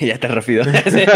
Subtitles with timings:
[0.06, 0.64] ya está rápido.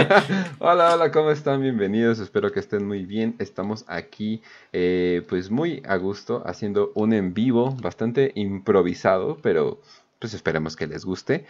[0.58, 1.62] hola, hola, ¿cómo están?
[1.62, 3.34] Bienvenidos, espero que estén muy bien.
[3.38, 4.42] Estamos aquí,
[4.74, 9.80] eh, pues muy a gusto, haciendo un en vivo bastante improvisado, pero
[10.18, 11.46] pues esperemos que les guste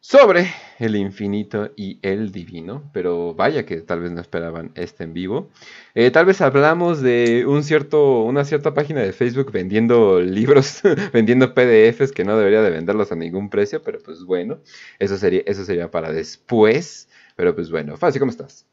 [0.00, 0.46] sobre
[0.78, 5.50] el infinito y el divino, pero vaya que tal vez no esperaban este en vivo.
[5.94, 10.80] Eh, tal vez hablamos de un cierto, una cierta página de Facebook vendiendo libros,
[11.12, 14.60] vendiendo PDFs que no debería de venderlos a ningún precio, pero pues bueno,
[14.98, 17.08] eso sería, eso sería para después.
[17.34, 18.66] Pero pues bueno, Fácil, ¿cómo estás?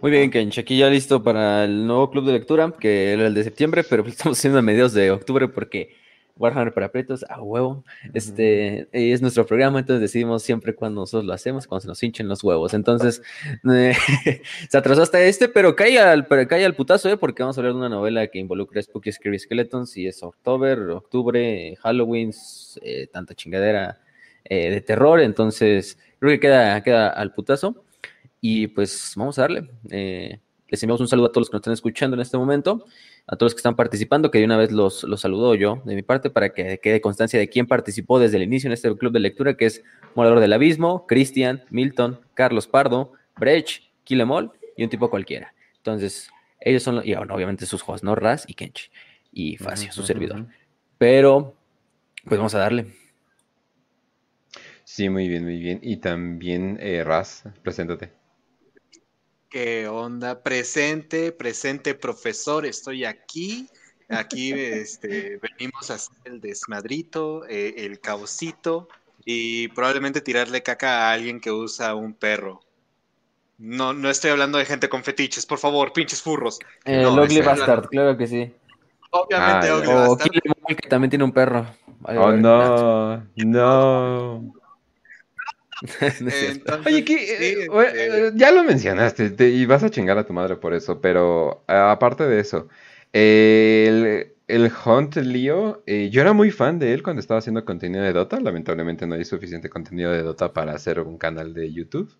[0.00, 3.34] Muy bien, Kench, aquí ya listo para el nuevo club de lectura, que era el
[3.34, 5.96] de septiembre, pero pues estamos haciendo a mediados de octubre porque
[6.38, 7.84] Warhammer para pretos, a huevo.
[8.14, 12.28] Este es nuestro programa, entonces decidimos siempre cuando nosotros lo hacemos, cuando se nos hinchen
[12.28, 12.74] los huevos.
[12.74, 13.22] Entonces,
[13.70, 13.94] eh,
[14.70, 17.16] se atrasó hasta este, pero cae al, cae al putazo, ¿eh?
[17.16, 20.74] porque vamos a hablar de una novela que involucra Spooky Scary Skeletons y es octubre,
[20.92, 22.32] octubre, Halloween,
[22.82, 24.00] eh, tanta chingadera
[24.44, 25.20] eh, de terror.
[25.20, 27.84] Entonces, creo que queda, queda al putazo.
[28.40, 29.68] Y pues vamos a darle.
[29.88, 32.84] les enviamos un saludo a todos los que nos están escuchando en este momento
[33.28, 35.94] a todos los que están participando, que de una vez los, los saludo yo de
[35.94, 39.12] mi parte para que quede constancia de quién participó desde el inicio en este club
[39.12, 44.88] de lectura, que es Morador del Abismo, Cristian, Milton, Carlos Pardo, Brecht, Kilemol y un
[44.88, 45.52] tipo cualquiera.
[45.76, 48.14] Entonces, ellos son, y obviamente sus juegos, ¿no?
[48.14, 48.90] Raz y Kench
[49.30, 50.46] y Facio, su servidor.
[50.96, 51.54] Pero,
[52.24, 52.86] pues vamos a darle.
[54.84, 55.80] Sí, muy bien, muy bien.
[55.82, 58.17] Y también, eh, Raz, preséntate.
[59.48, 60.42] ¿Qué onda?
[60.42, 63.66] Presente, presente profesor, estoy aquí.
[64.10, 68.88] Aquí este, venimos a hacer el desmadrito, eh, el caosito
[69.24, 72.60] y probablemente tirarle caca a alguien que usa un perro.
[73.58, 76.58] No, no estoy hablando de gente con fetiches, por favor, pinches furros.
[76.84, 78.54] Eh, no, Bastard, claro que sí.
[79.10, 81.66] Obviamente, ah, O que también tiene un perro.
[82.04, 84.57] oh, no, no.
[86.86, 91.00] Oye, eh, eh, ya lo mencionaste y vas a chingar a tu madre por eso,
[91.00, 92.68] pero aparte de eso,
[93.12, 98.02] el, el Hunt Leo, eh, yo era muy fan de él cuando estaba haciendo contenido
[98.02, 98.40] de Dota.
[98.40, 102.10] Lamentablemente no hay suficiente contenido de Dota para hacer un canal de YouTube.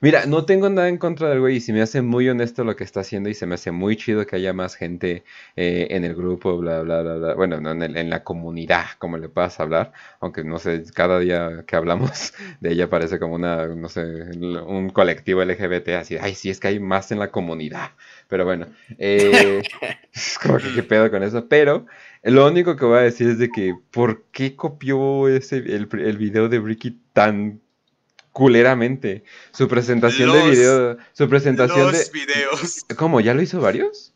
[0.00, 2.74] Mira, no tengo nada en contra del güey y se me hace muy honesto lo
[2.74, 5.24] que está haciendo y se me hace muy chido que haya más gente
[5.56, 7.34] eh, en el grupo, bla, bla, bla, bla.
[7.34, 9.92] Bueno, no, en, la comunidad, como le puedas hablar.
[10.20, 14.02] Aunque no sé, cada día que hablamos de ella parece como una, no sé,
[14.66, 16.16] un colectivo LGBT así.
[16.18, 17.90] Ay, sí, es que hay más en la comunidad.
[18.28, 18.66] Pero bueno,
[18.98, 19.62] eh,
[20.42, 21.48] como que qué pedo con eso.
[21.48, 21.86] Pero
[22.22, 26.16] lo único que voy a decir es de que, ¿por qué copió ese, el, el
[26.18, 27.60] video de Ricky tan
[28.34, 29.22] culeramente.
[29.52, 30.96] Su presentación de video.
[31.12, 32.84] Su presentación los videos.
[32.96, 33.20] ¿Cómo?
[33.20, 34.12] ¿Ya lo hizo varios?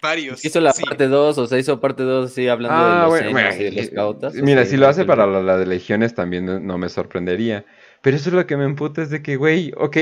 [0.00, 0.44] Varios.
[0.44, 3.64] Hizo la parte 2, o sea, hizo parte 2, sí, hablando de ah, los, y
[3.64, 4.34] de los cautas.
[4.34, 7.64] Mira, si lo hace para la, la, de legiones también no me sorprendería.
[8.02, 9.96] Pero eso es lo que me emputa, es de que, güey, ok,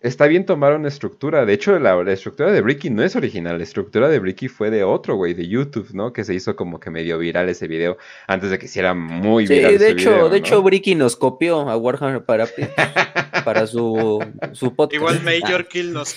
[0.00, 1.44] está bien tomar una estructura.
[1.44, 3.58] De hecho, la, estructura de Bricky no es original.
[3.58, 6.12] La estructura de Bricky fue de otro güey, de YouTube, ¿no?
[6.12, 9.72] Que se hizo como que medio viral ese video antes de que hiciera muy viral.
[9.72, 12.46] Sí, de hecho, de hecho, Bricky nos copió a Warhammer para,
[13.44, 14.94] para su, su podcast.
[14.94, 16.14] Igual Major Kill nos,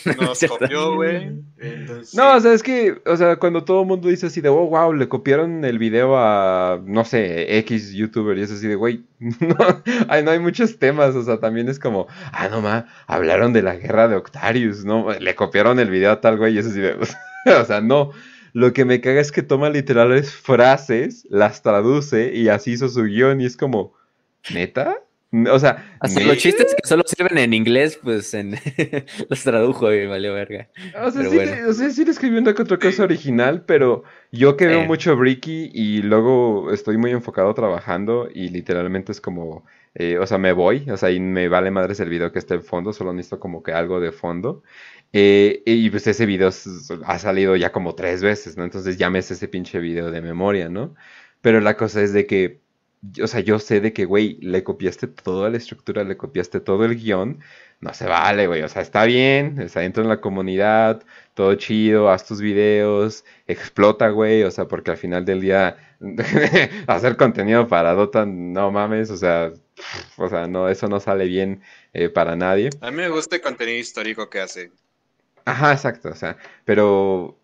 [0.47, 1.31] copió, güey.
[2.13, 4.67] No, o sea, es que, o sea, cuando todo el mundo dice así de, oh,
[4.67, 9.03] wow, le copiaron el video a, no sé, X YouTuber y es así de, güey,
[9.19, 13.53] no, hay, no hay muchos temas, o sea, también es como, ah, no, ma, hablaron
[13.53, 15.11] de la guerra de Octarius, ¿no?
[15.19, 16.81] Le copiaron el video a tal güey y eso sí,
[17.49, 18.11] o sea, no.
[18.53, 23.03] Lo que me caga es que toma literales frases, las traduce y así hizo su
[23.03, 23.93] guion y es como,
[24.53, 24.97] ¿neta?
[25.49, 28.57] O sea, hasta los chistes que solo sirven en inglés, pues en
[29.29, 30.67] los tradujo y valió verga.
[31.01, 34.03] O sea, sí, o sea, sí le escribió una otra cosa original, pero
[34.33, 39.65] yo que veo mucho Bricky y luego estoy muy enfocado trabajando y literalmente es como
[39.93, 42.55] eh, o sea, me voy, o sea, y me vale madres el video que está
[42.55, 44.63] en fondo, solo necesito como que algo de fondo.
[45.13, 46.49] Eh, y pues ese video
[47.05, 48.63] ha salido ya como tres veces, ¿no?
[48.63, 50.95] Entonces ya me ese pinche video de memoria, ¿no?
[51.41, 52.61] Pero la cosa es de que,
[53.21, 56.85] o sea, yo sé de que, güey, le copiaste toda la estructura, le copiaste todo
[56.85, 57.39] el guion,
[57.81, 61.03] no se vale, güey, o sea, está bien, está dentro de la comunidad,
[61.33, 65.77] todo chido, haz tus videos, explota, güey, o sea, porque al final del día
[66.87, 69.51] hacer contenido para Dota, no mames, o sea,
[70.17, 71.61] o sea, no, eso no sale bien
[71.93, 72.69] eh, para nadie.
[72.81, 74.71] A mí me gusta el contenido histórico que hace.
[75.45, 77.37] Ajá, exacto, o sea, pero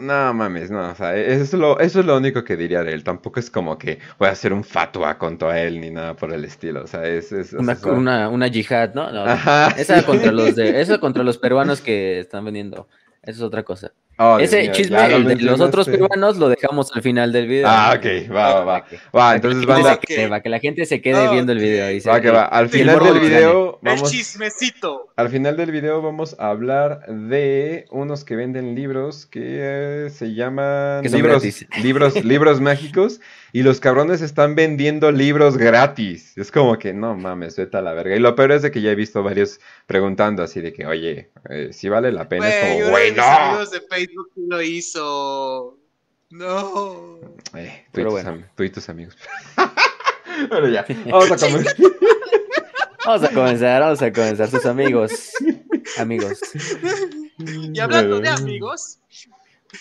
[0.00, 2.92] no mames, no, o sea, eso es, lo, eso es lo único que diría de
[2.92, 3.04] él.
[3.04, 6.44] Tampoco es como que voy a hacer un fatua contra él ni nada por el
[6.44, 6.84] estilo.
[6.84, 7.32] O sea, es.
[7.52, 9.10] una, una, yihad, ¿no?
[9.10, 12.88] no Ajá, esa, contra los de, esa contra los peruanos que están vendiendo.
[13.22, 13.92] Eso es otra cosa.
[14.16, 17.66] Oh, Ese chisme, de los otros peruanos, lo dejamos al final del video.
[17.68, 18.84] Ah, ok, va, va, va.
[19.16, 21.90] Va, entonces va que, que la gente se quede viendo el video.
[21.90, 22.44] Y va, que va.
[22.44, 23.78] Al final del video.
[23.82, 25.08] Vamos, el chismecito.
[25.16, 31.02] Al final del video vamos a hablar de unos que venden libros que se llaman.
[31.02, 31.44] libros,
[31.82, 33.20] libros, libros mágicos.
[33.54, 36.36] Y los cabrones están vendiendo libros gratis.
[36.36, 38.16] Es como que, no mames, vete a la verga.
[38.16, 41.30] Y lo peor es de que ya he visto varios preguntando así de que, oye,
[41.48, 42.48] eh, si vale la pena.
[42.48, 43.22] es como, güey, no.
[43.22, 45.78] amigos de Facebook lo hizo.
[46.30, 47.20] No.
[47.54, 48.42] Eh, tú, y bueno.
[48.56, 49.16] tú, y tus amigos.
[50.48, 50.84] bueno, ya.
[51.06, 51.76] Vamos a comenzar.
[53.06, 54.50] vamos a comenzar, vamos a comenzar.
[54.50, 55.30] Sus amigos.
[55.96, 56.40] Amigos.
[57.38, 58.98] Y hablando de amigos.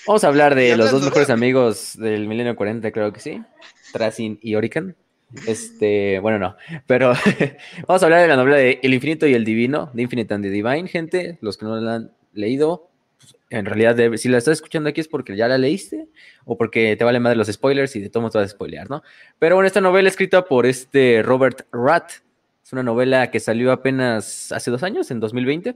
[0.08, 3.42] Vamos a hablar de los dos mejores amigos del milenio 40, creo que sí.
[3.92, 4.96] Tracing y Orican.
[5.48, 6.56] Este, bueno, no,
[6.86, 7.14] pero
[7.88, 10.44] vamos a hablar de la novela de El Infinito y el Divino, de Infinite and
[10.44, 11.38] the Divine, gente.
[11.42, 15.08] Los que no la han leído, pues, en realidad, si la estás escuchando aquí es
[15.08, 16.08] porque ya la leíste
[16.46, 18.90] o porque te vale más de los spoilers y de todo te vas a spoilear,
[18.90, 19.02] ¿no?
[19.40, 22.12] Pero bueno, esta novela escrita por este Robert Ratt
[22.64, 25.76] es una novela que salió apenas hace dos años, en 2020.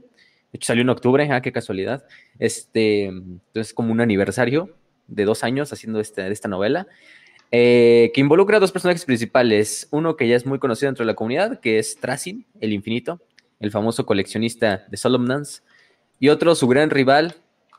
[0.52, 2.06] De hecho, salió en octubre, ah, qué casualidad.
[2.40, 4.76] Este, entonces, como un aniversario
[5.08, 6.88] de dos años haciendo esta, esta novela.
[7.52, 9.88] Eh, que involucra a dos personajes principales.
[9.92, 13.22] Uno que ya es muy conocido dentro de la comunidad, que es Tracin, el infinito,
[13.60, 15.64] el famoso coleccionista de Solomons,
[16.20, 17.36] y otro, su gran rival,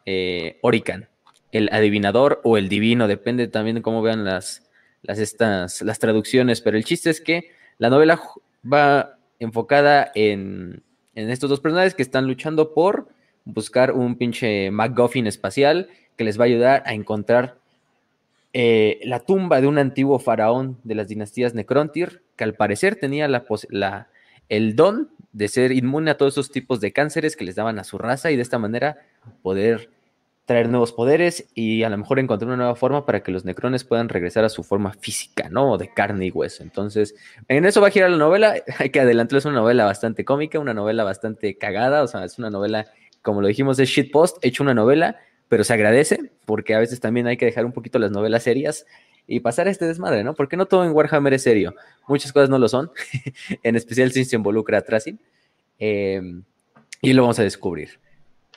[0.06, 1.08] eh, Orican,
[1.52, 4.68] el adivinador o el divino, depende también de cómo vean las,
[5.02, 8.20] las, estas, las traducciones, pero el chiste es que la novela
[8.64, 10.82] va enfocada en,
[11.18, 13.08] en estos dos personajes que están luchando por
[13.44, 17.58] buscar un pinche MacGuffin espacial que les va a ayudar a encontrar
[18.52, 23.26] eh, la tumba de un antiguo faraón de las dinastías Necrontyr, que al parecer tenía
[23.26, 24.08] la,
[24.48, 27.84] el don de ser inmune a todos esos tipos de cánceres que les daban a
[27.84, 28.98] su raza y de esta manera
[29.42, 29.90] poder
[30.48, 33.84] traer nuevos poderes y a lo mejor encontrar una nueva forma para que los necrones
[33.84, 35.78] puedan regresar a su forma física, ¿no?
[35.78, 36.64] De carne y hueso.
[36.64, 37.14] Entonces,
[37.46, 38.54] en eso va a girar la novela.
[38.78, 42.38] Hay que adelantar, es una novela bastante cómica, una novela bastante cagada, o sea, es
[42.38, 42.86] una novela,
[43.22, 45.18] como lo dijimos, de shitpost, hecho una novela
[45.48, 48.86] pero se agradece porque a veces también hay que dejar un poquito las novelas serias
[49.26, 50.34] y pasar a este desmadre, ¿no?
[50.34, 51.74] Porque no todo en Warhammer es serio.
[52.06, 52.90] Muchas cosas no lo son,
[53.62, 55.18] en especial si se involucra a Tracing.
[55.78, 56.42] Em,
[57.02, 58.00] y lo vamos a descubrir.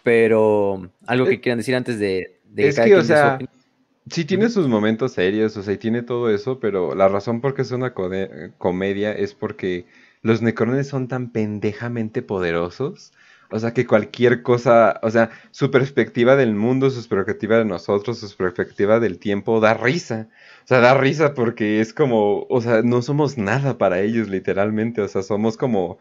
[0.03, 2.39] Pero algo que eh, quieran decir antes de...
[2.45, 3.39] de es que, o sea,
[4.09, 7.53] sí tiene sus momentos serios, o sea, y tiene todo eso, pero la razón por
[7.53, 9.85] qué es una comedia es porque
[10.21, 13.13] los necrones son tan pendejamente poderosos
[13.51, 18.19] o sea, que cualquier cosa, o sea, su perspectiva del mundo, su perspectiva de nosotros,
[18.19, 20.29] su perspectiva del tiempo, da risa.
[20.63, 25.01] O sea, da risa porque es como, o sea, no somos nada para ellos, literalmente.
[25.01, 25.99] O sea, somos como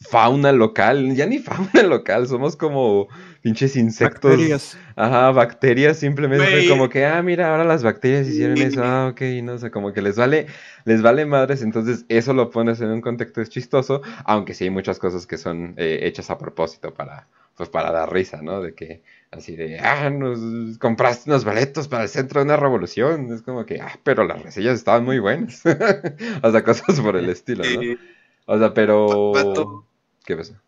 [0.00, 3.08] fauna local, ya ni fauna local, somos como
[3.42, 4.30] pinches insectos.
[4.30, 4.78] Bacterias.
[4.96, 9.58] Ajá, bacterias simplemente como que, ah, mira, ahora las bacterias hicieron eso, ah, ok, no
[9.58, 10.46] sé, como que les vale,
[10.84, 14.98] les vale madres, entonces eso lo pones en un contexto chistoso, aunque sí hay muchas
[14.98, 18.60] cosas que son eh, hechas a propósito para, pues para dar risa, ¿no?
[18.60, 23.32] De que así de, ah, nos compraste unos boletos para el centro de una revolución,
[23.32, 25.62] es como que, ah, pero las reseñas estaban muy buenas,
[26.42, 27.96] o sea, cosas por el estilo, ¿no?
[28.52, 29.86] O sea, pero...
[30.24, 30.60] ¿Qué pasa?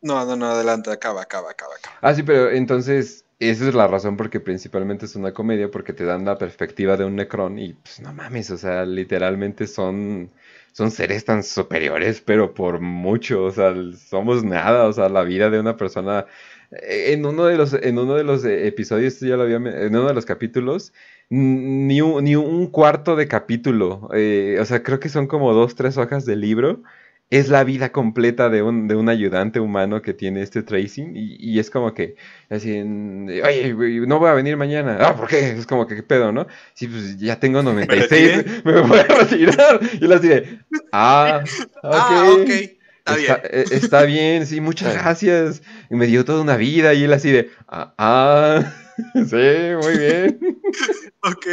[0.00, 1.96] No, no, no, adelante, acaba, acaba, acaba, acaba.
[2.00, 6.04] Ah, sí, pero entonces esa es la razón porque principalmente es una comedia porque te
[6.04, 10.30] dan la perspectiva de un Necron y pues no mames, o sea, literalmente son
[10.72, 13.74] son seres tan superiores, pero por mucho, o sea,
[14.08, 16.24] somos nada, o sea, la vida de una persona
[16.70, 20.08] eh, en uno de los en uno de los episodios ya lo había en uno
[20.08, 20.94] de los capítulos
[21.30, 25.74] ni un, ni un cuarto de capítulo, eh, o sea, creo que son como dos,
[25.74, 26.82] tres hojas de libro
[27.30, 31.60] es la vida completa de un, de un ayudante humano que tiene este tracing y,
[31.60, 32.16] es como que
[32.50, 33.74] así, oye,
[34.06, 34.98] no voy a venir mañana.
[35.00, 35.50] Ah, ¿por qué?
[35.52, 36.48] Es como que, ¿qué pedo, no?
[36.74, 39.80] Sí, pues ya tengo 96, me voy a retirar.
[40.00, 40.58] Y él así de,
[40.90, 41.44] ah,
[41.84, 42.50] ah ok.
[42.50, 43.36] Está, bien.
[43.44, 45.62] Eh, está, bien, sí, muchas gracias.
[45.88, 48.74] Y me dio toda una vida y él así de, ah, ah
[49.26, 50.60] sí, muy bien.
[51.22, 51.46] ok.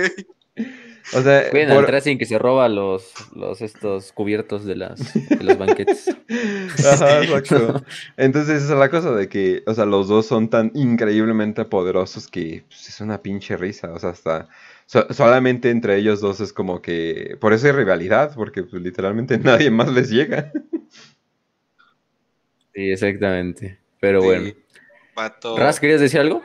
[1.13, 1.86] O sea, por...
[1.86, 6.10] Tracing que se roba los, los estos cubiertos de, las, de los banquetes.
[6.86, 7.84] Ajá, exacto.
[8.18, 12.27] Entonces esa es la cosa de que, o sea, los dos son tan increíblemente poderosos
[12.27, 13.94] que pues, es una pinche risa.
[13.94, 14.50] O sea, hasta
[14.86, 19.72] solamente entre ellos dos es como que, por eso hay rivalidad, porque pues, literalmente nadie
[19.72, 20.51] más les llega.
[22.74, 23.80] Sí, exactamente.
[24.01, 24.51] Pero bueno.
[25.58, 26.44] Ras, ¿querías decir algo?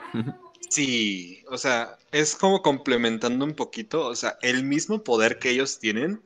[0.75, 5.79] Sí, o sea, es como complementando un poquito, o sea, el mismo poder que ellos
[5.79, 6.23] tienen,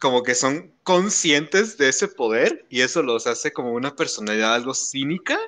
[0.00, 4.74] como que son conscientes de ese poder y eso los hace como una personalidad algo
[4.74, 5.38] cínica.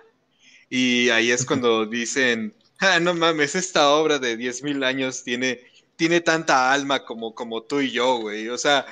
[0.71, 5.61] Y ahí es cuando dicen, Ah, no mames, esta obra de 10.000 años tiene,
[5.97, 8.49] tiene tanta alma como, como tú y yo, güey.
[8.51, 8.87] O sea,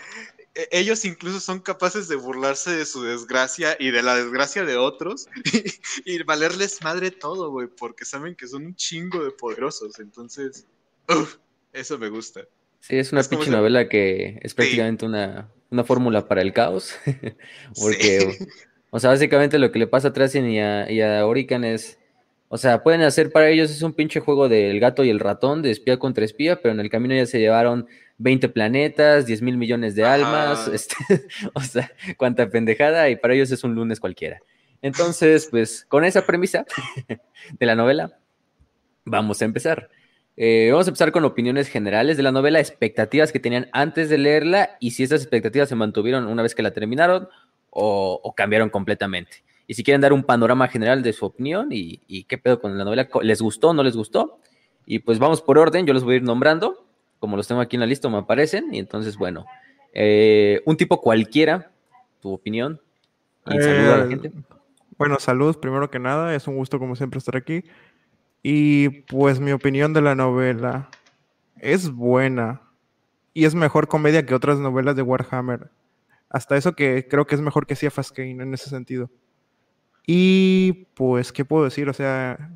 [0.71, 5.29] ellos incluso son capaces de burlarse de su desgracia y de la desgracia de otros
[6.05, 9.99] y, valerles madre todo, güey, porque saben que son un chingo de poderosos.
[9.99, 10.67] Entonces,
[11.73, 12.43] eso me gusta.
[12.81, 15.51] Sí, es una pinche novela que es prácticamente una,
[15.85, 16.95] fórmula para el caos.
[17.81, 18.37] porque,
[18.91, 21.99] o sea, básicamente lo que le pasa a Tracian y a, y a Orican es
[22.55, 25.63] o sea, pueden hacer para ellos es un pinche juego del gato y el ratón,
[25.63, 27.87] de espía contra espía, pero en el camino ya se llevaron
[28.19, 30.95] 20 planetas, 10 mil millones de almas, este,
[31.55, 34.43] o sea, cuánta pendejada, y para ellos es un lunes cualquiera.
[34.83, 36.67] Entonces, pues con esa premisa
[37.59, 38.19] de la novela,
[39.07, 39.89] vamos a empezar.
[40.37, 44.19] Eh, vamos a empezar con opiniones generales de la novela, expectativas que tenían antes de
[44.19, 47.31] leerla y si esas expectativas se mantuvieron una vez que la terminaron
[47.71, 52.39] o cambiaron completamente y si quieren dar un panorama general de su opinión y, qué
[52.39, 54.39] pedo con la novela, ¿les gustó o no les gustó?
[54.87, 56.87] Y pues vamos por orden, yo los voy a ir nombrando,
[57.19, 59.45] como los tengo aquí en la lista, me aparecen, y entonces, bueno,
[59.93, 61.71] eh, un tipo cualquiera,
[62.21, 62.81] tu opinión,
[63.47, 64.33] y saludo a la eh, gente.
[64.99, 67.65] Bueno, salud, primero que nada, es un gusto como siempre estar aquí.
[68.43, 70.91] Y pues mi opinión de la novela
[71.57, 72.61] es buena
[73.35, 75.71] y es mejor comedia que otras novelas de Warhammer.
[76.29, 79.11] Hasta eso que creo que es mejor que Cia Kane en ese sentido.
[80.07, 81.89] Y pues, ¿qué puedo decir?
[81.89, 82.51] O sea,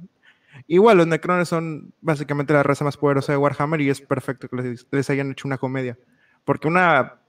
[0.66, 4.76] igual los Necrones son básicamente la raza más poderosa de Warhammer y es perfecto que
[4.90, 5.98] les, hayan hecho una comedia.
[6.44, 7.20] Porque una,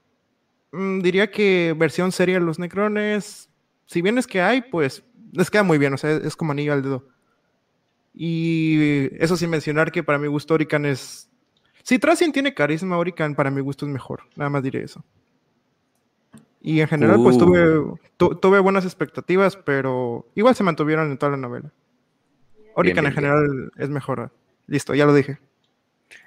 [0.72, 3.50] mm, diría que versión seria de los Necrones,
[3.86, 6.72] si bien es que hay, pues les queda muy bien, o sea, es como anillo
[6.72, 7.08] al dedo.
[8.14, 11.30] Y eso sin mencionar que para mi gusto Orican es...
[11.84, 14.22] Si Tracian tiene carisma, Orican para mi gusto es mejor.
[14.36, 15.04] Nada más diré eso.
[16.60, 17.98] Y en general, pues tuve, uh.
[18.16, 21.72] tuve buenas expectativas, pero igual se mantuvieron en toda la novela.
[22.74, 24.30] Orican en general es mejor.
[24.66, 25.38] Listo, ya lo dije.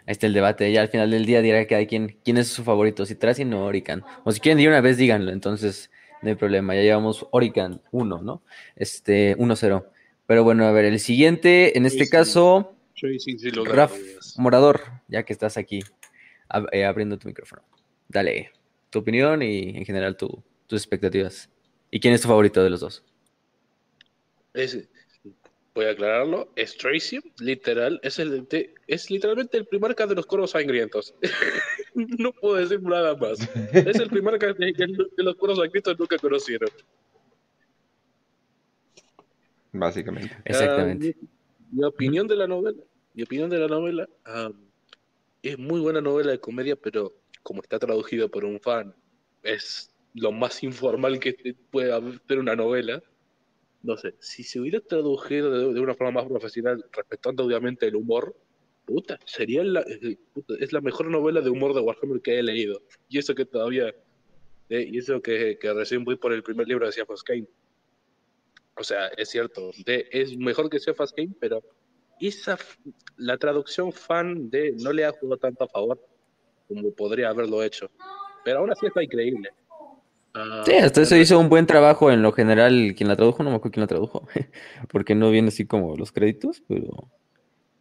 [0.05, 0.71] Ahí está el debate.
[0.71, 3.43] Ya al final del día dirá que hay quien, quién es su favorito, si Tracy
[3.43, 4.03] o Orican.
[4.23, 5.31] O si quieren de una vez, díganlo.
[5.31, 6.75] Entonces, no hay problema.
[6.75, 8.41] Ya llevamos Orican 1, ¿no?
[8.75, 9.85] Este, 1-0.
[10.27, 12.75] Pero bueno, a ver, el siguiente, en este caso,
[13.65, 13.93] Raf
[14.38, 15.81] Morador, ya que estás aquí
[16.71, 17.63] eh, abriendo tu micrófono.
[18.07, 18.51] Dale
[18.91, 21.50] tu opinión y en general tus expectativas.
[21.89, 23.03] ¿Y quién es tu favorito de los dos?
[25.74, 28.45] voy a aclararlo, es Tracy, literal, es, el
[28.88, 31.15] es literalmente el primer de los coros sangrientos.
[31.95, 33.39] no puedo decir nada más.
[33.74, 36.69] Es el primer que, de los coros sangrientos nunca conocieron.
[39.71, 40.36] Básicamente.
[40.43, 41.15] Exactamente.
[41.17, 41.27] Ah,
[41.71, 42.83] mi, opinión de la novela,
[43.13, 44.10] mi opinión de la novela,
[45.41, 48.95] es muy buena novela de comedia, pero como está traducido por un fan,
[49.43, 53.01] es lo más informal que puede haber una novela.
[53.83, 58.36] No sé, si se hubiera traducido de, una forma más profesional, respetando obviamente el humor,
[58.86, 59.83] puta, sería la,
[60.60, 62.81] es la mejor novela de humor de Warhammer que he leído.
[63.10, 63.88] Y eso que todavía,
[64.69, 67.48] eh, y eso que, que, recién voy por el primer libro de Kane.
[68.75, 71.63] O sea, es cierto, de, es mejor que Seafas Kane, pero
[72.19, 72.57] esa,
[73.17, 76.11] la traducción fan de no le ha jugado tanto a favor
[76.74, 77.90] como podría haberlo hecho.
[78.44, 79.50] Pero aún así está increíble.
[80.34, 82.94] Ah, sí, hasta eso hizo un buen trabajo en lo general.
[82.96, 84.28] Quien la tradujo, no me acuerdo quién la tradujo,
[84.90, 87.10] porque no viene así como los créditos, pero,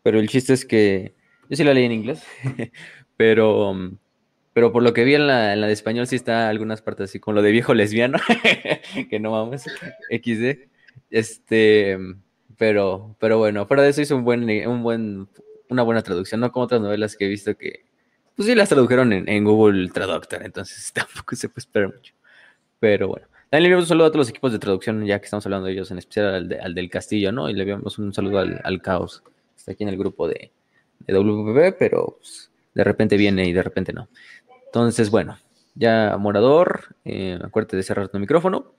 [0.02, 1.14] pero el chiste es que
[1.48, 2.24] yo sí la leí en inglés,
[3.16, 3.74] pero,
[4.52, 7.10] pero por lo que vi en la, en la de español sí está algunas partes
[7.10, 8.18] así, con lo de viejo lesbiano,
[9.10, 9.62] que no vamos,
[10.10, 10.68] XD.
[11.10, 11.98] Este,
[12.56, 15.28] pero, pero bueno, fuera de eso hizo un buen, un buen,
[15.68, 17.89] una buena traducción, no como otras novelas que he visto que
[18.36, 22.14] pues sí las tradujeron en, Google Traductor, entonces tampoco se puede esperar mucho.
[22.78, 23.26] Pero bueno.
[23.50, 25.66] También le enviamos un saludo a todos los equipos de traducción, ya que estamos hablando
[25.66, 27.50] de ellos, en especial al, del Castillo, ¿no?
[27.50, 29.24] Y le enviamos un saludo al, Caos.
[29.56, 30.52] Está aquí en el grupo de,
[31.00, 34.08] de WPP, pero pues, de repente viene y de repente no.
[34.66, 35.36] Entonces, bueno,
[35.74, 38.72] ya Morador, eh, acuérdate de cerrar tu micrófono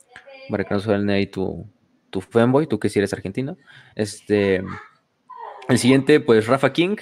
[0.49, 1.67] para que no suene ahí tu,
[2.09, 3.57] tu fanboy, tú que si eres argentino.
[3.95, 4.63] Este,
[5.67, 6.97] el siguiente, pues Rafa King,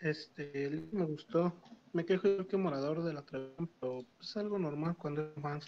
[0.00, 1.54] este, me gustó.
[1.92, 5.66] Me quejo que morador de la traducción, pero es algo normal cuando es más.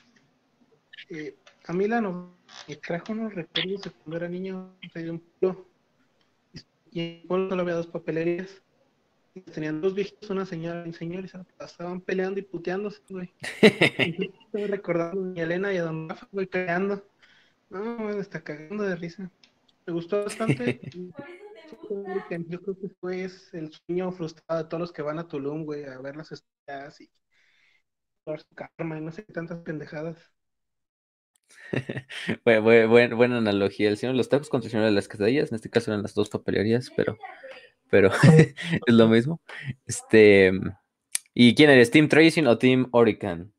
[1.08, 2.30] Eh, a mí la novela
[2.68, 5.66] me trajo unos recuerdos de cuando era niño de un pueblo.
[6.92, 8.62] Y en el pueblo solo había dos papelerías.
[9.52, 13.32] tenían dos viejitos, una señora y un señor, y se pasaban peleando y puteándose, güey.
[13.62, 17.06] Estoy recordando a mi Elena y a Don Rafa, güey, cagando.
[17.70, 19.30] No, me está cagando de risa.
[19.86, 20.80] Me gustó bastante.
[22.48, 25.84] yo creo que fue el sueño frustrado de todos los que van a Tulum, güey,
[25.84, 27.10] a ver las estrellas y
[28.24, 30.18] por su karma y no sé tantas pendejadas.
[32.44, 33.88] buena analogía.
[33.88, 35.50] El señor de los tacos contra el señor de las quesadillas.
[35.50, 37.18] En este caso eran las dos papelerías, pero,
[37.90, 38.10] pero
[38.86, 39.40] es lo mismo.
[39.86, 40.52] Este,
[41.34, 41.90] ¿Y quién eres?
[41.90, 43.52] ¿Team Tracing o Team Orican?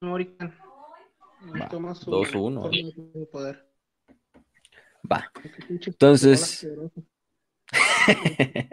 [0.00, 0.54] Orican.
[1.40, 3.67] 2-1.
[5.10, 5.30] Va.
[5.68, 6.66] Entonces.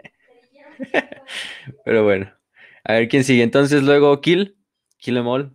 [1.84, 2.32] Pero bueno.
[2.84, 3.42] A ver quién sigue.
[3.42, 4.56] Entonces luego Kill.
[4.98, 5.52] Kill em all.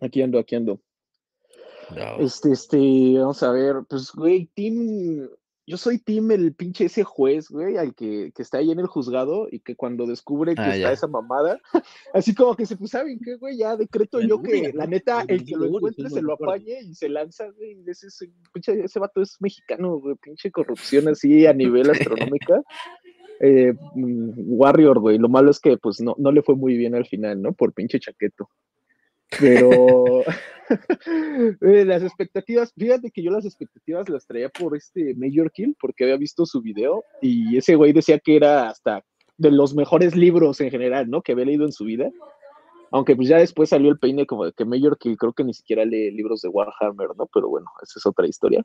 [0.00, 0.80] Aquí ando, aquí ando.
[2.18, 2.76] Este, este,
[3.18, 5.28] vamos a ver, pues, güey, Team
[5.66, 8.86] yo soy team el pinche ese juez, güey, al que, que, está ahí en el
[8.86, 11.60] juzgado y que cuando descubre que ah, está esa mamada,
[12.14, 13.56] así como que se pues, ¿saben qué, güey?
[13.56, 17.08] Ya decreto yo que la neta, el que lo encuentre se lo apañe y se
[17.08, 17.82] lanza, güey.
[17.86, 22.62] Ese, ese, pinche, ese vato es mexicano, güey, pinche corrupción así a nivel astronómica.
[23.38, 26.94] Eh, mm, Warrior, güey, lo malo es que pues no, no le fue muy bien
[26.94, 27.52] al final, ¿no?
[27.52, 28.48] Por pinche chaqueto.
[29.38, 30.22] Pero
[31.60, 36.04] eh, las expectativas, fíjate que yo las expectativas las traía por este Major Kill, porque
[36.04, 39.04] había visto su video y ese güey decía que era hasta
[39.38, 41.22] de los mejores libros en general, ¿no?
[41.22, 42.10] Que había leído en su vida.
[42.90, 45.52] Aunque pues ya después salió el peine como de que Major Kill creo que ni
[45.52, 47.28] siquiera lee libros de Warhammer, ¿no?
[47.32, 48.62] Pero bueno, esa es otra historia.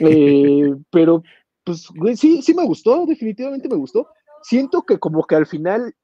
[0.00, 1.22] Eh, pero
[1.64, 4.08] pues, güey, sí, sí me gustó, definitivamente me gustó.
[4.42, 5.94] Siento que como que al final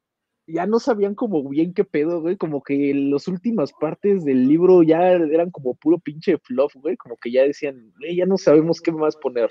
[0.46, 4.82] ya no sabían como bien qué pedo, güey, como que las últimas partes del libro
[4.82, 8.92] ya eran como puro pinche fluff, güey, como que ya decían, ya no sabemos qué
[8.92, 9.50] más poner.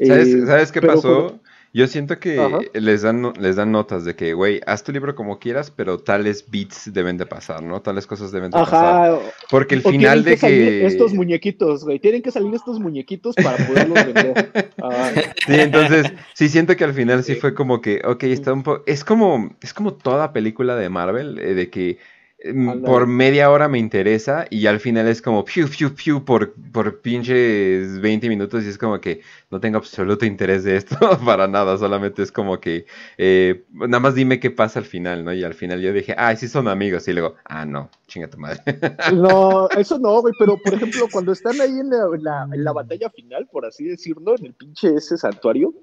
[0.00, 1.40] ¿Sabes, eh, ¿sabes qué pasó?
[1.74, 5.38] Yo siento que les dan, les dan notas de que, güey, haz tu libro como
[5.38, 7.82] quieras, pero tales beats deben de pasar, ¿no?
[7.82, 9.18] Tales cosas deben de pasar.
[9.50, 10.86] Porque el final de que...
[10.86, 14.50] Estos muñequitos, güey, tienen que salir estos muñequitos para poderlos vender.
[14.80, 15.10] Ah.
[15.46, 18.84] Sí, entonces, sí siento que al final sí fue como que, ok, está un poco...
[18.86, 21.98] Es como, es como toda película de Marvel, eh, de que
[22.44, 26.54] Mm, por media hora me interesa y al final es como piu, piu, piu por,
[26.72, 31.48] por pinches 20 minutos y es como que no tengo absoluto interés de esto para
[31.48, 32.86] nada, solamente es como que
[33.16, 35.32] eh, nada más dime qué pasa al final, ¿no?
[35.32, 38.38] Y al final yo dije, ay, sí son amigos y luego, ah, no, chinga tu
[38.38, 38.60] madre.
[39.12, 43.10] No, eso no, güey, pero por ejemplo, cuando están ahí en la, en la batalla
[43.10, 45.74] final, por así decirlo, en el pinche ese santuario,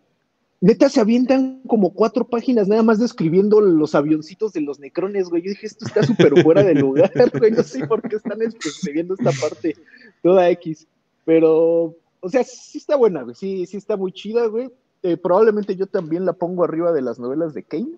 [0.62, 5.44] neta se avientan como cuatro páginas nada más describiendo los avioncitos de los necrones, güey.
[5.44, 7.52] Yo dije, esto está súper fuera de lugar, güey.
[7.52, 9.76] No sé por qué están escribiendo esta parte
[10.22, 10.88] toda X.
[11.26, 13.36] Pero, o sea, sí está buena, güey.
[13.36, 14.70] Sí, sí está muy chida, güey.
[15.04, 17.98] Eh, probablemente yo también la pongo arriba de las novelas de Kane.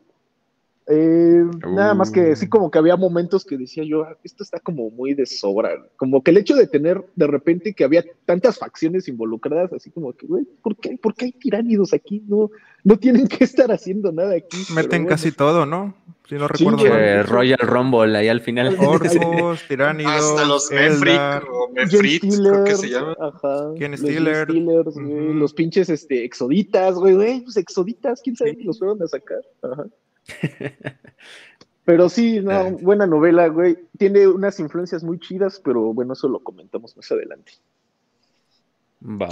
[0.90, 2.50] Eh, nada más que sí, uh.
[2.50, 5.72] como que había momentos que decía yo, esto está como muy de sobra.
[5.98, 10.14] Como que el hecho de tener de repente que había tantas facciones involucradas, así como
[10.14, 12.24] que, güey, ¿por qué, ¿por qué hay tiránidos aquí?
[12.28, 12.52] No,
[12.86, 14.58] no tienen que estar haciendo nada aquí.
[14.74, 15.94] Meten casi todo, ¿no?
[16.30, 17.24] Si no recuerdo.
[17.24, 18.78] Royal Rumble ahí al final.
[18.80, 20.14] Orcos, tiránidos.
[20.14, 21.20] Hasta los Mefric
[21.52, 23.16] o Mefrit, creo que se llama.
[23.20, 23.74] Ajá.
[23.78, 24.50] ¿Quién Steeler?
[24.50, 29.42] Los pinches este, exoditas, güey, güey, pues exoditas, quién sabe, los fueron a sacar.
[29.62, 29.86] Ajá.
[31.86, 33.78] Pero sí, no, buena novela, güey.
[33.98, 37.54] Tiene unas influencias muy chidas, pero bueno, eso lo comentamos más adelante.
[39.02, 39.30] Va.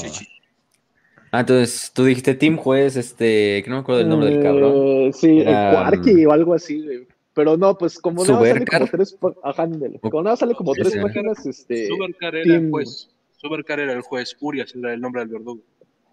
[1.31, 4.73] Ah, entonces tú dijiste Team Juez, este, que no me acuerdo del nombre del cabrón.
[4.73, 7.08] Eh, sí, Quarky o algo así, güey.
[7.34, 9.69] Pero no, pues como no sale como tres, ajá,
[10.01, 11.88] como nada sale como tres páginas, este.
[11.88, 13.10] Supercar era el juez.
[13.36, 15.62] Supercar era el juez, Urias era el nombre del verdugo.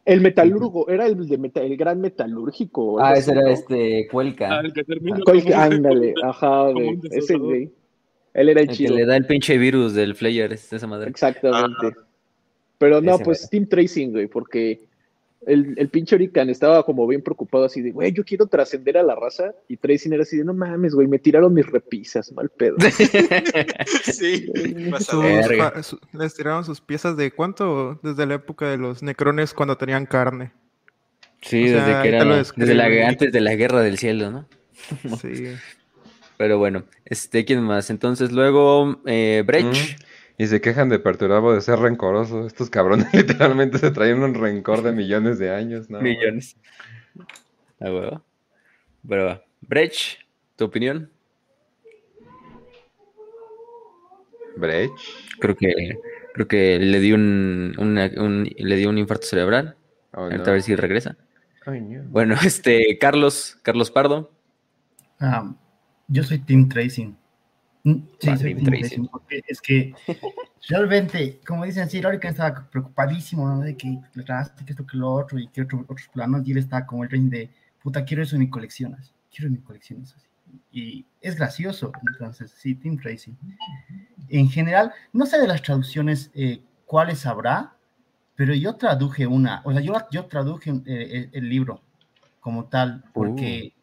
[0.05, 3.01] El metalurgo, era el, de el gran metalúrgico.
[3.01, 4.59] Ah, ese era este Cuelca.
[4.59, 5.21] Ah, el que termina.
[5.25, 6.99] Cuelca, ándale, ajá, güey.
[7.11, 7.71] Ese güey.
[8.35, 8.95] Él era el, el chido.
[8.95, 11.11] Que le da el pinche virus del Flayer, esa madre.
[11.11, 11.97] Exactamente.
[12.79, 14.81] Pero no, pues Team Tracing, güey, porque
[15.47, 19.03] el, el pinche Orican estaba como bien preocupado así de, güey, yo quiero trascender a
[19.03, 19.55] la raza.
[19.69, 22.77] Y Tracing era así de, no mames, güey, me tiraron mis repisas, mal pedo.
[24.05, 24.47] sí,
[26.13, 30.53] les tiraron sus piezas de cuánto, desde la época de los necrones cuando tenían carne.
[31.41, 34.49] Sí, desde que era, desde la, antes de la guerra del cielo, ¿no?
[35.21, 35.55] sí.
[36.37, 37.91] Pero bueno, este, ¿quién más?
[37.91, 40.01] Entonces luego, eh, Brecht.
[40.43, 42.49] Y se quejan de Perturabo de ser rencoroso.
[42.49, 46.01] Estos cabrones literalmente se traen un rencor de millones de años, ¿no?
[46.01, 46.57] Millones.
[47.79, 48.25] A huevo.
[49.09, 50.19] Pero, Brecht,
[50.57, 51.13] ¿tu opinión?
[54.57, 54.99] Brecht.
[55.39, 56.01] Creo que
[56.35, 59.77] creo que le dio un, le dio un infarto cerebral.
[60.13, 61.17] Oh, a ver si regresa.
[62.11, 64.33] Bueno, este Carlos, Carlos Pardo.
[65.21, 65.55] Ah,
[66.09, 67.22] yo soy Team Tracing.
[67.85, 68.55] Mm, sí, soy
[69.11, 69.93] porque es que
[70.69, 73.61] realmente, como dicen, sí, Lorican estaba preocupadísimo, ¿no?
[73.61, 74.33] De que le que
[74.69, 77.51] esto, que lo otro, y que otros planos, y él estaba como el rey de,
[77.83, 80.29] puta, quiero eso en mi colección, así, quiero en mi colección eso, así.
[80.71, 81.91] y es gracioso.
[82.13, 83.35] Entonces, sí, Tim Tracy.
[84.29, 87.75] En general, no sé de las traducciones eh, cuáles habrá,
[88.37, 91.83] pero yo traduje una, o sea, yo, yo traduje eh, el, libro
[92.41, 93.82] como tal, porque uh.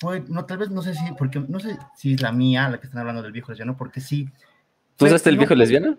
[0.00, 2.80] Fue, no, tal vez no sé si, porque no sé si es la mía la
[2.80, 4.28] que están hablando del viejo lesbiano, porque sí.
[4.96, 5.96] ¿Tú usaste el viejo lesbiano?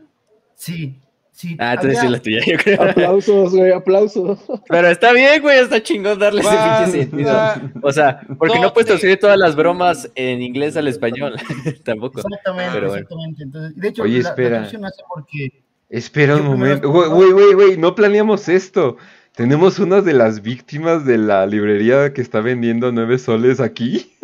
[0.55, 0.99] Sí,
[1.33, 2.81] Sí, ah, entonces sí la tuya, yo creo.
[2.83, 4.39] Aplausos, güey, aplausos.
[4.67, 7.33] Pero está bien, güey, está chingón darle ese pinche sentido.
[7.81, 11.35] O sea, porque no puedes traducir todas las bromas en inglés al español.
[11.85, 12.19] Tampoco.
[12.19, 13.43] Exactamente, exactamente.
[13.43, 14.59] Entonces, de hecho, Oye, la, espera.
[14.59, 15.63] La hace porque.
[15.89, 16.89] Espera un momento.
[16.91, 18.97] Güey, güey, güey, no planeamos esto.
[19.41, 24.15] Tenemos una de las víctimas de la librería que está vendiendo nueve soles aquí.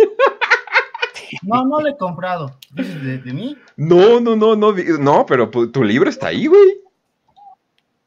[1.42, 2.56] No, no le he comprado.
[2.70, 3.58] ¿De, de mí?
[3.78, 4.76] No, no, no, no.
[5.00, 6.82] No, pero tu libro está ahí, güey.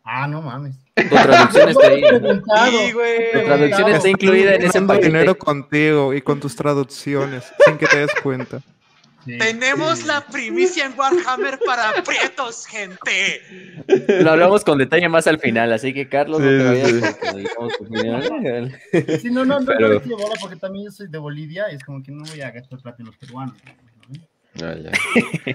[0.05, 0.77] Ah, no mames.
[0.95, 2.01] Tu traducción está ahí.
[2.71, 3.33] Sí, güey.
[3.33, 5.07] Tu traducción está incluida en ese paquete.
[5.07, 8.61] dinero contigo y con tus traducciones, sin que te des cuenta.
[9.25, 13.43] Tenemos la primicia en Warhammer para prietos, gente.
[14.23, 16.91] Lo hablamos con detalle más al final, así que Carlos, no te vayas
[19.21, 20.01] Sí, no, no, no, Pero...
[20.01, 22.51] no bola porque también yo soy de Bolivia y es como que no voy a
[22.51, 23.57] gastar plata en los peruanos.
[24.63, 24.91] Ah, ya.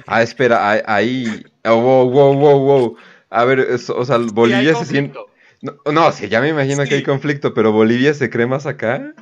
[0.08, 1.44] ah, espera, ahí.
[1.66, 2.98] Oh, wow, wow, wow, wow.
[3.30, 5.18] A ver, o sea, Bolivia se siente.
[5.62, 9.14] No, no, sí, ya me imagino que hay conflicto, pero Bolivia se cree más acá.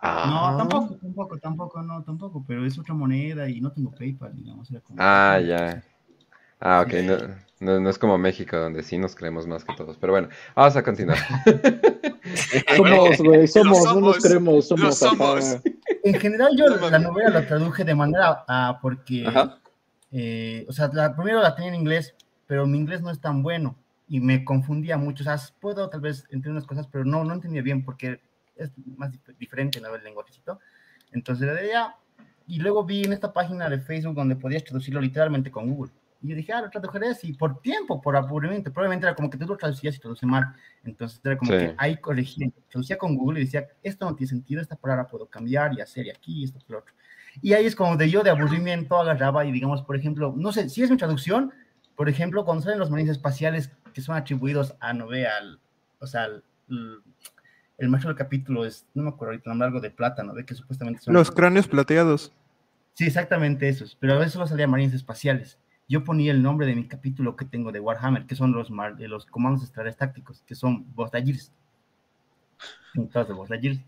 [0.00, 0.52] Ah.
[0.52, 4.68] No, tampoco, tampoco, tampoco, no, tampoco, pero es otra moneda y no tengo PayPal, digamos.
[4.96, 5.82] Ah, ya.
[6.60, 6.92] Ah, ok,
[7.60, 9.96] no, no, es como México, donde sí nos creemos más que todos.
[9.96, 11.18] Pero bueno, vamos a continuar.
[12.76, 14.98] somos, güey, somos, no nos creemos, somos.
[14.98, 15.58] somos.
[16.04, 19.26] En general, yo la novela la traduje de manera ah, porque,
[20.12, 22.14] eh, o sea, la, primero la tenía en inglés,
[22.46, 23.76] pero mi inglés no es tan bueno
[24.08, 25.22] y me confundía mucho.
[25.22, 28.20] O sea, puedo tal vez entender unas cosas, pero no, no entendía bien porque
[28.58, 30.58] es más diferente el lenguajecito.
[31.12, 31.96] Entonces de ya.
[32.46, 35.92] Y luego vi en esta página de Facebook donde podías traducirlo literalmente con Google.
[36.20, 38.72] Y yo dije, ah, lo traduciré así, por tiempo, por aburrimiento.
[38.72, 40.54] Probablemente era como que tú lo traducías y traduce mal.
[40.82, 42.48] Entonces era como que ahí corregía.
[42.68, 46.06] Traducía con Google y decía, esto no tiene sentido, esta palabra puedo cambiar y hacer
[46.06, 46.94] y aquí, esto, lo otro.
[47.40, 50.68] Y ahí es como de yo de aburrimiento agarraba y digamos, por ejemplo, no sé,
[50.68, 51.52] si es mi traducción,
[51.94, 55.60] por ejemplo, cuando salen los marines espaciales que son atribuidos a Nové, al,
[56.00, 56.42] o sea, el,
[57.78, 60.34] el maestro del capítulo es, no me acuerdo ahorita, algo de plata, ¿no?
[60.34, 61.14] que supuestamente son...
[61.14, 62.32] Los cráneos plateados.
[62.94, 65.58] Sí, exactamente esos, pero a veces solo salía marines espaciales.
[65.88, 69.08] Yo ponía el nombre de mi capítulo que tengo de Warhammer, que son los, de
[69.08, 71.52] los comandos estelares tácticos, que son Bostagirs.
[72.94, 73.80] de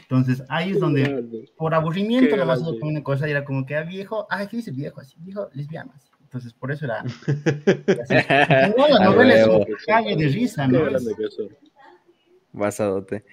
[0.00, 3.76] Entonces, ahí es donde, por aburrimiento, lo más con una cosa y era como que,
[3.76, 5.00] ah, viejo, ah, ¿qué dice viejo?
[5.00, 6.08] Así, viejo, lesbiano, así.
[6.22, 7.04] Entonces, por eso era.
[8.76, 10.80] no, la novela es un calle de risa, ¿no?
[12.54, 13.24] Basadote.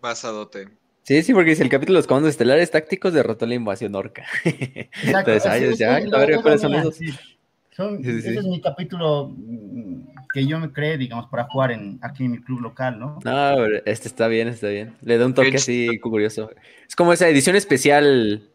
[0.00, 0.68] Basadote.
[1.02, 4.26] Sí, sí, porque dice el capítulo de los comandos estelares tácticos derrotó la invasión orca.
[4.44, 5.32] Exacto.
[5.32, 6.98] Entonces, ay, ya, a ver, ¿cuáles son esos?
[7.70, 11.98] Son, sí, ese es mi capítulo mm, que yo me creé, digamos, para jugar en,
[12.02, 13.18] aquí en mi club local, ¿no?
[13.24, 14.96] No, este está bien, está bien.
[15.00, 16.50] Le da un toque así curioso.
[16.86, 18.50] Es como esa edición especial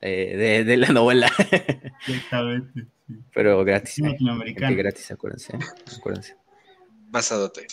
[0.00, 1.30] eh, de, de, la novela.
[2.08, 2.86] Exactamente.
[3.32, 3.94] Pero gratis.
[3.94, 4.54] Sí, ¿eh?
[4.56, 5.56] gratis, acuérdense.
[5.98, 6.34] acuérdense.
[7.10, 7.66] Basadote.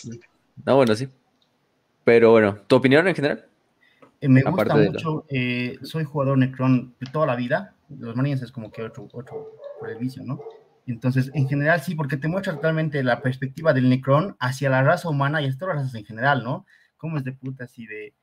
[0.64, 1.08] No, bueno, sí.
[2.08, 3.44] Pero bueno, ¿tu opinión en general?
[4.22, 5.26] Eh, me gusta mucho.
[5.28, 7.74] Eh, soy jugador Necron de toda la vida.
[7.90, 10.40] Los Marines es como que otro, otro por el vicio, ¿no?
[10.86, 15.10] Entonces, en general sí, porque te muestra totalmente la perspectiva del Necron hacia la raza
[15.10, 16.64] humana y a todas las razas en general, ¿no?
[16.96, 18.14] Cómo es de puta así de...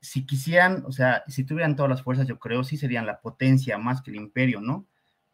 [0.00, 3.76] Si quisieran, o sea, si tuvieran todas las fuerzas, yo creo, sí serían la potencia
[3.76, 4.86] más que el imperio, ¿no?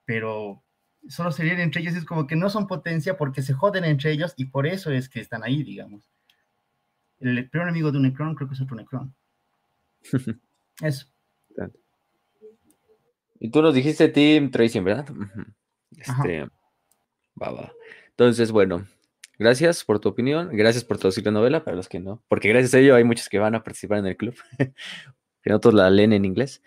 [0.04, 0.64] Pero
[1.06, 4.34] solo serían entre ellos, es como que no son potencia porque se joden entre ellos
[4.36, 6.10] y por eso es que están ahí, digamos.
[7.20, 9.14] El peor enemigo de un Necron creo que es otro Necron.
[10.82, 11.06] eso.
[13.40, 15.06] Y tú nos dijiste Team Tracing, ¿verdad?
[15.96, 16.44] Este,
[17.40, 17.72] va, va.
[18.10, 18.86] Entonces, bueno,
[19.38, 22.74] gracias por tu opinión, gracias por traducir la novela, para los que no, porque gracias
[22.74, 24.34] a ello hay muchos que van a participar en el club,
[25.42, 26.62] que otros la leen en inglés.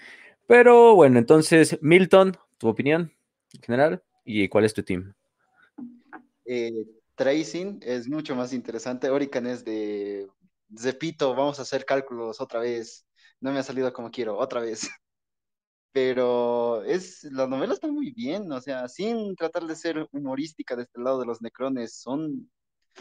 [0.47, 3.11] Pero bueno, entonces, Milton, tu opinión
[3.53, 4.03] en general.
[4.23, 5.13] ¿Y cuál es tu team?
[6.45, 6.85] Eh,
[7.15, 9.09] tracing es mucho más interesante.
[9.09, 10.27] Orican es de
[10.77, 13.05] Zepito, vamos a hacer cálculos otra vez.
[13.39, 14.81] No me ha salido como quiero, otra vez.
[15.93, 20.83] Pero es, la novela está muy bien, o sea, sin tratar de ser humorística de
[20.83, 22.49] este lado de los necrones, son,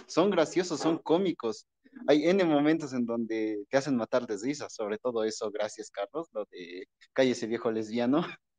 [0.06, 1.68] son graciosos, son cómicos.
[2.08, 6.28] Hay N momentos en donde te hacen matar de risa, sobre todo eso, gracias Carlos,
[6.32, 8.22] lo de calle ese viejo lesbiano.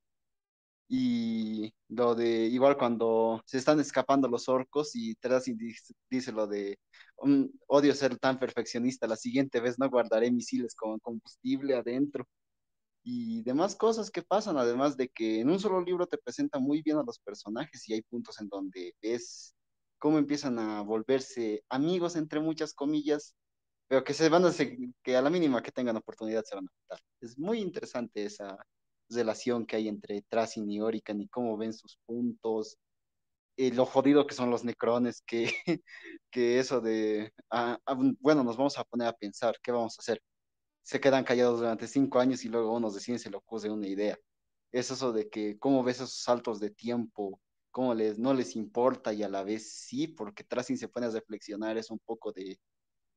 [0.93, 6.47] Y lo de, igual cuando se están escapando los orcos y Tracy dice, dice lo
[6.47, 6.79] de,
[7.17, 12.27] um, odio ser tan perfeccionista, la siguiente vez no guardaré misiles con combustible adentro.
[13.03, 16.81] y demás cosas que pasan, además de que en un solo libro te presenta muy
[16.83, 19.55] bien a los personajes y hay puntos en donde ves
[19.99, 23.35] cómo empiezan a volverse amigos, entre muchas comillas,
[23.87, 24.51] pero que se van a
[25.03, 26.99] que a la mínima que tengan oportunidad se van a juntar.
[27.21, 28.57] Es muy interesante esa
[29.11, 32.77] relación que hay entre Tracing y Orican y cómo ven sus puntos,
[33.55, 35.45] y lo jodido que son los necrones, que,
[36.31, 37.33] que eso de,
[38.19, 40.21] bueno, nos vamos a poner a pensar, ¿qué vamos a hacer?
[40.83, 44.17] Se quedan callados durante cinco años y luego unos deciden se le ocurre una idea.
[44.71, 47.39] Es eso de que cómo ves esos saltos de tiempo,
[47.71, 51.11] cómo les, no les importa y a la vez sí, porque Tracing se pone a
[51.11, 52.59] reflexionar, es un poco de,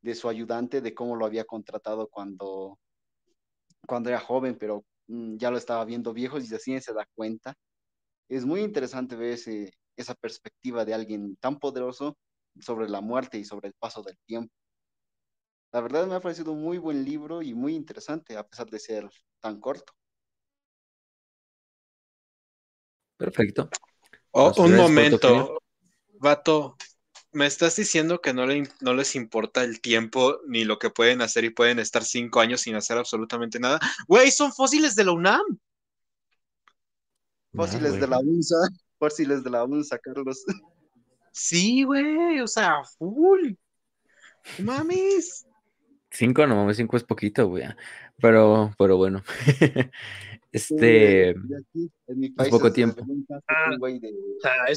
[0.02, 2.78] de su ayudante, de cómo lo había contratado cuando,
[3.86, 7.54] cuando era joven, pero ya lo estaba viendo viejo y así se da cuenta.
[8.28, 12.16] Es muy interesante ver ese, esa perspectiva de alguien tan poderoso
[12.60, 14.52] sobre la muerte y sobre el paso del tiempo.
[15.72, 18.78] La verdad me ha parecido un muy buen libro y muy interesante, a pesar de
[18.78, 19.92] ser tan corto.
[23.16, 23.68] Perfecto.
[24.30, 25.58] Oh, un momento,
[26.20, 26.76] vato,
[27.34, 28.46] ¿me estás diciendo que no,
[28.80, 32.62] no les importa el tiempo ni lo que pueden hacer y pueden estar cinco años
[32.62, 33.80] sin hacer absolutamente nada?
[34.06, 35.58] Güey, son fósiles de la UNAM.
[37.52, 38.56] Fósiles de la UNSA
[38.98, 40.44] fósiles de la UNSA, Carlos.
[41.32, 43.52] Sí, güey, o sea, full.
[44.58, 45.46] Mames.
[46.10, 47.64] Cinco, no mames, cinco es poquito, güey.
[48.20, 49.22] Pero, pero bueno.
[50.54, 51.30] este.
[51.30, 53.04] es poco tiempo.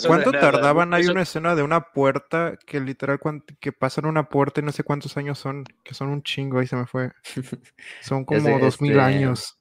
[0.07, 0.93] ¿Cuánto tardaban?
[0.95, 3.19] Hay una escena de una puerta que literal
[3.59, 6.65] que pasan una puerta y no sé cuántos años son, que son un chingo, ahí
[6.65, 7.11] se me fue.
[8.01, 9.59] Son como dos mil este, años.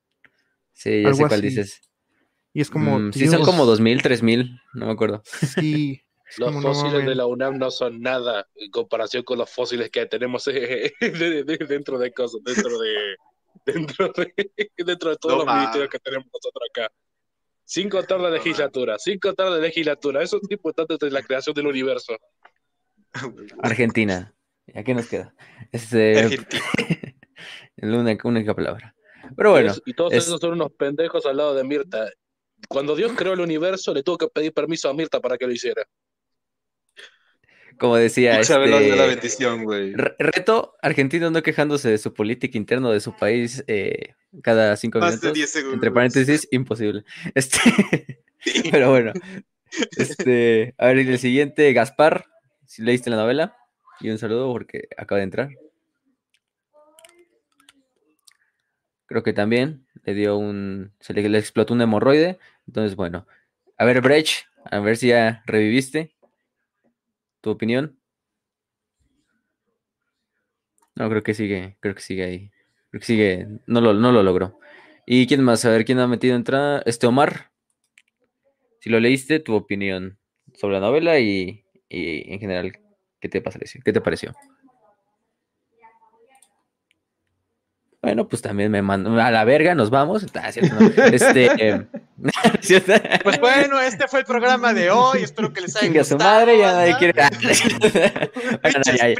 [0.72, 1.82] Sí, ya sé cuál dices.
[2.54, 2.98] Y es como.
[2.98, 5.22] Mm, sí, son como 2000, 3000, no me acuerdo.
[5.26, 6.02] Sí.
[6.38, 10.44] Los fósiles de la UNAM no son nada en comparación con los fósiles que tenemos
[11.68, 13.16] dentro de cosas, dentro de.
[13.66, 14.32] Dentro de,
[14.78, 16.92] dentro de todos los ministerios que tenemos nosotros acá.
[17.64, 20.22] Sin contar la legislatura, sin contar la legislatura.
[20.22, 22.16] Eso es importante de la creación del universo.
[23.62, 24.32] Argentina.
[24.74, 25.34] ¿A qué nos queda?
[25.72, 26.62] Este, Argentina.
[27.76, 28.94] la única, única palabra.
[29.36, 29.74] Pero bueno.
[29.84, 32.08] Y todos esos son unos pendejos al lado de Mirta.
[32.68, 35.52] Cuando Dios creó el universo, le tuvo que pedir permiso a Mirta para que lo
[35.52, 35.84] hiciera.
[37.78, 38.40] Como decía.
[38.40, 39.94] este, de la bendición, güey.
[39.94, 45.12] Reto argentino no quejándose de su política interna de su país eh, cada cinco Más
[45.12, 45.32] minutos.
[45.32, 45.74] De 10 segundos.
[45.74, 47.04] Entre paréntesis, imposible.
[47.34, 47.58] Este,
[48.70, 49.12] pero bueno.
[49.96, 52.26] Este, a ver, el siguiente, Gaspar,
[52.64, 53.56] si leíste la novela.
[54.00, 55.48] Y un saludo porque acaba de entrar.
[59.06, 60.92] Creo que también le dio un.
[61.00, 62.38] Se le, explotó un hemorroide.
[62.66, 63.26] Entonces, bueno.
[63.78, 66.15] A ver, Brecht, a ver si ya reviviste.
[67.40, 67.98] ¿Tu opinión?
[70.94, 72.50] No, creo que sigue, creo que sigue ahí.
[72.90, 74.58] Creo que sigue, no lo, no lo logró.
[75.06, 75.64] ¿Y quién más?
[75.64, 76.82] A ver, ¿quién ha metido entrada?
[76.86, 77.52] Este Omar.
[78.80, 80.18] Si lo leíste, tu opinión
[80.54, 82.72] sobre la novela y, y en general,
[83.20, 83.80] ¿qué te pareció?
[83.84, 84.34] ¿Qué te pareció?
[88.06, 90.24] Bueno, pues también me mando a la verga, nos vamos.
[90.34, 91.88] Ah, este,
[93.22, 95.22] pues bueno, este fue el programa de hoy.
[95.22, 96.04] Espero que les haya gustado.
[96.04, 97.14] su madre, ya nadie quiere.
[98.62, 99.14] bueno, ya,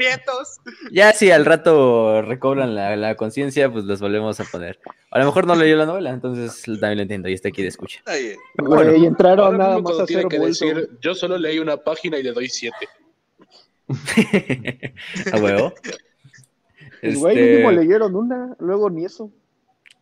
[0.91, 4.79] ya, si al rato recobran la, conciencia, pues los volvemos a poner.
[5.11, 7.69] A lo mejor no leyó la novela, entonces también lo entiendo y está aquí de
[7.69, 8.01] escucha.
[8.57, 12.23] Bueno, y entraron nada más a hacer que decir, Yo solo leí una página y
[12.23, 12.87] le doy siete.
[15.31, 15.73] a huevo.
[17.01, 19.31] El güey mínimo este, leyeron una, luego ni eso.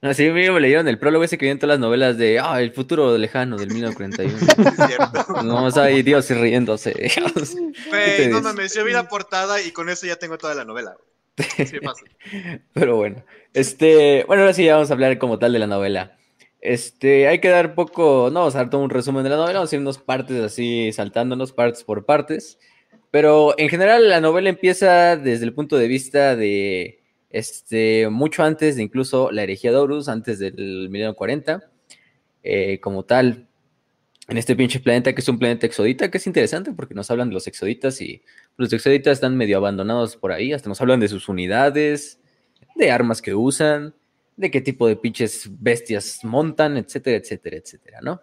[0.06, 3.18] Así mismo leyeron el prólogo ese que viene todas las novelas de ah, el futuro
[3.18, 5.44] lejano del 1941.
[5.44, 6.92] no, o sea, y Dios riéndose.
[7.90, 10.96] Güey, no mames, yo vi la portada y con eso ya tengo toda la novela.
[11.38, 12.06] Sí, pasa.
[12.74, 16.18] Pero bueno, este, bueno, ahora sí vamos a hablar como tal de la novela.
[16.62, 19.60] Este, hay que dar poco, no vamos a dar todo un resumen de la novela,
[19.60, 22.60] vamos a irnos partes así, saltándonos partes por partes.
[23.12, 27.05] Pero en general la novela empieza desde el punto de vista de
[27.36, 31.70] este, mucho antes de incluso la herejía de Horus, antes del milenio 40,
[32.44, 33.46] eh, como tal,
[34.30, 37.28] en este pinche planeta que es un planeta exodita, que es interesante porque nos hablan
[37.28, 38.22] de los exoditas y
[38.56, 42.22] los exoditas están medio abandonados por ahí, hasta nos hablan de sus unidades,
[42.74, 43.94] de armas que usan,
[44.38, 48.22] de qué tipo de pinches bestias montan, etcétera, etcétera, etcétera, ¿no?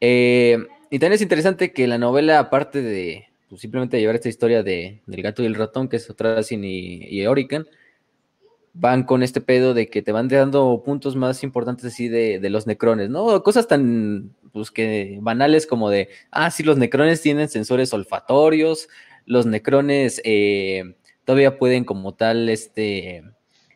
[0.00, 0.56] Eh,
[0.90, 5.02] y también es interesante que la novela, aparte de, pues, simplemente llevar esta historia de,
[5.04, 7.66] del gato y el ratón, que es otra y, y Orican,
[8.78, 12.50] van con este pedo de que te van dando puntos más importantes así de, de,
[12.50, 13.42] los necrones, ¿no?
[13.42, 18.88] Cosas tan, pues que banales como de, ah, sí, los necrones tienen sensores olfatorios,
[19.24, 23.24] los necrones eh, todavía pueden como tal, este,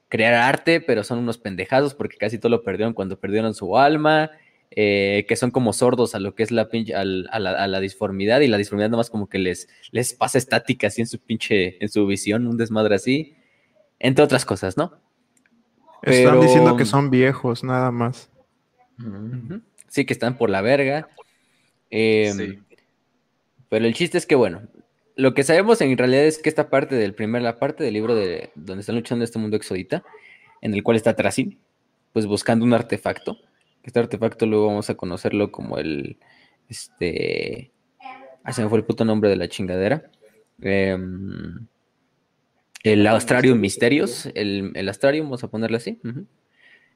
[0.08, 4.30] crear arte, pero son unos pendejados porque casi todo lo perdieron cuando perdieron su alma,
[4.70, 8.48] eh, que son como sordos a lo que es la pinche, a, la, disformidad y
[8.48, 12.06] la disformidad nomás como que les, les pasa estática así en su pinche, en su
[12.06, 13.34] visión, un desmadre así,
[14.00, 14.94] entre otras cosas, ¿no?
[16.02, 18.30] Están diciendo que son viejos, nada más.
[19.88, 21.08] Sí, que están por la verga.
[21.90, 22.64] Em,
[23.68, 24.62] pero el chiste es que, bueno,
[25.16, 28.14] lo que sabemos en realidad es que esta parte del primer, la parte del libro
[28.14, 30.02] de donde están luchando este mundo exodita,
[30.62, 31.58] en el cual está Trasin,
[32.12, 33.36] pues buscando un artefacto.
[33.82, 36.18] Este artefacto luego vamos a conocerlo como el,
[36.68, 37.70] este,
[38.44, 40.10] ah, se me fue el puto nombre de la chingadera.
[40.62, 41.66] Em,
[42.82, 46.00] el Astrarium Misterios, el, el Astrarium, vamos a ponerle así.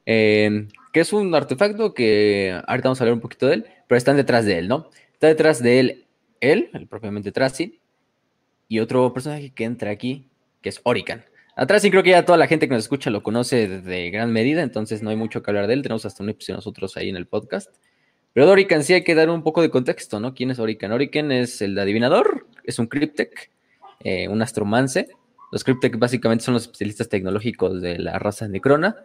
[0.05, 3.97] Em, que es un artefacto que ahorita vamos a hablar un poquito de él, pero
[3.97, 4.89] están detrás de él, ¿no?
[5.13, 6.05] Está detrás de él,
[6.41, 7.79] él, el propiamente Trasin,
[8.67, 10.29] y otro personaje que entra aquí,
[10.61, 11.25] que es Orican.
[11.55, 14.31] Atrás sí creo que ya toda la gente que nos escucha lo conoce de gran
[14.31, 15.81] medida, entonces no hay mucho que hablar de él.
[15.83, 17.73] Tenemos hasta un episodio nosotros ahí en el podcast.
[18.33, 20.33] Pero de Orican sí hay que dar un poco de contexto, ¿no?
[20.33, 20.91] ¿Quién es Orican?
[20.91, 23.51] Orican es el adivinador, es un cryptech,
[24.01, 25.07] eh, un astromance.
[25.51, 28.95] Los cryptech básicamente son los especialistas tecnológicos de la raza necrona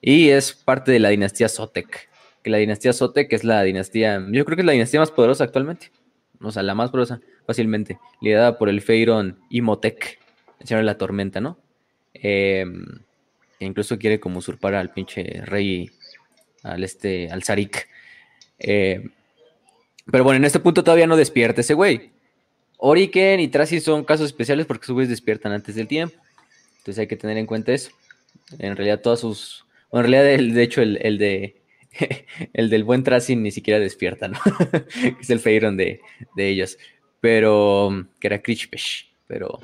[0.00, 2.08] y es parte de la dinastía Sotek.
[2.42, 5.44] Que la dinastía Sotek es la dinastía, yo creo que es la dinastía más poderosa
[5.44, 5.90] actualmente.
[6.40, 7.98] O sea, la más poderosa, fácilmente.
[8.20, 9.98] Liderada por el Feiron Imhotep,
[10.60, 11.58] el señor de la tormenta, ¿no?
[12.14, 12.84] Em,
[13.58, 15.90] e incluso quiere como usurpar al pinche rey,
[16.62, 17.88] al este, al Zarik.
[18.58, 19.10] Em,
[20.10, 22.12] pero bueno, en este punto todavía no despierta ese güey.
[22.78, 26.16] Oriken y Tracy son casos especiales porque sus güeyes despiertan antes del tiempo.
[26.78, 27.90] Entonces hay que tener en cuenta eso.
[28.58, 29.66] En realidad todas sus...
[29.92, 30.22] En realidad,
[30.54, 31.60] de hecho, el, de...
[32.52, 34.38] el del buen Tracy ni siquiera despierta, ¿no?
[35.20, 36.00] es el Feiron de,
[36.36, 36.78] de ellos.
[37.20, 38.06] Pero...
[38.20, 39.10] Que era Krishpesh.
[39.26, 39.60] Pero...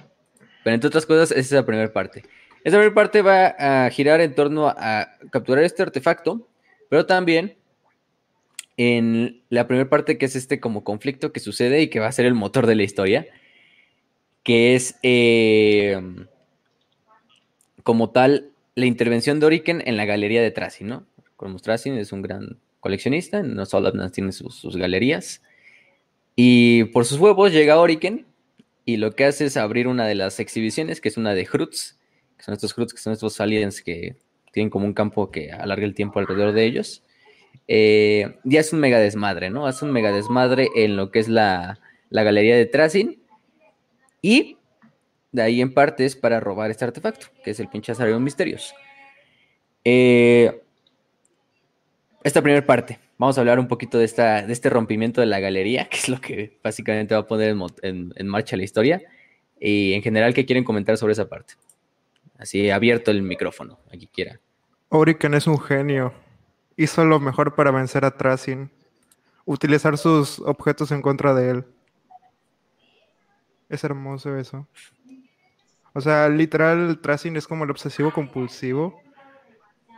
[0.65, 2.25] Pero entre otras cosas, esa es la primera parte.
[2.65, 6.49] Esta primera parte va a girar en torno a capturar este artefacto,
[6.89, 7.55] pero también
[8.77, 12.13] en la primera parte que es este como conflicto que sucede y que va a
[12.13, 13.27] ser el motor de la historia,
[14.43, 16.01] que es eh,
[17.83, 21.07] como tal la intervención de Oriken en la galería de Tracy, ¿no?
[21.37, 25.43] Como Tracy es un gran coleccionista, no solo tiene sus, sus, galerías,
[26.37, 28.27] y por sus huevos llega Oriken
[28.85, 31.97] y lo que hace es abrir una de las exhibiciones, que es una de Hrutz,
[32.37, 34.17] que son estos Hrutz, que son estos aliens que
[34.53, 37.03] tienen como un campo que alarga el tiempo alrededor de ellos.
[37.67, 39.67] Eh, y es un mega desmadre, ¿no?
[39.67, 43.23] Hace un mega desmadre en lo que es la, galería de Trasin.
[44.21, 44.59] Y
[45.33, 48.75] de ahí en parte es para robar este artefacto, que es el pinche Azarion Misterios.
[49.85, 50.63] Eh,
[52.23, 55.41] esta primera parte, vamos a hablar un poquito de, esta, de este rompimiento de la
[55.41, 59.03] galería, que es lo que básicamente va a poner en, marcha la historia.
[59.61, 61.55] Y en general, ¿qué quieren comentar sobre esa parte?
[62.39, 64.41] Así abierto el micrófono, aquí quiera.
[64.89, 66.24] Oriken es un genio.
[66.77, 68.71] Hizo lo mejor para vencer a Trasin.
[69.45, 71.65] Utilizar sus objetos en contra de él.
[73.69, 74.67] Es hermoso eso.
[75.93, 79.01] O sea, literal, Trasin es como el obsesivo compulsivo.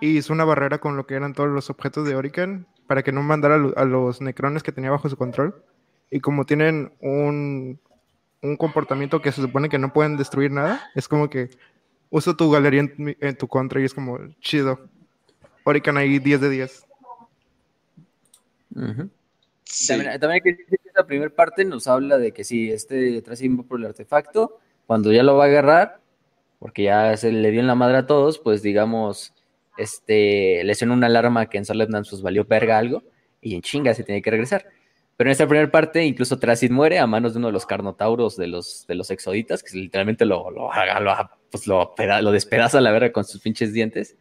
[0.01, 3.12] Y hizo una barrera con lo que eran todos los objetos de Oriken para que
[3.12, 5.65] no mandara a los necrones que tenía bajo su control.
[6.11, 7.81] Y como tienen un,
[8.43, 11.51] un comportamiento que se supone que no pueden destruir nada, es como que
[12.11, 14.89] uso tu galería en, tu contra y es como chido.
[15.68, 16.87] Orican ahí 10 de 10.
[19.88, 23.20] también, también, hay que decir que esta primera parte nos habla de que si este
[23.20, 26.00] va por el artefacto, cuando ya lo va a agarrar,
[26.61, 29.35] porque ya se le dio en la madre a todos, pues digamos,
[29.76, 33.02] este, le suena una alarma que en Solemnan pues valió verga algo
[33.40, 34.66] y en chinga se tiene que regresar.
[35.16, 38.37] Pero en esta primera parte, incluso Tracid muere a manos de uno de los carnotauros
[38.37, 42.83] de los, de los exoditas, que literalmente lo, lo, lo, pues lo, lo despedaza a
[42.83, 44.16] la verga con sus pinches dientes.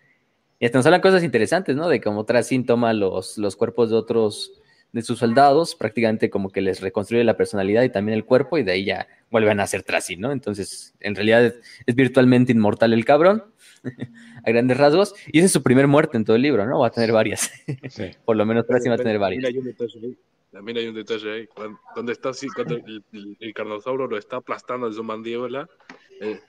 [0.65, 1.88] Y hasta nos hablan cosas interesantes, ¿no?
[1.88, 4.51] De cómo Tracid toma los, los cuerpos de otros
[4.93, 8.63] de sus soldados, prácticamente como que les reconstruye la personalidad y también el cuerpo, y
[8.63, 10.32] de ahí ya vuelven a ser Tracid, ¿no?
[10.32, 11.54] Entonces, en realidad
[11.86, 13.43] es virtualmente inmortal el cabrón
[14.43, 15.13] a grandes rasgos.
[15.28, 16.80] Y esa es su primer muerte en todo el libro, ¿no?
[16.80, 17.51] Va a tener varias.
[18.26, 19.43] Por lo menos Tracy va a tener varias.
[20.51, 21.45] También hay un detalle ahí.
[21.45, 23.03] Cuando, donde está así, cuando el,
[23.39, 25.70] el, carnosauro lo está aplastando en su mandíbula,
[26.22, 26.39] eh,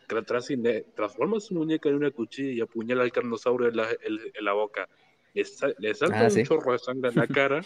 [0.95, 4.89] transforma su muñeca en una cuchilla y apuñala al carnosauro en la, en, la boca.
[5.35, 5.45] Le,
[5.95, 7.61] salta ah, un chorro de sangre en la cara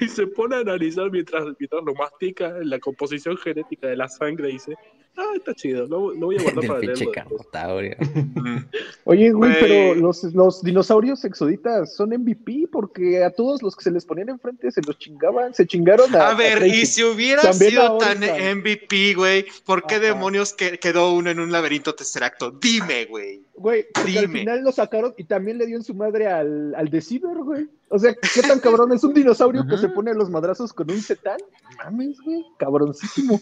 [0.00, 4.48] y se pone a analizar mientras, mientras lo mastica la composición genética de la sangre
[4.48, 4.76] dice,
[5.16, 7.12] ah, está chido, lo, voy a guardar para leerlo.
[9.04, 13.90] Oye, güey, pero los, los, dinosaurios exoditas son MVP porque a todos los que se
[13.90, 16.30] les ponían enfrente se los chingaban, se chingaron a...
[16.30, 21.40] A ver, y si hubiera sido tan MVP, güey, ¿por qué demonios quedó uno en
[21.40, 22.50] un laberinto tercer acto?
[22.50, 23.42] Dime, güey.
[23.56, 27.36] Güey, al final lo sacaron y también le dio en su madre al, al Deceiver,
[27.38, 27.68] güey.
[27.88, 28.92] O sea, ¿qué tan cabrón?
[28.92, 31.38] Es un dinosaurio que se pone a los madrazos con un cetán.
[31.78, 33.40] Mames, güey, cabroncísimo.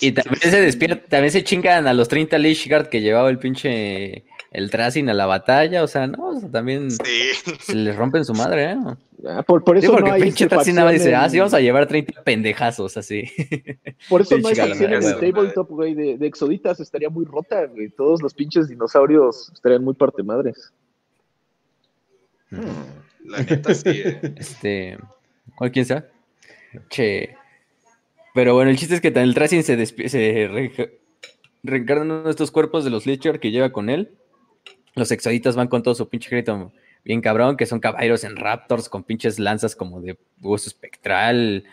[0.00, 2.36] Y también se despierta, también se chingan a los 30
[2.68, 7.74] Guard que llevaba el pinche el Tracing a la batalla, o sea, no, también se
[7.74, 8.76] les rompen su madre, ¿eh?
[9.26, 11.60] Ah, por, por, eso porque no hay pinche Tracing nada dice, ah, sí, vamos a
[11.60, 13.24] llevar 30 pendejazos así.
[14.08, 17.66] Por eso no hay facción en el tabletop, güey, de, de, Exoditas, estaría muy rota,
[17.66, 17.90] güey.
[17.90, 20.72] Todos los pinches dinosaurios estarían muy parte madres.
[23.24, 24.34] La neta sí, eh.
[24.36, 24.98] Este,
[25.56, 26.08] ¿cuál quién sea?
[26.88, 27.37] Che.
[28.34, 32.90] Pero bueno, el chiste es que el Tracing se, se re de estos cuerpos de
[32.90, 34.16] los Lichar que lleva con él
[34.98, 36.72] los exoditas van con todo su pinche crédito
[37.04, 41.64] bien cabrón, que son caballeros en Raptors con pinches lanzas como de hueso espectral,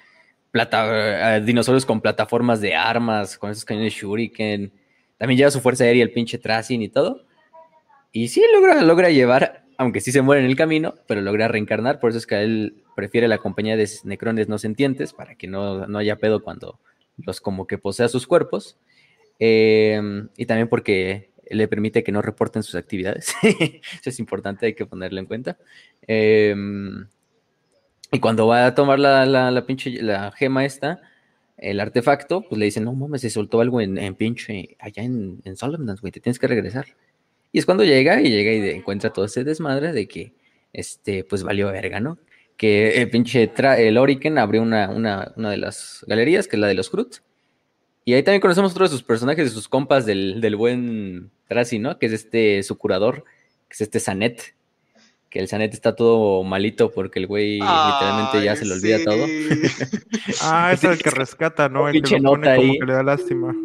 [0.52, 4.72] plata, eh, dinosaurios con plataformas de armas, con esos cañones Shuriken.
[5.18, 7.26] También lleva su fuerza aérea, el pinche Tracing y todo.
[8.12, 12.00] Y sí logra, logra llevar, aunque sí se muere en el camino, pero logra reencarnar.
[12.00, 15.88] Por eso es que él prefiere la compañía de necrones no sentientes, para que no,
[15.88, 16.80] no haya pedo cuando
[17.18, 18.78] los como que posea sus cuerpos.
[19.40, 20.02] Eh,
[20.38, 23.34] y también porque le permite que no reporten sus actividades.
[23.44, 25.58] Eso es importante, hay que ponerlo en cuenta.
[26.08, 27.08] Em,
[28.12, 31.02] y cuando va a tomar la, la, pinche, la gema esta,
[31.58, 35.56] el artefacto, pues le dicen, no mames, se soltó algo en, pinche, allá en, en
[35.58, 36.86] Solomon, güey, te tienes que regresar.
[37.56, 40.34] Y es cuando llega y llega y encuentra todo ese desmadre de que,
[40.74, 42.20] este, pues valió verga, ¿no?
[42.58, 46.68] Que el pinche, el Oriken abrió una, una, una de las galerías, que es la
[46.68, 47.20] de los Crut,
[48.04, 51.80] y ahí también conocemos otro de sus personajes, de sus compas del, del buen Tracy,
[51.80, 51.98] ¿no?
[51.98, 53.24] Que es este, su curador,
[53.70, 54.54] que es este Sanet.
[55.30, 59.26] Que el Sanet está todo malito porque el güey literalmente ya se le olvida todo.
[60.42, 61.88] ah, es el que rescata, ¿no?
[61.88, 63.56] El que lo pone como que le da lástima.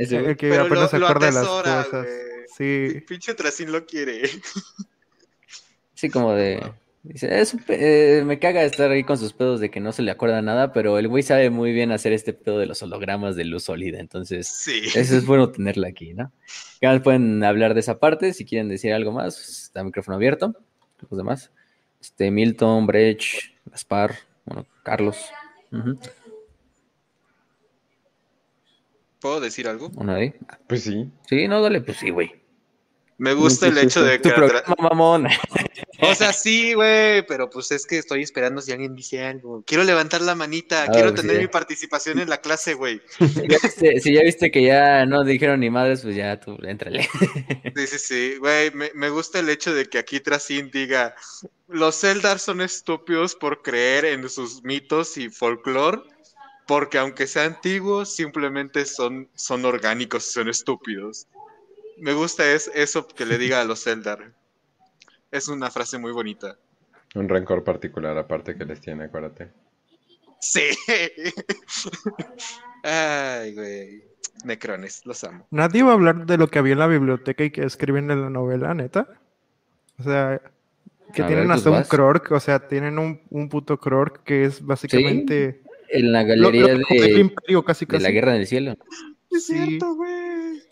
[0.00, 2.06] Ese, el que apenas se acuerda de las cosas.
[2.56, 3.02] Sí.
[3.06, 4.22] Pinche Tracín lo quiere.
[5.94, 6.62] Sí, como de.
[7.02, 10.42] Dice, eh, me caga estar ahí con sus pedos de que no se le acuerda
[10.42, 13.64] nada, pero el güey sabe muy bien hacer este pedo de los hologramas de luz
[13.64, 16.30] sólida, entonces eso es bueno tenerla aquí, ¿no?
[16.82, 20.54] Ya pueden hablar de esa parte, si quieren decir algo más, está el micrófono abierto,
[21.08, 21.50] los demás.
[22.02, 25.16] Este, Milton, Brecht, Gaspar, bueno, Carlos.
[29.20, 29.90] ¿Puedo decir algo?
[29.96, 30.32] ¿Una ahí?
[30.66, 31.10] Pues sí.
[31.28, 32.40] Sí, no, dale, pues sí, güey.
[33.18, 34.30] Me gusta el hecho de que...
[34.30, 35.26] Programa, mamón.
[36.00, 39.62] O sea, sí, güey, pero pues es que estoy esperando si alguien dice algo.
[39.66, 43.02] Quiero levantar la manita, ah, quiero tener mi participación en la clase, güey.
[44.00, 47.08] Si, ya viste que ya no dijeron ni madres, pues ya tú, éntrale.
[47.76, 51.14] Sí, sí, sí, güey, me, gusta el hecho de que aquí Tracin diga,
[51.68, 56.02] los Eldar son estúpidos por creer en sus mitos y folclore,
[56.70, 61.26] porque aunque sean antiguos, simplemente son, son orgánicos y son estúpidos
[62.00, 64.32] me gusta es eso que le diga a los Eldar.
[65.30, 66.56] Es una frase muy bonita.
[67.14, 69.50] Un rencor particular aparte que les tiene, acuérdate.
[70.40, 70.62] Sí.
[72.82, 74.04] Ay, güey.
[74.44, 75.46] Necrones, los amo.
[75.50, 78.22] Nadie va a hablar de lo que había en la biblioteca y que escriben en
[78.22, 79.06] la novela, neta.
[79.98, 80.40] O sea,
[81.12, 85.62] que tienen hasta un Krork, o sea, tienen un, un puto Krork que es básicamente.
[85.92, 88.02] En la galería de, imperio, casi, casi.
[88.02, 88.76] de la Guerra del Cielo.
[89.30, 90.62] Es cierto, güey.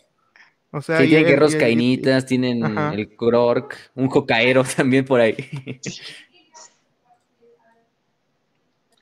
[0.71, 2.63] O sea, sí, tienen guerreros cainitas, tienen
[2.93, 5.35] el Krork, un cocaero también por ahí.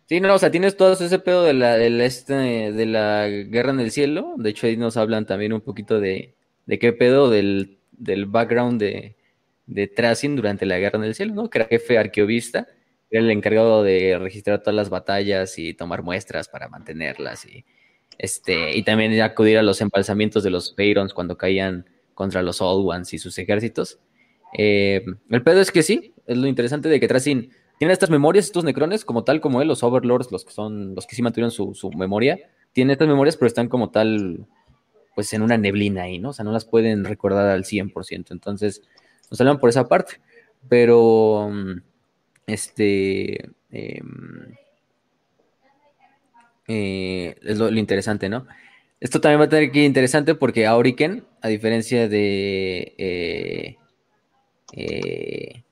[0.07, 3.28] Sí, no, o sea, tienes todo ese pedo de la, de la, este, de la
[3.28, 4.36] guerra en el cielo.
[4.38, 6.34] De hecho, ahí nos hablan también un poquito de,
[6.65, 9.18] de qué pedo del, del background de,
[9.65, 11.49] de Tracing durante la guerra en el cielo, ¿no?
[11.49, 12.68] Que era jefe arqueovista,
[13.10, 17.66] era el encargado de registrar todas las batallas y tomar muestras para mantenerlas y
[18.18, 22.88] este, y también acudir a los embalsamientos de los Peirons cuando caían contra los Old
[22.89, 23.99] Ones y sus ejércitos.
[24.58, 28.45] Eh, el pedo es que sí, es lo interesante de que Tracing tiene estas memorias,
[28.45, 31.51] estos necrones, como tal como él, los Overlords, los que son, los que sí mantuvieron
[31.51, 32.39] su, su memoria,
[32.74, 34.47] tienen estas memorias, pero están como tal,
[35.14, 36.30] pues en una neblina ahí, ¿no?
[36.30, 38.32] O sea, no las pueden recordar al 100%.
[38.32, 38.82] Entonces,
[39.30, 40.20] nos hablan por esa parte.
[40.68, 41.82] Pero, mm,
[42.48, 44.56] este, em,
[46.68, 48.48] eh, es lo, interesante, ¿no?
[49.00, 53.78] Esto también va a tener que ir interesante porque Auriken, a diferencia de eh,
[54.74, 55.64] eh,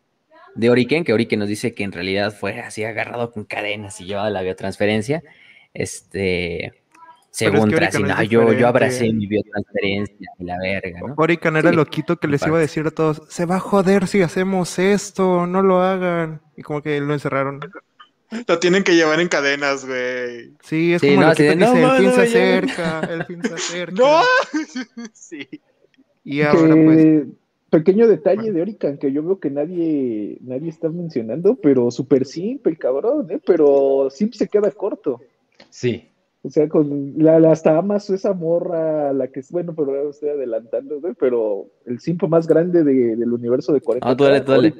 [0.56, 4.06] de Oriken, que Oriken nos dice que en realidad fue así agarrado con cadenas y
[4.06, 5.24] llevado a la biotransferencia,
[5.74, 6.74] este,
[7.36, 11.16] según Tracina, yo, yo abracé mi biotransferencia y la verga, ¿no?
[11.18, 14.08] Oriken era el loquito que les iba a decir a todos, se va a joder
[14.08, 17.60] si hacemos esto, no lo hagan, y como que lo encerraron.
[18.48, 20.54] Lo tienen que llevar en cadenas, güey.
[20.64, 23.96] Sí, es como no, el que dice, el fin se acerca, el fin se acerca.
[24.02, 24.22] ¡No!
[25.14, 25.48] sí.
[26.24, 27.26] Y ahora pues...
[27.70, 32.78] Pequeño detalle de Orican que yo veo que nadie, nadie está mencionando, pero súper simple,
[32.78, 33.42] cabrón, ¿eh?
[33.46, 35.20] pero siempre se queda corto.
[35.70, 36.15] Sí.
[36.46, 40.12] O sea, con la, la hasta amas esa morra, la que es, bueno, pero ahora
[40.12, 44.42] estoy adelantando, güey, pero el simpo más grande de, del universo de 40 Ah, duele,
[44.42, 44.76] duele.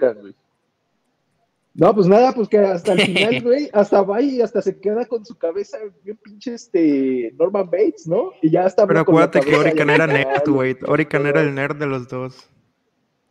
[1.74, 5.06] No, pues nada, pues que hasta el final, güey, hasta va y hasta se queda
[5.06, 8.30] con su cabeza bien pinche este Norman Bates, ¿no?
[8.44, 8.86] Y ya está.
[8.86, 10.78] Pero acuérdate que Orican era nerd, güey.
[10.88, 12.48] Orican era el nerd de los dos.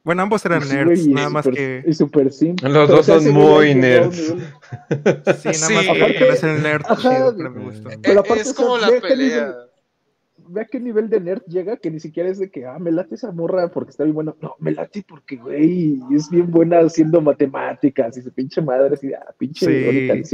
[0.04, 1.82] Bueno, ambos eran Sí, nerds, nada más que.
[1.86, 2.68] Y súper simple.
[2.68, 4.16] Los Pero dos son muy nerds.
[4.34, 5.74] Sí, nada Sí.
[5.74, 7.36] más que es el nerd Ajá, chido, güey.
[7.38, 7.88] pero me gustó.
[8.02, 9.16] Pero Eh, aparte, es o sea, como la pelea.
[9.16, 9.54] nivel-
[10.46, 12.92] Ve a qué nivel de nerd llega que ni siquiera es de que, ah, me
[12.92, 14.34] late esa morra porque está bien buena.
[14.42, 19.14] No, me late porque, güey, es bien buena haciendo matemáticas y su pinche madre, así,
[19.14, 19.64] ah, pinche.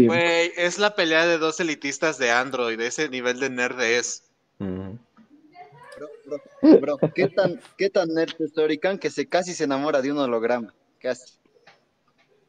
[0.06, 4.24] Güey, es la pelea de dos elitistas de Android, ese nivel de nerd es.
[6.00, 10.00] Bro, bro, bro, ¿qué tan, qué tan nerd es Orican que se casi se enamora
[10.00, 10.74] de un holograma?
[10.98, 11.34] Casi.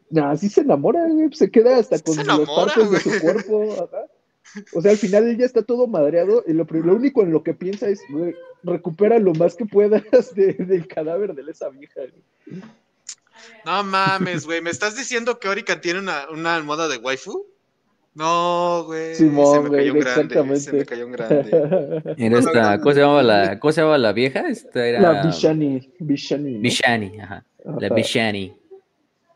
[0.09, 3.73] Nah, sí se enamora, güey, se queda hasta Se con los partes de su cuerpo.
[3.73, 4.05] ajá.
[4.73, 7.53] O sea, al final él ya está todo madreado y lo, único en lo que
[7.53, 10.03] piensa es, güey, recupera lo más que puedas
[10.35, 12.01] de- del cadáver de esa vieja.
[12.01, 12.61] güey.
[13.65, 14.61] No mames, güey.
[14.61, 17.45] ¿Me estás diciendo que Orican tiene una, una almohada de waifu?
[18.13, 19.15] No, güey.
[19.15, 20.21] Simón, se me güey, cayó un grande.
[20.21, 20.59] exactamente.
[20.59, 22.03] Se me cayó un grande.
[22.17, 24.47] Era esta, ¿cómo se llamaba la, cómo se llamaba la vieja?
[24.49, 25.89] Esta era La Bishani.
[25.99, 26.53] Bishani.
[26.55, 26.59] ¿no?
[26.59, 27.45] Bishani, ajá.
[27.79, 27.89] La.
[27.89, 28.53] Bishani.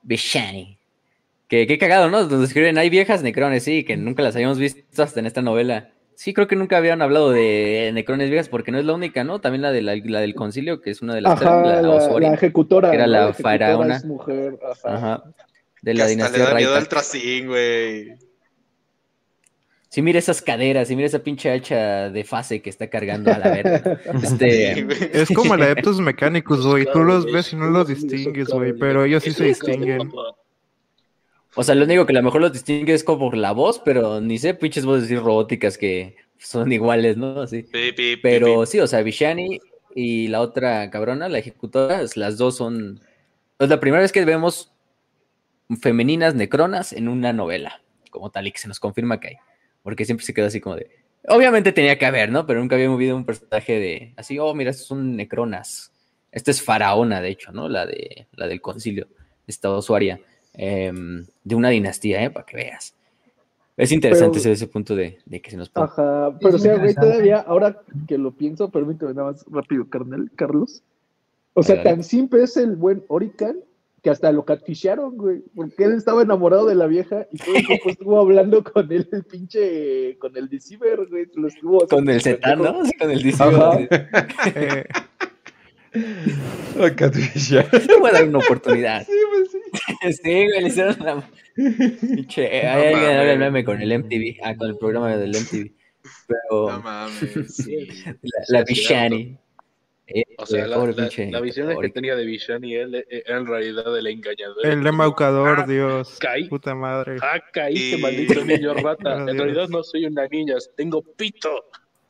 [0.03, 0.77] Bishani.
[1.47, 2.25] Que qué cagado, ¿no?
[2.25, 5.91] Donde escriben, hay viejas necrones, sí, que nunca las habíamos visto hasta en esta novela.
[6.15, 9.39] Sí, creo que nunca habían hablado de necrones viejas porque no es la única, ¿no?
[9.39, 11.89] También la, de la, la del concilio, que es una de las Ajá, la, la,
[11.91, 12.89] Osori, la ejecutora.
[12.89, 13.95] que era la ejecutora faraona.
[13.97, 14.95] es mujer, ajá.
[14.95, 15.23] Ajá.
[15.81, 18.13] De Que la hasta le dinastía da miedo al tracín, güey.
[19.95, 23.37] Sí, mira esas caderas, y mira esa pinche hacha de fase que está cargando a
[23.37, 24.01] la verga.
[24.23, 24.85] Este.
[25.13, 26.85] Es como el Adeptus Mechanicus, güey.
[26.91, 28.73] Tú los ves y no los distingues, güey.
[28.73, 30.11] Pero ellos sí se distinguen.
[31.55, 33.79] O sea, lo único que a lo mejor los distingue es como por la voz,
[33.85, 37.39] pero ni sé, pinches voces así robóticas que son iguales, ¿no?
[37.39, 37.65] Así.
[38.21, 39.61] Pero sí, o sea, Vishani
[39.95, 42.99] y la otra cabrona, la ejecutora, las dos son.
[43.59, 44.73] Es la primera vez que vemos
[45.79, 49.35] femeninas necronas en una novela, como tal, y que se nos confirma que hay.
[49.85, 50.89] Porque siempre se queda así como de.
[51.27, 52.47] Obviamente tenía que haber, ¿no?
[52.47, 54.13] Pero nunca había movido un personaje de.
[54.17, 55.91] Así, oh, mira, estos son necronas.
[56.31, 57.69] Esta es Faraona, de hecho, ¿no?
[57.69, 59.07] La, de, la del concilio,
[59.45, 60.19] esta usuaria.
[60.53, 62.31] em, de una dinastía, ¿eh?
[62.31, 62.95] Para que veas.
[63.77, 65.85] Es interesante Pero- ese, ese punto de, de que se nos pone.
[65.85, 70.31] Ajá, pero o sea, güey, todavía, ahora que lo pienso, permíteme nada más rápido, carnal,
[70.35, 70.81] Carlos.
[71.53, 71.89] O sea, Dale.
[71.91, 73.57] tan simple es el buen Orican
[74.05, 77.65] que hasta lo catfisharon, güey, porque él estaba enamorado de la vieja y todo el
[77.65, 82.21] tiempo estuvo hablando con él, el pinche, con el deceiver, güey, lo estuvo Con el
[82.21, 82.55] pendejo.
[82.55, 82.85] ¿no?
[82.85, 83.89] Sí, con el.
[84.55, 84.85] Eh,
[86.77, 87.51] Oh, Catfish.
[87.53, 89.05] Le voy a dar una oportunidad.
[89.07, 90.21] Sí, pues sí.
[90.23, 91.29] Sí, güey, le hicieron una.
[91.55, 93.39] Pinche, hay No el mames.
[93.39, 95.71] meme con el MTV, ah, con el programa del MTV.
[96.27, 97.55] Pero No mames.
[97.55, 97.87] sí.
[98.21, 99.35] la, la Vishani.
[100.07, 103.37] Eh, O sea, la, la, pinche la visión que tenía de Villani él eh, era
[103.39, 104.63] en realidad el engañador.
[104.65, 106.17] el embaucador, Ah, Dios.
[106.19, 106.47] caí.
[106.47, 107.17] Puta madre.
[107.23, 109.15] Ah, caíste, Y- maldito niño rata.
[109.27, 111.49] En realidad no soy una niña, tengo pito.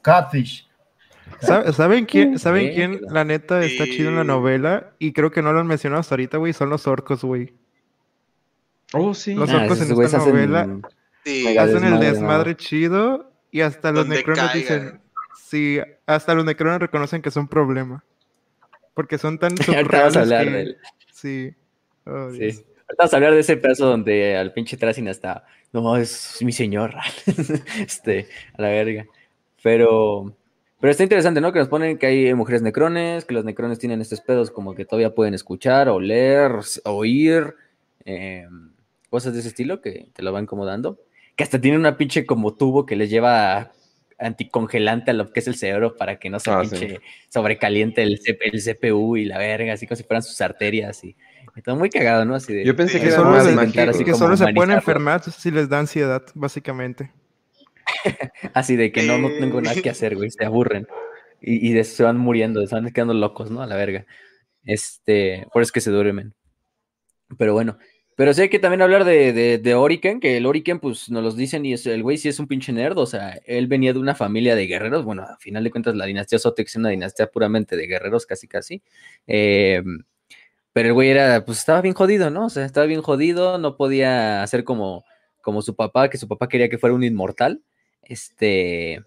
[0.02, 0.68] Catfish.
[1.40, 4.92] ¿Sabe- ¿Saben quién, ¿saben quién la neta está chido en la novela?
[5.00, 6.52] Y creo que no lo han mencionado hasta ahorita, güey.
[6.54, 7.54] Son los orcos, güey.
[8.94, 9.34] Oh, sí.
[9.34, 10.80] Los Ah, orcos en esta hacen- novela
[11.24, 11.58] Sí.
[11.58, 14.54] Hacen el desmadre, chido y hasta los caigan.
[14.54, 15.02] dicen,
[15.56, 18.04] sí, hasta los necrones reconocen que son problema.
[18.94, 20.78] Porque son tan subreales hablar que- del-
[21.14, 21.52] Sí.
[22.06, 22.44] Oh, Sí.
[22.44, 22.64] Ahorita
[23.00, 25.46] Vamos a hablar de ese pedazo donde al pinche Tracin hasta.
[25.74, 26.94] No, es mi señor.
[27.80, 28.28] este,
[28.58, 29.06] a la verga.
[29.64, 30.36] Pero.
[30.80, 31.52] Pero está interesante, ¿no?
[31.52, 34.86] Que nos ponen que hay mujeres necrones, que los necrones tienen estos pedos como que
[34.86, 36.52] todavía pueden escuchar, oler,
[36.84, 37.56] oír,
[38.04, 38.46] eh,
[39.10, 41.00] cosas de ese estilo que te lo van como dando.
[41.36, 43.72] Que hasta tienen una pinche como tubo que les lleva
[44.18, 46.70] anticongelante a lo que es el cerebro para que no se Ah, sí.
[46.78, 47.00] pinche
[47.30, 51.16] sobrecaliente el, el CPU y la verga, así como si fueran sus arterias y
[51.56, 52.36] está muy cagado, ¿no?
[52.36, 55.80] Así de, Yo pensé que solo, así que solo se pueden enfermar si les da
[55.80, 57.12] ansiedad, básicamente.
[58.54, 60.88] Así de que no, no tengo nada que hacer, güey, se aburren.
[61.40, 63.62] Y, y de- se van muriendo, se van quedando locos, ¿no?
[63.62, 64.06] A la verga.
[64.64, 66.34] Este, por eso es que se duermen.
[67.38, 67.78] Pero bueno,
[68.16, 71.24] pero sí hay que también hablar de, de, de Oriken, que el Oriken, pues nos
[71.24, 73.94] los dicen, y es, el güey sí es un pinche nerd, o sea, él venía
[73.94, 76.90] de una familia de guerreros, bueno, a final de cuentas la dinastía Sotek es una
[76.90, 78.82] dinastía puramente de guerreros, casi casi.
[79.28, 79.84] Eh,
[80.74, 82.46] pero el güey era, pues estaba bien jodido, ¿no?
[82.48, 85.06] O sea, estaba bien jodido, no podía hacer como,
[85.42, 87.62] como su papá, que su papá quería que fuera un inmortal.
[88.08, 89.02] Este,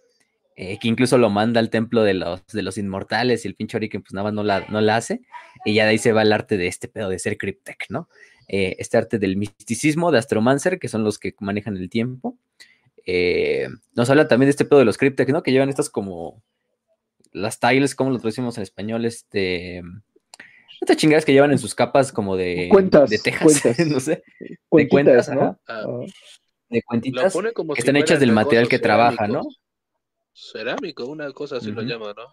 [0.60, 3.76] eh, que incluso lo manda al templo de los, de los inmortales y el pinche
[3.76, 5.20] Oriken pues nada más no la, no hace,
[5.64, 8.08] y ya de ahí se va el arte de este pedo de ser Cryptek, ¿no?
[8.48, 12.36] Eh, este arte del misticismo de Astromancer, que son los que manejan el tiempo.
[13.04, 15.42] Eh, nos habla también de este pedo de los Cryptek, ¿no?
[15.42, 16.42] Que llevan estas como
[17.32, 19.82] las tiles, como lo traducimos en español, este...
[20.80, 24.22] Estas chingadas que llevan en sus capas como de, cuentas, de tejas, no sé.
[24.70, 25.58] de cuentas, ¿no?
[25.66, 25.84] Ah.
[26.68, 29.42] De cuentitas que están hechas del material que trabaja, ¿no?
[30.32, 32.32] Cerámico, una cosa así lo llama, ¿no?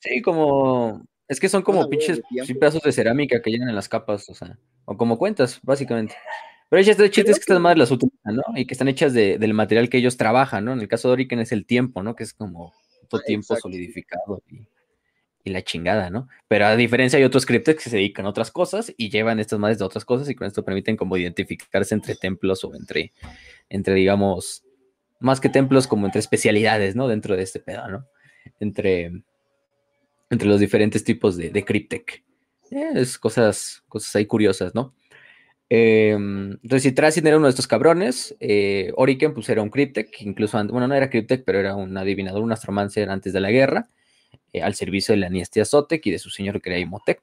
[0.00, 1.02] Sí, como.
[1.32, 2.20] Es que son como pinches
[2.60, 6.14] pedazos de cerámica que llegan en las capas, o sea, o como cuentas, básicamente.
[6.68, 8.42] Pero el chiste, es que estas madres las utilizan, ¿no?
[8.54, 10.74] Y que están hechas del material que ellos trabajan, ¿no?
[10.74, 12.14] En el caso de Oriken es el tiempo, ¿no?
[12.14, 12.74] Que es como
[13.08, 16.28] todo ah, tiempo solidificado y, la chingada, ¿no?
[16.48, 19.58] Pero a diferencia hay otros criptos que se dedican a otras cosas y llevan estas
[19.58, 23.14] madres de otras cosas y con esto permiten como identificarse entre templos o entre,
[23.70, 24.64] entre digamos,
[25.18, 27.08] más que templos, como entre especialidades, ¿no?
[27.08, 28.06] Dentro de este pedo, ¿no?
[28.60, 29.24] Entre,
[30.32, 32.24] entre los diferentes tipos de, de Cryptec.
[32.70, 34.94] es cosas, cosas ahí curiosas, ¿no?
[35.68, 40.20] Em, entonces, si Tracin era uno de estos cabrones, eh, Oriken pues era un Cryptec,
[40.22, 43.88] incluso, bueno, no era Cryptec, pero era un adivinador, un astromancer antes de la guerra,
[44.52, 47.20] eh, al servicio de la dinastía Zotek y de su señor que era Imhotep.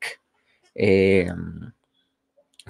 [0.75, 1.29] Eh,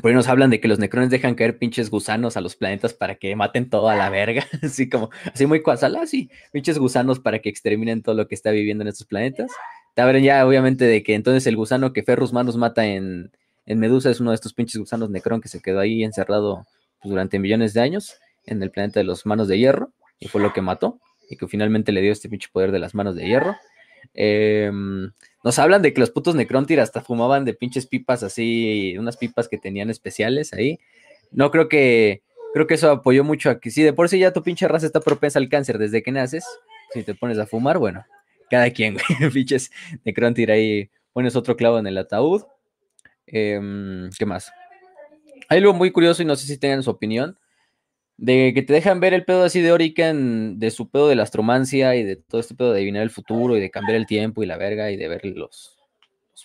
[0.01, 2.93] por ahí nos hablan de que los necrones dejan caer pinches gusanos a los planetas
[2.93, 4.45] para que maten todo a la verga.
[4.63, 6.29] Así como, así muy cuasala, así.
[6.53, 9.51] Pinches gusanos para que exterminen todo lo que está viviendo en estos planetas.
[9.95, 13.31] Te abren ya, obviamente, de que entonces el gusano que Ferrus Manus mata en,
[13.65, 16.65] Medusa es uno de estos pinches gusanos necrón que se quedó ahí encerrado
[17.01, 18.15] pues, durante millones de años
[18.45, 19.91] en el planeta de los manos de hierro.
[20.19, 20.99] Y fue lo que mató.
[21.29, 23.55] Y que finalmente le dio este pinche poder de las manos de hierro.
[24.15, 24.71] Eh,
[25.43, 29.47] nos hablan de que los putos Necrontyr hasta fumaban de pinches pipas así, unas pipas
[29.47, 30.79] que tenían especiales ahí.
[31.31, 32.23] No creo que,
[32.53, 34.85] creo que eso apoyó mucho a que si de por sí ya tu pinche raza
[34.85, 36.45] está propensa al cáncer desde que naces,
[36.93, 38.03] si te pones a fumar, bueno,
[38.49, 39.71] cada quien, güey, pinches
[40.05, 42.43] Necrontyr ahí, pones otro clavo en el ataúd.
[43.27, 44.51] Em, ¿Qué más?
[45.47, 47.37] Hay algo muy curioso y no sé si tengan su opinión
[48.19, 51.23] de que te dejan ver el pedo así de Orican, de su pedo de la
[51.23, 54.43] astromancia y de todo este pedo de adivinar el futuro y de cambiar el tiempo
[54.43, 55.77] y la verga y de ver los,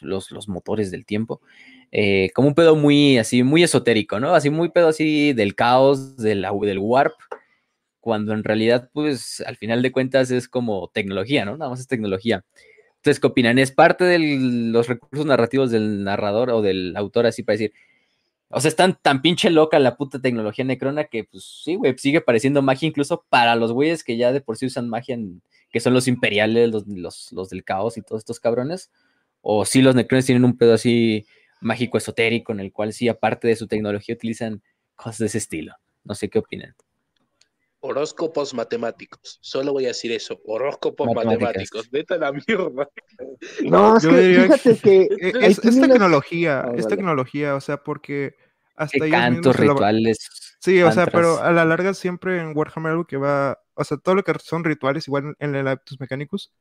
[0.01, 1.41] los, los motores del tiempo.
[1.91, 4.35] Eh, como un pedo muy así, muy esotérico, ¿no?
[4.35, 7.15] Así muy pedo así del caos, del, del warp,
[8.05, 11.57] cuando en realidad, pues, al final de cuentas es como tecnología, ¿no?
[11.57, 12.45] Nada más es tecnología.
[12.97, 13.59] Entonces, ¿qué opinan?
[13.59, 17.73] ¿Es parte de los recursos narrativos del narrador o del autor así para decir,
[18.51, 22.21] o sea, es tan, pinche loca la puta tecnología necrona que, pues sí, güey, sigue
[22.21, 25.19] pareciendo magia incluso para los güeyes que ya de por sí usan magia,
[25.71, 28.91] que son los imperiales, los, del caos y todos estos cabrones.
[29.41, 31.25] O si los necrones tienen un pedo así
[31.63, 34.63] mágico esotérico en el cual sí, aparte de su tecnología, utilizan
[34.95, 35.75] cosas de ese estilo.
[36.05, 36.75] No sé qué opinan.
[37.87, 39.39] Horóscopos matemáticos.
[39.43, 40.41] Solo voy a decir eso.
[40.47, 41.93] Horóscopos matemáticos.
[41.93, 42.89] Neta la mierda.
[43.63, 45.09] No, es que fíjate que.
[45.47, 46.73] Es, tecnología.
[46.75, 47.55] es tecnología.
[47.55, 48.37] O sea, porque
[48.75, 50.57] hasta cantos, rituales.
[50.61, 53.99] Sí, o sea, pero a la larga siempre en Warhammer algo que va, o sea,
[53.99, 56.55] todo lo que son rituales, igual en el Aptus Mecánicos,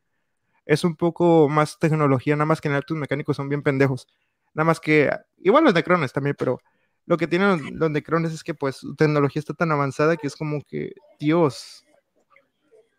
[0.66, 4.08] es un poco más tecnología, nada más que en el Aptus Mecánicos son bien pendejos.
[4.54, 6.60] Nada más que, igual los Necrones también, pero
[7.06, 10.36] lo que tienen los, Necrones es que pues su tecnología está tan avanzada que es
[10.36, 11.84] como que, Dios,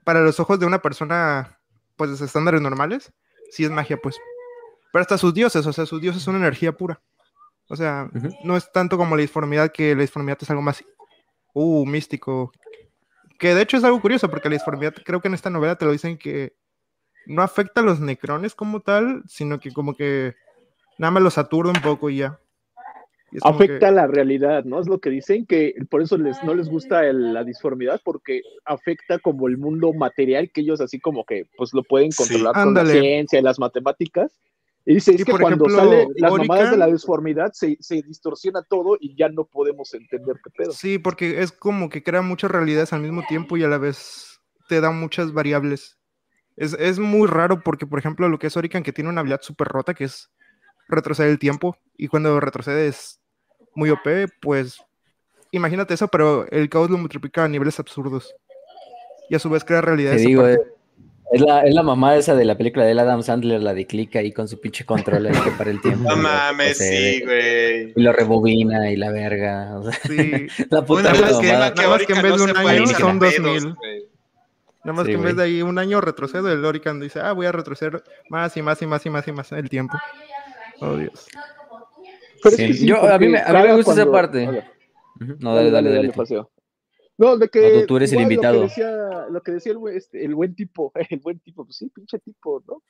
[0.04, 1.58] para los ojos de una persona,
[1.96, 3.12] pues de estándares normales,
[3.50, 4.16] sí es magia, pues.
[4.92, 7.00] Pero hasta sus dioses, o sea, sus dioses son energía pura.
[7.68, 8.10] O sea,
[8.44, 10.84] no es tanto como la disformidad, que la disformidad es algo más,
[11.54, 12.52] uh, místico.
[13.38, 15.86] Que de hecho es algo curioso, porque la disformidad, creo que en esta novela te
[15.86, 16.56] lo dicen que
[17.26, 20.34] no afecta a los necrones como tal, sino que como que
[20.98, 22.38] nada más los aturde un poco y ya.
[23.42, 24.80] Afecta la realidad, ¿no?
[24.80, 29.18] Es lo que dicen, que por eso les, no les gusta la disformidad, porque afecta
[29.18, 32.86] como el mundo material, que ellos así como que pues lo pueden controlar con la
[32.86, 34.40] ciencia y las matemáticas,
[34.86, 37.76] y dice, es que cuando sale las mamadas de la disformidad se,
[38.06, 40.72] distorsiona todo y ya no podemos entender qué pedo.
[40.72, 44.40] Sí, porque es como que crea muchas realidades al mismo tiempo y a la vez
[44.68, 45.98] te da muchas variables.
[46.56, 49.68] Es, muy raro porque, por ejemplo, lo que es Orican, que tiene una habilidad súper
[49.68, 50.30] rota, que es
[50.86, 53.20] retroceder el tiempo, y cuando retrocede es
[53.74, 54.78] muy OP, pues
[55.50, 58.34] imagínate eso, pero el caos lo multiplica a niveles absurdos.
[59.30, 60.22] Y a su vez crea realidades.
[60.22, 60.46] Te digo,
[61.34, 64.14] es la, es la mamá esa de la película de Adam Sandler, la de clic
[64.16, 66.08] ahí con su pinche control ahí que para el tiempo.
[66.08, 67.92] No mames, sí, güey.
[67.96, 69.80] Y lo rebobina y la verga.
[70.06, 70.46] sí.
[70.70, 73.38] La puta Nada más que, nada más que en vez de un año son dos
[73.40, 73.74] mil.
[74.84, 77.46] Nada más que en vez de ahí un año retrocedo, el Lorican dice, ah, voy
[77.46, 79.96] a retroceder más y más y más y más y más el tiempo.
[80.80, 81.26] Oh, Dios.
[82.44, 84.46] Pero es que sí, Yo, a mí me, a mí me gusta esa parte.
[85.40, 86.12] No, dale, dale, dale.
[86.14, 86.46] dale,
[87.16, 87.84] No, de que.
[87.88, 88.54] tú eres el invitado.
[88.54, 91.76] Lo que decía, lo que decía el, este, el, buen tipo, el buen tipo, pues
[91.78, 92.82] sí, pinche tipo, ¿no?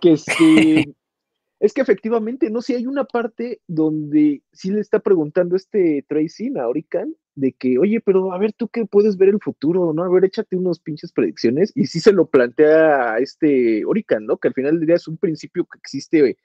[0.00, 0.94] Que este.
[1.60, 6.52] es que efectivamente, no, si hay una parte donde sí le está preguntando este Tracy
[6.56, 10.04] a Orican de que, oye, pero a ver, tú qué puedes ver el futuro, ¿no?
[10.04, 11.72] A ver, échate unos pinches predicciones.
[11.74, 14.36] Y sí se lo plantea a este Orican, ¿no?
[14.36, 16.36] Que al final del día es un principio que existe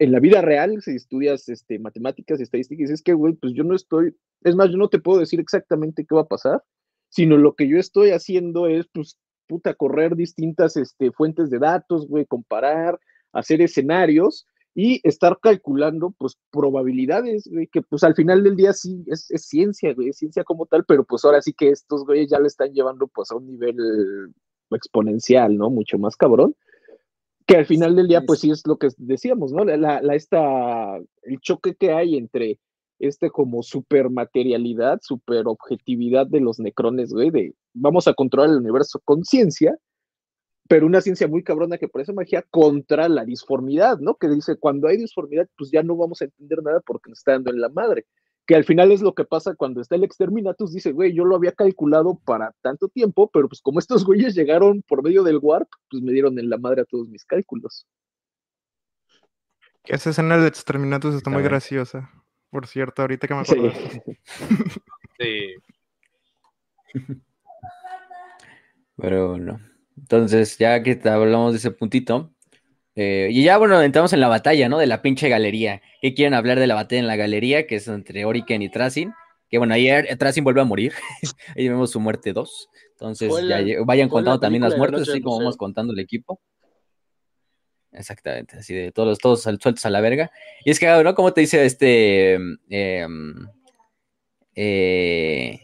[0.00, 3.76] en la vida real, si estudias este, matemáticas, estadísticas, es que, güey, pues yo no
[3.76, 6.64] estoy, es más, yo no te puedo decir exactamente qué va a pasar,
[7.10, 12.08] sino lo que yo estoy haciendo es, pues, puta, correr distintas este, fuentes de datos,
[12.08, 12.98] güey, comparar,
[13.32, 19.04] hacer escenarios y estar calculando, pues, probabilidades, güey, que pues al final del día sí
[19.06, 22.40] es, ciencia, güey, es ciencia como tal, pero pues ahora sí que estos güeyes ya
[22.40, 23.76] le están llevando, pues, a un nivel
[24.70, 25.68] exponencial, ¿no?
[25.68, 26.54] Mucho más cabrón.
[27.50, 29.64] Que al final del día, pues sí es lo que decíamos, ¿no?
[29.64, 32.60] La, esta, el choque que hay entre
[33.00, 39.24] este como supermaterialidad, superobjetividad de los necrones, güey, de vamos a controlar el universo con
[39.24, 39.76] ciencia,
[40.68, 44.14] pero una ciencia muy cabrona que parece magia contra la disformidad, ¿no?
[44.14, 47.32] Que dice, cuando hay disformidad, pues ya no vamos a entender nada porque nos está
[47.32, 48.06] dando en la madre
[48.46, 51.36] que al final es lo que pasa cuando está el Exterminatus, dice, güey, yo lo
[51.36, 55.68] había calculado para tanto tiempo, pero pues como estos güeyes llegaron por medio del Warp,
[55.90, 57.86] pues me dieron en la madre a todos mis cálculos.
[59.84, 62.10] Esa escena del Exterminatus está, muy graciosa,
[62.50, 63.70] por cierto, ahorita que me acuerdo.
[63.70, 64.16] Sí.
[65.18, 65.54] sí.
[68.96, 69.60] Pero no.
[69.96, 72.32] Entonces, ya que hablamos de ese puntito,
[73.02, 74.76] eh, y ya, bueno, entramos en la batalla, ¿no?
[74.76, 75.80] De la pinche galería.
[76.02, 77.66] ¿Qué quieren hablar de la batalla en la galería?
[77.66, 79.14] Que es entre Oriken y Tracin.
[79.48, 80.92] Que bueno, ayer Tracin vuelve a morir.
[81.56, 82.68] ahí vemos su muerte 2.
[82.90, 86.42] Entonces, ya vayan contando también las muertes, así como vamos contando el equipo.
[87.90, 90.30] Exactamente, así de todos, todos sueltos a la verga.
[90.66, 91.14] Y es que, ¿no?
[91.14, 92.34] Como te dice este.
[92.68, 93.06] Eh,
[94.54, 95.58] eh,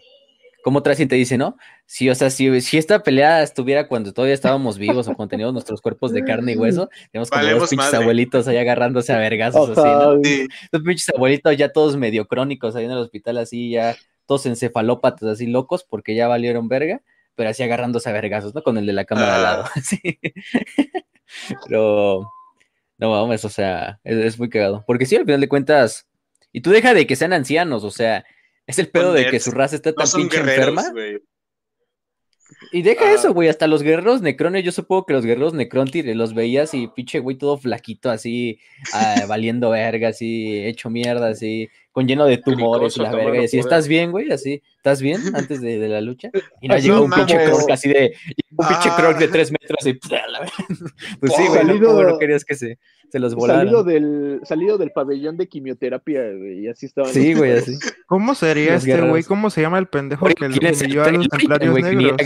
[0.64, 1.59] como Tracin te dice, ¿no?
[1.89, 5.53] Sí, o sea, si, si, esta pelea estuviera cuando todavía estábamos vivos o cuando teníamos
[5.53, 9.70] nuestros cuerpos de carne y hueso, tenemos como los pinches abuelitos ahí agarrándose a vergazos
[9.70, 10.14] así, ¿no?
[10.72, 15.28] Los pinches abuelitos ya todos medio crónicos ahí en el hospital, así ya todos encefalópatas,
[15.28, 17.03] así locos, porque ya valieron verga,
[17.37, 18.64] pero así agarrándose a vergazos, ¿no?
[18.64, 19.64] Con el de la cámara al lado.
[19.64, 19.80] Ah.
[19.82, 20.18] Sí.
[21.68, 22.32] pero,
[22.99, 24.84] no vamos, o sea, es, es muy cagado.
[24.87, 26.09] Porque sí, al final de cuentas,
[26.53, 28.24] y tú deja de que sean ancianos, o sea,
[28.66, 30.84] es el pedo de que su raza está tan pinche enferma.
[32.76, 36.34] Y deja eso, güey, hasta los guerreros necrones, yo supongo que los guerreros necrontir los
[36.34, 38.58] veías y pinche güey todo flaquito, así,
[38.92, 43.44] ah, valiendo verga, así, hecho mierda, así, con lleno de tumores y la verga, y
[43.46, 44.30] así, ¿estás bien, güey?
[44.30, 46.28] Así, ¿estás bien antes de, de la lucha?
[46.60, 48.14] Y no llegó un pinche croc así de,
[48.50, 49.94] un pinche croc de tres metros y,
[51.20, 52.78] pues sí, güey, no, querías que se,
[53.11, 53.62] se los volaran.
[53.62, 57.09] Salido del, salido del pabellón de quimioterapia, güey, y así estaba.
[57.09, 57.78] Sí, güey, así.
[58.07, 59.22] ¿Cómo sería este güey?
[59.22, 62.16] ¿Cómo se llama el pendejo que le humilló a los templarios negros?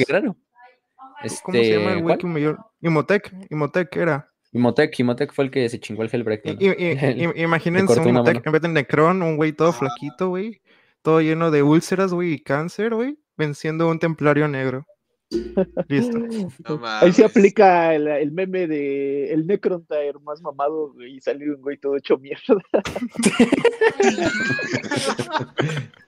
[1.43, 2.59] ¿Cómo se llama el güey que humilló?
[2.81, 4.27] Imotec, Imotec era.
[4.53, 6.43] Imotec, Imotec fue el que se chingó el Hellbreak.
[7.37, 10.61] Imagínense un Imotec en vez de Necron, un güey todo flaquito, güey,
[11.03, 14.85] todo lleno de úlceras, güey, y cáncer, güey, venciendo un templario negro.
[15.89, 16.19] Listo.
[17.01, 21.79] Ahí se aplica el, meme de el Necron Tire más mamado y salió un güey
[21.79, 22.61] todo hecho mierda.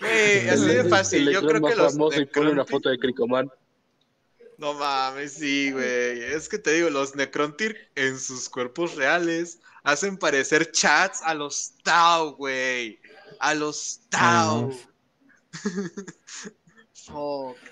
[0.00, 1.28] Güey, así de fácil.
[1.28, 3.50] Yo creo que los pone una foto de Cricoman.
[4.56, 6.22] No mames, sí, güey.
[6.22, 11.74] Es que te digo, los Necrontyr en sus cuerpos reales hacen parecer chats a los
[11.82, 13.00] Tau, güey.
[13.40, 14.72] A los Tau.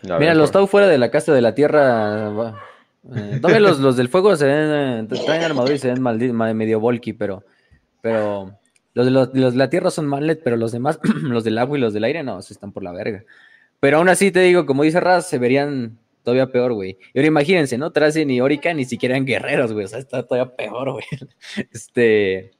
[0.02, 2.54] Mira, los Tau fuera de la casa de la tierra.
[3.14, 6.02] Eh, los, los del fuego se ven, eh, traen armadura y se ven
[6.56, 7.44] medio bulky, pero,
[8.00, 8.58] pero
[8.94, 11.80] los de, los, de la tierra son mallet, pero los demás, los del agua y
[11.80, 13.24] los del aire, no, se están por la verga.
[13.78, 16.98] Pero aún así te digo, como dice Raz, se verían todavía peor, güey.
[17.14, 17.92] Y ahora imagínense, ¿no?
[17.92, 19.84] Tracen y Orica ni siquiera eran guerreros, güey.
[19.84, 21.04] O sea, está todavía peor, güey.
[21.72, 22.50] Este.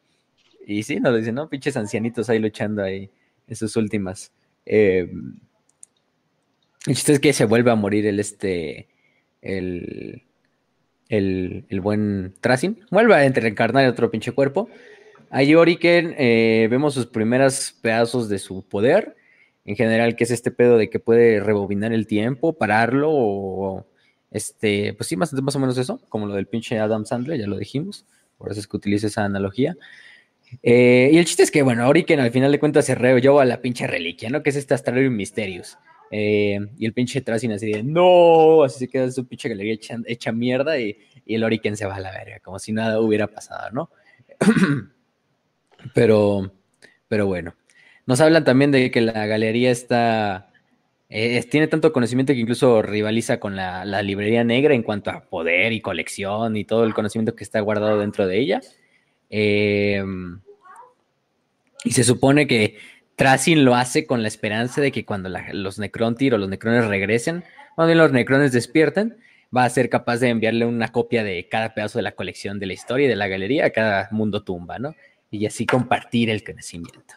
[0.67, 1.49] Y sí, nos dicen, ¿no?
[1.49, 3.11] Pinches ancianitos ahí luchando ahí
[3.49, 4.33] en sus últimas.
[4.65, 5.11] Eh,
[6.87, 8.89] el chiste es que se vuelve a morir el este.
[9.43, 10.23] El.
[11.09, 12.81] El, el buen Tracing.
[12.91, 14.69] Vuelve a reencarnar otro pinche cuerpo.
[15.31, 19.17] Ahí Oriken eh, vemos sus primeros pedazos de su poder
[19.67, 23.87] en general, que es este pedo de que puede rebobinar el tiempo, pararlo, o
[24.31, 27.49] este, pues sí, más, más o menos eso, como lo del pinche Adam Sandler, ya
[27.49, 28.07] lo dijimos,
[28.39, 29.77] por eso es que utilizo esa analogía.
[30.63, 33.45] Eh, y el chiste es que, bueno, Oriken al final de cuentas se lleva a
[33.45, 34.45] la pinche reliquia, ¿no?
[34.45, 35.77] Que es este Astralium Mysterious.
[36.11, 39.77] Eh, y el pinche Tracin así de, no, así se queda su pinche galería
[40.07, 43.27] hecha, mierda y, y, el Oriken se va a la verga, como si nada hubiera
[43.27, 43.91] pasado, ¿no?
[45.95, 46.53] pero,
[47.09, 47.55] pero bueno.
[48.07, 50.47] Nos hablan también de que la galería está
[51.09, 55.73] eh, tiene tanto conocimiento que incluso rivaliza con la, librería negra en cuanto a poder
[55.73, 58.61] y colección y todo el conocimiento que está guardado dentro de ella.
[59.31, 60.41] Em,
[61.85, 62.79] y se supone que
[63.17, 67.45] Tracing lo hace con la esperanza de que cuando los Necrontyr o los Necrones regresen,
[67.75, 69.17] cuando los Necrones despierten,
[69.57, 72.67] va a ser capaz de enviarle una copia de cada pedazo de la colección de
[72.67, 74.95] la historia y de la galería a cada mundo tumba, ¿no?
[75.31, 77.15] Y así compartir el conocimiento.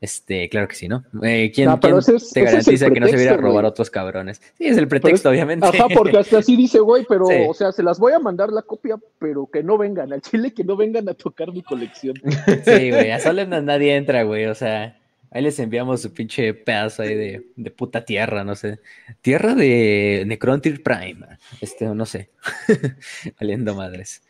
[0.00, 1.04] Este, claro que sí, ¿no?
[1.22, 4.42] Eh, ¿Quién, te garantiza que no se viera a robar otros cabrones?
[4.58, 5.66] Sí, es el pretexto, obviamente.
[5.66, 8.62] Ajá, porque hasta así dice, güey, pero, o sea, se las voy a mandar la
[8.62, 12.14] copia, pero que no vengan al Chile, que no vengan a tocar mi colección.
[12.64, 14.96] Sí, güey, a Solemn nadie entra, güey, o sea,
[15.36, 18.80] ahí les enviamos su pinche pedazo ahí de, de puta tierra, no sé.
[19.20, 21.26] Tierra de Necrontyr Prime,
[21.60, 22.30] este, no sé.
[23.38, 24.22] Valiendo madres.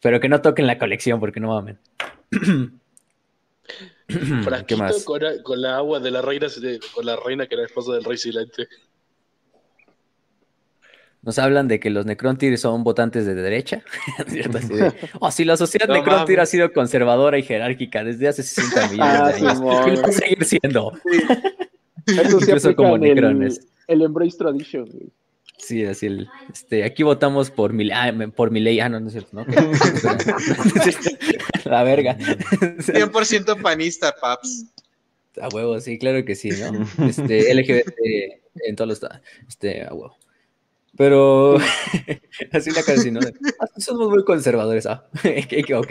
[0.00, 1.78] Pero que no toquen la colección, porque no mamen.
[4.42, 6.46] Frasquito Con, con, la agua de la reina,
[6.94, 8.66] con la reina que era esposa del rey silente.
[11.24, 13.82] Nos hablan de que los Necrontyr son votantes de derecha.
[15.20, 19.20] oh, si la sociedad no, Necrontyr ha sido conservadora y jerárquica desde hace 60 millones
[19.20, 20.92] ah, de años, ¿qué va a seguir siendo?
[22.06, 23.66] Incluso como Necrones.
[23.86, 24.88] El, Embrace Tradition,
[25.56, 29.06] Sí, así el, este, aquí votamos por mi, ah, por mi ley, ah, no, no
[29.06, 29.46] es cierto, ¿no?
[31.64, 32.18] La verga.
[32.18, 34.66] 100% panista, paps.
[35.40, 36.86] A huevo, sí, claro que sí, ¿no?
[37.06, 37.88] Este, LGBT
[38.66, 39.10] en todos los,
[39.48, 40.16] este, a huevo.
[40.96, 41.56] Pero
[42.52, 43.20] así la casi, ¿no?
[43.58, 45.06] Ah, somos muy conservadores, ah,
[45.76, 45.90] ok.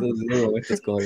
[0.00, 0.98] Entonces, como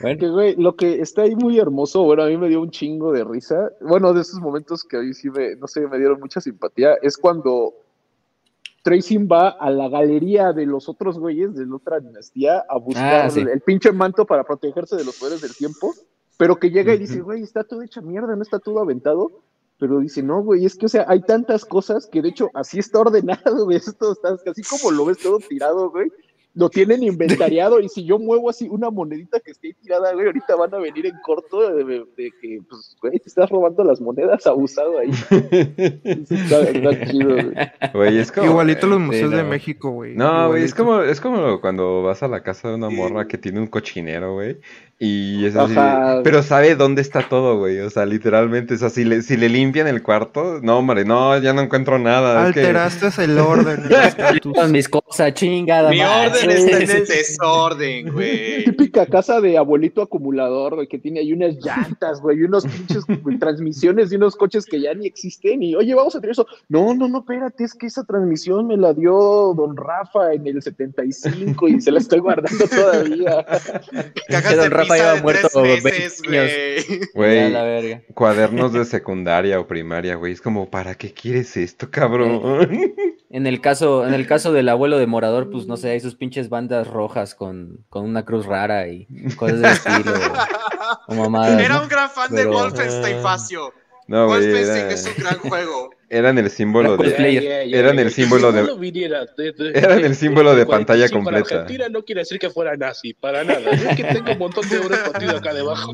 [0.00, 0.32] bueno.
[0.32, 3.24] güey, lo que está ahí muy hermoso, bueno, a mí me dio un chingo de
[3.24, 3.70] risa.
[3.80, 6.94] Bueno, de esos momentos que a mí sí me, no sé, me dieron mucha simpatía,
[7.02, 7.74] es cuando
[8.82, 13.26] Tracing va a la galería de los otros güeyes de la otra dinastía a buscar
[13.26, 15.94] ah, el, pinche manto para protegerse de los poderes del tiempo,
[16.38, 19.42] pero que llega y dice, güey, está todo hecha mierda, no está todo aventado.
[19.78, 22.78] Pero dice, no, güey, es que, o sea, hay tantas cosas que de hecho así
[22.78, 26.10] está ordenado, güey, esto está así como lo ves todo tirado, güey
[26.58, 30.56] lo tienen inventariado y si yo muevo así una monedita que esté tirada, güey, ahorita
[30.56, 34.98] van a venir en corto de, que, pues, güey, te estás robando las monedas abusado
[34.98, 35.10] ahí.
[36.28, 37.36] está, chido,
[37.92, 38.18] güey.
[38.18, 40.16] es como, Igualito los museos de México, güey.
[40.16, 43.38] No, güey, es como, es como cuando vas a la casa de una morra que
[43.38, 44.58] tiene un cochinero, güey,
[45.00, 45.76] y es así,
[46.24, 47.78] pero sabe dónde está todo, güey.
[47.78, 49.04] O sea, literalmente es así.
[49.22, 52.46] Si le, limpian el cuarto, no, hombre, no, ya no encuentro nada.
[52.46, 53.84] Alteraste el orden.
[54.72, 55.90] mis cosas, chingada.
[55.90, 58.64] Mi orden está en el desorden, güey.
[58.64, 63.04] Típica casa de abuelito acumulador, güey, que tiene ahí unas llantas, güey, y unos pinches
[63.38, 65.62] transmisiones de unos coches que ya ni existen.
[65.62, 66.46] Y, oye, vamos a tener eso.
[66.68, 70.60] No, no, no, espérate, es que esa transmisión me la dio don Rafa en el
[70.60, 73.46] 75 y se la estoy guardando todavía.
[74.28, 75.48] Cajas de Rafa lleva muerto
[77.14, 80.32] Güey, cuadernos de secundaria o primaria, güey.
[80.32, 82.94] Es como, ¿para qué quieres esto, cabrón?
[83.30, 86.14] En el caso, en el caso del abuelo de Morador, pues no sé, hay sus
[86.14, 90.14] pinches bandas rojas con, con una cruz rara y cosas de estilo.
[91.60, 93.74] Era un gran fan de Wolfenstein Facio.
[94.06, 95.90] No, Wolfenstein es un gran juego.
[96.10, 97.70] Eran el símbolo de.
[97.70, 98.62] eran el símbolo de.
[99.74, 101.54] Eran el símbolo de pantalla completa.
[101.54, 103.70] Argentina no quiere decir que fuera nazi, para nada.
[103.70, 105.92] Es que tengo un montón de euros partido acá debajo.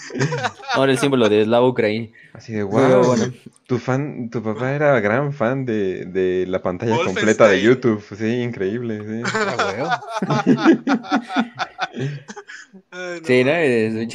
[0.74, 2.10] Ahora el símbolo de la Ucrania.
[2.32, 3.16] Así de wow.
[3.66, 8.04] Tu fan, tu papá era gran fan de, de la pantalla completa de YouTube.
[8.14, 9.00] Sí, increíble.
[9.00, 9.22] Sí,
[13.24, 13.52] sí ¿no?
[13.52, 14.08] Es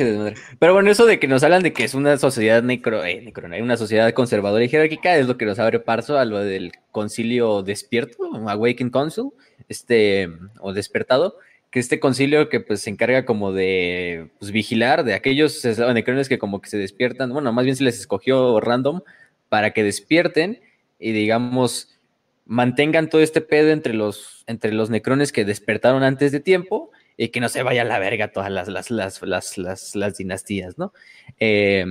[0.60, 3.48] Pero bueno, eso de que nos hablan de que es una sociedad necro, eh, necro,
[3.48, 7.64] una sociedad conservadora y jerárquica es lo que nos abre paso a lo del concilio
[7.64, 9.30] despierto, Awakened Council,
[9.68, 11.38] este, o despertado,
[11.72, 15.64] que este concilio que pues se encarga como de pues, vigilar de aquellos
[15.94, 19.02] necrones que como que se despiertan, bueno, más bien se les escogió random
[19.50, 20.62] para que despierten
[21.00, 22.00] y digamos
[22.46, 27.30] mantengan todo este pedo entre los, entre los necrones que despertaron antes de tiempo y
[27.30, 30.92] que no se vaya a la verga todas las, las, las, las, las dinastías, ¿no?
[31.40, 31.86] Eh,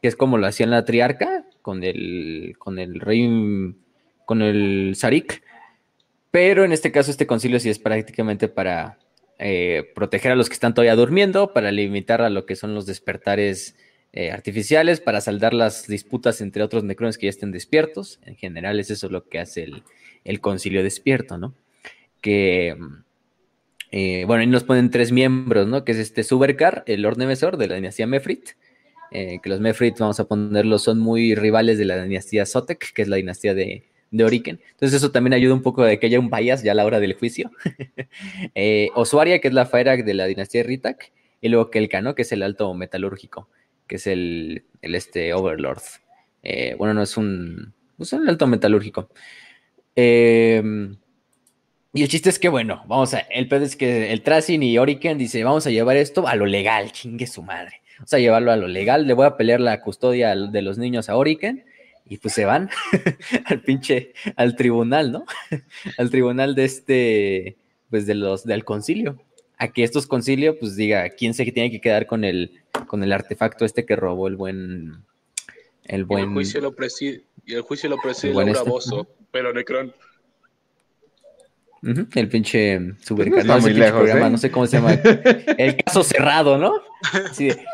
[0.00, 3.74] que es como lo hacía la triarca con el, con el rey,
[4.26, 5.42] con el Sarik.
[6.30, 8.98] Pero en este caso, este concilio sí es prácticamente para
[9.38, 12.86] eh, proteger a los que están todavía durmiendo, para limitar a lo que son los
[12.86, 13.76] despertares
[14.12, 18.20] eh, artificiales, para saldar las disputas entre otros necrones que ya estén despiertos.
[18.24, 19.68] En general, es eso lo que hace
[20.24, 21.54] el, concilio despierto, ¿no?
[22.20, 22.76] Que,
[23.90, 25.84] eh, bueno, ahí nos ponen tres miembros, ¿no?
[25.84, 28.50] Que es este Subercar, el Lord Nemesor de la dinastía Mefrit,
[29.12, 33.02] eh, que los Mefrit, vamos a ponerlo, son muy rivales de la dinastía Sotek, que
[33.02, 34.60] es la dinastía de, de Oriken.
[34.70, 37.00] Entonces eso también ayuda un poco de que haya un bias ya a la hora
[37.00, 37.50] del juicio.
[38.54, 42.14] eh, Osuaria, que es la Faerak de la dinastía Ritak, y luego Kelka, ¿no?
[42.14, 43.48] Que es el alto metalúrgico,
[43.88, 45.82] que es el, el este Overlord.
[46.42, 49.08] Eh, bueno, no es un, es un alto metalúrgico.
[49.96, 50.96] Em,
[51.92, 54.78] y el chiste es que, bueno, vamos a, el pedo es que el Tracing y
[54.78, 57.81] Oriken dice, vamos a llevar esto a lo legal, chingue su madre.
[57.98, 61.08] Vamos a llevarlo a lo legal, le voy a pelear la custodia de los niños
[61.08, 61.64] a Oriken
[62.12, 62.68] y pues se van
[63.46, 65.24] al pinche, al tribunal, ¿no?
[65.98, 67.56] al tribunal de este,
[67.90, 69.18] pues de los, del concilio.
[69.58, 73.12] A que estos concilios, pues diga, quién se tiene que quedar con el, con el
[73.12, 75.04] artefacto este que robó el buen,
[75.84, 76.24] el buen...
[76.24, 78.68] Y el juicio lo preside, y el juicio lo preside Laura este.
[78.68, 79.94] Bozo, pero Necron.
[81.82, 84.30] el pinche super no, programa, ¿eh?
[84.30, 84.92] no sé cómo se llama.
[85.58, 86.74] El caso cerrado, ¿no?
[87.30, 87.64] Así de,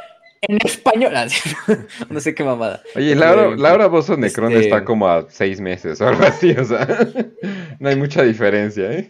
[0.43, 1.13] en español.
[2.11, 2.83] no sé qué mamada.
[2.95, 6.65] Oye, Laura, Laura Bozo Necron este está como a seis meses o algo así, o
[6.65, 6.87] sea,
[7.79, 9.09] no hay mucha diferencia, ¿eh?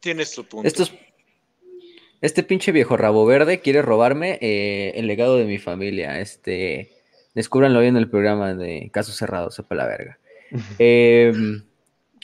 [0.00, 0.68] Tienes su punto.
[2.20, 6.20] este pinche viejo rabo verde quiere robarme eh, el legado de mi familia.
[6.20, 6.90] Este,
[7.34, 10.18] descúbranlo hoy en el programa de Casos Cerrados, sepa la verga.
[10.78, 11.62] Em,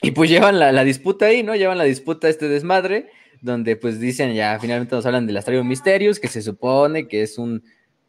[0.01, 1.55] y pues llevan la, la, disputa ahí, ¿no?
[1.55, 3.09] Llevan la disputa a este desmadre
[3.41, 7.37] donde pues dicen ya finalmente nos hablan del Astrario Misterios, que se supone que es
[7.37, 7.63] un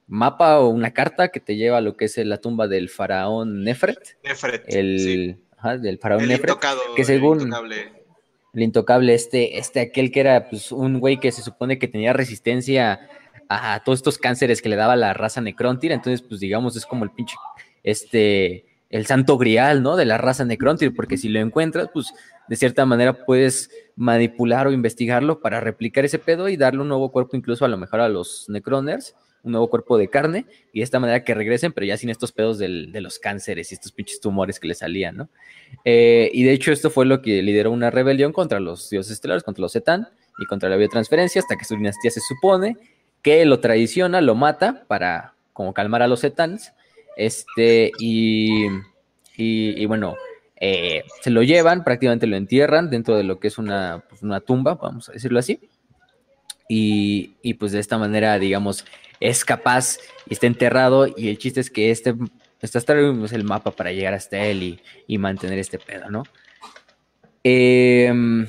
[0.07, 3.63] mapa o una carta que te lleva a lo que es la tumba del faraón
[3.63, 4.19] Nefret.
[4.25, 4.65] Nefret.
[4.67, 5.39] El,
[5.81, 6.57] del faraón Nefret.
[6.97, 7.39] que según...
[7.39, 7.93] El intocable.
[8.55, 12.13] el intocable, este, este, aquel que era pues un güey que se supone que tenía
[12.13, 13.09] resistencia
[13.49, 17.05] a todos estos cánceres que le daba la raza Necrontyr, entonces pues digamos es como
[17.05, 17.35] el pinche,
[17.83, 19.97] este, el santo grial, ¿no?
[19.97, 22.13] De la raza Necrontyr, porque si lo encuentras, pues
[22.49, 27.13] de cierta manera puedes manipular o investigarlo para replicar ese pedo y darle un nuevo
[27.13, 30.85] cuerpo incluso a lo mejor a los Necroners, un nuevo cuerpo de carne y de
[30.85, 33.93] esta manera que regresen, pero ya sin estos pedos del, de los cánceres y estos
[33.93, 35.29] pinches tumores que le salían, ¿no?
[35.85, 39.45] Eh, y de hecho esto fue lo que lideró una rebelión contra los dioses estelares,
[39.45, 42.77] contra los Zetan y contra la biotransferencia hasta que su dinastía se supone
[43.23, 46.73] que lo traiciona, lo mata para como calmar a los Zetans,
[47.17, 48.67] este, y,
[49.37, 50.17] y bueno,
[50.63, 54.41] eh, se lo llevan, prácticamente lo entierran dentro de lo que es una, pues, una
[54.41, 55.59] tumba, vamos a decirlo así.
[56.69, 58.85] Y, y, pues de esta manera, digamos,
[59.19, 59.97] es capaz
[60.29, 61.09] y está enterrado.
[61.09, 62.15] Y el chiste es que este,
[62.61, 66.25] está es el mapa para llegar hasta él y, y mantener este pedo, ¿no?
[67.43, 68.47] Em,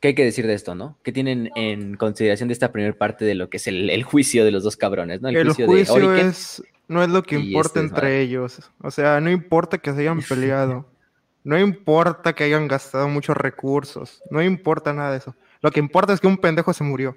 [0.00, 0.98] ¿Qué hay que decir de esto, no?
[1.02, 4.44] ¿Qué tienen en consideración de esta primera parte de lo que es el, el, juicio
[4.44, 5.28] de los dos cabrones, ¿no?
[5.28, 8.70] El, juicio, es, no es lo que importa este entre ellos.
[8.82, 10.86] O sea, no importa que se hayan peleado.
[11.44, 15.34] No importa que hayan gastado muchos recursos, no importa nada de eso.
[15.62, 17.16] Lo que importa es que un pendejo se murió.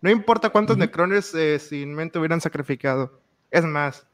[0.00, 3.20] No importa cuántos necrones eh, sin mente hubieran sacrificado.
[3.50, 4.06] Es más.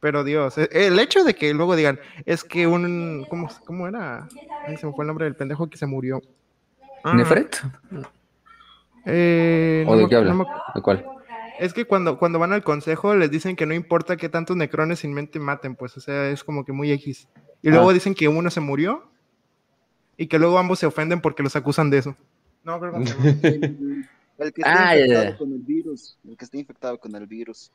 [0.00, 3.26] Pero Dios, eh, el hecho de que luego digan, es que un...
[3.28, 4.28] ¿Cómo, cómo era?
[4.66, 6.20] Ahí se me fue el nombre del pendejo que se murió.
[7.02, 7.14] Ah.
[7.14, 7.60] ¿Nefret?
[9.06, 10.46] Eh, ¿O de qué habla?
[10.74, 11.04] ¿De cuál?
[11.58, 15.00] Es que cuando, cuando van al consejo les dicen que no importa que tantos necrones
[15.00, 17.28] sin mente maten, pues, o sea, es como que muy X.
[17.62, 17.92] Y luego ah.
[17.92, 19.08] dicen que uno se murió
[20.16, 22.16] y que luego ambos se ofenden porque los acusan de eso.
[22.64, 23.74] No, creo que
[24.36, 26.18] El que está ah, infectado con el virus.
[26.26, 27.70] El que está infectado con el virus.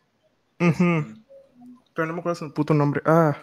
[0.58, 3.02] Pero no me acuerdo su puto nombre.
[3.06, 3.38] Ah.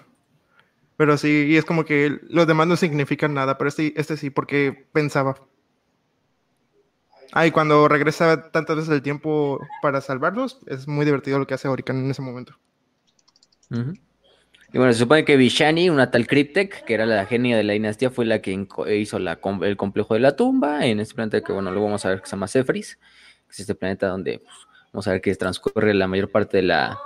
[0.96, 4.30] Pero sí, y es como que los demás no significan nada, pero este, este sí,
[4.30, 5.36] porque pensaba.
[7.32, 11.54] Ah, y cuando regresa tantas veces el tiempo para salvarlos, es muy divertido lo que
[11.54, 12.58] hace Orican en ese momento.
[13.70, 17.72] Y bueno, se supone que Vishani, una tal Cryptek, que era la genia de la
[17.72, 18.66] dinastía, fue la que
[18.96, 22.20] hizo el complejo de la tumba en este planeta que, bueno, luego vamos a ver
[22.20, 24.54] que se llama Cephris, que es este planeta donde pues,
[24.92, 26.98] vamos a ver que transcurre la mayor parte de la,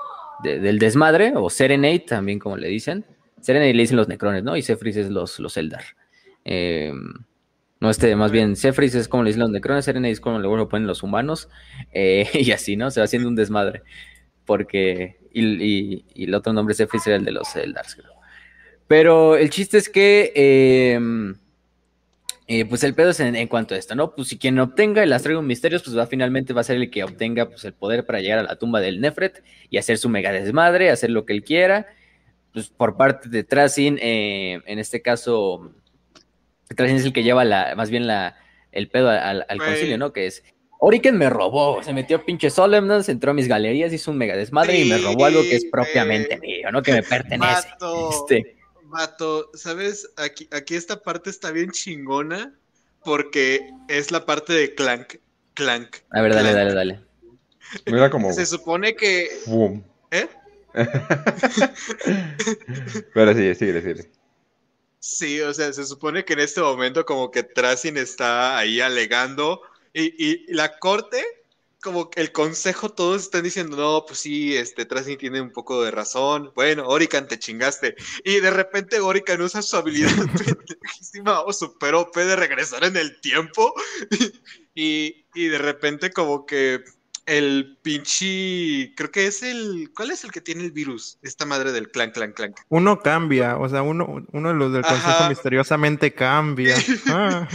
[0.42, 3.04] del desmadre, o Serenate, también como le dicen.
[3.40, 4.56] Serenate le dicen los necrones, ¿no?
[4.56, 5.84] Y Cephris es los, los Eldar.
[6.44, 7.12] Em,
[7.81, 10.66] no, este, más bien, Cephris es como le dicen los necrones, Serenate es como le
[10.66, 11.49] ponen los humanos,
[11.93, 12.91] eh, y así, ¿no?
[12.91, 13.83] Se va haciendo un desmadre.
[14.45, 17.97] Porque y, el otro nombre es era el de los Eldars,
[18.87, 21.37] Pero el chiste es que, em,
[22.49, 24.14] eh, pues el pedo es en, cuanto a esto, ¿no?
[24.14, 27.05] Pues si quien obtenga el Astragon Misterios, pues va, finalmente va a ser el que
[27.05, 30.33] obtenga pues, el poder para llegar a la tumba del Nefret y hacer su mega
[30.33, 31.87] desmadre, hacer lo que él quiera.
[32.53, 35.72] Pues por parte de Tracin, eh, en este caso,
[36.74, 38.36] Tracin es el que lleva la, más bien la,
[38.72, 40.12] el pedo al, concilio, ¿no?
[40.12, 40.42] Que es
[40.78, 44.78] Oriken me robó, se metió pinche Solemnance, entró a mis galerías, hizo un mega desmadre
[44.78, 46.82] y me robó algo que es propiamente mío, ¿no?
[46.82, 47.68] Que me pertenece.
[47.78, 48.56] Mato, este.
[49.58, 50.10] ¿sabes?
[50.16, 52.54] Aquí, aquí esta parte está bien chingona
[53.04, 55.16] porque es la parte de Clank.
[55.54, 55.96] Clank.
[56.10, 57.00] A ver, dale, dale, dale.
[57.86, 58.32] Mira como.
[58.32, 59.28] Se supone que.
[60.10, 60.28] ¿Eh?
[63.14, 64.19] Pero sí, sigue, sigue.
[65.01, 69.62] Sí, o sea, se supone que en este momento como que Tracin está ahí alegando
[69.94, 71.24] y, y, la corte
[71.82, 75.90] como el consejo, todos están diciendo, no, pues sí, este, Tracy tiene un poco de
[75.90, 76.53] razón.
[76.55, 77.96] Bueno, Orican, te chingaste.
[78.24, 80.11] Y de repente Orican usa su habilidad
[81.46, 83.72] o super OP de regresar en el tiempo.
[84.74, 86.84] y, y de repente como que
[87.26, 91.18] el pinche, creo que es el, ¿cuál es el que tiene el virus?
[91.22, 92.54] Esta madre del clan, clan, clan.
[92.68, 96.76] Uno cambia, o sea, uno, uno de los del consejo misteriosamente cambia.
[97.12, 97.48] Ah,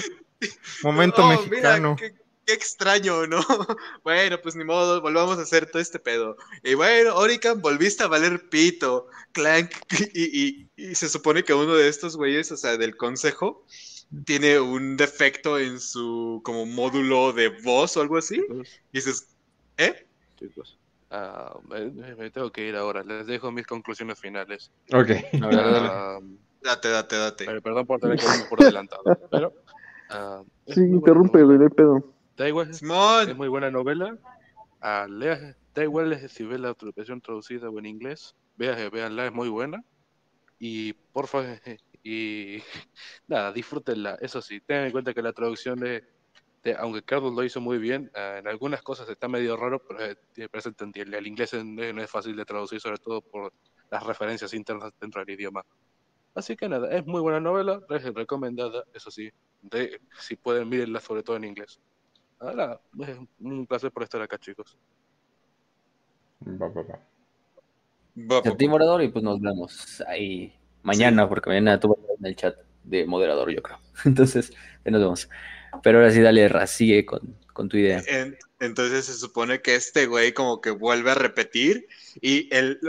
[0.83, 1.95] momento mexicano.
[1.97, 2.13] qué,
[2.47, 3.39] extraño, ¿no?
[4.03, 6.35] bueno, pues ni modo, volvamos a hacer todo este pedo.
[6.63, 9.71] Y bueno, Orican, volviste a valer pito, clank,
[10.13, 13.65] y, y se supone que uno de estos güeyes, o sea, del consejo,
[14.25, 18.41] tiene un defecto en su como módulo de voz o algo así.
[18.91, 19.34] Y dices,
[19.77, 20.07] ¿Eh?
[20.37, 20.77] Chicos,
[21.11, 23.03] uh, me, tengo que ir ahora.
[23.03, 24.71] Les dejo mis conclusiones finales.
[24.93, 25.09] Ok.
[25.33, 27.61] Uh, date, date, date.
[27.61, 29.03] Perdón por tener que irme por adelantado.
[29.31, 29.53] pero.
[30.09, 32.13] Uh, sí, interrumpe, güey, pedo.
[32.37, 32.69] Da igual.
[32.69, 32.83] Es
[33.35, 34.17] muy buena novela.
[34.81, 38.35] Uh, lea, da igual si ves la traducción traducida o en inglés.
[38.57, 39.83] Veanla, es muy buena.
[40.59, 41.47] Y por favor,
[42.03, 42.61] y
[43.27, 44.17] nada, disfrútenla.
[44.21, 45.83] Eso sí, tengan en cuenta que la traducción
[46.65, 50.03] de aunque Carlos lo hizo muy bien, eh, en algunas cosas está medio raro, pero
[50.03, 50.17] eh,
[50.51, 51.17] es entendible.
[51.19, 53.53] El inglés no es fácil de traducir, sobre todo por
[53.91, 55.63] las referencias internas dentro del idioma.
[56.33, 59.29] Así que nada, es muy buena novela, es recomendada, eso sí,
[59.61, 61.79] de, si pueden mirarla sobre todo en inglés.
[62.39, 64.75] Ahora, es un placer por estar acá, chicos.
[66.45, 66.81] Va, va,
[68.41, 68.57] va.
[68.57, 72.55] ti, moderador, y pues nos vemos ahí mañana, porque mañana tú vas en el chat
[72.83, 73.77] de moderador, yo creo.
[74.03, 74.51] Entonces,
[74.83, 75.29] nos vemos.
[75.83, 78.03] Pero ahora sí, dale, sigue con, con tu idea.
[78.59, 81.87] entonces se supone que este güey como que vuelve a repetir
[82.21, 82.79] y el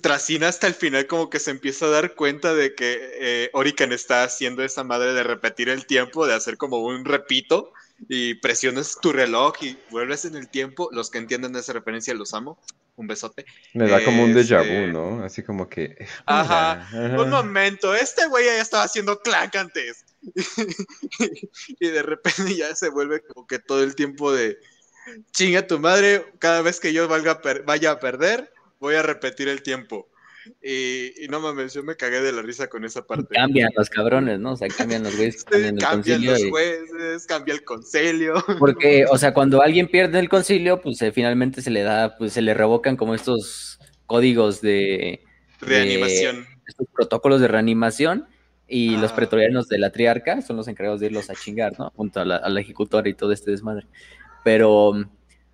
[0.00, 3.92] Tracina hasta el final como que se empieza a dar cuenta de que eh, Orican
[3.92, 7.72] está haciendo esa madre de repetir el tiempo, de hacer como un repito
[8.08, 10.88] y presionas tu reloj y vuelves en el tiempo.
[10.92, 12.58] Los que entienden esa referencia los amo.
[12.96, 13.44] Un besote.
[13.74, 15.24] Me da como un déjà vu, este, ¿no?
[15.24, 15.96] Así como que.
[16.26, 16.88] Ajá.
[16.92, 20.04] Un momento, este güey ya estaba haciendo clank antes.
[21.80, 24.58] y de repente ya se vuelve como que todo el tiempo de
[25.32, 29.62] chinga tu madre, cada vez que yo valga vaya a perder, voy a repetir el
[29.62, 30.08] tiempo.
[30.62, 33.34] Y, no mames, yo me cagué de la risa con esa parte.
[33.34, 34.52] Cambian los cabrones, ¿no?
[34.52, 35.44] O sea, cambian los güeyes.
[35.44, 38.34] Cambian, los jueces, cambia el concilio.
[38.58, 42.32] Porque, o sea, cuando alguien pierde el concilio, pues eh, finalmente se le da, pues
[42.32, 45.22] se le revocan como estos códigos de...
[45.60, 46.46] Reanimación.
[46.66, 48.28] estos protocolos de reanimación
[48.68, 51.90] y los pretorianos de la triarca son los encargados de irlos a chingar, ¿no?
[51.96, 53.86] Junto a la, a ejecutora y todo este desmadre.
[54.44, 54.92] Pero,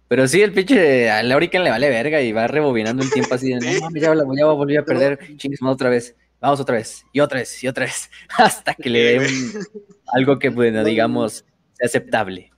[0.08, 3.50] pero sí, el pinche a Laurican le vale verga y va rebobinando el tiempo así
[3.50, 6.16] de, no mames, ya, ya volví a perder, chingues otra vez.
[6.40, 9.26] Vamos otra vez, y otra vez, y otra vez, hasta que le dé
[10.12, 12.50] algo que, bueno, digamos, sea aceptable.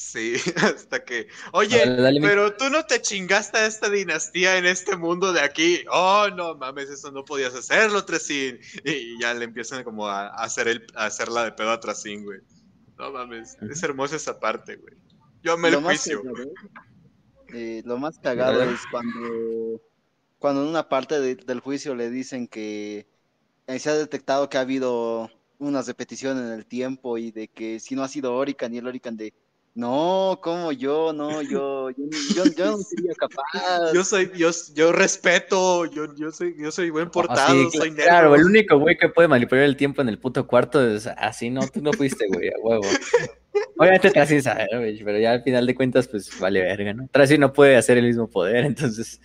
[0.00, 1.28] Sí, hasta que.
[1.52, 1.84] Oye,
[2.22, 5.84] pero tú no te chingaste a esta dinastía en este mundo de aquí.
[5.92, 8.58] Oh, no mames, eso no podías hacerlo, Tresin.
[8.82, 12.40] Y ya le empiezan como a, hacer el, a hacerla de pedo a Tresin, güey.
[12.98, 14.94] No mames, es hermosa esa parte, güey.
[15.42, 16.22] Yo me lo, juicio.
[17.52, 19.82] Eh, lo más cagado es cuando,
[20.38, 23.06] cuando en una parte del juicio le dicen que
[23.66, 27.80] eh, se ha detectado que ha habido unas repeticiones en el tiempo y de que
[27.80, 29.34] si no ha sido Orican y el Orican de
[29.74, 33.92] no, como yo, no, yo, yo, yo, no sería capaz.
[33.94, 38.04] Yo soy, yo, yo respeto, yo, yo soy, yo soy buen portado, soy negro.
[38.04, 41.50] Claro, el único güey que puede manipular el tiempo en el puto cuarto es así,
[41.50, 42.86] no, tú no fuiste, güey, a huevo.
[43.78, 47.08] Obviamente Tracy sabe, güey, pero ya al final de cuentas, pues vale verga, ¿no?
[47.10, 49.20] Tracy no puede hacer el mismo poder, entonces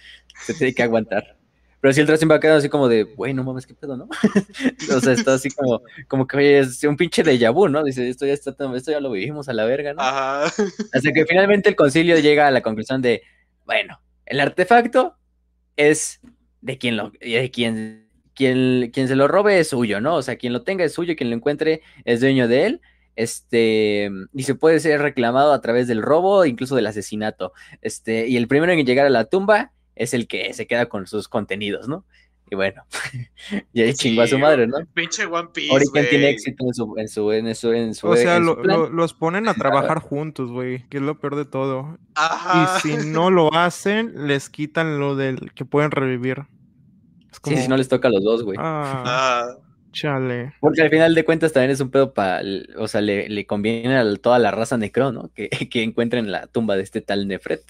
[0.45, 1.37] se tiene que aguantar.
[1.85, 3.95] Pero si el Tracing va a quedar así como de, güey, no mames, qué pedo,
[3.95, 4.09] ¿no?
[4.97, 7.83] o sea, está así como, como que, oye, es un pinche de vu, ¿no?
[7.83, 10.01] Dice, esto ya, está, esto ya lo vivimos a la verga, ¿no?
[10.01, 10.45] Ajá.
[10.45, 13.21] Hasta que finalmente el concilio llega a la conclusión de,
[13.67, 15.15] bueno, el artefacto
[15.75, 16.21] es
[16.61, 20.15] de quien lo, de quien, quien, quien se lo robe es suyo, ¿no?
[20.15, 22.81] O sea, quien lo tenga es suyo, quien lo encuentre es dueño de él
[23.15, 27.53] este, y se puede ser reclamado a través del robo, incluso del asesinato.
[27.81, 31.07] Este, y el primero en llegar a la tumba es el que se queda con
[31.07, 32.05] sus contenidos, ¿no?
[32.49, 32.83] Y bueno,
[33.73, 34.77] y ahí chingó a su madre, ¿no?
[34.93, 35.89] Pinche One Piece.
[36.09, 39.53] tiene éxito en su, en su, en su, en su O sea, los ponen a
[39.55, 41.97] trabajar juntos, güey, que es lo peor de todo.
[42.13, 42.77] Ajá.
[42.77, 46.43] Y si no lo hacen, les quitan lo del que pueden revivir.
[47.43, 48.57] Sí, si no les toca a los dos, güey.
[48.59, 49.57] Ah, ah.
[49.91, 50.53] Chale.
[50.59, 52.41] Porque al final de cuentas también es un pedo para,
[52.77, 55.31] o sea, le, le conviene a toda la raza necro, ¿no?
[55.33, 57.63] Que, que encuentren la tumba de este tal Nefret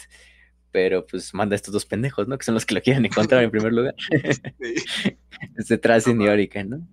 [0.75, 2.37] pero pues manda a estos dos pendejos, ¿no?
[2.37, 3.95] Que son los que lo quieren encontrar en primer lugar.
[5.57, 6.87] este Tracin y Orican, ¿no?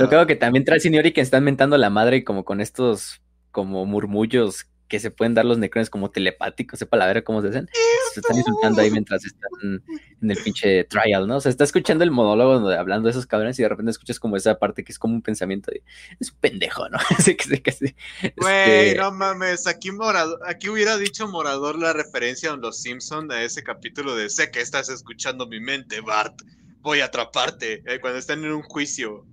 [0.00, 3.20] Lo que hago que también Tracin y Orican están mentando la madre como con estos
[3.50, 7.48] como murmullos que se pueden dar los necrones como telepáticos, sepa la ver cómo se
[7.48, 7.68] hacen.
[8.14, 9.82] Se están insultando ahí mientras están
[10.22, 11.36] en el pinche trial, ¿no?
[11.36, 14.18] O sea, está escuchando el monólogo de, hablando de esos cabrones y de repente escuchas
[14.18, 15.82] como esa parte que es como un pensamiento de,
[16.18, 16.98] es un pendejo, ¿no?
[17.18, 17.94] Así que, que, que
[18.36, 23.42] Güey, no mames, aquí, morado, aquí hubiera dicho Morador la referencia a los Simpson a
[23.42, 26.40] ese capítulo de sé que estás escuchando mi mente, Bart,
[26.80, 29.26] voy a atraparte, eh, cuando están en un juicio.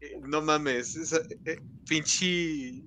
[0.00, 2.84] Eh, no mames, esa, eh, pinche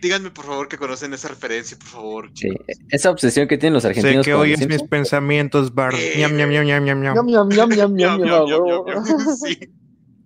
[0.00, 2.30] díganme por favor que conocen esa referencia, por favor.
[2.34, 2.48] Sí,
[2.90, 4.24] esa obsesión que tienen los argentinos.
[4.24, 5.96] Sé que oyes mis pensamientos, Bart.
[6.16, 7.14] Ñam, ñam, ñam, ñam, ñam, ñam.
[7.26, 8.94] Ñam, ñam, ñam, ñam, ñam,
[9.44, 9.58] Sí,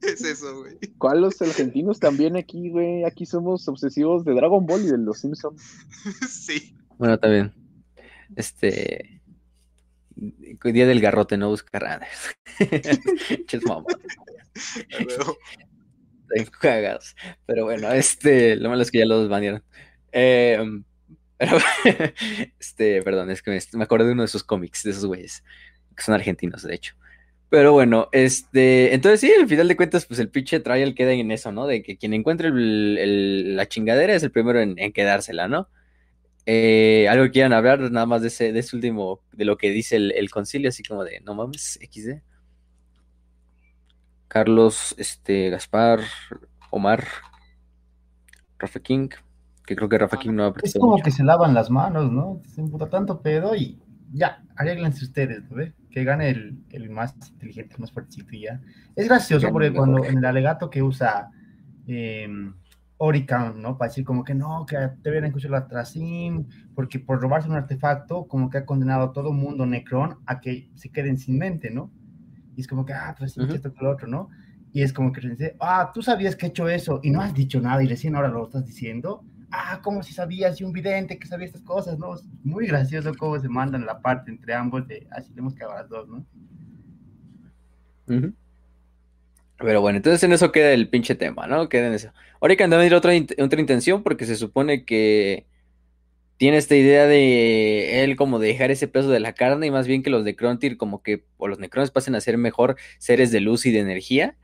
[0.02, 0.78] es eso, güey.
[0.98, 3.05] ¿Cuál los argentinos también aquí, güey?
[3.05, 5.60] Aquí somos obsesivos de Dragon Ball y de los Simpsons.
[6.30, 6.74] sí.
[6.98, 7.52] Bueno, también.
[8.36, 9.20] Este.
[10.14, 12.06] Día del garrote, no buscar nada.
[13.47, 13.84] Ches mamá
[16.61, 17.15] cagados.
[17.47, 19.62] Pero bueno, este, lo malo es que ya los banearon.
[20.12, 20.59] Eh,
[21.39, 21.59] pero,
[22.61, 25.44] este, perdón, es que me, me acuerdo de uno de esos cómics, de esos güeyes,
[25.94, 26.94] que son argentinos, de hecho.
[27.48, 31.31] Pero bueno, este, entonces sí, al final de cuentas, pues el pinche trial queda en
[31.31, 31.66] eso, ¿no?
[31.66, 35.69] De que quien encuentre la chingadera es el primero en, quedársela, ¿no?
[36.47, 39.70] Eh, algo que quieran hablar nada más de ese, de ese último, de lo que
[39.70, 42.20] dice el concilio, así como de, no mames, XD.
[44.37, 46.01] Carlos, este, Gaspar,
[46.69, 47.05] Omar,
[48.59, 49.09] Rafa King,
[49.65, 52.43] que creo que Rafa King no ha Es como que se lavan las manos, ¿no?
[52.45, 53.81] Se emputa tanto pedo y
[54.13, 55.65] ya, arreglense ustedes, ¿no?
[55.91, 58.61] Que gane el, más inteligente, el más fuertecito y ya.
[58.95, 61.31] Es gracioso porque cuando en el alegato que usa
[61.87, 63.79] eh, ¿no?
[63.79, 67.57] Para decir como que no, que te vienen escuchar la Trasim, porque por robarse un
[67.57, 71.71] artefacto, como que ha condenado a todo mundo Necron a que se queden sin mente,
[71.71, 71.91] ¿no?
[72.57, 74.31] Y es como que, ah, pues esto que lo otro, ¿no?
[74.73, 77.35] Y es como que dice, ah, tú sabías que he hecho eso y no has
[77.35, 79.24] dicho nada y recién ahora lo estás diciendo.
[79.51, 82.15] Ah, como si sabías y un vidente que sabía estas cosas, ¿no?
[82.15, 85.77] Es muy gracioso cómo se mandan la parte entre ambos de así tenemos que haber
[85.77, 86.27] las dos, ¿no?
[89.59, 91.69] Pero bueno, entonces en eso queda el pinche tema, ¿no?
[91.69, 92.11] Queda en eso.
[92.41, 95.47] Ahora que también otra, otra intención porque se supone que
[96.37, 99.87] tiene esta idea de él como de dejar ese peso de la carne y más
[99.87, 103.41] bien que los Necrontyr como que, o los Necrones pasen a ser mejor seres de
[103.41, 104.37] luz y de energía.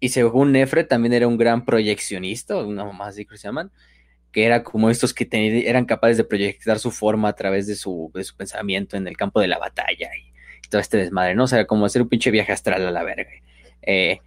[0.00, 3.70] Y según Nefre también era un gran proyeccionista, una mamá así que se llaman,
[4.32, 5.28] que era como estos que
[5.66, 9.16] eran capaces de proyectar su forma a través de su, de su pensamiento en el
[9.16, 10.26] campo de la batalla y,
[10.68, 11.44] todo este desmadre, ¿no?
[11.44, 13.30] O sea, como hacer un pinche viaje astral a la verga.
[13.82, 14.18] Eh,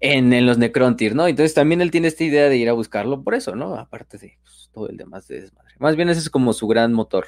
[0.00, 1.28] en, los Necrontyr, ¿no?
[1.28, 3.76] Entonces también él tiene esta idea de ir a buscarlo por eso, ¿no?
[3.76, 5.74] Aparte de pues, todo el demás de desmadre.
[5.78, 7.26] Más bien ese es como su gran motor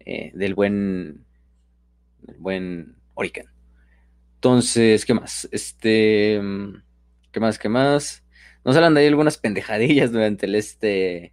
[0.00, 1.24] eh, del buen,
[2.22, 3.46] del buen Oriken.
[4.36, 5.48] Entonces, ¿qué más?
[5.50, 6.40] Este,
[7.32, 7.58] ¿qué más?
[7.58, 8.24] ¿Qué más?
[8.64, 11.32] Nos hablan de ahí algunas pendejadillas durante el este,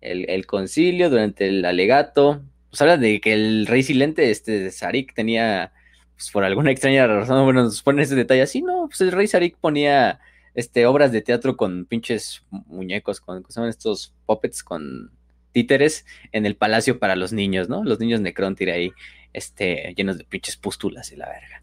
[0.00, 2.42] el, concilio, durante el alegato.
[2.70, 5.72] Nos hablan de que el rey silente, este, Sarik, tenía
[6.14, 9.26] pues, por alguna extraña razón, bueno, nos ponen ese detalle así, no, pues el rey
[9.26, 10.20] Sarik ponía
[10.54, 15.10] este, obras de teatro con pinches muñecos, con, son estos puppets con
[15.52, 17.84] títeres en el palacio para los niños, ¿no?
[17.84, 18.92] Los niños Necrontyr ahí,
[19.32, 21.62] este, llenos de pinches pústulas y la verga.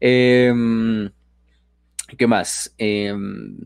[0.00, 1.10] Em,
[2.16, 2.74] ¿Qué más?
[2.78, 3.58] Em,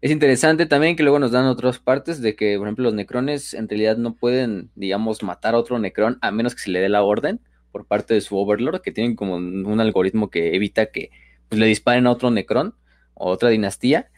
[0.00, 3.54] es interesante también que luego nos dan otras partes de que, por ejemplo, los necrones
[3.54, 6.88] en realidad no pueden, digamos, matar a otro necron a menos que se le dé
[6.88, 7.40] la orden
[7.72, 11.10] por parte de su overlord, que tienen como un algoritmo que evita que
[11.48, 12.74] pues, le disparen a otro necrón
[13.28, 14.10] otra dinastía,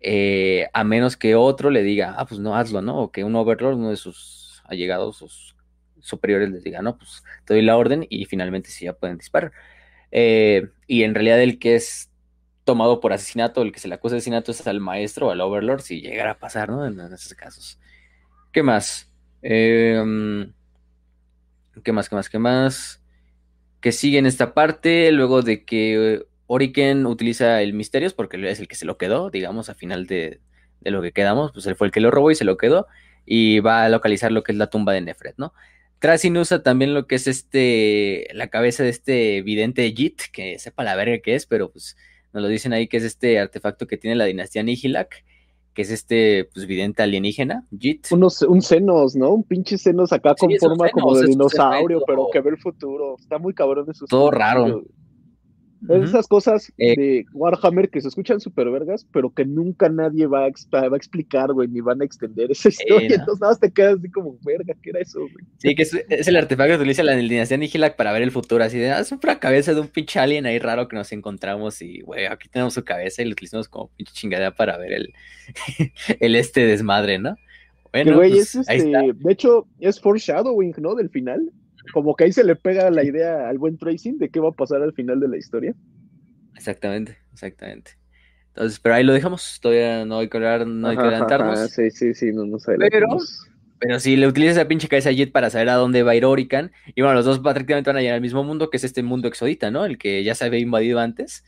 [0.00, 2.98] eh, a menos que otro le diga, ah, pues no, hazlo, ¿no?
[2.98, 5.56] O que un overlord, uno de sus allegados, sus
[6.00, 9.52] superiores, les diga, no, pues te doy la orden y finalmente sí ya pueden disparar.
[10.10, 12.12] Eh, y en realidad el que es
[12.64, 15.40] tomado por asesinato, el que se le acusa de asesinato es al maestro o al
[15.40, 16.86] overlord, si llegara a pasar, ¿no?
[16.86, 17.78] En, esos casos.
[18.52, 19.10] ¿Qué más?
[19.40, 20.02] ¿Qué
[21.92, 22.08] más?
[22.08, 22.28] ¿Qué más?
[22.28, 23.02] ¿Qué más?
[23.80, 28.68] Que sigue en esta parte, luego de que Oriken utiliza el Misterios, porque es el
[28.68, 30.40] que se lo quedó, digamos, a final de,
[30.80, 32.86] lo que quedamos, pues él fue el que lo robó y se lo quedó,
[33.24, 35.52] y va a localizar lo que es la tumba de Nefret, ¿no?
[35.98, 40.82] Trasin usa también lo que es este, la cabeza de este vidente Jit, que sepa
[40.82, 41.96] la verga que es, pero pues
[42.32, 45.24] nos lo dicen ahí que es este artefacto que tiene la dinastía Nihilak,
[45.74, 48.08] que es este pues, vidente alienígena, Jit.
[48.10, 49.30] Unos, un senos, ¿no?
[49.30, 53.16] Un pinche senos acá con forma como de dinosaurio, pero que ve el futuro.
[53.18, 54.82] Está muy cabrón de sus Todo raro.
[55.88, 60.46] Esas cosas eh, de Warhammer que se escuchan súper vergas, pero que nunca nadie va
[60.46, 63.16] a, va a explicar, güey, ni van a extender esa historia.
[63.16, 65.44] Entonces nada más te quedas así como, verga, ¿qué era eso, güey?
[65.58, 68.78] Sí, que es, el artefacto que utiliza la dinastía Nihilak para ver el futuro, así
[68.78, 72.00] de, ah, es una cabeza de un pinche alien ahí raro que nos encontramos y,
[72.00, 75.12] güey, aquí tenemos su cabeza y lo utilizamos como pinche chingada para ver el,
[76.20, 77.36] el este desmadre, ¿no?
[77.92, 80.94] Bueno, güey, pues, es este, de hecho, es foreshadowing, ¿no?
[80.94, 81.50] Del final.
[81.92, 84.52] Como que ahí se le pega la idea al buen tracing de qué va a
[84.52, 85.74] pasar al final de la historia.
[86.54, 87.92] Exactamente, exactamente.
[88.48, 89.58] Entonces, pero ahí lo dejamos.
[89.60, 91.70] Todavía no hay que, hablar, no hay que adelantarnos.
[91.70, 93.08] sí, sí, sí, no nos pero,
[93.78, 96.14] pero si le utilizas esa pinche cabeza a Jet para saber a dónde va a
[96.14, 98.84] ir Orican, y bueno, los dos prácticamente van a llegar al mismo mundo, que es
[98.84, 99.86] este mundo exodita, ¿no?
[99.86, 101.44] El que ya se había invadido antes.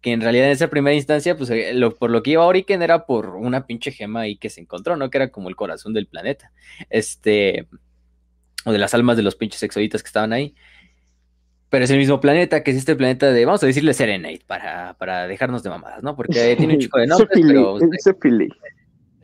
[0.00, 3.04] Que en realidad en esa primera instancia, pues eh, por lo que iba Orican era
[3.04, 5.10] por una pinche gema ahí que se encontró, ¿no?
[5.10, 6.52] Que era como el corazón del planeta.
[6.90, 7.68] Este.
[8.64, 10.54] O de las almas de los pinches exoditas que estaban ahí.
[11.70, 14.94] Pero es el mismo planeta, que es este planeta de, vamos a decirle Serenade, para,
[14.94, 16.16] para dejarnos de mamadas, ¿no?
[16.16, 17.78] Porque tiene un chico de nombres, pero...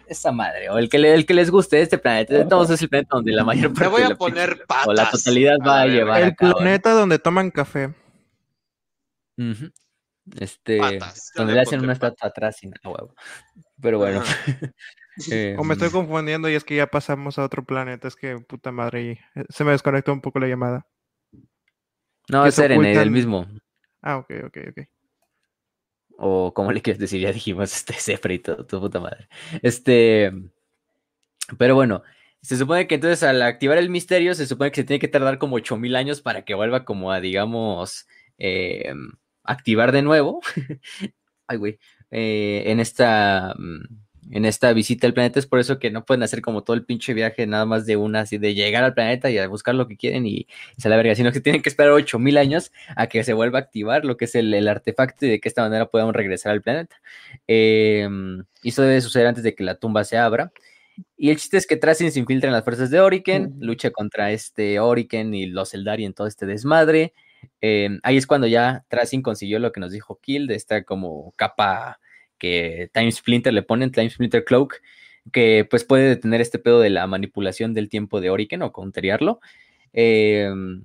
[0.06, 3.16] Esa madre, o el que, el que les guste este planeta, entonces es el planeta
[3.16, 4.86] donde la mayor parte voy a poner patas.
[4.86, 7.94] o la totalidad va a, llevar El planeta donde toman café.
[10.38, 10.78] Este,
[11.34, 13.14] donde le hacen una estatua atrás sin huevo.
[13.80, 14.22] Pero bueno.
[15.58, 18.72] o me estoy confundiendo y es que ya pasamos a otro planeta, es que puta
[18.72, 20.86] madre, eh, se me desconectó un poco la llamada.
[22.28, 23.46] No, es Eren, el mismo.
[24.00, 24.88] Ah, ok, ok, ok.
[26.16, 29.28] O como le quieres decir, ya dijimos, este Zephyr tu puta madre.
[29.62, 30.32] Este.
[31.58, 32.02] Pero bueno,
[32.40, 35.38] se supone que entonces al activar el misterio, se supone que se tiene que tardar
[35.38, 38.06] como 8000 años para que vuelva como a, digamos,
[38.38, 39.12] em,
[39.42, 40.40] activar de nuevo.
[41.46, 41.78] Ay, güey.
[42.10, 43.54] Eh, en esta.
[43.58, 45.38] Mm, en esta visita al planeta.
[45.38, 47.96] Es por eso que no pueden hacer como todo el pinche viaje nada más de
[47.96, 50.46] una, así de llegar al planeta y a buscar lo que quieren y,
[50.78, 53.62] se la verga, sino que tienen que esperar 8000 años a que se vuelva a
[53.62, 56.96] activar lo que es el, artefacto y de que esta manera podamos regresar al planeta.
[57.48, 58.08] Eh,
[58.62, 60.52] y eso debe suceder antes de que la tumba se abra.
[61.16, 64.30] Y el chiste es que Tracing se infiltra en las fuerzas de Oriken, lucha contra
[64.30, 67.12] este Oriken y los Eldari en todo este desmadre.
[67.60, 71.32] Eh, ahí es cuando ya Tracing consiguió lo que nos dijo Kill, de esta como
[71.36, 72.00] capa
[72.38, 74.80] que Time Splinter le ponen, Time Splinter Cloak,
[75.32, 79.40] que pues puede detener este pedo de la manipulación del tiempo de Oriken o contrariarlo.
[79.92, 80.84] Em,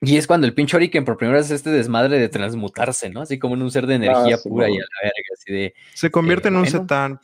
[0.00, 3.22] y es cuando el pinche Oriken por primera vez hace este desmadre de transmutarse, ¿no?
[3.22, 5.74] Así como en un ser de energía ah, pura y a la verga, así de...
[5.94, 7.18] Se convierte en un Zetan,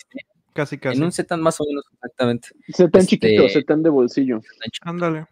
[0.55, 0.97] casi casi.
[0.97, 2.48] En un Zetan más o menos, exactamente.
[2.74, 4.40] Zetan chiquito, Zetan este, de bolsillo.
[4.82, 5.26] Ándale.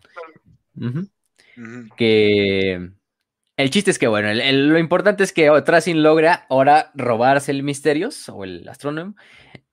[1.96, 2.90] Que
[3.58, 8.28] el chiste es que, bueno, lo importante es que Tracing logra ahora robarse el Misterios
[8.28, 9.16] o el Astrónomo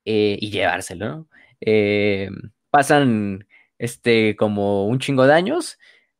[0.04, 1.28] eh, y llevárselo, ¿no?
[1.60, 2.28] Eh,
[2.70, 3.46] pasan
[3.78, 5.78] este, como un chingo de años,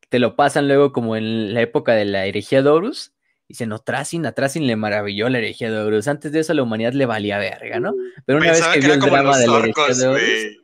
[0.09, 3.13] te lo pasan luego como en la época de la herejía de Horus.
[3.49, 6.07] Dicen, no, Tracing, a Tracing le maravilló la herejía de Horus.
[6.07, 7.95] Antes de eso la humanidad le valía verga, ¿no?
[8.27, 10.57] Pero una vez que, vio el drama de la herejía de Horus,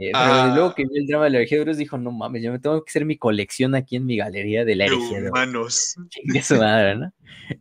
[0.00, 0.52] eh, ah.
[0.54, 2.58] luego que vi el drama de la herejía de Horus, dijo, no mames, yo me
[2.58, 5.94] tengo que hacer mi colección aquí en mi galería de la herejía de Horus.
[6.08, 7.12] Chingue su madre, ¿no?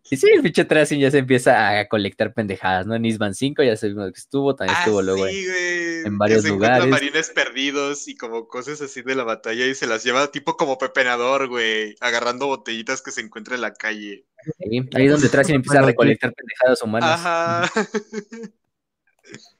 [0.09, 2.95] Y sí, el pinche Tracing ya se empieza a colectar pendejadas, ¿no?
[2.95, 6.53] En Isban 5 ya se que estuvo, también ah, estuvo luego en, varios que se
[6.53, 6.87] lugares.
[6.87, 10.77] marines perdidos y como cosas así de la batalla y se las lleva tipo como
[10.77, 14.25] pepenador, güey, agarrando botellitas que se encuentra en la calle.
[14.61, 17.19] ahí es donde Tracing empieza a recolectar pendejadas humanas.
[17.19, 17.71] Ajá.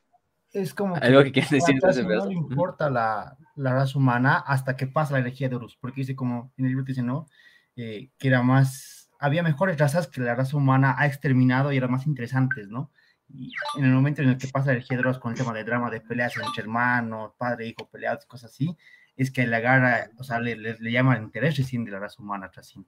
[0.54, 4.76] es como que, algo que quieres decir no le importa la, la, raza humana hasta
[4.76, 7.28] que pasa la energía de Horus, porque dice como en el libro dice, ¿no?
[7.76, 11.92] Eh, que era más, había mejores razas que la raza humana ha exterminado y eran
[11.92, 12.92] más interesantes, ¿no?
[13.32, 15.54] Y en el momento en el que pasa la energía de Horus con el tema
[15.54, 18.76] de drama de peleas entre hermanos, padre, hijo, peleados, cosas así,
[19.16, 22.00] es que le agarra, o sea, le, le, le llama el interés recién de la
[22.00, 22.84] raza humana, así.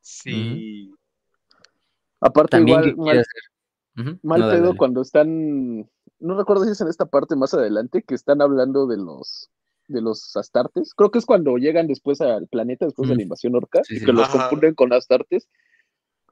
[0.00, 0.92] Sí.
[2.20, 2.94] Aparte, igual,
[4.22, 5.88] mal, pedo cuando están
[6.24, 9.50] no recuerdo si es en esta parte más adelante que están hablando de los
[9.86, 10.94] de los astartes.
[10.94, 14.12] Creo que es cuando llegan después al planeta, después de la invasión orca, y que
[14.12, 15.48] los confunden con astartes.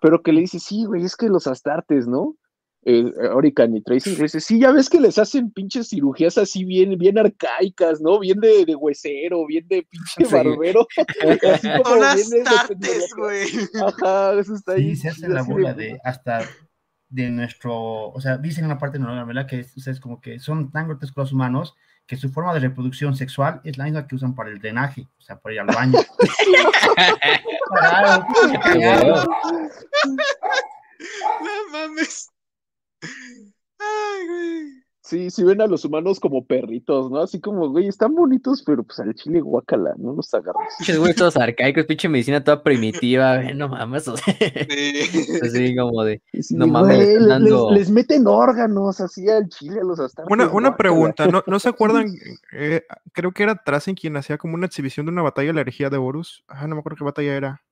[0.01, 2.37] Pero que le dice, sí, güey, es que los astartes, ¿no?
[2.85, 6.99] Eh, Orican y Tracy dice, sí, ya ves que les hacen pinches cirugías así bien,
[6.99, 8.19] bien arcaicas, ¿no?
[8.19, 10.89] Bien de, de huesero, bien de pinche barbero.
[11.53, 13.49] así como astartes, güey.
[13.87, 14.97] Ajá, eso está ahí.
[14.97, 16.41] Sí, se hace la burla de hasta
[17.13, 20.41] de nuestro, o sea, dicen en una parte de la novela que ustedes como que
[20.41, 21.77] son tan grotescos los humanos
[22.07, 25.21] que su forma de reproducción sexual es la misma que usan para el drenaje, o
[25.21, 25.99] sea, para ir al baño.
[31.43, 32.31] no mames.
[33.79, 34.82] Ay, güey.
[35.03, 37.21] Sí, sí ven a los humanos como perritos, ¿no?
[37.21, 40.75] Así como, güey, están bonitos, pero pues al chile guacala, no los agarras.
[40.79, 44.39] Pinches güey todos arcaicos, pinche medicina toda primitiva, no mames, o sea, sí.
[45.43, 47.21] así como de, no mames,
[47.73, 50.33] les, meten órganos así al chile a los astartes.
[50.33, 52.07] Una, una pregunta, ¿no, ¿no se acuerdan?
[52.53, 55.61] Eh, creo que era Trazen quien hacía como una exhibición de una batalla de la
[55.63, 56.45] herejía de Horus.
[56.47, 57.63] Ah, no me acuerdo qué batalla era.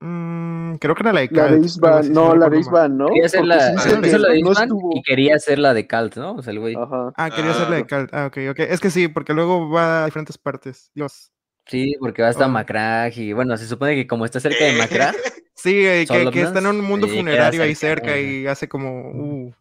[0.00, 1.60] Mm, creo que era la de La Calt.
[1.60, 3.08] de Isban, no, la de Isban, ¿no?
[3.08, 4.90] Quería hacer la, sí la de no estuvo.
[4.96, 6.34] y quería hacer la de Calt, ¿no?
[6.34, 6.76] O sea, el güey.
[6.76, 7.12] Ajá.
[7.16, 8.10] Ah, quería hacer la de Calt.
[8.12, 8.60] Ah, ok, ok.
[8.60, 10.90] Es que sí, porque luego va a diferentes partes.
[10.94, 11.32] Dios.
[11.66, 12.48] Sí, porque va hasta Oh.
[12.48, 15.14] Macrag y bueno, se supone que como está cerca de Macrag,
[15.54, 18.68] Sí, eh, que, que está en un mundo sí, queda funerario ahí cerca, y hace
[18.68, 19.10] como.
[19.10, 19.52] Uh,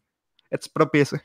[0.52, 1.22] expropiese.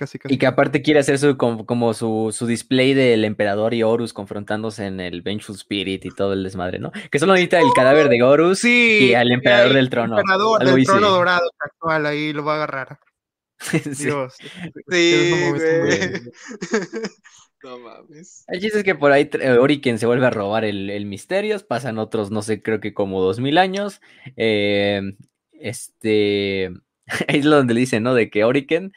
[0.00, 0.34] Casi, casi.
[0.34, 4.14] y que aparte quiere hacer su como, como su, su display del emperador y Horus
[4.14, 6.90] confrontándose en el Vengeful Spirit y todo el desmadre, ¿no?
[7.10, 10.18] Que solo necesita el cadáver de Horus Sí, y al emperador el del trono.
[10.18, 10.90] emperador del hice.
[10.92, 12.98] trono dorado actual ahí lo va a agarrar.
[13.60, 14.04] Sí.
[14.06, 14.34] Dios.
[14.90, 16.10] Sí, muy- güey.
[17.62, 18.44] No mames.
[18.48, 21.62] El chiste es que por ahí eh, Oriken se vuelve a robar el, el Misterios,
[21.62, 24.00] pasan otros, no sé, creo que como dos mil años.
[24.36, 25.02] eh,
[25.52, 26.70] este,
[27.28, 28.14] ahí es donde le dicen, ¿no?
[28.14, 28.92] De que Oriken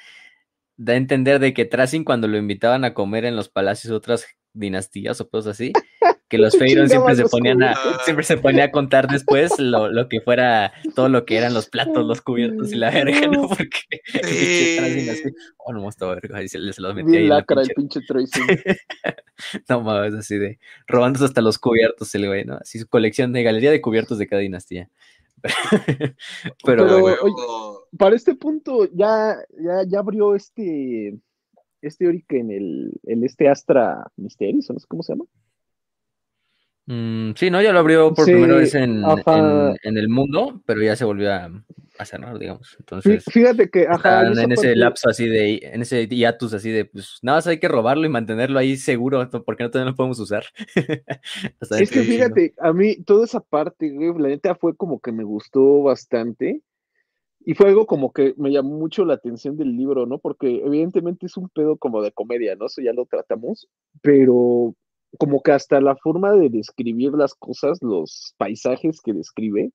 [0.77, 3.97] da a entender de que Tracing cuando lo invitaban a comer en los palacios de
[3.97, 5.73] otras dinastías o cosas así,
[6.29, 10.09] que los Feyron siempre se ponían a, siempre se ponía a contar después lo, lo
[10.09, 13.47] que fuera, todo lo que eran los platos, los cubiertos y la verga, ¿no?
[13.47, 13.79] Porque
[14.13, 17.37] pinche Tracing así, oh, no, está verga, y se, se los metía ahí en la
[17.37, 17.99] lacra el pinche
[19.69, 22.55] no mames, así de robándose hasta los cubiertos el güey, ¿no?
[22.55, 24.89] Así su colección de galería de cubiertos de cada dinastía.
[26.63, 27.72] Pero, Pero-.
[27.97, 31.17] Para este punto, ya, ya, ya abrió este.
[31.81, 35.25] Este Orica en el, en este Astra Mysteries, ¿o no sé cómo se llama?
[36.85, 37.61] mm, sí, ¿no?
[37.61, 39.37] Ya lo abrió por Sí, primera vez en, ajá.
[39.37, 41.51] en, en el mundo, pero ya se volvió a,
[41.99, 42.75] a cerrar, digamos.
[42.79, 46.85] Entonces, Fíjate que, ajá, en ese parte- lapso así de, en ese hiatus así de,
[46.85, 50.19] pues nada más hay que robarlo y mantenerlo ahí seguro, porque no todavía lo podemos
[50.19, 50.45] usar.
[51.69, 55.23] Es que fíjate, a mí toda esa parte, güey, la neta fue como que me
[55.23, 56.61] gustó bastante.
[57.45, 60.17] Y fue algo como que me llamó mucho la atención del libro, ¿no?
[60.17, 62.67] Porque evidentemente es un pedo como de comedia, ¿no?
[62.67, 63.67] Eso ya lo tratamos,
[64.01, 64.73] pero
[65.19, 69.71] como que hasta la forma de describir las cosas, los paisajes que describe,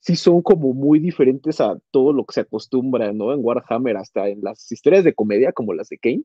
[0.00, 3.32] sí son como muy diferentes a todo lo que se acostumbra, ¿no?
[3.32, 6.24] En Warhammer, hasta en las historias de comedia como las de Kane.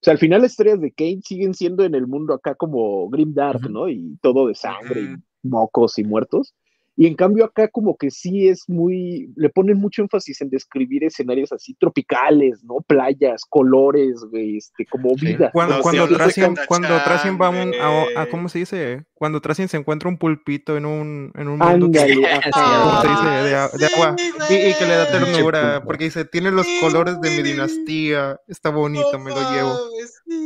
[0.00, 3.08] O sea, al final las historias de Kane siguen siendo en el mundo acá como
[3.10, 3.68] Grim Dark.
[3.68, 3.88] ¿no?
[3.88, 6.54] Y todo de sangre y mocos y muertos.
[7.00, 11.04] Y en cambio acá como que sí es muy, le ponen mucho énfasis en describir
[11.04, 12.80] escenarios así tropicales, ¿no?
[12.88, 15.26] Playas, colores, güey, este, como Sí.
[15.26, 15.50] vida.
[15.52, 19.04] Cuando, cuando, Tracien, cuando Tracien va a, un- a- a- ¿cómo se dice?
[19.14, 22.50] Cuando Tracien se encuentra un pulpito en un, en un mundo que- Ándale, Sí, ajá.
[22.82, 23.78] ¿cómo se dice?
[23.78, 24.16] De, agua.
[24.50, 28.70] Y, y que le da ternura, porque dice, tiene los colores de mi dinastía, está
[28.70, 29.78] bonito, No me lo llevo.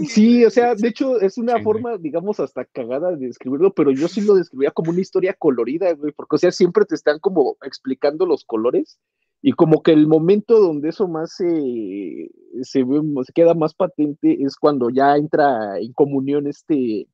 [0.07, 0.45] sí.
[0.45, 4.21] O sea, de hecho es una forma, digamos, hasta cagada de describirlo, pero yo sí
[4.21, 8.45] lo describía como una historia colorida, güey, porque, sea, siempre te están como explicando los
[8.45, 8.99] colores
[9.41, 12.29] y como que el momento donde eso más se,
[12.63, 17.09] se, ve, se queda más patente es cuando ya entra en comunión este,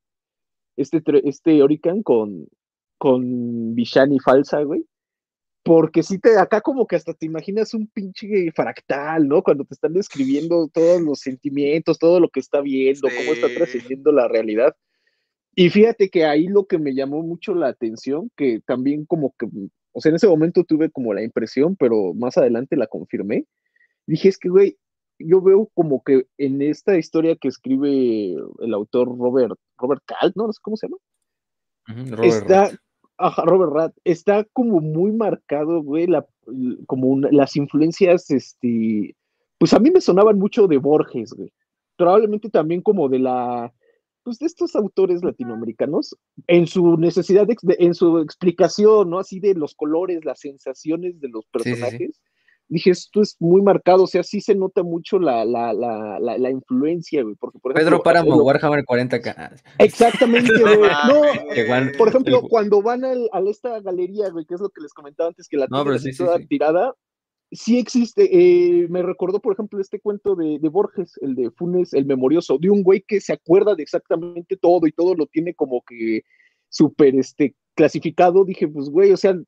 [0.76, 2.46] este, este Orican con,
[2.98, 4.84] con Vishani falsa, güey.
[5.64, 9.42] Porque sí te, acá como que hasta te imaginas un pinche fractal, ¿no?
[9.42, 13.54] Cuando te están describiendo todos los sentimientos, todo lo que está viendo, cómo está Sí.
[13.54, 14.74] trascendiendo la realidad.
[15.60, 19.48] Y fíjate que ahí lo que me llamó mucho la atención, que también como que,
[19.90, 23.44] o sea, en ese momento tuve como la impresión, pero más adelante la confirmé.
[24.06, 24.76] Dije, es que, güey,
[25.18, 30.46] yo veo como que en esta historia que escribe el autor Robert, Robert Kalt, ¿no?
[30.46, 30.98] No sé cómo se llama
[31.88, 32.70] Robert está,
[33.16, 36.24] ajá, Robert Rat, está como muy marcado, güey, la,
[36.86, 39.16] como una- las influencias, este,
[39.58, 41.52] pues a mí me sonaban mucho de Borges, güey.
[41.96, 43.74] Probablemente también como de la,
[44.28, 46.14] pues de estos autores latinoamericanos,
[46.46, 49.18] en su necesidad, de, en su explicación, ¿no?
[49.18, 51.80] Así de los colores, las sensaciones de los Sí, sí, sí.
[51.80, 52.20] personajes.
[52.70, 56.36] Dije, esto es muy marcado, o sea, sí se nota mucho la, la, la, la,
[56.36, 57.90] la influencia, güey, porque por ejemplo...
[57.90, 59.62] Pedro Páramo, lo- Warhammer 40k.
[59.78, 60.76] Exactamente, güey.
[61.08, 61.22] No,
[61.96, 65.28] por ejemplo, cuando van al- a esta galería, güey, que es lo que les comentaba
[65.30, 66.94] antes, que la No, tienen toda tirada,
[67.50, 68.28] sí existe.
[68.30, 72.58] eh, me recordó, por ejemplo, este cuento de, de Borges, el de Funes, el memorioso,
[72.58, 76.22] de un güey que se acuerda de exactamente todo y todo lo tiene como que
[76.68, 78.44] súper este, clasificado.
[78.44, 79.38] Dije, pues, güey, o sea,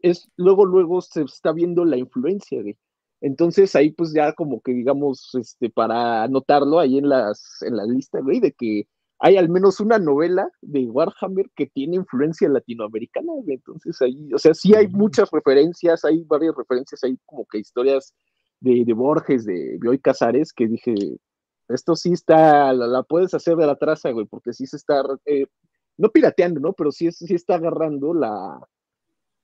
[0.00, 2.76] es luego, luego se está viendo la influencia, güey.
[3.22, 7.84] Entonces ahí pues ya como que digamos, este, para anotarlo ahí en las, en la
[7.86, 8.88] lista, güey, de que
[9.24, 13.32] hay al menos una novela de Warhammer que tiene influencia latinoamericana.
[13.46, 18.12] Entonces ahí, o sea, sí hay muchas referencias, hay varias referencias, hay como que historias
[18.58, 20.94] de, de Borges, de Bioy Casares, que dije,
[21.68, 25.04] esto sí está, la, la puedes hacer de la traza, güey, porque sí se está,
[25.26, 25.46] eh,
[25.96, 26.72] no pirateando, ¿no?
[26.72, 28.58] Pero sí, sí está agarrando la,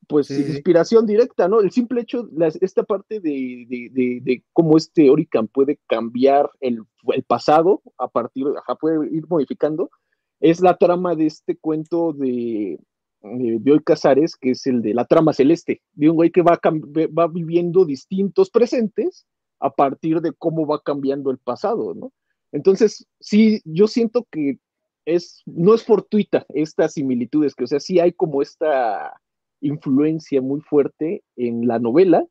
[0.08, 0.50] pues, Sí, sí, sí.
[0.52, 1.60] inspiración directa, ¿no?
[1.60, 6.50] El simple hecho, las- esta parte de, de, de, de cómo este Orican puede cambiar
[6.60, 6.80] el,
[7.14, 9.90] el pasado a partir, ajá, puede ir modificando,
[10.40, 12.72] es la trama de este cuento de,
[13.22, 16.58] eh, Bioy Casares, que es el de la trama celeste, de un güey que va,
[16.62, 19.26] va viviendo distintos presentes
[19.60, 22.12] a partir de cómo va cambiando el pasado, ¿no?
[22.52, 24.58] Entonces, sí, yo siento que
[25.04, 29.12] es, no es fortuita estas similitudes, que o sea, sí hay como esta
[29.60, 32.24] influencia muy fuerte en la novela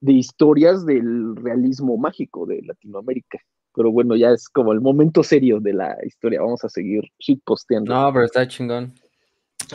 [0.00, 3.38] de historias del realismo mágico de Latinoamérica.
[3.74, 6.40] Pero bueno, ya es como el momento serio de la historia.
[6.40, 7.92] Vamos a seguir shitposteando.
[7.92, 8.94] No, pero está chingón.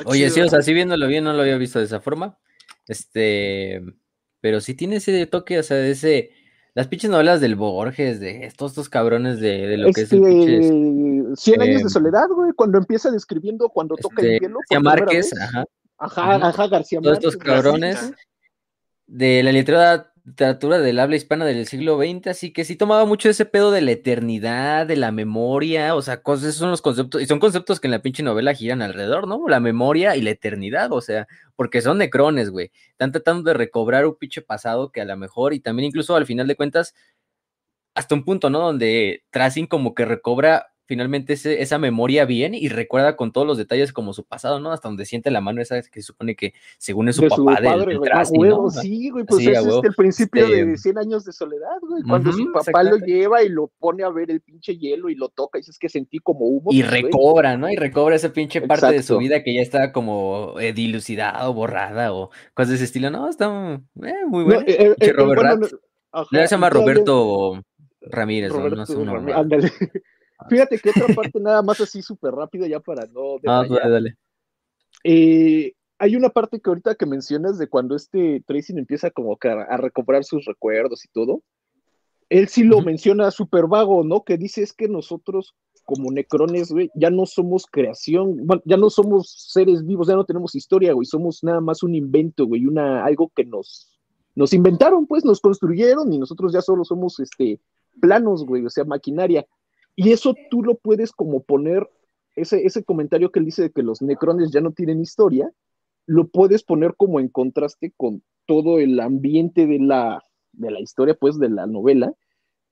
[0.06, 2.38] Oye, sí, o sea, sí viéndolo bien, no lo había visto de esa forma.
[2.88, 3.82] Este,
[4.42, 6.32] pero sí tiene ese toque, o sea, de ese
[6.76, 10.30] las pinches novelas del Borges, de estos, estos cabrones de, lo que es el este,
[10.30, 14.60] pinche, Cien años de soledad, güey, cuando empieza describiendo cuando toca el hielo.
[14.60, 15.64] García Márquez, ajá.
[15.98, 17.22] Ajá, ajá, García Márquez.
[17.22, 18.14] Todos estos cabrones
[19.08, 23.30] de la literatura literatura del habla hispana del siglo XX, así que sí tomaba mucho
[23.30, 27.22] ese pedo de la eternidad, de la memoria, o sea, cosas, esos son los conceptos,
[27.22, 29.48] y son conceptos que en la pinche novela giran alrededor, ¿no?
[29.48, 32.72] La memoria y la eternidad, o sea, porque son necrones, güey.
[32.90, 36.26] Están tratando de recobrar un pinche pasado que a lo mejor, y también incluso al
[36.26, 36.96] final de cuentas,
[37.94, 38.60] hasta un punto, ¿no?
[38.60, 43.94] Donde Tracing como que recobra finalmente esa memoria bien y recuerda con todos los detalles
[43.94, 44.72] como su pasado, ¿no?
[44.72, 48.00] Hasta donde siente la mano esa que se supone que según es su papá del,
[48.00, 48.70] ¿no?
[48.70, 52.84] Sí, güey, pues es el principio de 100 años de soledad, güey, cuando su papá
[52.84, 55.80] lo lleva y lo pone a ver el pinche hielo y lo toca y dices
[55.80, 56.72] que sentí como humo.
[56.72, 57.70] Y pues, recobra, ¿no?
[57.70, 61.54] Y recobra esa pinche parte de su vida que ya estaba como eh, dilucidada o
[61.54, 63.30] borrada o cosas de ese estilo, ¿no?
[63.30, 64.62] Está eh, muy bueno.
[64.66, 65.66] Eh, eh, Robert
[66.32, 67.64] se llama Roberto
[68.02, 68.70] Ramírez, ¿no?
[68.70, 69.72] no es un Ándale.
[70.50, 73.38] Fíjate que otra parte, nada más así súper rápido, ya para no.
[73.48, 74.18] Ah, dale, dale.
[75.04, 79.50] Eh, hay una parte que ahorita que mencionas de cuando este Tracing empieza como que
[79.50, 81.42] a, recuperar sus recuerdos y todo.
[82.28, 84.24] Él sí lo menciona súper vago, ¿no?
[84.24, 89.52] Que dice es que nosotros, como necrones, güey, ya no somos creación, ya no somos
[89.54, 93.32] seres vivos, ya no tenemos historia, güey, somos nada más un invento, güey, una, algo
[93.36, 93.96] que nos,
[94.34, 97.62] nos inventaron, pues, nos construyeron y nosotros ya solo somos, este,
[98.02, 99.46] planos, güey, o sea, maquinaria.
[99.96, 101.90] Y eso tú lo puedes como poner,
[102.36, 105.52] ese, ese comentario que él dice de que los necrones ya no tienen historia,
[106.06, 111.16] lo puedes poner como en contraste con todo el ambiente de la, de la historia,
[111.16, 112.14] pues, de la novela,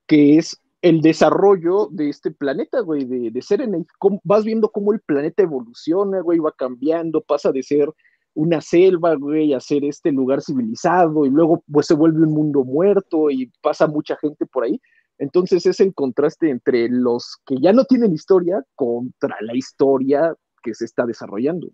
[0.08, 3.86] que es el desarrollo de este planeta, güey, de, de Serenade.
[4.24, 7.90] vas viendo cómo el planeta evoluciona, güey, va cambiando, pasa de ser
[8.34, 12.64] una selva, güey, a ser este lugar civilizado, y luego pues se vuelve un mundo
[12.64, 14.82] muerto y pasa mucha gente por ahí.
[15.24, 20.74] Entonces es el contraste entre los que ya no tienen historia contra la historia que
[20.74, 21.70] se está desarrollando.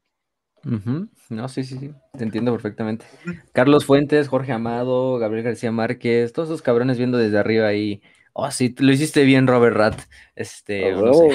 [1.29, 3.05] No, sí, sí, sí, te entiendo perfectamente.
[3.51, 8.03] Carlos Fuentes, Jorge Amado, Gabriel García Márquez, todos esos cabrones viendo desde arriba ahí.
[8.33, 9.99] Oh, sí, lo hiciste bien, Robert Rat.
[10.35, 11.31] Este, oh,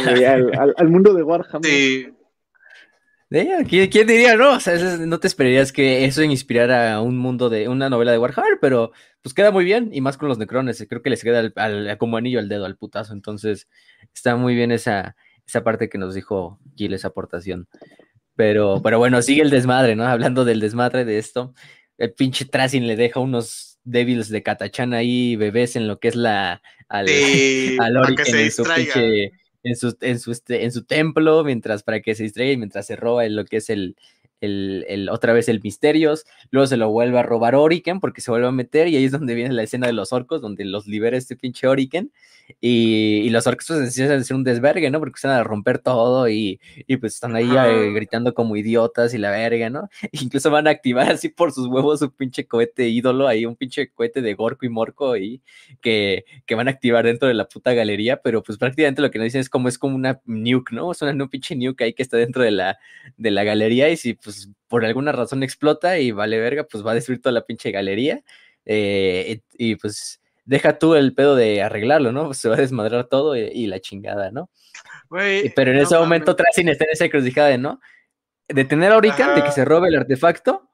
[0.77, 1.69] al, mundo de Warhammer.
[1.69, 2.15] Sí.
[3.69, 4.53] ¿Quién, diría, no?
[4.53, 8.59] O sea, no te esperarías que eso inspirara un mundo de una novela de Warhammer,
[8.61, 8.93] pero
[9.23, 11.53] pues queda muy bien, y más con los necrones, creo que les queda
[11.99, 13.69] como anillo al dedo, al putazo, entonces
[14.15, 15.17] está muy bien esa,
[15.47, 17.67] esa parte que nos dijo Gil, esa aportación.
[18.37, 20.05] Pero, pero bueno, sigue el desmadre, ¿no?
[20.07, 21.55] Hablando del desmadre de esto,
[21.99, 26.15] el pinche Tracing le deja unos débiles de Catachana ahí, bebés en lo que es
[26.17, 27.07] la al,
[27.81, 29.33] al en su pinche
[29.65, 32.87] en su, en su, este, en su templo, mientras para que se distraiga y mientras
[32.87, 33.97] se roba lo que es el,
[34.45, 38.47] el, otra vez el Misterios, luego se lo vuelve a robar Oriken porque se vuelve
[38.47, 41.17] a meter y ahí es donde viene la escena de los orcos, donde los libera
[41.17, 42.11] este pinche Oriken
[42.61, 44.99] y, los orcos pues necesitan hacer un desvergue, ¿no?
[44.99, 46.61] Porque están a romper todo y,
[47.01, 49.89] pues están ahí eh, gritando como idiotas y la verga, ¿no?
[50.13, 53.91] incluso van a activar así por sus huevos su pinche cohete ídolo, ahí un pinche
[53.91, 55.43] cohete de Gorko y Morco y
[55.81, 59.19] que, que van a activar dentro de la puta galería, pero pues prácticamente lo que
[59.19, 60.93] nos dicen es como es como una nuke, ¿no?
[60.93, 62.79] Es una, una pinche nuke ahí que está dentro de la,
[63.17, 64.34] de la galería y si pues
[64.69, 68.23] por alguna razón explota y vale verga, pues va a destruir toda la pinche galería.
[68.67, 72.35] Eh, y, pues deja tú el pedo de arreglarlo, ¿no?
[72.35, 74.51] se va a desmadrar todo y, la chingada, ¿no?
[75.55, 77.81] pero en ese momento Tracing está en esa encrucijada de, ¿no?
[78.49, 80.69] Detener a Orican de que se robe el artefacto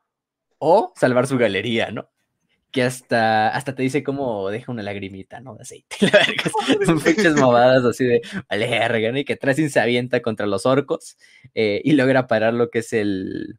[0.59, 2.11] o salvar su galería, ¿no?
[2.71, 5.55] Que hasta, hasta te dice cómo deja una lagrimita, ¿no?
[5.57, 5.97] De aceite.
[6.87, 11.17] Son pinches movadas así de, vale, verga, Y que Tracing se avienta contra los orcos
[11.55, 13.59] eh, y logra parar lo que es el,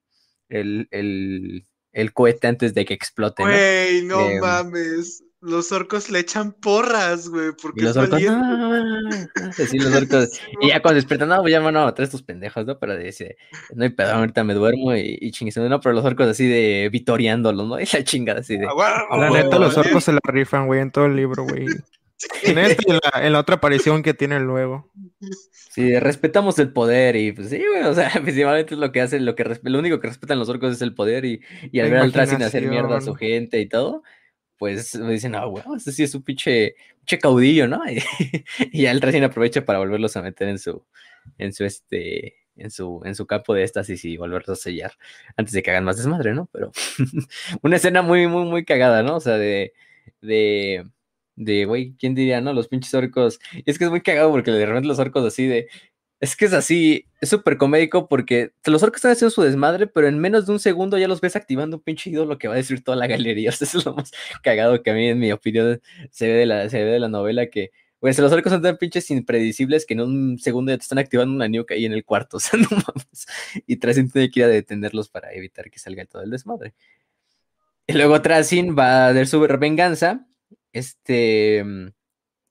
[0.50, 3.44] el, el, el cohete antes de que explote.
[3.44, 5.24] Güey, no, mames.
[5.42, 10.40] Los orcos le echan porras, güey, porque y los orcos, sí, los orcos.
[10.62, 12.78] y ya cuando despiertan, no, ya van a traer estos pendejos, ¿no?
[12.78, 13.38] Pero dice,
[13.74, 15.32] no hay pedo, ahorita me duermo y, y
[15.62, 17.80] no, pero los orcos así de vitoreándolos, ¿no?
[17.80, 18.68] Y la chingada así de.
[18.68, 21.66] la neta, los orcos se la rifan, güey, en todo el libro, güey.
[22.44, 24.92] En, este, en, la, en la otra aparición que tienen luego.
[25.52, 29.26] Sí, respetamos el poder y pues sí, güey, o sea, principalmente es lo que hacen,
[29.26, 31.42] lo que lo único que respetan los orcos es el poder y,
[31.72, 34.04] y al ver al Tracin hacer mierda a su gente y todo,
[34.58, 37.82] pues me dicen, ah, güey, este sí es un pinche, pinche caudillo, ¿no?
[38.72, 40.86] Y, ya el aprovecha para volverlos a meter en su,
[41.38, 44.94] en su este, en su, en su campo de éxtasis y volverlos a sellar
[45.36, 46.48] antes de que hagan más desmadre, ¿no?
[46.52, 46.72] Pero
[47.62, 49.16] una escena muy, muy, muy cagada, ¿no?
[49.16, 49.74] O sea, de,
[50.22, 50.86] de,
[51.44, 52.54] de, güey, ¿quién diría, no?
[52.54, 53.40] Los pinches orcos.
[53.54, 55.68] Y es que es muy cagado porque de repente los orcos así de,
[56.20, 60.08] es que es así, es súper comédico porque los orcos están haciendo su desmadre, pero
[60.08, 62.58] en menos de un segundo ya los ves activando un pinche ídolo que va a
[62.58, 63.50] destruir toda la galería.
[63.52, 64.12] O sea, eso es lo más
[64.44, 65.82] cagado que a mí, en mi opinión,
[66.12, 68.78] se ve de la, se ve de la novela que pues los orcos son tan
[68.78, 72.04] pinches impredecibles que en un segundo ya te están activando una nuke ahí en el
[72.04, 72.38] cuarto.
[72.38, 73.28] O sea, no mames.
[73.68, 76.74] Y Tracing tiene que ir a detenerlos para evitar que salga todo el desmadre.
[77.88, 80.28] Y luego Tracing va a dar su venganza.
[80.74, 81.64] Este.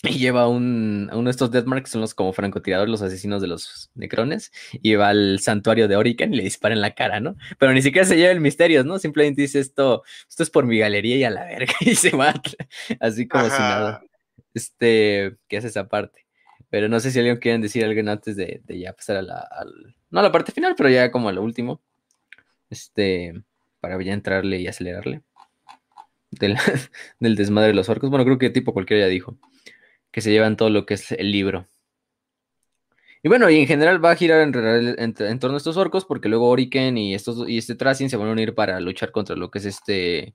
[0.02, 3.48] Y lleva un, uno de estos Deathmarks, que son los como francotiradores, los asesinos de
[3.48, 7.36] los necrones, y va al santuario de Orican y le dispara en la cara, ¿no?
[7.58, 8.98] Pero ni siquiera se lleva el misterio, ¿no?
[8.98, 12.32] Simplemente dice esto, esto es por mi galería y a la verga, y se va
[13.00, 14.02] así como si nada
[14.54, 16.26] este, que hace esa parte.
[16.68, 19.48] Pero no sé si alguien quiere decir algo antes de, ya pasar a la,
[20.10, 21.80] no a la parte final, pero ya como a lo último.
[22.68, 23.34] Este,
[23.80, 25.22] para ya entrarle y acelerarle.
[27.20, 28.10] Del, desmadre de los orcos.
[28.10, 29.36] Bueno, creo que tipo cualquiera ya dijo.
[30.10, 31.68] Que se llevan todo lo que es el libro.
[33.22, 34.52] Y bueno, y en general va a girar en,
[35.38, 38.32] torno a estos orcos, porque luego Oriken y, estos, y este Tracing se van a
[38.32, 40.34] unir para luchar contra lo que es este.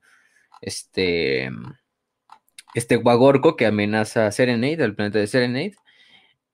[0.62, 1.50] Este
[2.76, 5.76] este Guagorco que amenaza a Serenade, el planeta de Serenade.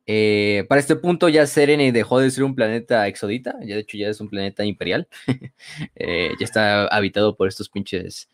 [0.06, 3.97] Eh, para este punto ya Serenade dejó de ser un planeta exodita, ya de hecho
[3.98, 5.09] ya es un planeta imperial.
[5.97, 8.28] Eh, ya está habitado por estos pinches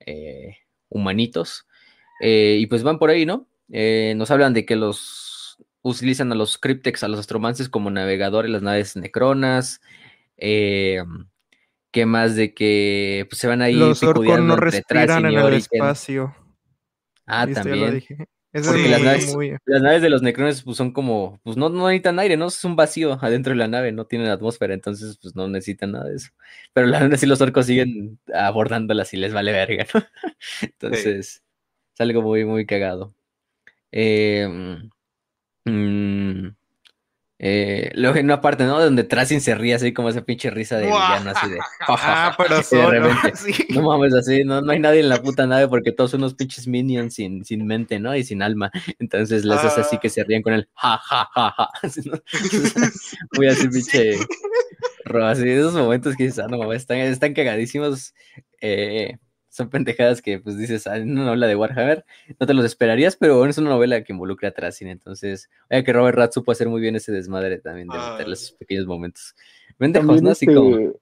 [0.00, 0.58] eh,
[0.88, 1.66] humanitos.
[2.20, 3.48] y pues van por ahí, ¿no?
[3.68, 8.62] nos hablan de que los utilizan a los cryptex, a los astromances como navegadores, las
[8.62, 9.80] naves necronas.
[10.36, 13.74] ¿Qué más de que pues, se van ahí?
[13.74, 16.34] Los orcos no respiran en el espacio.
[17.26, 18.02] Ah, también.
[18.62, 19.02] Porque las,
[19.82, 22.46] naves, de los necrones pues, son como, pues no, no necesitan aire, ¿no?
[22.46, 26.04] Es un vacío adentro de la nave, no tienen atmósfera, entonces pues no necesitan nada
[26.04, 26.30] de eso.
[26.72, 30.04] Pero la verdad sí los orcos siguen abordándolas y les vale verga, ¿no?
[30.62, 31.42] Entonces,
[31.94, 33.12] es algo muy, muy cagado.
[33.90, 34.46] Eh,
[35.64, 36.48] mm,
[37.46, 38.80] eh, luego en una parte, ¿no?
[38.80, 41.58] Donde Tracing se ríe así como esa pinche risa de villano, así de.
[41.88, 43.10] ah, pero solo,
[43.68, 46.32] No mames, así, no, no hay nadie en la puta nave porque todos son unos
[46.32, 48.16] pinches minions sin, sin mente, ¿no?
[48.16, 48.70] Y sin alma.
[48.98, 51.68] Entonces les hace así que se ríen con el ja, ja, ja, ja.
[53.36, 54.16] Muy así, pinche.
[55.22, 58.14] Así, esos momentos que dices, ah, no mames, están, están cagadísimos.
[58.62, 59.18] Eh,
[59.54, 62.04] son pendejadas que pues dices, ah, en una novela de Warhammer
[62.40, 65.84] no te los esperarías, pero bueno, es una novela que involucra a Tracing, entonces, oye,
[65.84, 69.36] que Robert Rat supo hacer muy bien ese desmadre también de meterle esos pequeños momentos.
[69.78, 70.30] Pendejos, ¿no?
[70.30, 70.92] Así este, como...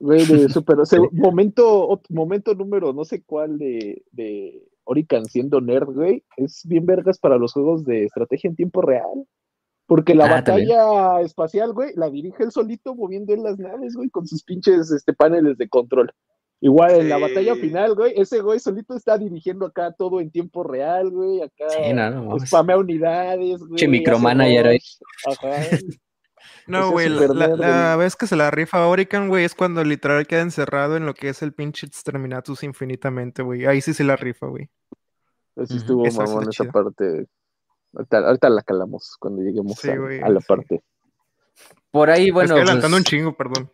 [0.48, 0.78] super,
[1.12, 7.20] momento, momento número, no sé cuál de, de Orican siendo nerd, güey, es bien vergas
[7.20, 9.28] para los juegos de estrategia en tiempo real.
[9.86, 14.10] Porque la ah, batalla espacial, güey, la dirige él solito moviendo en las naves, güey,
[14.10, 16.12] con sus pinches este, paneles de control.
[16.64, 20.62] Igual en la batalla final, güey, ese güey solito está dirigiendo acá todo en tiempo
[20.62, 23.74] real, güey, acá sí, no, no, spamea unidades, güey.
[23.74, 24.78] Che micromanager ahí.
[25.26, 25.50] Ajá.
[26.68, 30.96] No, güey, la, vez que se la rifa Orican, güey, es cuando literal queda encerrado
[30.96, 33.66] en lo que es el pinche Exterminatus infinitamente, güey.
[33.66, 34.70] Ahí sí se la rifa, güey.
[35.56, 37.26] Así estuvo mamón esa parte.
[37.92, 40.82] Ahorita, la calamos cuando lleguemos a, la parte.
[41.90, 42.54] Por ahí, bueno.
[42.54, 43.70] Estoy adelantando pues un chingo, perdón.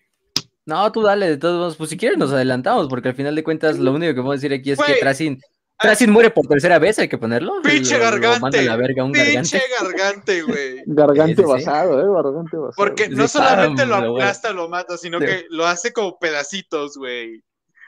[0.69, 3.43] No, tú dale, de todos modos, pues si quieres nos adelantamos, porque al final de
[3.43, 5.41] cuentas lo único que puedo decir aquí es que Tracing,
[5.79, 7.63] Tracing muere por tercera vez, hay que ponerlo.
[7.63, 8.63] Pinche gargante.
[8.67, 10.83] La verga, un pinche gargante, güey.
[10.87, 12.75] Gargante basado, eh, gargante basado.
[12.77, 17.43] Porque no solamente lo aplasta, lo mata, sino que lo hace como pedacitos, güey.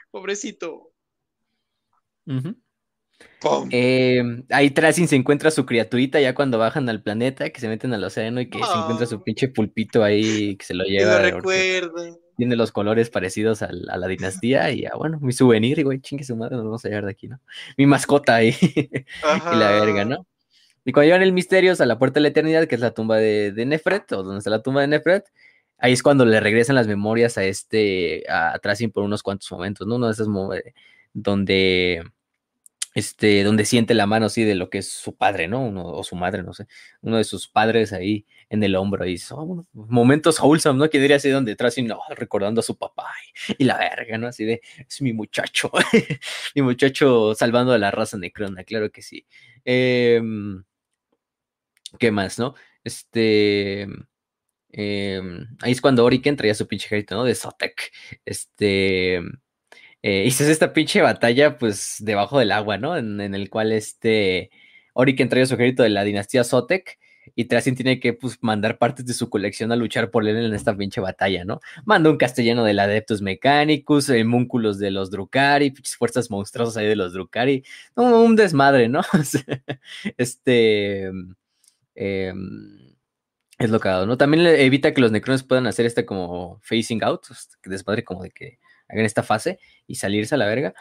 [0.09, 0.91] Pobrecito.
[3.69, 7.93] Eh, ahí Tracing se encuentra su criaturita ya cuando bajan al planeta, que se meten
[7.93, 11.21] al océano y que se encuentra su pinche pulpito ahí que se lo lleva.
[11.21, 15.83] Que lo recuerda tiene los colores parecidos a, la dinastía y a, bueno, mi souvenir,
[15.83, 17.39] güey, chingue su madre, nos vamos a llevar de aquí, ¿no?
[17.77, 20.25] Mi mascota ahí y la verga, ¿no?
[20.83, 23.17] Y cuando llevan el Misterios a la Puerta de la Eternidad, que es la tumba
[23.17, 25.25] de, Nefret, o donde está la tumba de Nefret,
[25.77, 29.85] ahí es cuando le regresan las memorias a este, a Tracing por unos cuantos momentos,
[29.85, 29.97] ¿no?
[29.97, 30.73] Uno de esos momentos
[31.13, 32.01] donde
[32.93, 35.61] este, donde siente la mano así de lo que es su padre, ¿no?
[35.63, 36.67] Uno, o su madre, no sé,
[37.01, 40.89] uno de sus padres ahí en el hombro y son momentos wholesome, ¿no?
[40.89, 43.07] Que diría así donde atrás y no, recordando a su papá
[43.57, 44.27] y, la verga, ¿no?
[44.27, 45.71] Así de, es mi muchacho,
[46.55, 49.25] mi muchacho salvando a la raza necrona, claro que sí.
[49.65, 50.63] Em,
[51.99, 52.55] ¿Qué más, no?
[52.83, 53.87] Este.
[54.69, 57.23] Em, ahí es cuando Oriken traía su pinche ejército, ¿no?
[57.23, 57.91] De Sotek.
[58.25, 59.21] Este.
[60.03, 62.97] Eh, esta pinche batalla, pues, debajo del agua, ¿no?
[62.97, 64.49] En, el cual este.
[64.93, 66.99] Oriken traía su ejército de la dinastía Sotek
[67.35, 70.53] y Trasin tiene que pues, mandar partes de su colección a luchar por él en
[70.53, 71.61] esta pinche batalla, ¿no?
[71.85, 76.87] Manda un castellano del Adeptus Mechanicus, el Múnculos de los Drukari, pinches fuerzas monstruosas ahí
[76.87, 77.63] de los Drukari,
[77.95, 79.01] un desmadre, ¿no?
[80.17, 81.11] este.
[81.95, 82.95] Em,
[83.59, 84.17] es locado, ¿no?
[84.17, 87.27] También evita que los necrones puedan hacer este como facing out,
[87.63, 88.59] desmadre como de que
[88.91, 90.73] hagan esta fase y salirse a la verga.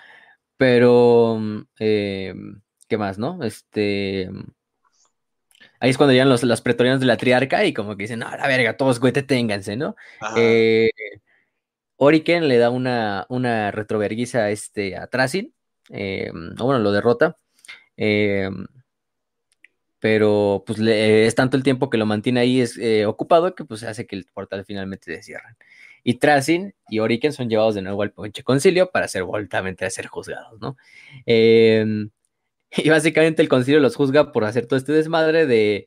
[0.57, 1.37] Pero,
[1.78, 3.43] em, ¿qué más, no?
[3.43, 4.28] Este,
[5.81, 8.31] Ahí es cuando llegan los, los pretorianos de la triarca y como que dicen, no,
[8.31, 9.97] la verga, todos güey, ténganse, ¿no?
[10.37, 10.91] Eh,
[11.97, 15.55] Oriken le da una, una retroverguiza a, este, a Trasin,
[15.89, 17.39] eh, bueno, lo derrota,
[17.97, 18.51] eh,
[19.99, 24.07] pero pues es tanto el tiempo que lo mantiene ahí es, ocupado que pues hace
[24.07, 25.57] que el portal finalmente se cierre.
[26.02, 29.90] Y Trasin y Oriken son llevados de nuevo al pinche concilio para ser voltamente a
[29.90, 30.77] ser juzgados, ¿no?
[32.77, 35.86] Y básicamente el concilio los juzga por hacer todo este desmadre de,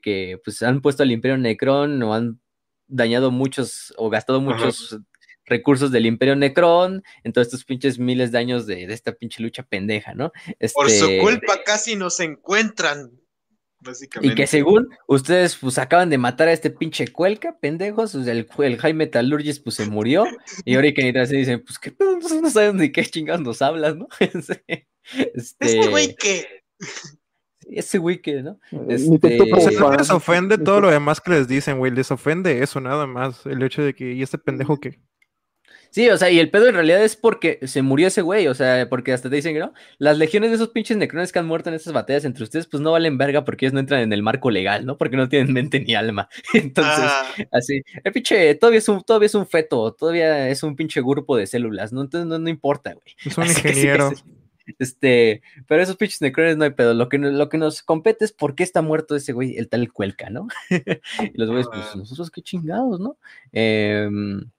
[0.00, 2.40] que pues han puesto al Imperio Necrón o han
[2.86, 5.00] dañado muchos o gastado muchos
[5.44, 9.64] recursos del Imperio Necrón en todos estos pinches miles de años de, esta pinche lucha
[9.64, 10.32] pendeja, ¿no?
[10.74, 13.10] Por su este culpa casi nos encuentran.
[13.82, 14.32] Básicamente.
[14.32, 18.78] Y que según ustedes pues acaban de matar a este pinche cuelca, pendejos, el, el
[18.78, 20.24] Jaime Talurgis pues se murió
[20.64, 24.08] y ahora que se dicen, pues que no saben de qué chingados nos hablas, ¿no?
[25.34, 25.58] Este...
[25.58, 26.46] Ese güey que.
[27.68, 28.60] Ese güey que, ¿no?
[28.88, 29.38] Este...
[29.98, 31.90] les ofende todo lo demás que les dicen, güey.
[31.90, 33.44] Les ofende eso nada más.
[33.46, 35.00] El hecho de que, ¿y este pendejo qué?
[35.92, 38.54] Sí, o sea, y el pedo en realidad es porque se murió ese güey, o
[38.54, 39.74] sea, porque hasta te dicen, ¿no?
[39.98, 42.82] Las legiones de esos pinches necrones que han muerto en esas batallas entre ustedes, pues
[42.82, 44.96] no valen verga porque ellos no entran en el marco legal, ¿no?
[44.96, 46.30] Porque no tienen mente ni alma.
[46.54, 47.26] Entonces, ah.
[47.52, 51.36] así, el pinche, todavía es, un, todavía es un feto, todavía es un pinche grupo
[51.36, 52.00] de células, ¿no?
[52.00, 53.14] Entonces no, no importa, güey.
[53.26, 54.12] Es un ingeniero.
[54.78, 56.94] Este, pero esos pinches necrones no hay pedo.
[56.94, 59.92] Lo que, lo que nos compete es por qué está muerto ese güey, el tal
[59.92, 60.48] Cuelca, ¿no?
[60.70, 63.18] y los güeyes, pues nosotros qué chingados, ¿no?
[63.52, 64.50] Em,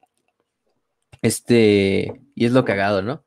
[1.24, 3.26] este, y es lo cagado, ¿no?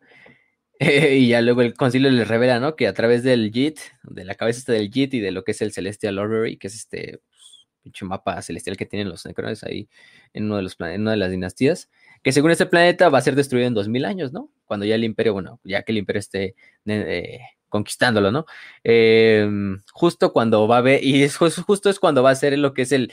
[0.80, 2.76] y ya luego el concilio les revela, ¿no?
[2.76, 5.52] Que a través del JIT, de la cabeza este del JIT y de lo que
[5.52, 9.64] es el Celestial Orrery, que es este pues, pinche mapa celestial que tienen los necrones
[9.64, 9.88] ahí
[10.34, 11.88] en uno de los en una de las dinastías,
[12.22, 14.50] que según este planeta va a ser destruido en 2000 años, ¿no?
[14.66, 16.54] Cuando ya el imperio, bueno, ya que el imperio esté
[16.84, 17.40] eh,
[17.70, 18.44] conquistándolo, ¿no?
[18.84, 22.74] Em, justo cuando va a ver, y es, justo es cuando va a ser lo
[22.74, 23.12] que es el,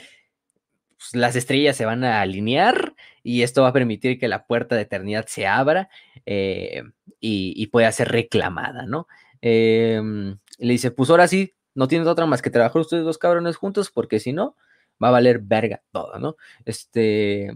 [1.04, 4.74] pues, las estrellas se van a alinear y esto va a permitir que la puerta
[4.74, 5.88] de eternidad se abra
[6.26, 6.82] eh,
[7.20, 9.06] y, pueda ser reclamada, ¿no?
[9.40, 13.56] Em, le dice, pues ahora sí, no tienes otra más que trabajar ustedes dos cabrones
[13.56, 14.56] juntos porque si no,
[15.02, 16.36] va a valer verga todo, ¿no?
[16.64, 17.52] Este...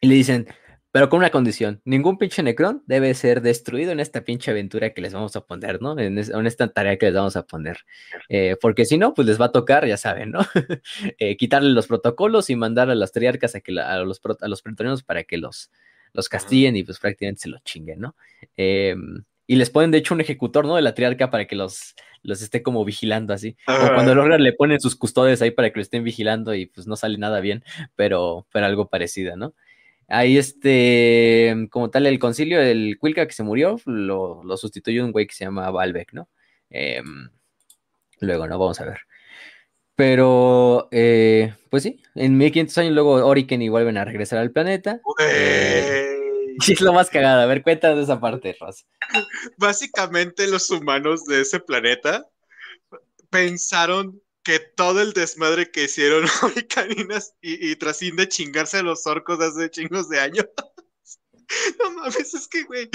[0.00, 0.48] Y le dicen,
[0.92, 5.00] pero con una condición, ningún pinche Necron debe ser destruido en esta pinche aventura que
[5.00, 5.98] les vamos a poner, ¿no?
[5.98, 7.78] En, esta tarea que les vamos a poner.
[8.28, 10.40] Eh, porque si no, pues les va a tocar, ya saben, ¿no?
[11.18, 14.62] Eh, quitarle los protocolos y mandar a las triarcas a, que a, los, a los
[14.62, 15.70] pretorianos para que los,
[16.12, 18.16] los castiguen y pues prácticamente se los chinguen, ¿no?
[18.56, 20.76] Em, y les ponen de hecho un ejecutor, ¿no?
[20.76, 23.56] De la triarca para que los, los esté como vigilando así.
[23.66, 26.86] O cuando logran le ponen sus custodios ahí para que lo estén vigilando y pues
[26.86, 27.64] no sale nada bien,
[27.96, 29.54] pero, pero algo parecido, ¿no?
[30.14, 35.10] Ahí, este, como tal, el concilio del Quilca que se murió, lo, lo sustituyó un
[35.10, 36.28] güey que se llama Valbeck, ¿no?
[36.68, 37.30] Em,
[38.20, 38.58] luego, ¿no?
[38.58, 39.00] Vamos a ver.
[39.94, 45.00] Pero, eh, pues sí, en 1500 años luego Oriken y vuelven a regresar al planeta.
[45.18, 47.40] Y es lo más cagado.
[47.40, 48.84] A ver, cuéntanos de esa parte, Ross.
[49.56, 52.26] Básicamente los humanos de ese planeta
[53.30, 58.82] pensaron que todo el desmadre que hicieron hoy Caninas y, y Tracín de chingarse a
[58.82, 60.46] los orcos hace chingos de años.
[61.78, 62.88] no mames, es que, güey,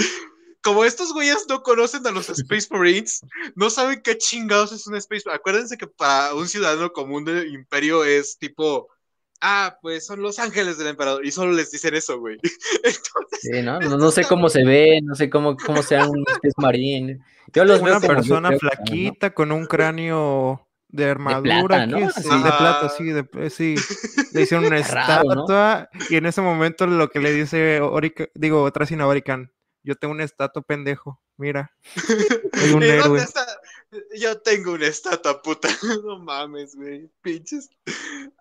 [0.64, 3.22] como estos güeyes no conocen a los Space Marines,
[3.56, 5.38] no saben qué chingados es un Space Marine.
[5.38, 8.90] Acuérdense que para un ciudadano común del imperio es tipo,
[9.42, 12.38] ah, pues son los ángeles del emperador, y solo les dicen eso, güey.
[13.42, 13.80] sí, ¿no?
[13.80, 17.20] No, sé cómo se ve, no sé cómo, cómo sea un Space Marine.
[17.54, 20.67] Yo los Una persona flaquita con un cráneo
[20.98, 23.76] de armadura, de plata, sí, de plata, sí, de, eh, sí.
[24.34, 29.08] Le hicieron una estatua y en ese momento lo que le dice Orica, digo, Tracina
[29.08, 29.52] Orican,
[29.88, 31.72] yo tengo una estatua pendejo, mira.
[32.54, 33.24] Soy un héroe.
[34.20, 35.70] Yo tengo una estatua, puta.
[36.04, 37.10] No mames, güey.
[37.22, 37.70] Pinches.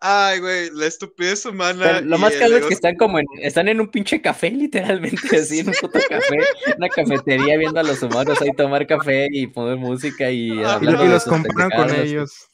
[0.00, 2.00] Ay, güey, la estupidez humana.
[2.00, 5.60] lo más caro es que están como en, están en un pinche café, literalmente, así,
[5.60, 6.38] en un puto café,
[6.76, 11.06] una cafetería viendo a los humanos ahí tomar café y poner música y hablar.
[11.06, 12.48] Y, los compran con ellos.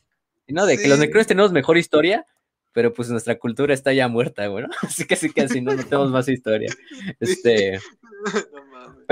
[0.49, 0.67] ¿no?
[0.67, 2.27] De que los necrones tenemos mejor historia,
[2.73, 5.83] pero pues nuestra cultura está ya muerta, bueno, así que así que así no, no
[5.83, 6.75] tenemos más historia.
[7.21, 7.79] Este,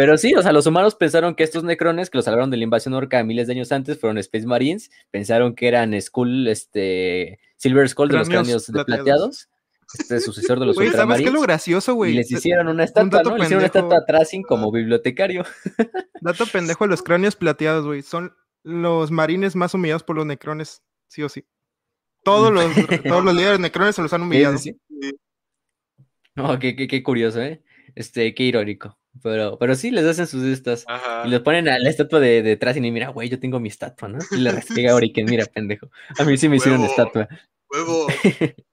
[0.01, 2.65] pero sí, o sea, los humanos pensaron que estos necrones que los salvaron de la
[2.65, 7.87] invasión orca miles de años antes fueron Space Marines, pensaron que eran Skull, este, Silver
[7.87, 8.87] Skull de los cráneos plateados.
[8.87, 9.49] plateados
[9.99, 12.13] este sucesor de los Güey, ¿sabes qué es lo gracioso, güey?
[12.13, 13.37] Y les hicieron una estatua, ¿no?
[13.37, 15.45] Les hicieron una estatua a como bibliotecario.
[16.23, 18.01] Dato pendejo de los cráneos plateados, güey.
[18.01, 21.45] Son los marines más humillados por los necrones, sí o sí.
[22.23, 22.73] Todos los,
[23.03, 24.57] todos los líderes necrones se los han humillado.
[24.57, 25.13] Sí, sí.
[26.37, 27.63] No, qué, qué, qué, curioso, ¿eh?
[27.95, 29.00] Este, qué irónico.
[29.23, 30.85] Pero, pero sí, les hacen sus estas.
[31.25, 34.09] Y les ponen a la estatua de, detrás y mira, güey, yo tengo mi estatua,
[34.09, 34.19] ¿no?
[34.31, 35.91] Y le restriega a Oriken, mira, pendejo.
[36.19, 37.29] A mí sí me hicieron estatua.
[37.69, 38.07] Huevo.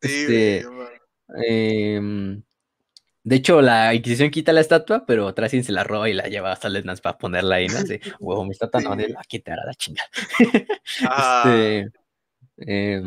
[0.00, 0.64] este,
[1.46, 2.00] eh,
[3.26, 6.52] de hecho, la Inquisición quita la estatua, pero Tracing se la roba y la lleva
[6.52, 7.78] hasta Letnans para ponerla ahí, ¿no?
[7.78, 10.08] Así, huevo, mi estatua no, la quitar a la chingada.
[11.02, 11.42] Ah.
[11.44, 11.90] este,
[12.58, 13.02] eh,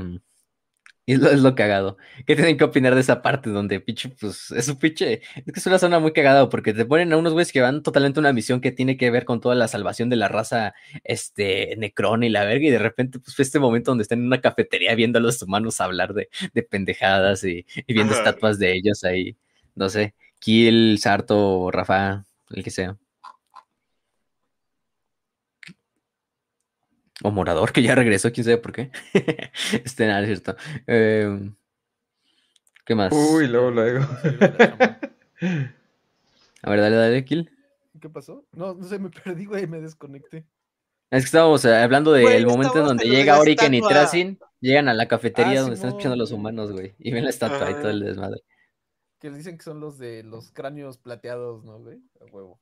[1.10, 1.98] y es lo, es lo, cagado.
[2.28, 5.60] ¿Qué tienen que opinar de esa parte donde pinche, pues, es un pinche, es que
[5.60, 8.22] es una zona muy cagada porque te ponen a unos güeyes que van totalmente a
[8.22, 12.24] una misión que tiene que ver con toda la salvación de la raza, este, Necron
[12.24, 14.94] y la verga, y de repente, pues, fue este momento donde están en una cafetería
[14.94, 19.36] viendo a los humanos hablar de, de pendejadas y, y viendo estatuas de ellos ahí
[19.76, 22.98] no sé, Kiel, Sarto, Rafa, el que sea.
[27.24, 28.92] O Morador, que ya regresó, quién sabe por qué.
[29.84, 30.56] este, nada, es cierto.
[30.88, 31.54] Em,
[32.86, 33.12] ¿Qué más?
[33.12, 34.06] Uy, luego, luego.
[36.62, 37.52] A ver, dale, dale, Kill.
[38.00, 38.46] ¿Qué pasó?
[38.54, 40.46] No, no sé, me perdí, güey, me desconecté.
[41.12, 44.94] Es que estábamos eh, hablando del momento en donde llega Oriken y Tracin, llegan a
[44.94, 47.90] la cafetería ah, donde están escuchando los humanos, güey, y ven la estatua y todo
[47.90, 48.42] el desmadre.
[49.20, 51.98] Que dicen que son los de los cráneos plateados, ¿no, güey?
[52.22, 52.62] A huevo.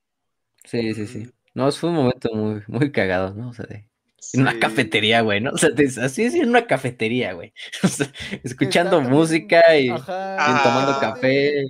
[0.64, 1.30] Sí, sí, sí.
[1.54, 3.50] No, fue un momento muy, muy cagado, ¿no?
[3.50, 3.90] O sea, de,
[4.34, 5.52] en una cafetería, güey, ¿no?
[5.54, 5.70] O sea,
[6.04, 7.54] así es en una cafetería, güey.
[7.84, 8.12] O sea,
[8.44, 11.66] escuchando música y, tomando café.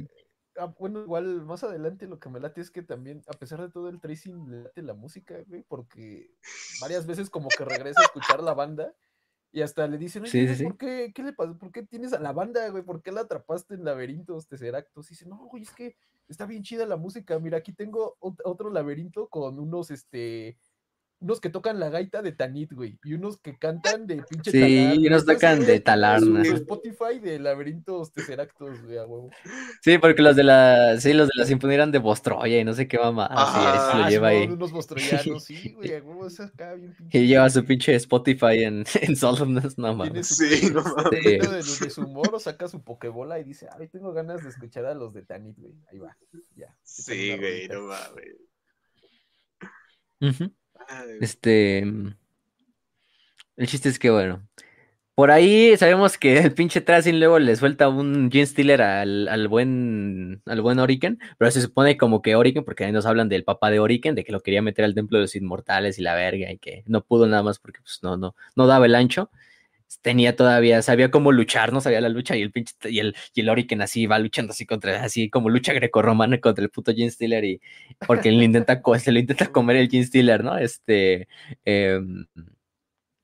[0.60, 3.70] Ah, bueno, igual más adelante lo que me late es que también, a pesar de
[3.70, 6.32] todo el tracing, le late la música, güey, porque
[6.82, 8.92] varias veces como que regresa a escuchar la banda
[9.52, 10.24] y hasta le dicen,
[10.64, 11.58] ¿por, qué, qué, le pasó?
[11.58, 12.84] ¿Por qué tienes a la banda, güey?
[12.84, 15.08] ¿Por qué la atrapaste en laberintos, Tesseractos?
[15.08, 15.96] Y dice, no, güey, es que
[16.28, 17.40] está bien chida la música.
[17.40, 20.58] Mira, aquí tengo otro laberinto con unos, este,
[21.20, 24.94] unos que tocan la gaita de Tanit, güey, y unos que cantan de pinche Sí,
[25.00, 26.44] y unos tocan de talarna.
[26.44, 29.32] Spotify de laberintos tesseractos, güey, a huevo.
[29.82, 32.74] Sí, porque los de la, sí, los de la sinfonía eran de Bostroya y no
[32.74, 33.28] sé qué mamá.
[33.32, 34.48] Ah, sí, lo lleva ahí.
[34.48, 37.18] Unos bostroyanos, sí, güey, a huevo, esa acá bien pinche.
[37.18, 40.28] Y lleva su pinche Spotify en, en Solemness, no mames.
[40.28, 41.24] Sí, no mames.
[41.24, 44.94] De, de, su humor, saca su pokebola y dice, ay, tengo ganas de escuchar a
[44.94, 46.16] los de Tanit, güey, ahí va,
[46.56, 46.76] ya.
[46.84, 48.36] Sí, güey, no mames.
[50.20, 50.50] Uh
[51.22, 51.80] este.
[51.80, 54.48] El chiste es que, bueno.
[55.16, 60.44] Por ahí sabemos que el pinche Tracing luego le suelta un Gene Stealer al, buen
[60.46, 63.72] al buen Oriken, pero se supone como que Oriken, porque ahí nos hablan del papá
[63.72, 66.52] de Oriken, de que lo quería meter al templo de los inmortales y la verga,
[66.52, 69.32] y que no pudo nada más porque pues no, no, no daba el ancho
[70.02, 73.42] tenía todavía, sabía cómo luchar, no sabía la lucha y el pinche, y el, y
[73.42, 77.12] el Oriken así va luchando así contra, así como lucha grecorromana contra el puto Gene
[77.12, 77.62] Stealer y
[78.06, 80.58] porque él intenta, se lo intenta comer el Gene Stealer, ¿no?
[80.58, 81.28] Este,
[81.66, 82.26] em,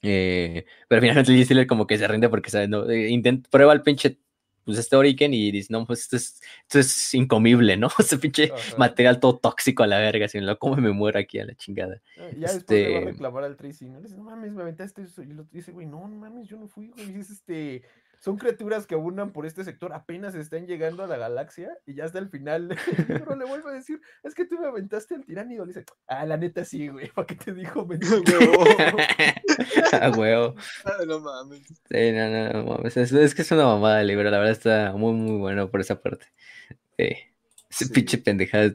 [0.02, 3.73] eh, pero finalmente el Gene Stealer como que se rinde porque sabe, no, eh, prueba
[3.73, 4.18] el pinche
[4.64, 7.88] pues este Oriken y dice, no, pues esto es, esto es incomible, ¿no?
[7.99, 11.45] Ese pinche material todo tóxico a la verga, si lo como me muero aquí a
[11.45, 12.02] la chingada.
[12.18, 12.76] Ah, ya este...
[12.76, 13.99] después le va a reclamar al Tracy, ¿no?
[13.99, 15.22] Le dice, no mames, me aventaste eso.
[15.22, 17.19] Y lo dice, güey, no, no mames, yo no fui, güey.
[17.19, 17.84] Es este,
[18.24, 22.06] son criaturas que abundan por este sector, apenas están llegando a la galaxia y ya
[22.06, 22.70] hasta el final
[23.08, 25.66] pero le vuelvo a decir, es que tú me aventaste al tiránido.
[25.66, 27.82] Le dice, ah, la neta sí, güey, ¿para qué te dijo?
[30.02, 30.56] A huevo.
[31.08, 31.68] no mames.
[31.68, 32.95] Sí, no, no, no mames.
[32.95, 36.02] Es, que es una mamada el libro, la verdad está muy, muy bueno por esa
[36.02, 36.28] parte.
[36.98, 38.74] ese pinche pendejada.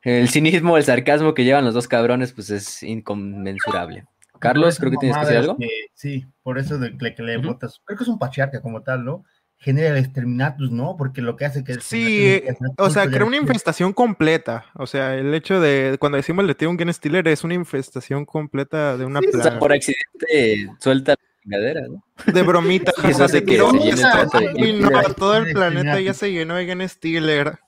[0.00, 4.04] El cinismo, el sarcasmo que llevan los dos cabrones, pues es inconmensurable.
[4.42, 5.56] Carlos, creo que tienes que decir algo.
[5.94, 7.80] sí, por eso de que, le botas.
[7.84, 9.24] Creo que es un patriarca como tal, ¿no?
[9.56, 10.96] Genera el exterminatus, ¿no?
[10.96, 11.74] Porque lo que hace que.
[11.74, 12.42] Sí,
[12.76, 14.66] o sea, crea una infestación completa.
[14.74, 15.96] O sea, el hecho de.
[16.00, 19.38] Cuando decimos le un Gen Stealer es una infestación completa de una plaga.
[19.38, 22.04] O sea, por accidente suelta la chingadera, ¿no?
[22.32, 22.92] De bromita.
[23.08, 27.60] eso hace que y no, todo el planeta ya se llenó de Gen Stealer.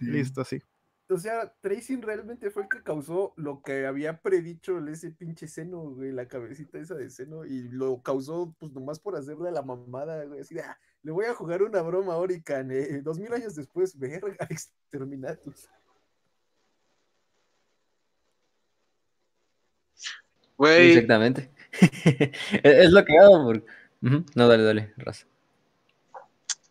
[0.00, 0.62] Listo, sí
[1.08, 5.78] o sea, Tracing realmente fue el que causó lo que había predicho ese pinche seno,
[5.90, 10.24] güey, la cabecita esa de seno, y lo causó, pues nomás por hacerle la mamada,
[10.24, 13.32] güey, así de, ah, le voy a jugar una broma a Orican, eh, dos mil
[13.32, 15.68] años después, verga, exterminatus.
[20.56, 20.92] Güey.
[20.92, 21.50] Exactamente.
[22.62, 23.44] es lo que hago.
[23.44, 23.64] Por...
[24.00, 25.26] No, dale, dale, raza.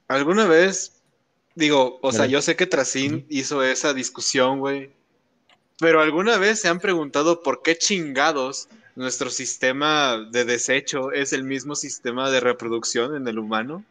[0.07, 0.94] ¿Alguna vez,
[1.55, 4.91] digo, o sea, yo sé que Tracín hizo esa discusión, güey,
[5.79, 11.43] pero ¿alguna vez se han preguntado por qué chingados nuestro sistema de desecho es el
[11.43, 13.83] mismo sistema de reproducción en el humano?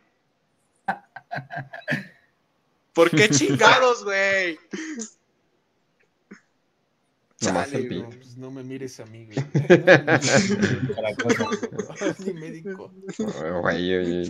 [2.92, 4.58] ¿Por qué chingados, güey?
[7.40, 9.36] Chale, pues no me mires a mí, güey.
[12.24, 12.90] Ni médico.
[13.60, 14.24] Güey,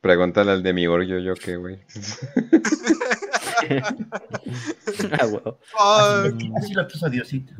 [0.00, 1.80] Pregúntale al de mi orgullo, yo qué, güey.
[5.78, 6.24] ah.
[6.56, 7.52] Así, puso Diosito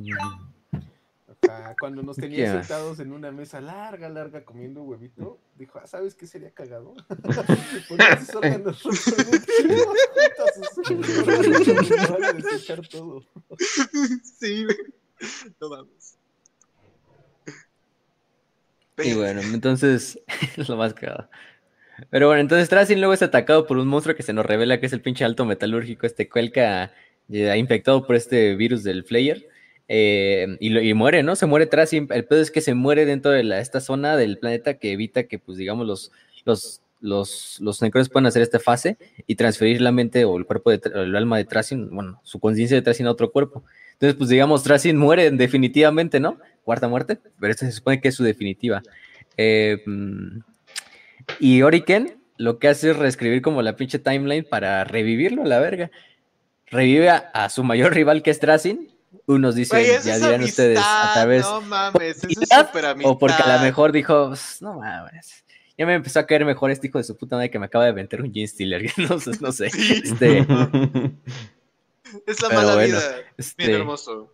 [1.81, 6.27] cuando nos tenía sentados en una mesa larga, larga, comiendo huevito, dijo, ah, ¿sabes qué
[6.27, 6.95] sería cagado?
[7.89, 8.83] Poner sus órganos
[12.37, 13.25] desechar todo.
[14.39, 14.67] Sí,
[15.61, 16.15] no vamos.
[18.99, 20.21] Y bueno, entonces,
[20.57, 21.31] es lo más cagado.
[22.11, 24.87] Pero bueno, entonces Tracing luego es atacado por un monstruo que se nos revela que
[24.87, 26.93] es el pinche alto metalúrgico, este Cuelca,
[27.29, 29.49] infectado por este virus del Flayer.
[29.89, 31.35] Eh, y, muere, ¿no?
[31.35, 31.93] Se muere tras.
[31.93, 35.25] El pedo es que se muere dentro de la, esta zona del planeta que evita
[35.25, 36.13] que, pues, digamos, los,
[36.45, 40.71] los, los, los necrones puedan hacer esta fase y transferir la mente o el cuerpo
[40.71, 43.65] de el alma de Tracing, bueno, su conciencia de Tracing a otro cuerpo.
[43.95, 46.39] Entonces, pues, digamos, Tracing muere definitivamente, ¿no?
[46.65, 48.83] Cuarta muerte, pero esta se supone que es su definitiva.
[49.39, 50.41] Eh, mm,
[51.41, 55.59] y Oriken lo que hace es reescribir como la pinche timeline para revivirlo a la
[55.59, 55.91] verga.
[56.67, 58.93] Revive a, su mayor rival que es Tracing
[59.27, 61.43] unos dicen, ya dirán ustedes, a través.
[61.43, 62.49] No mames, eso es.
[63.05, 65.45] O porque a lo mejor dijo, pues, no mames.
[65.77, 67.85] Ya me empezó a caer mejor este hijo de su puta madre que me acaba
[67.85, 68.91] de vender un Gene Stealer.
[68.97, 69.67] no, no sé.
[69.67, 70.47] Este...
[72.27, 73.01] es la mala vida.
[73.37, 73.67] Este...
[73.67, 74.33] Bien hermoso.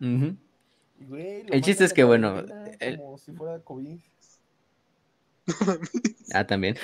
[0.00, 2.44] el chiste es que, bueno.
[2.98, 4.00] Como si fuera COVID.
[6.32, 6.76] Ah, también.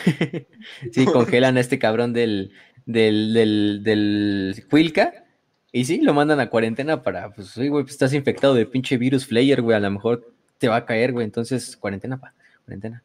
[0.92, 2.52] sí, congelan a este cabrón del,
[2.86, 5.22] del, del, del Huilca
[5.72, 9.26] y sí, lo mandan a cuarentena para, pues, güey, pues estás infectado de pinche virus
[9.26, 12.34] Flayer, güey, a lo mejor te va a caer, güey, entonces cuarentena, pa,
[12.64, 13.02] cuarentena.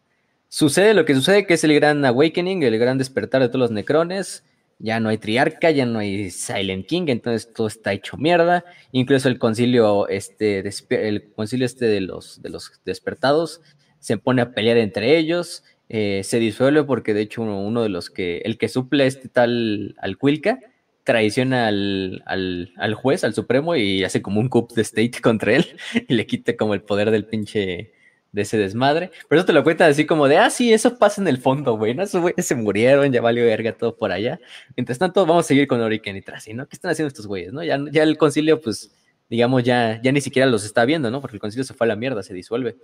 [0.50, 3.72] Sucede lo que sucede, que es el gran awakening, el gran despertar de todos los
[3.72, 4.44] necrones.
[4.80, 8.64] Ya no hay triarca, ya no hay Silent King, entonces todo está hecho mierda.
[8.92, 13.62] Incluso el concilio, este, el concilio este de los, de los despertados
[14.00, 15.64] se pone a pelear entre ellos.
[15.90, 19.30] Eh, se disuelve porque de hecho uno, uno, de los que, el que suple este
[19.30, 20.60] tal al Quilca,
[21.08, 25.66] traiciona al, al, juez, al Supremo, y hace como un coup de state contra él
[26.10, 27.94] y le quite como el poder del pinche
[28.34, 29.12] de ese desmadre.
[29.30, 31.78] Pero eso te lo cuentan así como de, ah, sí, eso pasa en el fondo,
[31.78, 32.04] güey, ¿no?
[32.04, 34.40] Esos güeyes se murieron, ya valió verga todo por allá.
[34.76, 36.68] Mientras tanto, vamos a seguir con Oriken y Tracy, ¿no?
[36.68, 37.64] ¿Qué están haciendo estos güeyes, no?
[37.64, 38.92] Ya, ya el concilio, pues,
[39.30, 41.22] digamos, ya, ya ni siquiera los está viendo, ¿no?
[41.22, 42.76] Porque el concilio se fue a la mierda, se disuelve.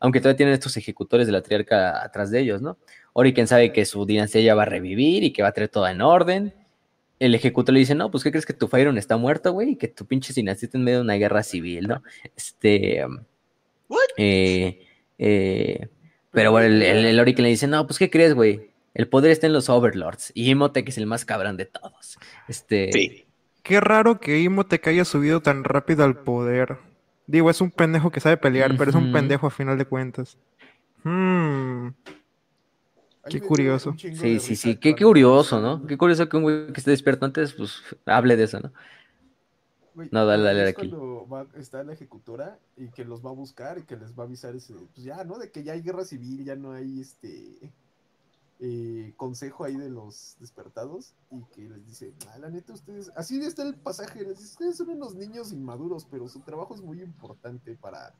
[0.00, 2.78] Aunque todavía tienen estos ejecutores de la triarca atrás de ellos, ¿no?
[3.12, 5.86] Oriken sabe que su dinastía ya va a revivir y que va a traer todo
[5.86, 6.54] en orden
[7.20, 9.72] el ejecutor le dice, no, pues, ¿qué crees que tu Fyron está muerto, güey?
[9.72, 12.02] Y que tu pinche dinastía está en medio de una guerra civil, ¿no?
[12.34, 13.04] Este...
[14.16, 14.86] Eh,
[15.18, 15.88] eh,
[16.30, 18.70] pero bueno, el, el, le dice, no, pues, ¿qué crees, güey?
[18.94, 20.32] El poder está en los Overlords.
[20.34, 22.18] Y Imhotep es el más cabrón de todos.
[22.48, 22.90] Este...
[22.90, 23.26] Sí.
[23.62, 26.78] Qué raro que Imhotep haya subido tan rápido al poder.
[27.26, 30.36] Digo, es un pendejo que sabe pelear, pero es un pendejo a final de cuentas.
[31.04, 31.88] Hmm.
[33.28, 33.94] Qué curioso.
[33.96, 35.86] Sí, sí, sí, qué, curioso, ¿no?
[35.86, 38.72] Qué curioso que un güey que esté despierto antes, pues, hable de eso, ¿no?
[40.10, 40.90] no, dale, dale, aquí.
[40.90, 44.24] Va, está en la ejecutora y que los va a buscar y que les va
[44.24, 45.38] a avisar ese, pues ya, ¿no?
[45.38, 47.72] De que ya hay guerra civil, ya no hay este
[48.62, 53.40] eh, consejo ahí de los despertados y que les dice, ah, la neta, ustedes, así
[53.40, 57.00] está el pasaje, les dice, ustedes son unos niños inmaduros, pero su trabajo es muy
[57.00, 58.14] importante para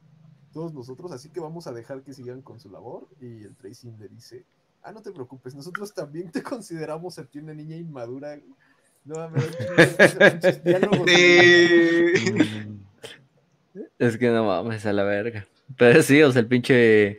[0.52, 3.06] todos nosotros, así que vamos a dejar que sigan con su labor.
[3.20, 4.46] Y el Tracing le dice,
[4.82, 8.40] ah, no te preocupes, nosotros también te consideramos a ti una niña inmadura.
[9.04, 9.40] No, me
[13.98, 15.46] Es que no mames a la verga.
[15.76, 17.18] Pero sí, o sea, el pinche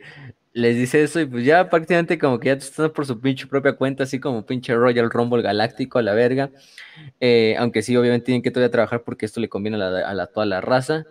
[0.54, 3.72] les dice eso y pues ya prácticamente como que ya están por su pinche propia
[3.72, 6.50] cuenta, así como pinche Royal Rumble galáctico a la verga.
[7.20, 10.46] Eh, aunque sí, obviamente tienen que todavía trabajar porque esto le conviene a, la, toda
[10.46, 11.06] la raza.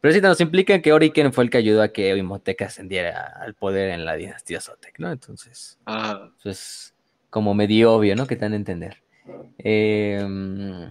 [0.00, 3.54] Pero sí nos implica que Oriken fue el que ayudó a que Imhotep ascendiera al
[3.54, 5.10] poder en la dinastía Zotec, ¿no?
[5.10, 6.30] Entonces, ah.
[6.42, 6.94] pues
[7.30, 8.26] como medio obvio, ¿no?
[8.26, 9.02] Que te dan a entender.
[9.58, 10.84] Em,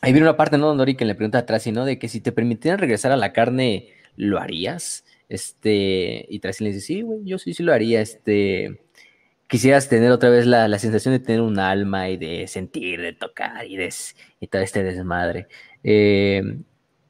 [0.00, 0.66] ahí viene una parte, ¿no?
[0.68, 1.86] Donde Oriken le pregunta a Tracy, ¿no?
[1.86, 5.04] De que si te permitieran regresar a la carne, ¿lo harías?
[5.30, 8.82] Este, y Tracy le dice, sí, güey, yo sí, sí lo haría, este
[9.46, 13.66] quisieras tener otra vez la, sensación de tener un alma y de sentir, de tocar
[13.66, 13.92] y, de,
[14.38, 15.48] y todo este desmadre.
[15.82, 16.42] Eh,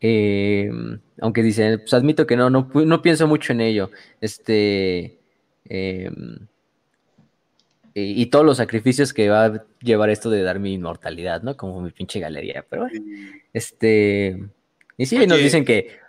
[0.00, 3.90] Em, aunque dice, pues admito que no, no, no pienso mucho en ello.
[4.20, 5.18] Este.
[5.66, 6.38] Em,
[7.92, 11.56] y, todos los sacrificios que va a llevar esto de dar mi inmortalidad, ¿no?
[11.56, 12.64] Como mi pinche galería.
[12.68, 13.04] Pero bueno,
[13.52, 14.42] este.
[14.96, 15.99] Y sí, nos dicen que.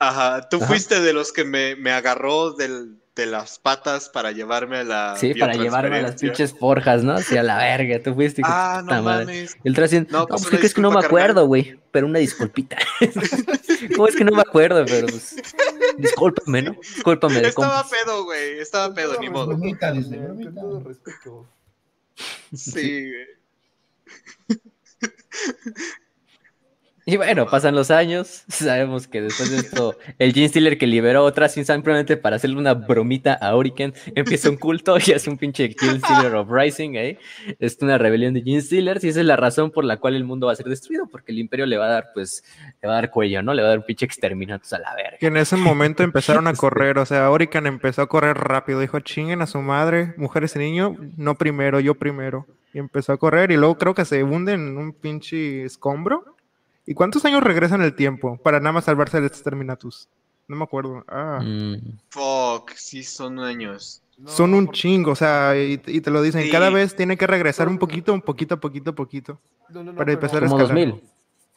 [0.00, 4.78] Ajá, tú fuiste de los que me, me agarró del, de las patas para llevarme
[4.78, 5.16] a la.
[5.16, 7.18] Sí, para llevarme a las pinches forjas, ¿no?
[7.18, 8.40] Sí, a la verga, tú fuiste.
[8.42, 9.58] Ah, no mames.
[9.62, 11.78] El traje, no, pues, ¿qué crees que no me acuerdo, güey?
[11.90, 12.78] Pero una disculpita.
[13.94, 14.86] ¿Cómo es que no me acuerdo?
[14.86, 15.36] Pero pues,
[15.98, 16.72] discúlpame, ¿no?
[16.80, 17.46] Discúlpame.
[17.46, 18.58] Estaba pedo, güey.
[18.58, 19.58] Estaba pedo, ni modo.
[22.54, 23.26] Sí, güey.
[27.06, 28.44] Y bueno, pasan los años.
[28.48, 32.56] Sabemos que después de esto, el Gene Stealer que liberó otra sin simplemente para hacerle
[32.56, 36.96] una bromita a Oriken, empieza un culto y hace un pinche Gene Stealer of Rising
[36.96, 37.18] ahí.
[37.58, 40.24] Es una rebelión de Gene Stealers y esa es la razón por la cual el
[40.24, 42.44] mundo va a ser destruido, porque el Imperio le va a dar, pues,
[42.82, 43.54] le va a dar cuello, ¿no?
[43.54, 45.18] Le va a dar un pinche exterminatos a la verga.
[45.18, 49.00] Que en ese momento empezaron a correr, o sea, Oriken empezó a correr rápido, dijo,
[49.00, 52.46] chinguen a su madre, mujeres y niños, no primero, yo primero.
[52.72, 56.36] Y empezó a correr y luego creo que se hunde en un pinche escombro
[56.90, 60.08] ¿Y cuántos años regresan el tiempo para nada más salvarse de Exterminatus?
[60.48, 61.04] No me acuerdo.
[61.06, 61.38] Ah.
[61.40, 62.00] Mm.
[62.08, 64.02] Fuck, sí son años.
[64.26, 67.78] son un chingo, o sea, y, te lo dicen, cada vez tiene que regresar un
[67.78, 69.38] poquito, un poquito, poquito, poquito.
[69.96, 70.66] para empezar a escalar.
[70.66, 71.00] 2000.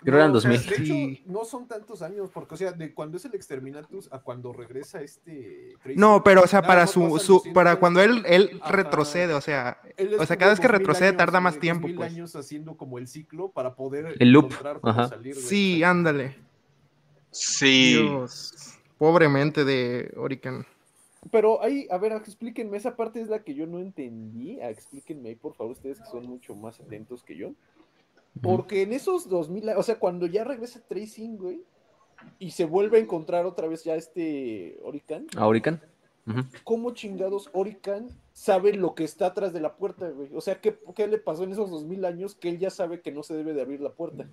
[0.04, 0.66] Creo eran 2000.
[0.66, 4.20] de hecho, no son tantos años, porque, o sea, de cuando es el Exterminatus a
[4.20, 5.76] cuando regresa este.
[5.96, 9.82] no, pero, o sea, para su, su para cuando él, él retrocede, o sea,
[10.20, 11.88] o sea, cada vez que retrocede tarda más tiempo.
[11.88, 12.12] Mil pues.
[12.12, 14.16] años haciendo como el ciclo para poder.
[14.20, 14.54] El loop.
[15.10, 16.36] Salir sí, ándale.
[17.32, 17.94] Sí.
[17.94, 20.66] Dios, pobremente de Orican.
[21.32, 24.60] Pero ahí, a ver, explíquenme, esa parte es la que yo no entendí.
[24.62, 27.54] Explíquenme ahí, por favor, ustedes que son mucho más atentos que yo.
[28.42, 31.64] Porque en esos 2000, o sea, cuando ya regresa Tracing, güey,
[32.40, 35.28] y se vuelve a encontrar otra vez ya este Orican.
[35.36, 35.82] ¿A Orican?
[36.64, 40.30] ¿Cómo chingados Orican sabe lo que está atrás de la puerta, güey?
[40.36, 43.12] O sea, ¿qué, ¿qué, le pasó en esos 2000 años que él ya sabe que
[43.12, 44.28] no se debe de abrir la puerta?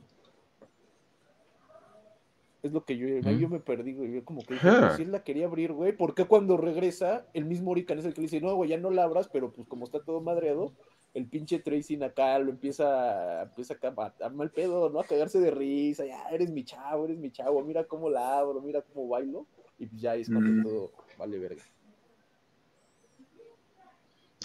[2.62, 4.12] Es lo que yo, yo me perdí, güey.
[4.12, 7.44] Yo como que pues, si él la quería abrir, güey, ¿por qué cuando regresa el
[7.47, 9.66] mismo Orican es el que le dice, no, güey, ya no la abras, pero pues
[9.66, 10.72] como está todo madreado,
[11.14, 15.00] el pinche Tracing acá lo empieza, empieza a, a, mal pedo, ¿no?
[15.00, 18.60] A cagarse de risa, ya eres mi chavo, eres mi chavo, mira cómo la abro,
[18.60, 19.46] mira cómo bailo,
[19.78, 21.62] y pues ya es cuando todo vale verga.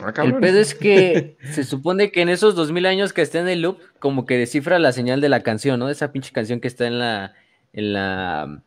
[0.02, 3.40] Ah, el pedo es que se supone que en esos dos mil años que está
[3.40, 5.90] en el loop, como que descifra la señal de la canción, ¿no?
[5.90, 7.34] Esa pinche canción que está en la,
[7.72, 8.62] en la,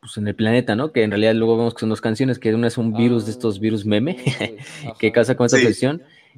[0.00, 0.92] pues en el planeta, ¿no?
[0.92, 3.32] Que en realidad luego vemos que son dos canciones, que una es un virus de
[3.32, 4.18] estos virus meme
[4.98, 5.88] que causa con esta sí.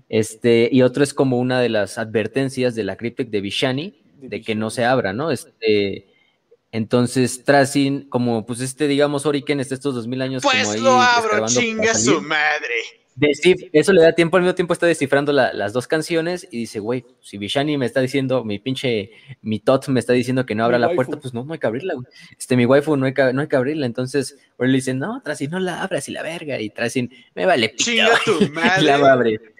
[0.08, 4.42] Este, y otro es como una de las advertencias de la Cryptic de Vishani, de
[4.42, 5.30] que no se abra, ¿no?
[5.30, 6.06] Este,
[6.70, 10.80] entonces, Tracing, como pues este, digamos, Oriken está estos dos mil años pues como ahí.
[10.80, 12.74] lo abro, chinga su madre.
[13.72, 17.06] eso le da tiempo, al mismo tiempo está descifrando las dos canciones y dice, güey,
[17.22, 20.78] si Vishani me está diciendo, mi pinche, mi tot me está diciendo que no abra
[20.78, 22.06] la puerta, pues no, no hay que abrirla, güey.
[22.38, 23.86] Este, mi waifu no hay que, no hay que abrirla.
[23.86, 26.60] Entonces, le dice, no, Tracing, no la abras y la verga.
[26.60, 27.84] Y Tracing, me vale pito.
[27.84, 28.82] Chinga tu madre.
[28.82, 29.57] la va a abrir.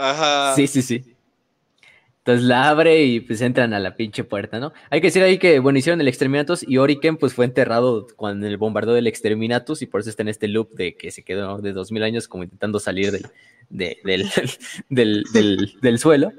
[0.00, 0.54] Ajá.
[0.54, 1.04] Sí, sí, sí.
[2.20, 4.72] Entonces la abre y pues entran a la pinche puerta, ¿no?
[4.90, 8.46] Hay que decir ahí que, bueno, hicieron el Exterminatus y Oriken pues fue enterrado cuando
[8.46, 11.58] el bombardeo del Exterminatus y por eso está en este loop de que se quedó
[11.58, 13.10] de dos mil años como intentando salir
[13.70, 13.96] del,
[14.90, 15.24] del,
[15.80, 16.32] del, suelo.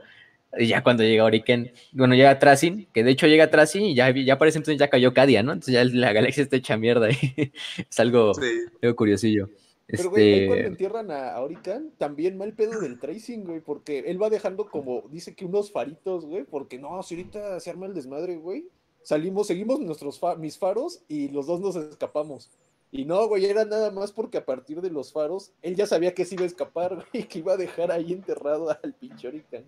[0.58, 4.12] Y ya cuando llega Oriken, bueno, llega Tracing, que de hecho llega Tracing y ya,
[4.12, 5.54] ya parece entonces ya cayó Cadia, ¿no?
[5.54, 7.16] Entonces ya la galaxia está hecha mierda y
[7.90, 8.34] es algo,
[8.82, 9.50] algo curiosillo.
[9.92, 10.48] Pero, güey, este...
[10.48, 15.04] cuando entierran a, Orican, también mal pedo del tracing, güey, porque él va dejando como,
[15.10, 18.68] dice que unos faritos, güey, porque no, si ahorita se arma el desmadre, güey,
[19.04, 22.50] salimos, seguimos nuestros mis faros y los dos nos escapamos.
[22.92, 26.14] Y no, güey, era nada más porque a partir de los faros, él ya sabía
[26.14, 29.66] que se iba a escapar, güey, que iba a dejar ahí enterrado al pinche Orican.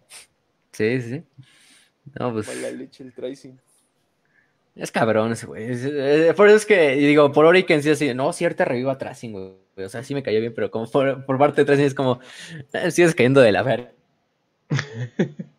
[0.72, 1.24] Sí, sí.
[2.20, 2.62] No, pues...
[2.62, 3.58] la leche el tracing.
[4.76, 5.68] Es cabrón ese güey.
[6.34, 9.54] Por eso es que, digo, por Orican sí así, no, cierta reviva Tracing, güey.
[9.78, 12.20] O sea, sí me cayó bien, pero como por, parte de Tracing es como,
[12.74, 13.96] eh, sigues cayendo de la ver.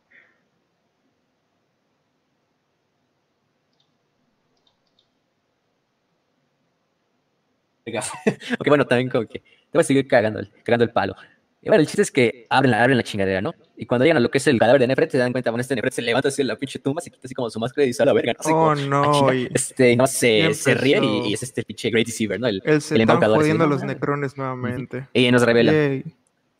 [8.58, 11.14] ok, bueno, también como que te voy a seguir cagando, cagando el palo.
[11.62, 13.54] Y bueno, el chiste es que abren la, abren la chingadera, ¿no?
[13.76, 15.62] Y cuando llegan a lo que es el cadáver de Nefret, se dan cuenta, bueno,
[15.62, 17.84] este Nefret se levanta así en la pinche tumba, se quita así como su máscara
[17.84, 18.56] y dice a la verga, ¿no?
[18.56, 19.30] oh, no.
[19.30, 22.46] este, no, se, se ríe y, es este pinche Great Deceiver, ¿no?
[22.46, 23.38] El, el, el embaucador.
[23.38, 25.08] jodiendo a los necrones nuevamente.
[25.12, 25.72] Y nos revela.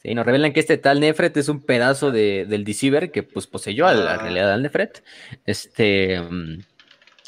[0.03, 3.47] Sí, nos revelan que este tal Nefret es un pedazo de, del Deceiver que pues
[3.47, 5.03] poseyó a la, realidad del Nefret.
[5.47, 6.20] Este...
[6.20, 6.59] Mm,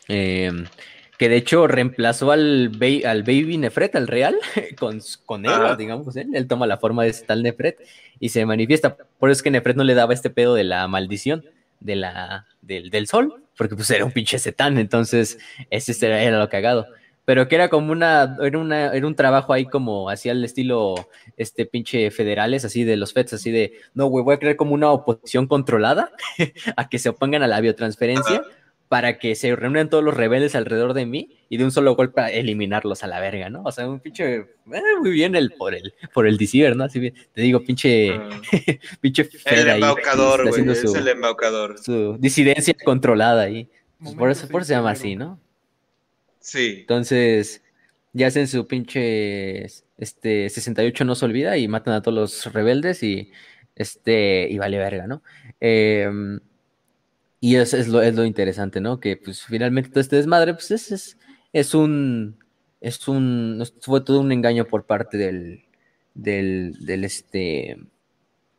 [0.09, 0.53] eh,
[1.19, 2.71] que de hecho reemplazó al,
[3.05, 4.37] al Baby Nefret, al Real,
[4.79, 7.79] con, con él, digamos, él, él toma la forma de tal Nefret
[8.21, 8.97] y se manifiesta.
[9.19, 11.45] Por eso es que Nefret no le daba este pedo de la maldición
[11.81, 15.39] de la, del, del sol, porque pues era un pinche setán, entonces
[15.71, 16.87] ese era, era lo cagado.
[17.25, 21.09] Pero que era como una era, una, era un trabajo ahí como hacía el estilo,
[21.37, 24.75] este pinche federales, así de los FEDs, así de, no, güey, voy a crear como
[24.75, 26.13] una oposición controlada
[26.77, 28.45] a que se opongan a la biotransferencia
[28.89, 32.21] para que se reúnan todos los rebeldes alrededor de mí y de un solo golpe
[32.21, 33.63] a eliminarlos a la verga, ¿no?
[33.65, 34.47] O sea, un pinche, eh,
[35.01, 36.85] muy bien el, por el, por el deceiver, ¿no?
[36.85, 38.29] Así bien, te digo, pinche, ah.
[39.01, 41.79] pinche El embaucador, güey, es el embaucador.
[41.79, 43.69] Su disidencia controlada ahí.
[43.99, 45.41] Pues por eso, por eso se llama así, ¿no?
[46.39, 46.79] Sí.
[46.81, 47.63] Entonces,
[48.13, 49.67] ya hacen su pinche
[49.99, 53.33] este 68 no se olvida y matan a todos los rebeldes y
[53.75, 55.23] este y vale verga, ¿no?
[55.61, 56.41] Em,
[57.41, 59.01] y eso es lo, es lo interesante, ¿no?
[59.01, 61.19] Que pues finalmente todo este desmadre, pues es, es,
[61.53, 62.39] es un
[62.81, 65.65] es un fue todo un engaño por parte del
[66.15, 67.79] del, del este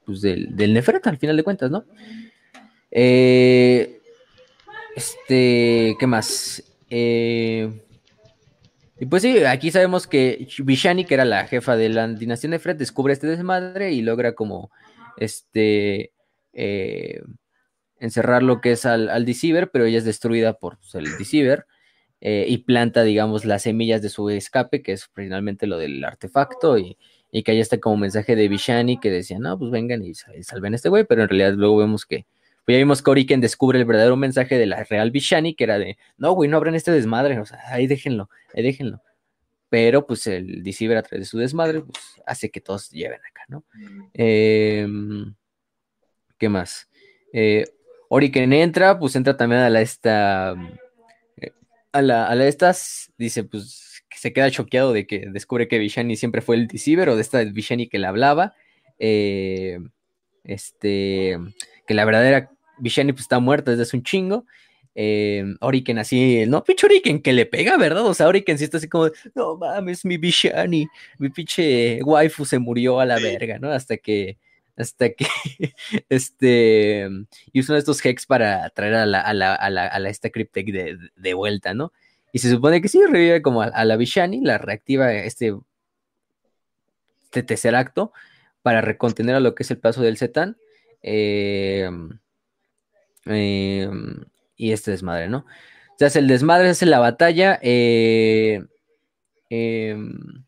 [0.06, 1.86] pues del, del Nefret al final de cuentas, ¿no?
[2.92, 4.00] Eh,
[4.96, 6.64] este, ¿qué más?
[6.90, 7.84] Eh,
[9.00, 12.60] y pues sí, aquí sabemos que Vishani, que era la jefa de la dinastía de
[12.60, 14.72] Fred, descubre este desmadre y logra como
[15.18, 16.14] este
[16.54, 17.22] eh,
[18.00, 21.66] encerrar lo que es al, al Deceiver, pero ella es destruida por pues, el Deceiver
[22.22, 26.78] eh, y planta, digamos, las semillas de su escape, que es finalmente lo del artefacto,
[26.78, 26.98] y,
[27.32, 30.74] y que ahí está como mensaje de Vishani que decía, no, pues vengan y salven
[30.74, 32.26] a este güey, pero en realidad luego vemos que
[32.68, 35.80] pues ya vimos que Oriken descubre el verdadero mensaje de la Real Vishani, que era
[35.80, 39.02] de, no, güey, no abran este desmadre, o sea, ahí déjenlo, ahí déjenlo.
[39.70, 43.44] Pero pues el Deceiver a través de su desmadre, pues hace que todos lleven acá,
[43.48, 43.64] ¿no?
[44.14, 45.34] Em,
[46.38, 46.90] ¿Qué más?
[47.32, 47.64] Eh,
[48.10, 50.56] Oriken entra, pues entra también a la esta,
[51.38, 51.52] eh,
[51.92, 56.16] a la, a la estas, dice, pues se queda choqueado de que descubre que Vishani
[56.16, 58.56] siempre fue el Deceiver o de esta Vishani que le hablaba.
[59.00, 59.80] Eh,
[60.44, 61.38] este,
[61.86, 64.46] que la verdadera Vishani pues está muerta desde hace un chingo.
[64.96, 68.04] Eh, Oriken así, no, pinche Oriken que le pega, ¿verdad?
[68.08, 70.88] O sea, Oriken sí está así como, no mames, mi Vishani,
[71.20, 73.72] mi pinche waifu se murió a la verga, ¿no?
[73.72, 74.40] Hasta que,
[74.78, 75.26] hasta que,
[76.10, 77.10] este,
[77.52, 80.10] y uno de estos hex para traer a la, a la, a la, a la
[80.10, 81.92] esta Cryptek de, de, vuelta, ¿no?
[82.32, 85.56] Y se supone que sí, revive como a, la Vishani, la reactiva este,
[87.26, 88.14] este tercer acto
[88.62, 90.58] para recontener a lo que es el paso del Zetan.
[91.02, 91.90] Eh,
[93.28, 94.26] Em,
[94.56, 95.46] y este desmadre, ¿no?
[95.98, 97.60] Se hace el desmadre, se hace la batalla.
[97.62, 98.66] Eh,
[99.50, 100.46] em,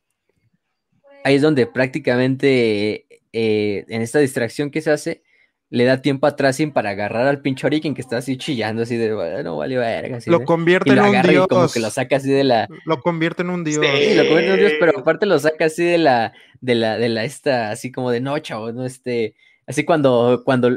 [1.23, 5.23] ahí es donde prácticamente eh, en esta distracción que se hace,
[5.71, 8.97] le da tiempo a Tracing para agarrar al pinche Oriken que está así chillando, así
[8.97, 10.17] de, bueno, vale verga.
[10.25, 11.47] lo convierte en un dios.
[11.47, 12.67] como que lo saca así de la...
[12.85, 13.85] Lo convierte en un dios.
[13.85, 16.97] Sí, lo convierte en un dios, pero aparte lo saca así de la, de la,
[16.97, 19.35] de la, esta, así como de noche, o no, este,
[19.69, 20.71] Así cuando, cuando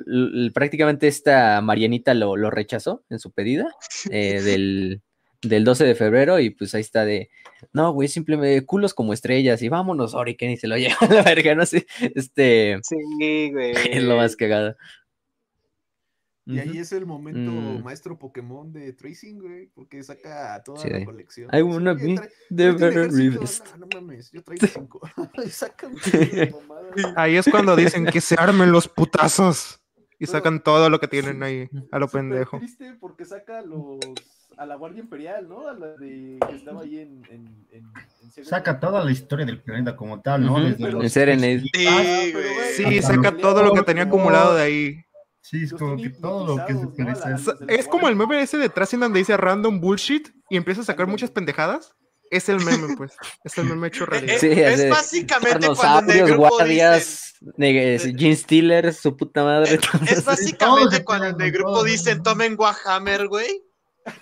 [0.52, 3.74] prácticamente esta Marianita lo, lo rechazó en su pedida
[4.10, 5.01] eh, del,
[5.43, 7.31] del 12 de febrero y pues ahí está de,
[7.73, 11.23] no, güey, simplemente culos como estrellas y vámonos, Oriken y se lo lleva a la
[11.23, 12.78] verga, no sé, este...
[12.82, 13.73] Sí, güey.
[13.90, 14.77] Es lo más cagado.
[16.44, 17.85] Y ahí es el momento mm.
[17.85, 21.48] maestro Pokémon de Tracing, güey, porque saca toda la colección.
[21.52, 22.16] I wanna be
[22.48, 23.40] the better No,
[23.78, 25.01] no mames, yo traigo cinco.
[25.44, 25.94] y sacan
[27.16, 29.78] Ahí es cuando dicen que se armen los putazos.
[30.19, 32.59] Y sacan todo lo que tienen ahí, a lo pendejo.
[32.59, 33.98] triste porque saca los
[34.57, 35.69] a la Guardia Imperial, ¿no?
[35.69, 39.97] A la de que estaba ahí en, en, en, Saca toda la historia del planeta
[39.97, 40.59] como tal, ¿no?
[40.59, 41.62] En Serenade.
[41.73, 41.87] Sí,
[42.77, 45.05] sí, saca todo lo que tenía acumulado de ahí.
[45.41, 47.53] Sí, es como que todo lo que se parece.
[47.69, 51.07] Es como el meme ese de Tracing donde dice random bullshit y empieza a sacar
[51.07, 51.95] muchas pendejadas.
[52.31, 53.12] Es el meme, pues.
[53.45, 54.39] Es el meme hecho realidad.
[54.39, 58.15] Sí, es, básicamente cuando el grupo guardias, dice...
[58.16, 59.79] Gene Stealer, su puta madre.
[60.09, 63.62] Es básicamente cuando el grupo dicen tomen Warhammer, güey.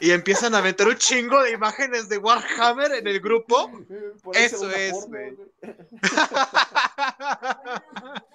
[0.00, 3.70] Y empiezan a meter un chingo de imágenes de Warhammer en el grupo.
[4.34, 5.36] Eso es, güey.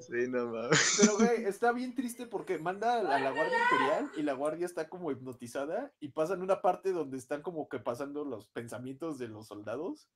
[0.00, 0.52] Sí, no
[0.98, 4.88] Pero, güey, está bien triste porque manda a la Guardia Imperial y la Guardia está
[4.88, 9.48] como hipnotizada y pasan una parte donde están como que pasando los pensamientos de los
[9.48, 10.08] soldados.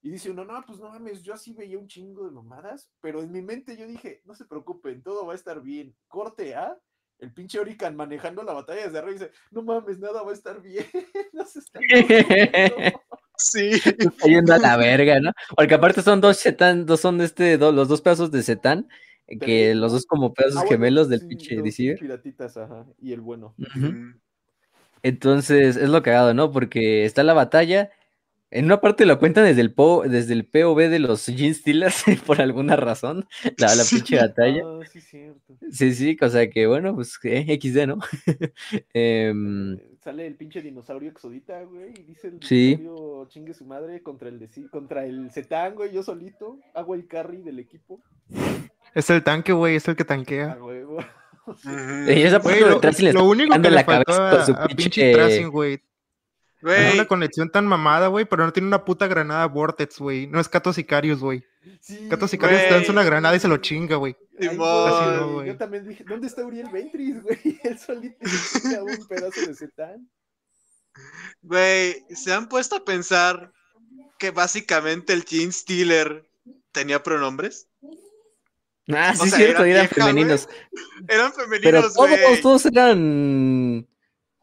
[0.00, 3.20] Y dice uno, no, pues no mames, yo así veía un chingo de mamadas, pero
[3.20, 5.96] en mi mente yo dije, no se preocupen, todo va a estar bien.
[6.06, 6.78] Corte A,
[7.20, 10.34] el pinche Orican manejando la batalla desde arriba y dice, no mames, nada va a
[10.34, 10.84] estar bien,
[11.32, 11.80] no se está
[13.40, 13.70] Sí.
[14.24, 15.32] yendo a la verga, ¿no?
[15.56, 18.88] Porque aparte son dos setán, dos son este, los dos pedazos de setán,
[19.40, 21.98] que los dos como pedazos ah, gemelos del pinche DC.
[22.00, 23.54] Piratitas, ajá, y el bueno.
[25.04, 26.50] Entonces, es lo cagado, ¿no?
[26.50, 27.90] Porque está la batalla.
[28.50, 32.04] En una parte lo cuentan desde el, po desde el POV de los Gene Steelers,
[32.26, 33.26] por alguna razón,
[33.58, 34.62] la, la pinche batalla.
[34.64, 35.54] Ah, sí, cierto.
[35.70, 37.98] Sí, sí, o sea que bueno, pues eh, XD, ¿no?
[38.94, 42.76] Em, Eh, Sale el pinche dinosaurio exodita, güey, y dice el Sí.
[42.76, 47.06] dinosaurio chingue su madre contra el de contra el Zetán, güey, yo solito, hago el
[47.06, 48.00] carry del equipo.
[48.94, 50.56] Es el tanque, güey, es el que tanquea.
[50.60, 50.98] huevo.
[52.06, 54.52] y esa parte Güey, lo, lo está único que le la cabeza faltó con su
[54.52, 55.80] a, a pinche pinche- Tracing, güey.
[56.60, 60.26] Tiene una conexión tan mamada, güey, pero no tiene una puta granada Vortex, güey.
[60.26, 61.44] No es Cato Sicarius, güey.
[61.80, 64.16] Sí, Cato Sicarius te lanza una granada y se lo chinga, güey.
[64.56, 65.44] No.
[65.44, 67.60] Yo también dije, ¿dónde está Uriel Ventris, güey?
[67.62, 70.08] Él solito se un pedazo de Zetán.
[71.42, 73.52] güey, ¿se han puesto a pensar
[74.18, 76.28] que básicamente el Gene Stealer
[76.72, 77.68] tenía pronombres?
[78.90, 80.48] Ah, sí, O sea, cierto, era eran vieja, femeninos.
[81.08, 82.40] Eran Pero femeninos, todos, güey.
[82.40, 83.87] todos eran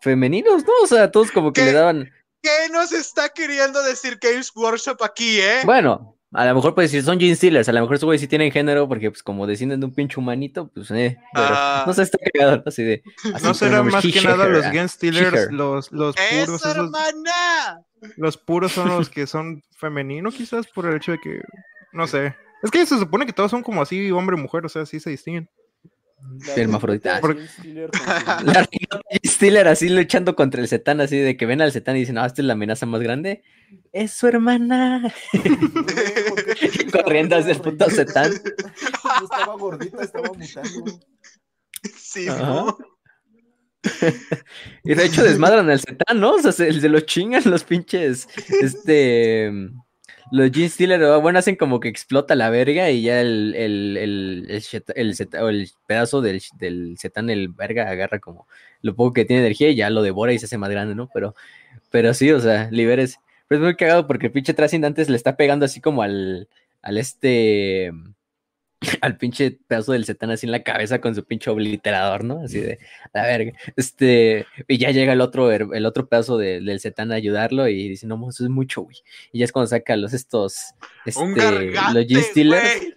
[0.05, 0.71] femeninos, ¿no?
[0.83, 2.09] O sea, todos como que le daban.
[2.41, 5.61] ¿Qué nos está queriendo decir Games Workshop aquí, eh?
[5.65, 8.27] Bueno, a lo mejor pues si son Gene Stealers, a lo mejor esos güeyes sí
[8.27, 11.17] tienen género, porque pues como descienden de un pinche humanito, pues eh.
[11.33, 11.83] Pero, Ah.
[11.87, 12.63] no sé, está cagado, ¿no?
[12.67, 13.01] Así de.
[13.33, 15.53] así No será pronombres, más que nada los ah, Gen Stealers, her.
[15.53, 17.81] los, los puros, ¡Eso, esos, hermana!
[18.17, 21.41] los puros son los que son femeninos, quizás, por el hecho de que,
[21.93, 22.35] no sé.
[22.61, 24.99] Es que se supone que todos son como así, hombre y mujer, o sea, sí
[24.99, 25.49] se distinguen.
[26.47, 27.21] La Hermafrodita.
[28.43, 28.67] La
[29.25, 32.25] Stealer así luchando contra el Zetán, así de que ven al Zetán y dicen, no,
[32.25, 33.43] esta es la amenaza más grande.
[33.91, 35.13] Es su hermana.
[36.91, 38.31] Corriendo hacia el puto Zetán.
[38.31, 40.99] No estaba gordita, estaba mutando.
[41.97, 42.27] Sí.
[44.83, 46.35] Y de hecho desmadran al Zetán, ¿no?
[46.35, 48.27] O sea, se, se lo chingan los pinches,
[48.61, 49.51] este,
[50.31, 54.63] los Gene Stealer, bueno, hacen como que explota la verga y ya el, el, el,
[54.95, 58.47] el, el pedazo del, del Zetán, el verga, agarra como
[58.81, 61.09] lo poco que tiene energía y ya lo devora y se hace más grande, ¿no?
[61.13, 61.35] Pero,
[61.91, 63.19] pero sí, o sea, liberes.
[63.47, 66.47] Pero es muy cagado porque el pinche Tracing antes le está pegando así como al,
[66.81, 67.91] al este,
[69.01, 72.41] al pinche pedazo del Zetán así en la cabeza con su pinche obliterador, ¿no?
[72.43, 72.79] Así de,
[73.13, 73.51] a verga.
[73.75, 77.89] Este, y ya llega el otro, el otro pedazo de- del Zetán a ayudarlo y
[77.89, 78.97] dice, no, eso es mucho, güey.
[79.31, 80.73] Y ya es cuando saca los estos,
[81.15, 82.93] Un este, gargante, los Gene Stealers, güey.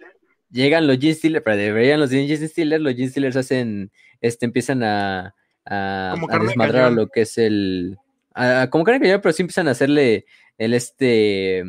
[0.51, 3.91] llegan los Gene Stealers, pero deberían los Gene Stealers, los Gene Stealers hacen,
[4.21, 5.35] este, empiezan a,
[5.65, 7.97] a, desmadrar a lo que es el,
[8.33, 10.25] a- como carne cañón, pero sí empiezan a hacerle
[10.57, 11.63] el, este,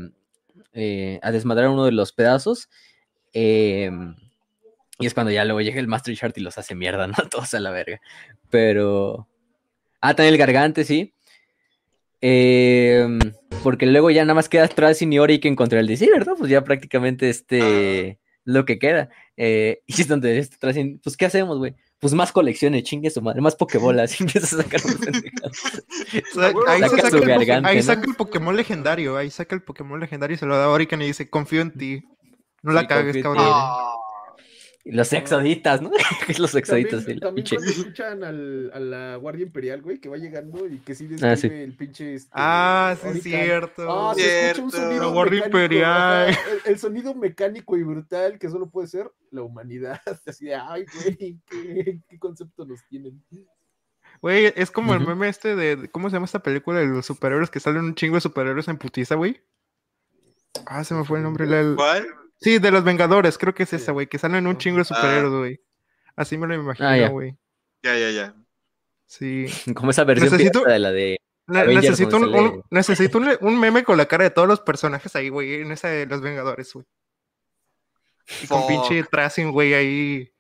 [0.73, 2.69] eh, a desmadrar uno de los pedazos,
[3.33, 4.15] em,
[4.99, 7.15] y es cuando ya luego llega el Master Shard y los hace mierda, ¿no?
[7.31, 8.01] Todos a la verga.
[8.51, 9.29] Pero.
[10.01, 11.15] Ah, también el gargante, sí.
[12.21, 13.19] Em,
[13.63, 16.35] porque luego ya nada más queda Tracing y Oriken contra el DC, ¿verdad?
[16.39, 18.19] Pues ya prácticamente este.
[18.45, 19.11] Lo que queda.
[19.37, 21.75] Eh, y es donde este Tracing, pues, ¿qué hacemos, güey?
[21.99, 24.81] Pues más colecciones, chingue su madre, más pokebolas, y empieza a sacar
[26.67, 27.83] ahí, Saca saca su el, gargante, ahí ¿no?
[27.83, 31.03] saca el Pokémon legendario, ahí saca el Pokémon legendario y se lo da a Orican
[31.03, 32.03] y dice, confío en ti.
[32.63, 33.47] No la Sí, cagues, cabrón.
[34.83, 35.91] Y los exoditas, ¿no?
[36.27, 37.01] ¿Qué es los exoditas?
[37.05, 40.79] También, también pinche- cuando escuchan al, a la Guardia Imperial, güey, que va llegando y
[40.79, 41.47] que sí describe Ah, sí.
[41.49, 42.15] el pinche.
[42.15, 43.23] Este, Ah, sí, Orican.
[43.31, 44.09] cierto.
[44.11, 44.87] Ah, se escucha un Cierto.
[44.89, 46.29] sonido La Guardia mecánico, Imperial.
[46.31, 50.01] el, el sonido mecánico y brutal que solo puede ser la humanidad.
[50.27, 53.23] Así de, ay, güey, ¿qué, qué concepto nos tienen.
[54.23, 57.05] Güey, es como el meme este de, de- ¿cómo se llama esta película de los
[57.05, 59.43] superhéroes que salen un chingo de superhéroes en putiza, güey?
[60.67, 61.47] Ah, se me fue el nombre.
[61.47, 62.07] la- el- ¿Cuál?
[62.41, 64.85] Sí, de los Vengadores, creo que es esa, güey, que salen un chingo de Ah.
[64.85, 65.61] superhéroes, güey.
[66.17, 67.09] Así me lo imagino, Ah, ya.
[67.09, 67.37] güey.
[67.83, 68.35] Ya, ya, ya.
[69.07, 69.47] Sí.
[69.75, 71.17] Como esa versión Necesito- de la de.
[71.47, 74.31] Ne- Avengers necesito un, donde sale- un- necesito un, un meme con la cara de
[74.31, 76.87] todos los personajes ahí, güey, en esa de los Vengadores, güey.
[78.45, 80.33] Y con pinche tracing, güey, ahí.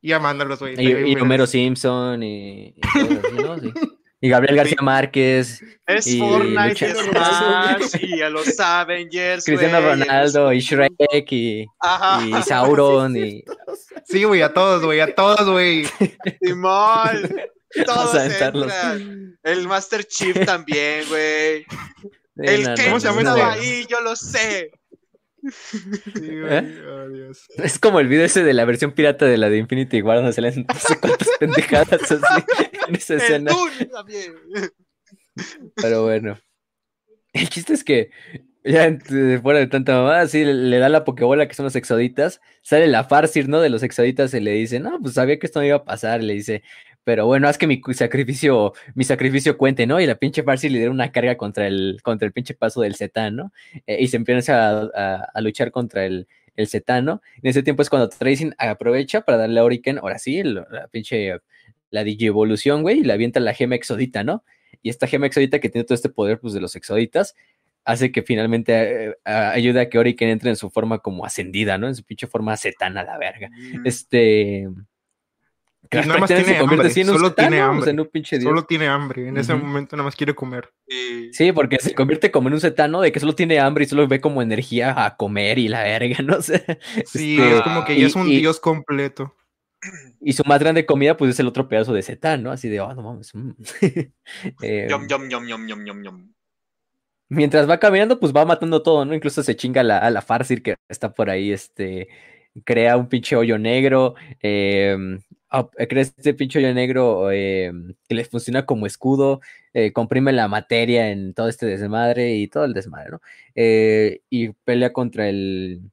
[0.00, 0.74] Y amándolos, güey.
[0.78, 1.16] Y, y.
[1.20, 3.58] Homero Simpson y, y todos ¿no?
[3.60, 3.72] Sí.
[4.24, 9.98] Y Gabriel García Márquez, Es Y Fortnite, es Smash, y a los Avengers, Cristiano güey,
[9.98, 12.24] Ronaldo y Shrek y, Ajá.
[12.24, 13.42] y Sauron y
[14.04, 15.86] Sí, güey, a todos, güey, a todos, güey.
[16.40, 17.34] Simón.
[17.84, 19.36] Todos entran.
[19.42, 21.64] El Master Chief también, güey.
[21.64, 24.70] Sí, El no, que no, ¿Cómo se llama estaba ahí, yo lo sé.
[25.50, 26.58] Sí, güey.
[26.58, 26.82] ¿Eh?
[26.88, 27.48] oh, Dios.
[27.56, 30.32] Es como el video ese de la versión pirata de la de Infinity War donde
[30.32, 32.44] salen no sé cuántas pendejadas así
[32.88, 33.50] en esa escena.
[33.92, 34.32] También.
[35.76, 36.38] Pero bueno.
[37.32, 38.10] El chiste es que
[38.64, 38.96] ya
[39.42, 42.40] fuera de tanta mamada, sí, le, le da la pokebola que son los exoditas.
[42.62, 43.60] Sale la Farsir, ¿no?
[43.60, 46.22] De los exoditas y le dice, no, pues sabía que esto no iba a pasar.
[46.22, 46.62] Le dice,
[47.04, 50.00] pero bueno, haz que mi sacrificio, mi sacrificio cuente, ¿no?
[50.00, 52.94] Y la pinche Farsir le da una carga contra el, contra el pinche paso del
[52.96, 53.52] Zetán, ¿no?
[53.86, 57.22] Eh, y se empieza a, a- a luchar contra el, el Zetán, ¿no?
[57.42, 60.86] En ese tiempo es cuando Tracing aprovecha para darle a Oriken, ahora sí, el- la
[60.88, 61.32] pinche,
[61.92, 64.42] la digievolución, güey, y le avienta la gema exodita, ¿no?
[64.82, 67.34] y esta gema exodita que tiene todo este poder pues, de los exoditas,
[67.84, 71.88] hace que finalmente eh, ayude a que Oriken entre en su forma como ascendida, ¿no?
[71.88, 73.48] En su pinche forma setana, la verga.
[73.48, 73.86] Mm.
[73.86, 74.68] Este.
[75.90, 77.94] Que nada más tiene hambre, solo tiene hambre.
[78.40, 80.72] solo tiene hambre, en ese momento nada más quiere comer.
[81.32, 84.08] Sí, porque se convierte como en un setano de que solo tiene hambre y solo
[84.08, 86.64] ve como energía a comer y la verga, no sé.
[87.04, 89.34] Sí, este, es como que ya es un dios completo.
[90.20, 92.52] Y su más grande comida, pues es el otro pedazo de setán, ¿no?
[92.52, 93.34] Así de, oh, no mames.
[93.34, 93.50] Mm".
[94.62, 96.32] eh, yum,
[97.32, 99.14] mientras va caminando, pues va matando todo, ¿no?
[99.14, 102.08] Incluso se chinga la, a la Farsir que está por ahí, este,
[102.64, 105.20] crea un pinche hoyo negro, em,
[105.88, 109.40] crea este pinche hoyo negro em, que le funciona como escudo,
[109.72, 113.20] eh, comprime la materia en todo este desmadre y todo el desmadre, ¿no?
[113.54, 115.91] Eh, y pelea contra el,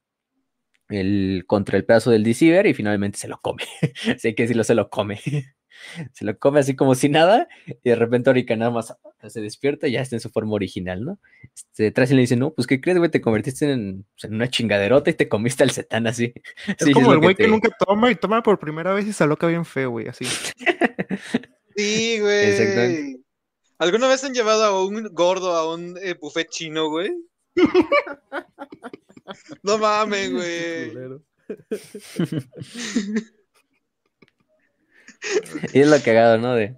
[0.90, 3.62] el, contra el pedazo del Deceiver y finalmente se lo come.
[4.16, 5.20] Así que decirlo, se lo come.
[6.12, 8.94] se lo come así como si nada, y de repente Orika nada más
[9.26, 11.18] se despierta y ya está en su forma original, ¿no?
[11.54, 13.10] Este, Tracy le dice, no, pues ¿qué crees, güey?
[13.10, 16.32] Te convertiste en, pues, en, una chingaderota y te comiste al setán así.
[16.78, 19.46] Es como el güey que, nunca toma y toma por primera vez y se aloca
[19.46, 20.24] bien feo, güey, así.
[21.76, 23.20] sí, güey.
[23.78, 27.10] ¿Alguna vez han llevado a un gordo a un eh, buffet chino, güey?
[29.62, 30.92] no mames, güey.
[35.72, 36.54] y es lo cagado, ¿no?
[36.54, 36.76] De...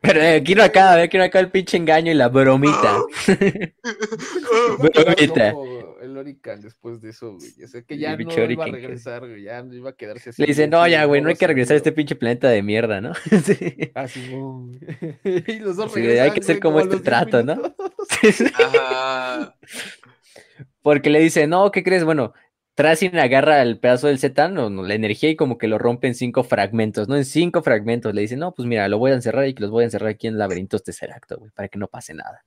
[0.00, 3.00] Pero eh, quiero acá, a ver, quiero acá el pinche engaño y la bromita.
[4.78, 5.54] bromita.
[6.24, 7.50] Después de eso, güey.
[7.64, 9.42] O sea, que ya no iba a regresar, güey.
[9.42, 10.42] Ya no iba a quedarse así.
[10.42, 13.00] Le dice, no, ya, güey, no hay que regresar a este pinche planeta de mierda,
[13.00, 13.12] ¿no?
[13.44, 13.90] sí.
[13.94, 14.78] Así, ah, güey.
[15.46, 17.56] y los dos sí, Hay que hacer como este trato, ¿no?
[20.82, 22.04] Porque le dice, no, ¿qué crees?
[22.04, 22.32] Bueno,
[22.74, 26.14] Tracing agarra el pedazo del Zetan, o la energía, y como que lo rompe en
[26.14, 27.16] cinco fragmentos, ¿no?
[27.16, 28.14] En cinco fragmentos.
[28.14, 30.10] Le dice, no, pues mira, lo voy a encerrar y que los voy a encerrar
[30.10, 32.44] aquí en laberintos Tesseracto, güey, para que no pase nada.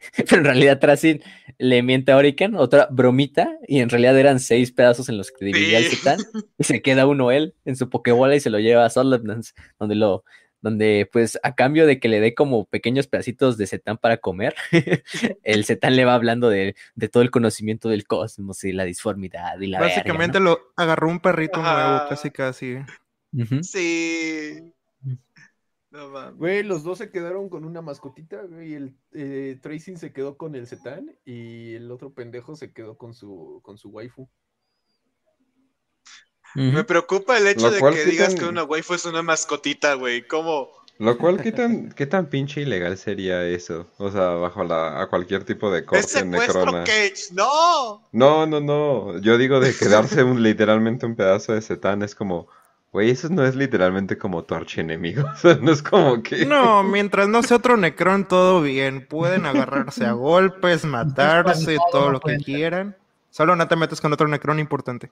[0.16, 1.22] Pero en realidad Tracing
[1.58, 5.44] le miente a Oriken, otra bromita, y en realidad eran seis pedazos en los que
[5.44, 6.18] dividía el Zetan,
[6.58, 9.94] y se queda uno él en su Pokébola y se lo lleva a Solidance, donde
[9.94, 10.24] lo,
[10.60, 14.54] donde pues a cambio de que le dé como pequeños pedacitos de Zetán para comer,
[15.42, 16.74] el Zetán le va hablando de,
[17.10, 21.62] todo el conocimiento del cosmos y la disformidad y la Básicamente lo agarró un perrito
[21.62, 22.76] nuevo, casi casi.
[23.62, 24.72] Sí.
[26.36, 30.54] Güey, los dos se quedaron con una mascotita, güey, el eh, Tracing se quedó con
[30.54, 34.28] el Zetán y el otro pendejo se quedó con su, con su waifu.
[36.54, 40.26] Me preocupa el hecho de que digas que una waifu es una mascotita, güey.
[40.26, 40.70] ¿Cómo?
[40.98, 43.86] Lo cual, ¿qué tan, ¿qué tan pinche ilegal sería eso?
[43.98, 46.82] O sea, bajo la, a cualquier tipo de corte en Necrona.
[46.84, 47.32] Cage!
[47.32, 48.08] ¡No!
[48.10, 49.18] No, no, no.
[49.20, 52.48] Yo digo de quedarse un, literalmente un pedazo de setán es como...
[52.90, 55.24] Güey, eso no es literalmente como tu archienemigo.
[55.32, 56.46] O sea, no es como que...
[56.46, 59.06] No, mientras no sea otro Necron, todo bien.
[59.06, 62.96] Pueden agarrarse a golpes, matarse, todo lo que quieran.
[63.30, 65.10] Solo no te metes con otro Necron importante.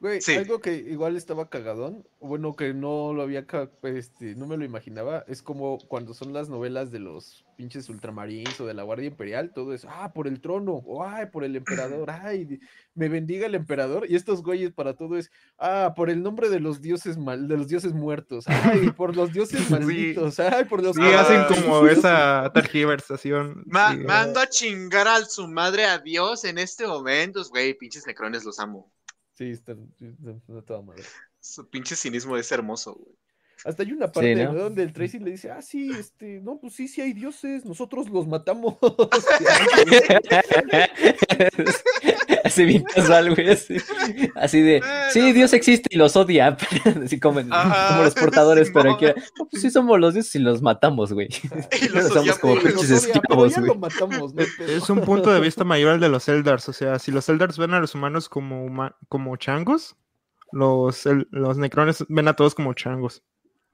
[0.00, 3.44] Güey, algo que igual estaba cagadón, bueno, que no lo había,
[3.82, 8.58] este, no me lo imaginaba, es como cuando son las novelas de los pinches ultramarines
[8.62, 11.54] o de la Guardia Imperial, todo eso, ah, por el trono, o ay, por el
[11.54, 12.60] emperador, ay,
[12.94, 16.60] me bendiga el emperador, y estos güeyes para todo es, ah, por el nombre de
[16.60, 20.96] los dioses mal, de los dioses muertos, ay, por los dioses malditos, ay, por los...
[20.96, 23.64] Sí, hacen como esa tergiversación.
[23.66, 28.58] Mando a chingar a su madre a Dios en este momento, güey, pinches necrones, los
[28.58, 28.90] amo.
[29.40, 31.02] Sí, está, está, toda madre.
[31.40, 33.16] Su pinche cinismo es hermoso, güey.
[33.64, 36.88] Hasta hay una parte donde el Tracy le dice, ah, sí, este, no, pues sí,
[36.88, 38.76] sí hay dioses, nosotros los matamos.
[42.44, 43.76] así bien casual, güey, así,
[44.34, 44.82] así de,
[45.12, 46.56] sí, Dios existe y los odia,
[47.04, 49.06] así como, como los portadores, pero aquí,
[49.38, 51.28] no, pues sí somos los dioses y los matamos, güey.
[51.92, 53.72] los somos como pinches esclavos, güey.
[54.68, 57.58] Es un punto de vista mayor al de los Eldars, o sea, si los Eldars
[57.58, 58.70] ven a los humanos como,
[59.08, 59.96] como changos,
[60.52, 63.22] los, los necrones ven a todos como changos.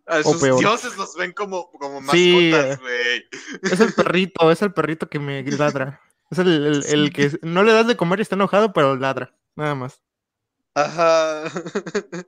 [0.06, 3.24] A sus dioses los ven como, como mascotas, güey.
[3.62, 6.00] es el perrito, es el perrito que me ladra.
[6.30, 9.34] Es el, el, que no le das de comer y está enojado, pero ladra.
[9.56, 10.00] Nada más.
[10.74, 11.44] Ajá.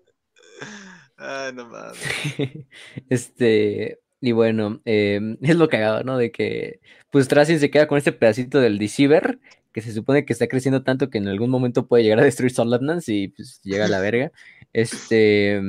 [1.16, 1.98] Ay, no mames.
[3.10, 4.00] este.
[4.20, 6.16] Y bueno, em, es lo cagado, ¿no?
[6.18, 6.80] De que,
[7.10, 9.38] pues Tracing se queda con este pedacito del Deceiver,
[9.72, 12.52] que se supone que está creciendo tanto que en algún momento puede llegar a destruir
[12.52, 14.32] Sunlandlands y pues llega a la verga.
[14.72, 15.60] Este.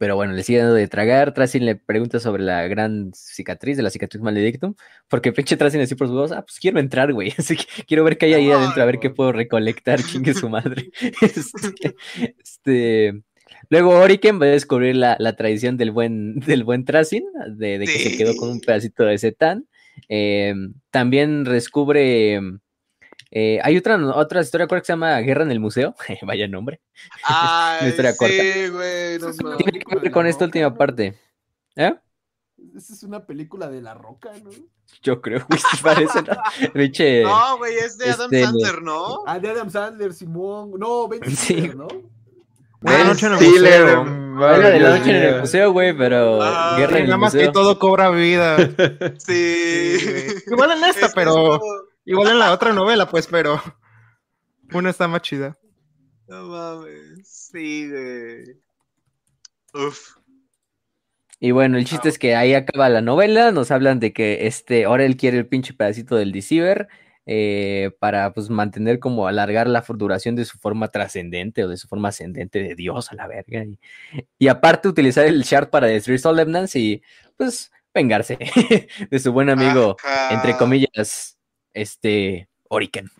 [0.00, 1.34] Em, pero bueno, le sigue dando de tragar.
[1.34, 4.74] Tracing le pregunta sobre la gran cicatriz, de la cicatriz maledictum,
[5.08, 8.04] porque pinche Tracing así por su voz, ah, pues quiero entrar, güey, así que quiero
[8.04, 10.90] ver qué hay ahí adentro, a ver qué puedo recolectar, chingue su madre.
[11.22, 11.96] este,
[12.42, 13.22] este
[13.68, 17.24] Luego Oriken va a descubrir la, tradición del buen, del buen tracing,
[17.56, 19.66] de, que se quedó con un pedacito de Zetan.
[20.08, 22.40] Em, también descubre.
[23.32, 25.94] Eh, hay otra, otra historia corta que se llama Guerra en el Museo.
[26.22, 26.80] Vaya nombre.
[27.24, 29.18] Ah, historia sí, güey.
[29.18, 31.18] Tiene que ver con esta última parte.
[31.76, 31.94] ¿Eh?
[32.76, 34.50] Esa es una película de La Roca, ¿no?
[35.02, 36.32] Yo creo, güey, parece, ¿no?
[37.22, 39.22] no, güey, es de Adam este, Sandler, ¿no?
[39.26, 40.72] Ah, de Adam Sandler, Simón.
[40.78, 41.70] No, Ben sí.
[41.74, 41.88] ¿no?
[42.82, 44.04] Noche en el museo.
[44.04, 47.32] Buena de la noche en el museo, güey, pero ah, guerra en el Nada más
[47.32, 48.56] que todo cobra vida.
[49.18, 49.96] Sí.
[50.46, 51.60] igual en esta, pero...
[52.04, 53.60] Igual en la otra novela, pues, pero...
[54.72, 55.56] Una está más chida.
[56.28, 57.26] No mames.
[57.26, 58.60] Sí, güey.
[59.74, 60.16] Uf.
[61.40, 64.84] Y bueno, el chiste es que ahí acaba la novela, nos hablan de que este,
[64.84, 66.88] ahora él quiere el pinche pedacito del Deceiver
[67.24, 71.88] eh, para pues mantener como alargar la duración de su forma trascendente o de su
[71.88, 73.64] forma ascendente de Dios a la verga.
[74.38, 77.02] Y, aparte utilizar el shard para destruir Solemnance y
[77.38, 78.38] pues vengarse
[79.10, 79.96] de su buen amigo,
[80.30, 81.38] entre comillas,
[81.74, 83.10] este, Oriken.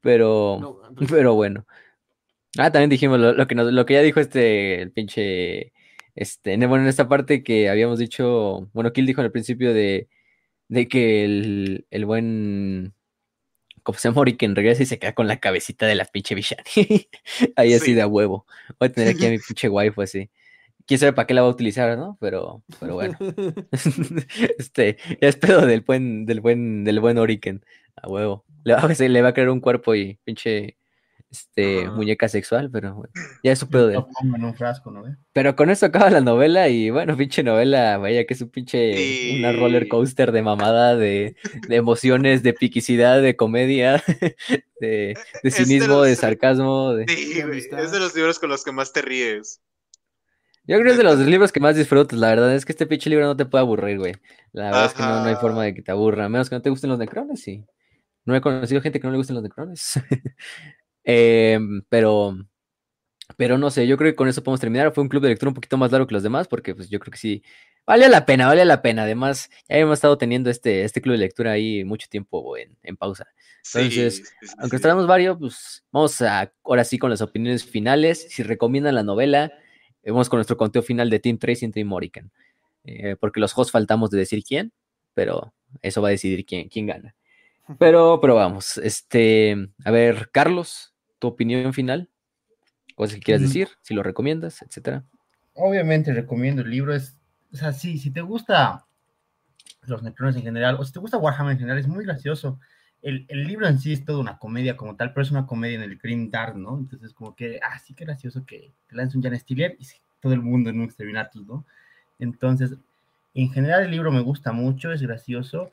[0.00, 1.66] Pero, pero bueno.
[2.58, 5.72] Ah, también dijimos lo, que, lo que ya dijo este, el pinche
[6.14, 10.08] este, bueno, en esta parte que habíamos dicho, bueno, Kill dijo en el principio de,
[10.68, 12.94] de que el, el buen,
[13.82, 16.62] como se llama Oriken, regresa y se queda con la cabecita de la pinche Vishani.
[17.56, 18.46] Ahí así de a huevo.
[18.78, 20.30] Voy a tener aquí a mi pinche waifu así.
[20.86, 22.18] Quién sabe para qué la va a utilizar, ¿no?
[22.20, 23.16] Pero, pero bueno.
[24.58, 27.64] este, ya espero del buen, del buen, del buen Oriken.
[27.96, 28.44] A huevo.
[28.64, 30.78] Le va, le va a crear un cuerpo y pinche
[31.34, 33.12] este, muñeca sexual, pero bueno,
[33.42, 34.00] ya es su pedo de
[35.32, 39.38] Pero con eso acaba la novela y bueno, pinche novela, vaya que es un pinche,
[39.38, 41.34] una roller coaster de mamada, de,
[41.68, 44.02] emociones, de piquicidad, de comedia,
[44.80, 45.16] de,
[45.50, 46.94] cinismo, de, sarcasmo.
[46.94, 47.06] De...
[47.08, 49.60] Sí, es de los libros con los que más te ríes.
[50.66, 52.86] Yo creo que es de los libros que más disfrutas, la verdad es que este
[52.86, 54.14] pinche libro no te puede aburrir, güey.
[54.52, 56.54] La verdad es que no, no, hay forma de que te aburra, a menos que
[56.54, 57.66] no te gusten los necrones, sí.
[58.24, 59.94] No he conocido gente que no le gusten los necrones.
[61.06, 62.34] Em, pero,
[63.36, 64.92] pero no sé, yo creo que con eso podemos terminar.
[64.94, 66.98] Fue un club de lectura un poquito más largo que los demás, porque pues yo
[66.98, 67.42] creo que sí,
[67.86, 69.02] vale la pena, vale la pena.
[69.02, 72.96] Además, ya hemos estado teniendo este, este club de lectura ahí mucho tiempo en, en
[72.96, 73.26] pausa.
[73.74, 78.26] Entonces, aunque estaremos varios, pues vamos a ahora sí con las opiniones finales.
[78.30, 79.52] Si recomiendan la novela,
[80.06, 82.30] vamos con nuestro conteo final de Team Trace y Team Morican.
[82.84, 84.72] Eh, porque los hosts faltamos de decir quién,
[85.14, 87.14] pero eso va a decidir quién, quién gana.
[87.78, 90.94] Pero, pero vamos, este, a ver, Carlos,
[91.28, 92.08] opinión final,
[92.94, 93.46] cosas que quieras mm.
[93.46, 95.04] decir, si lo recomiendas, etcétera.
[95.54, 97.16] Obviamente recomiendo el libro, es,
[97.52, 98.84] o sea, sí, si te gusta
[99.82, 102.58] los Necrones en general, o si te gusta Warhammer en general, es muy gracioso.
[103.02, 105.76] El, el, libro en sí es toda una comedia como tal, pero es una comedia
[105.76, 106.78] en el Grim Dark, ¿no?
[106.78, 109.86] Entonces, como que, ah, sí que gracioso que te lance un Jan Stiller y
[110.20, 111.66] todo el mundo en un Exterminatus, ¿no?
[112.18, 112.72] Entonces,
[113.34, 115.70] en general el libro me gusta mucho, es gracioso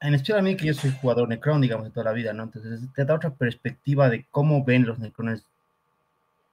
[0.00, 2.44] en especial a mí que yo soy jugador Necron, digamos, de toda la vida, ¿no?
[2.44, 5.44] Entonces te da otra perspectiva de cómo ven los Necrones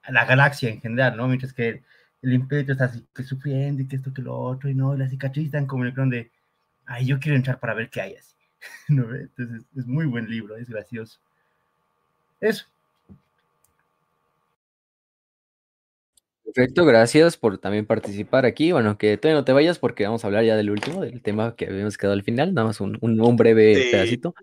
[0.07, 1.27] la galaxia en general, ¿no?
[1.27, 1.83] Mientras que
[2.21, 4.97] el Imperio está así, que sufriendo y que esto, que lo otro, y no, y
[4.97, 6.31] la cicatriz están como Necron de,
[6.85, 8.35] ay, yo quiero entrar para ver qué hay así,
[8.89, 9.13] ¿no?
[9.13, 11.19] Entonces es muy buen libro, es gracioso.
[12.39, 12.65] Eso.
[16.45, 18.71] Perfecto, gracias por también participar aquí.
[18.71, 21.55] Bueno, que todavía no te vayas porque vamos a hablar ya del último, del tema
[21.55, 24.35] que habíamos quedado al final, nada más un, un, breve pedacito.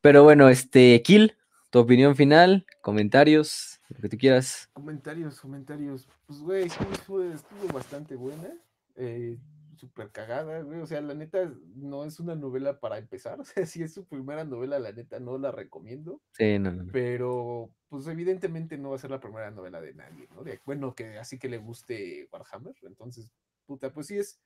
[0.00, 1.36] Pero bueno, este, Kill,
[1.70, 4.68] tu opinión final, comentarios, lo que tú quieras.
[4.72, 6.08] Comentarios, comentarios.
[6.26, 8.52] Pues, güey, estuvo, estuvo bastante buena.
[8.96, 9.38] Eh,
[9.78, 10.80] súper cagada, güey.
[10.80, 13.38] O sea, la neta no es una novela para empezar.
[13.40, 16.22] O sea, si es su primera novela, la neta no la recomiendo.
[16.32, 16.92] Sí, no, no.
[16.92, 20.44] Pero, pues evidentemente no va a ser la primera novela de nadie, ¿no?
[20.44, 22.74] De, bueno, que así que le guste Warhammer.
[22.82, 23.32] Entonces,
[23.66, 24.40] puta, pues sí es,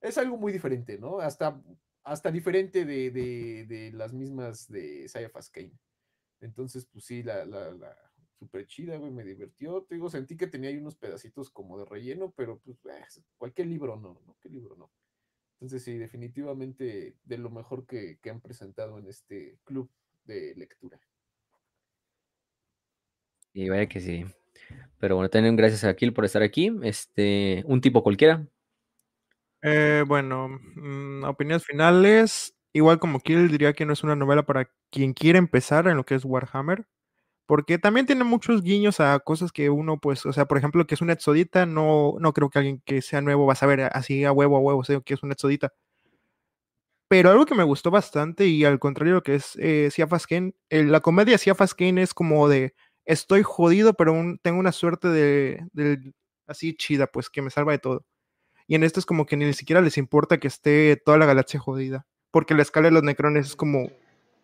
[0.00, 1.18] es algo muy diferente, ¿no?
[1.20, 1.60] Hasta,
[2.04, 5.72] hasta diferente de, de, de las mismas de Sayafas Kane.
[6.40, 8.05] Entonces, pues sí, la, la, la
[8.38, 9.82] súper chida, güey, me divirtió.
[9.82, 13.68] Te digo, sentí que tenía ahí unos pedacitos como de relleno, pero pues eh, cualquier
[13.68, 14.36] libro no, ¿no?
[14.40, 14.90] ¿Qué libro no?
[15.54, 19.90] Entonces sí, definitivamente de lo mejor que, han presentado en este club
[20.24, 21.00] de lectura.
[23.54, 24.26] Y vaya que sí.
[24.98, 26.70] Pero bueno, también gracias a Kill por estar aquí.
[26.82, 28.46] Este, un tipo cualquiera.
[29.62, 32.54] Eh, bueno, mm, opiniones finales.
[32.74, 36.04] Igual como Kill diría que no es una novela para quien quiere empezar en lo
[36.04, 36.86] que es Warhammer
[37.46, 40.94] porque también tiene muchos guiños a cosas que uno, pues, o sea, por ejemplo, que
[40.96, 44.24] es una exodita, no, no creo que alguien que sea nuevo va a saber así
[44.24, 45.72] a huevo a huevo, o sea, que es una exodita.
[47.08, 50.26] Pero algo que me gustó bastante, y al contrario de lo que es eh, Siafas
[50.26, 52.74] Kane, la comedia Siafas Kane es como de
[53.04, 56.12] estoy jodido, pero tengo una suerte de,
[56.48, 58.04] así chida, pues que me salva de todo.
[58.66, 61.60] Y en esto es como que ni siquiera les importa que esté toda la galaxia
[61.60, 63.88] jodida, porque la escala de los necrones es como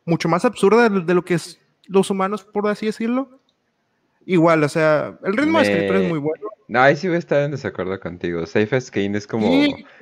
[0.05, 3.41] mucho más absurda de lo que es los humanos, por así decirlo.
[4.25, 6.53] Igual, o sea, el ritmo de escritura es muy bueno.
[6.73, 8.47] No, ahí sí voy a estar en desacuerdo contigo.
[8.47, 9.47] Safe as Kane es como,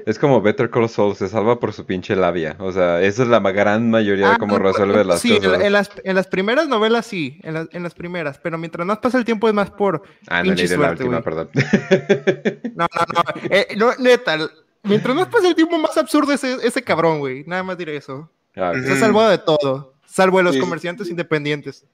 [0.07, 2.55] es como Better Call Saul, se salva por su pinche labia.
[2.61, 5.59] O sea, esa es la gran mayoría de ah, cómo resuelve las sí, cosas.
[5.59, 8.99] Sí, en, las, en las primeras novelas sí, en, en, las primeras, pero mientras más
[8.99, 11.51] pasa el tiempo es más por Ah, no leí la última, perdón.
[12.77, 14.39] No, no, no, eh, no, neta,
[14.85, 17.43] mientras más pasa el tiempo más absurdo es ese, cabrón, güey.
[17.49, 18.31] Nada más diré eso.
[18.55, 21.85] Ah, se ha salvado de todo, salvo de los comerciantes independientes.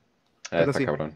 [0.50, 1.14] Ah, está cabrón.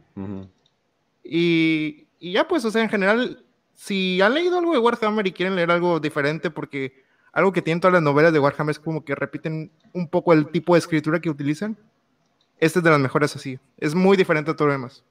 [1.25, 3.45] y, y ya pues, o sea, en general
[3.81, 7.03] si han leído algo de Warhammer y quieren leer algo diferente, porque
[7.33, 10.49] algo que tienen todas las novelas de Warhammer es como que repiten un poco el
[10.51, 11.79] tipo de escritura que utilizan.
[12.59, 13.59] Este es de las mejores así.
[13.79, 15.03] Es muy diferente a todo lo demás.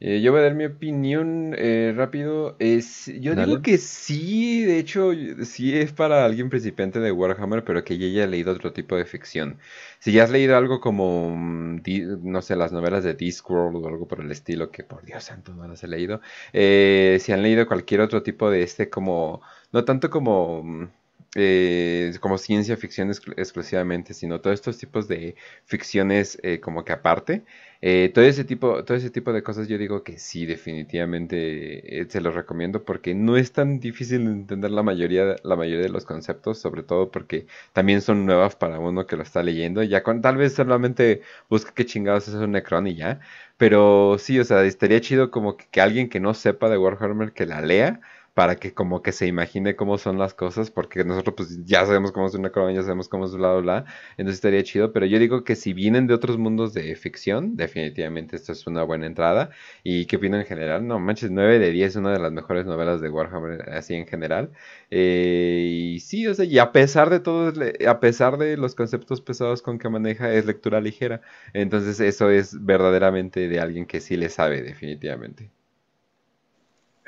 [0.00, 2.56] Eh, yo voy a dar mi opinión eh, rápido.
[2.60, 5.12] Es, yo digo que sí, de hecho,
[5.44, 9.04] sí es para alguien principiante de Warhammer, pero que ya haya leído otro tipo de
[9.06, 9.58] ficción.
[9.98, 11.82] Si ya has leído algo como, mm,
[12.22, 15.52] no sé, las novelas de Discworld o algo por el estilo, que por Dios santo
[15.54, 16.20] no las he leído.
[16.52, 19.42] Eh, si han leído cualquier otro tipo de este, como,
[19.72, 20.88] no tanto como mm,
[21.34, 27.44] eh, como ciencia ficción exclusivamente, sino todos estos tipos de ficciones eh, como que aparte.
[27.80, 32.20] Eh, todo, ese tipo, todo ese tipo de cosas yo digo que sí, definitivamente se
[32.20, 36.58] los recomiendo porque no es tan difícil entender la mayoría, la mayoría de los conceptos,
[36.58, 39.82] sobre todo porque también son nuevas para uno que lo está leyendo.
[39.84, 43.20] Ya con, tal vez solamente busque qué chingados es un Necron y ya.
[43.56, 47.32] Pero sí, o sea, estaría chido como que, que alguien que no sepa de Warhammer
[47.32, 48.00] que la lea
[48.38, 52.12] para que como que se imagine cómo son las cosas, porque nosotros pues ya sabemos
[52.12, 53.84] cómo es una corona, ya sabemos cómo es bla, bla, bla,
[54.16, 58.36] entonces estaría chido, pero yo digo que si vienen de otros mundos de ficción, definitivamente
[58.36, 59.50] esto es una buena entrada,
[59.82, 62.64] y qué opino en general, no manches, 9 de 10 es una de las mejores
[62.64, 64.52] novelas de Warhammer, así en general,
[64.92, 67.52] eh, y sí, o sea, y a pesar de todo,
[67.88, 71.22] a pesar de los conceptos pesados con que maneja, es lectura ligera,
[71.54, 75.50] entonces eso es verdaderamente de alguien que sí le sabe, definitivamente.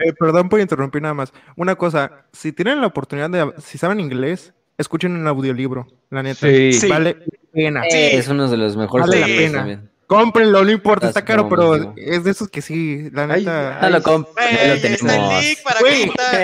[0.00, 1.32] Eh, perdón por interrumpir nada más.
[1.56, 6.46] Una cosa, si tienen la oportunidad de, si saben inglés, escuchen un audiolibro, la neta.
[6.46, 6.88] Sí.
[6.88, 7.82] Vale la pena.
[7.86, 9.06] Es uno de los mejores.
[9.06, 9.89] Vale la pena.
[10.10, 13.78] Cómprenlo, no importa, está, caro, pero es de esos que sí, la neta.
[13.80, 14.80] no lo compren.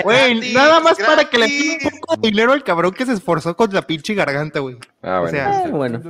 [0.05, 3.11] Güey, nada más para que le pida un poco de dinero al cabrón que se
[3.11, 4.77] esforzó con la pinche garganta, güey.
[5.03, 5.25] Ah, bueno.
[5.25, 6.01] O sea, ah, bueno.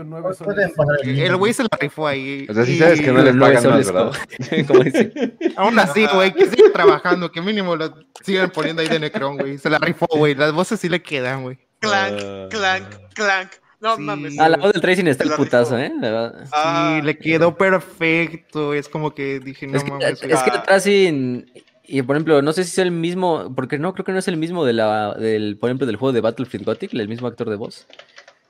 [1.02, 2.45] El güey se la rifó ahí.
[2.48, 4.11] O sea, sí sabes que no les pagan más, ¿verdad?
[4.68, 5.11] Como dice.
[5.56, 7.92] Aún así, güey, que sigue trabajando, que mínimo lo
[8.24, 9.58] sigan poniendo ahí de Necron, güey.
[9.58, 10.36] Se la rifó, güey.
[10.36, 11.58] Las voces sí le quedan, güey.
[11.80, 13.50] Clank, clank, clank.
[13.80, 14.40] No mames.
[14.40, 15.92] A la voz del tracing está el putazo, ¿eh?
[16.52, 18.74] Ah, sí, le quedó perfecto.
[18.74, 20.24] Es como que dije, no es que, mames.
[20.24, 21.52] Es que el tracing,
[21.86, 24.28] y por ejemplo, no sé si es el mismo, porque no, creo que no es
[24.28, 27.50] el mismo de la, del, por ejemplo, del juego de Battlefield Gothic, el mismo actor
[27.50, 27.88] de voz.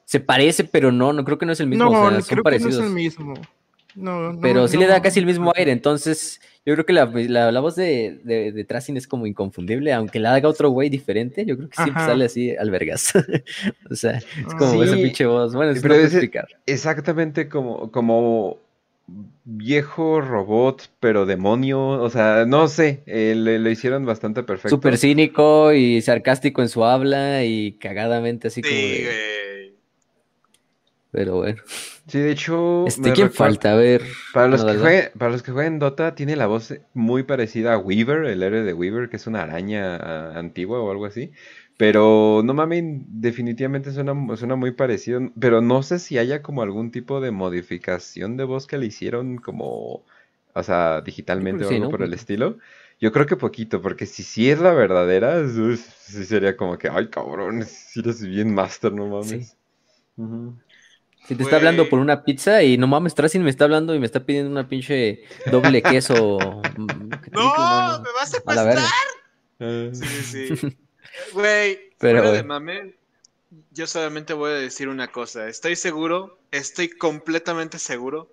[0.06, 1.86] Se parece, pero no, no creo que no es el mismo.
[1.86, 3.34] No, o sea, creo que no es el mismo.
[3.98, 7.06] No, no, pero sí le da casi el mismo aire, entonces yo creo que la,
[7.52, 11.58] la, voz de, de, de es como inconfundible, aunque la haga otro güey diferente, yo
[11.58, 13.14] creo que siempre sale así al vergas.
[13.90, 15.56] o sea, es como esa pinche voz.
[15.56, 16.48] Bueno, es explicar.
[16.68, 18.60] Exactamente como, como
[19.46, 24.70] viejo robot, pero demonio, o sea, no sé, eh, lo hicieron bastante perfecto.
[24.70, 28.76] Súper cínico y sarcástico en su habla y cagadamente así como
[31.18, 31.60] Pero bueno.
[32.06, 32.86] Sí, de hecho.
[32.86, 33.74] Este, ¿Quién falta?
[33.74, 34.04] A ver.
[34.36, 37.80] Para los, que jueguen, para los que jueguen Dota, tiene la voz muy parecida a
[37.80, 41.32] Weaver, el héroe de Weaver, que es una araña antigua o algo así.
[41.76, 45.22] Pero no mames, definitivamente suena, suena muy parecido.
[45.40, 49.38] Pero no sé si haya como algún tipo de modificación de voz que le hicieron
[49.38, 50.06] como.
[50.54, 52.60] O sea, digitalmente o algo por el estilo.
[53.02, 57.08] Yo creo que poquito, porque si sí es la verdadera, sí sería como que, ay
[57.08, 59.58] cabrón, si eres bien master, no mames.
[61.28, 64.00] Si te está hablando por una pizza y no mames, Tracing me está hablando y
[64.00, 66.38] me está pidiendo una pinche doble queso.
[67.32, 68.78] No, me vas a secuestrar.
[69.60, 70.78] A sí, sí.
[71.34, 72.96] Güey, pero de mame,
[73.72, 75.48] yo solamente voy a decir una cosa.
[75.50, 78.32] Estoy seguro, estoy completamente seguro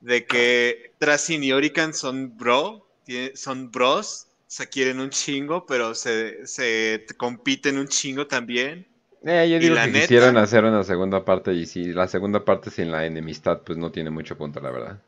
[0.00, 2.86] de que Tracing y Orican son bro,
[3.34, 8.86] son bros, se quieren un chingo, pero se, se compiten un chingo también.
[9.26, 12.92] Eh, yo digo que quisieron hacer una segunda parte y si la segunda parte sin
[12.92, 14.98] la enemistad, pues no tiene mucho punto, la verdad.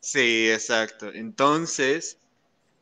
[0.00, 1.10] Sí, exacto.
[1.12, 2.18] Entonces,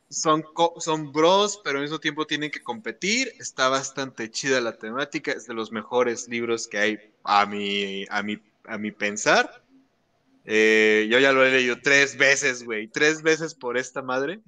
[0.09, 0.45] son,
[0.79, 3.33] son bros, pero al mismo tiempo tienen que competir.
[3.39, 5.31] Está bastante chida la temática.
[5.31, 9.63] Es de los mejores libros que hay a mi, a mi, a mi pensar.
[10.45, 12.87] Eh, yo ya lo he leído tres veces, güey.
[12.87, 14.41] Tres veces por esta madre.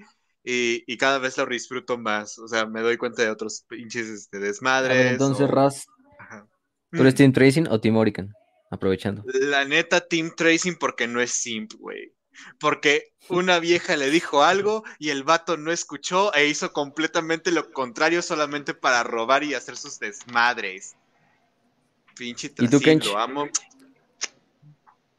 [0.45, 2.37] Y, cada vez lo disfruto más.
[2.37, 5.11] O sea, me doy cuenta de otros pinches este, desmadres.
[5.11, 5.87] entonces, Raz,
[6.91, 7.17] ¿tú eres mm.
[7.17, 8.33] Team Tracing o Team Orican?
[8.69, 9.23] Aprovechando.
[9.25, 12.13] La neta, Team Tracing porque no es simp, güey.
[12.59, 17.71] Porque una vieja le dijo algo y el vato no escuchó e hizo completamente lo
[17.71, 20.95] contrario solamente para robar y hacer sus desmadres.
[22.17, 23.47] Pinche ¿Y tú, lo amo.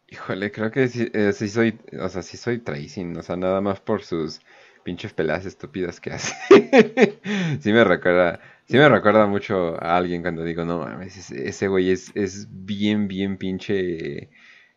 [0.09, 3.61] Híjole, creo que sí, eh, sí, soy, o sea, sí soy tracing, o sea, nada
[3.61, 4.41] más por sus
[4.87, 6.33] pinches peleas estúpidas que hace.
[7.61, 11.91] sí me recuerda, sí me recuerda mucho a alguien cuando digo, no mames, ese, güey
[11.91, 14.31] es, es bien, bien pinche,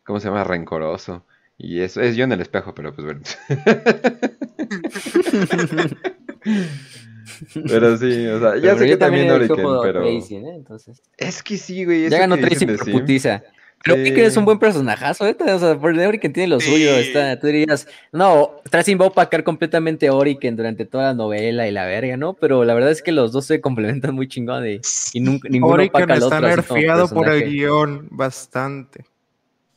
[0.03, 0.43] ¿cómo se llama?
[0.43, 1.23] Rencoroso.
[1.59, 3.21] Y eso es yo en el espejo, pero pues bueno.
[7.67, 10.03] pero sí, o sea, ya sé que también Origen, pero...
[10.05, 10.23] ¿eh?
[10.55, 11.03] Entonces...
[11.17, 12.09] Es que sí, güey.
[12.09, 13.43] Ya ganó Tracy por putiza.
[13.83, 15.37] Pero que es un buen personajazo, ¿eh?
[15.39, 16.95] O sea, por Oriken tiene lo suyo.
[16.97, 21.71] Está, tú dirías, no, Tracing va a opacar completamente Oriken durante toda la novela y
[21.71, 22.33] la verga, ¿no?
[22.33, 24.81] Pero la verdad es que los dos se complementan muy chingón y,
[25.13, 26.37] y nunca, ninguno Oriken opaca al otro.
[26.37, 29.05] está nerfeado por el guion bastante.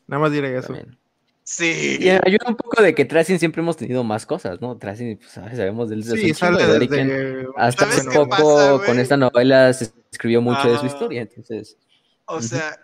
[0.09, 0.75] Nada más diré eso.
[1.45, 1.99] Sí.
[2.01, 4.77] Y ayuda un poco de que Tracing siempre hemos tenido más cosas, ¿no?
[4.77, 7.47] Tracing, pues sabemos del sí, sale de Oriken.
[7.57, 11.77] Hasta hace poco con esta novela se escribió mucho de su historia, entonces.
[12.27, 12.79] O sea,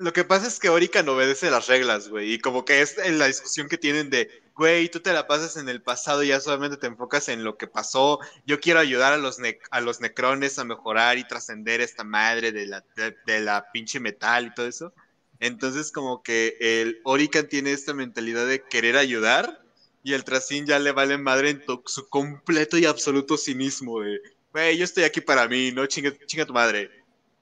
[0.00, 2.32] lo que pasa es que Orica no obedece las reglas, güey.
[2.32, 5.68] Y como que es la discusión que tienen de, güey, tú te la pasas en
[5.68, 8.18] el pasado y ya solamente te enfocas en lo que pasó.
[8.46, 9.36] Yo quiero ayudar a los,
[9.70, 12.82] a los necrones a mejorar y trascender esta madre de la,
[13.26, 14.94] de, la pinche metal y todo eso.
[15.38, 19.62] Entonces, como que el Orican tiene esta mentalidad de querer ayudar
[20.02, 24.18] y el Tracín ya le vale madre en su completo y absoluto cinismo de,
[24.50, 26.90] güey, yo estoy aquí para mí, no chinga, chinga tu madre.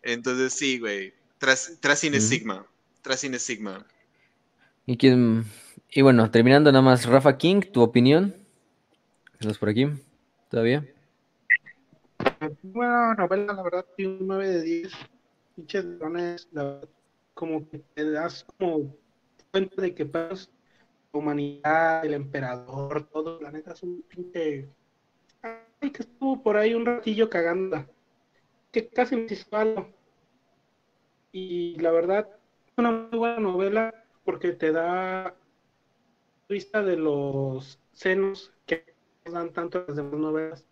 [0.03, 2.67] Entonces, sí, güey tras, Sigma.
[3.39, 3.87] Sigma.
[4.87, 5.45] ¿Y quién?
[5.91, 8.35] Y bueno, terminando nada más, Rafa King, tu opinión.
[9.39, 9.87] ¿Estás por aquí?
[10.51, 10.85] ¿Todavía?
[12.63, 14.93] Bueno, novela, la verdad, un 9 de 10.
[15.57, 16.49] Pinches drones,
[17.35, 18.95] como que te das como
[19.51, 20.51] cuenta de que pues,
[21.13, 24.69] la humanidad, el emperador, todo, la neta es un pinche.
[25.43, 27.87] Ay, que estuvo por ahí un ratillo cagando.
[28.73, 29.98] Que casi me hizo algo
[31.33, 32.29] y la verdad
[32.67, 35.35] es una muy buena novela porque te da
[36.49, 38.85] vista de los senos que
[39.25, 40.67] dan tanto las demás novelas.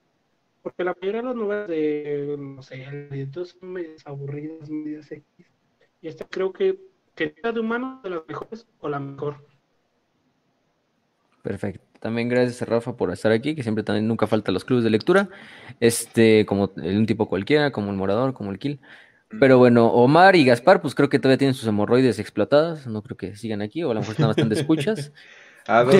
[0.62, 5.25] Porque la mayoría de las novelas de, no sé, entonces son medias aburridas, medias X.
[6.01, 6.81] Y esta creo que,
[7.15, 9.36] que de humano de las mejores o la mejor.
[11.43, 11.85] Perfecto.
[12.01, 14.91] También gracias a Rafa por estar aquí, que siempre también nunca falta los clubes de
[14.91, 15.28] lectura.
[15.81, 18.81] Este, como un tipo cualquiera, como el morador, como el kill.
[19.40, 22.86] Pero bueno, Omar y Gaspar, pues creo que todavía tienen sus hemorroides explotadas.
[22.86, 25.12] No creo que sigan aquí, o a lo mejor están bastante escuchas.
[25.68, 25.96] Ah, dos,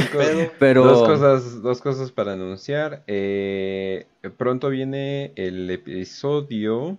[0.61, 0.85] Pero...
[0.85, 3.03] dos, cosas, dos cosas para anunciar.
[3.09, 4.07] Eh,
[4.37, 6.99] pronto viene el episodio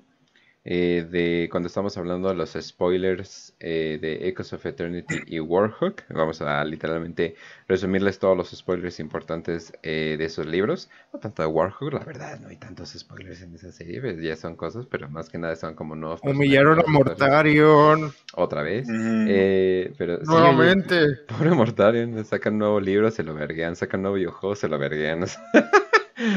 [0.70, 6.04] eh, de cuando estamos hablando de los spoilers eh, de Echoes of Eternity y Warhawk.
[6.10, 7.36] Vamos a literalmente
[7.70, 10.90] resumirles todos los spoilers importantes eh, de esos libros.
[11.14, 14.36] No tanto de Warhawk, la verdad, no hay tantos spoilers en esa serie, pues, ya
[14.36, 16.20] son cosas, pero más que nada son como nuevos.
[16.22, 18.12] Humillaron a Mortarion.
[18.34, 18.88] Otra vez.
[19.98, 21.16] pero, Nuevamente.
[21.30, 25.24] pobre Mortarion, sacan nuevo libro, se lo verguean, sacan nuevo videojuego, se lo verguean.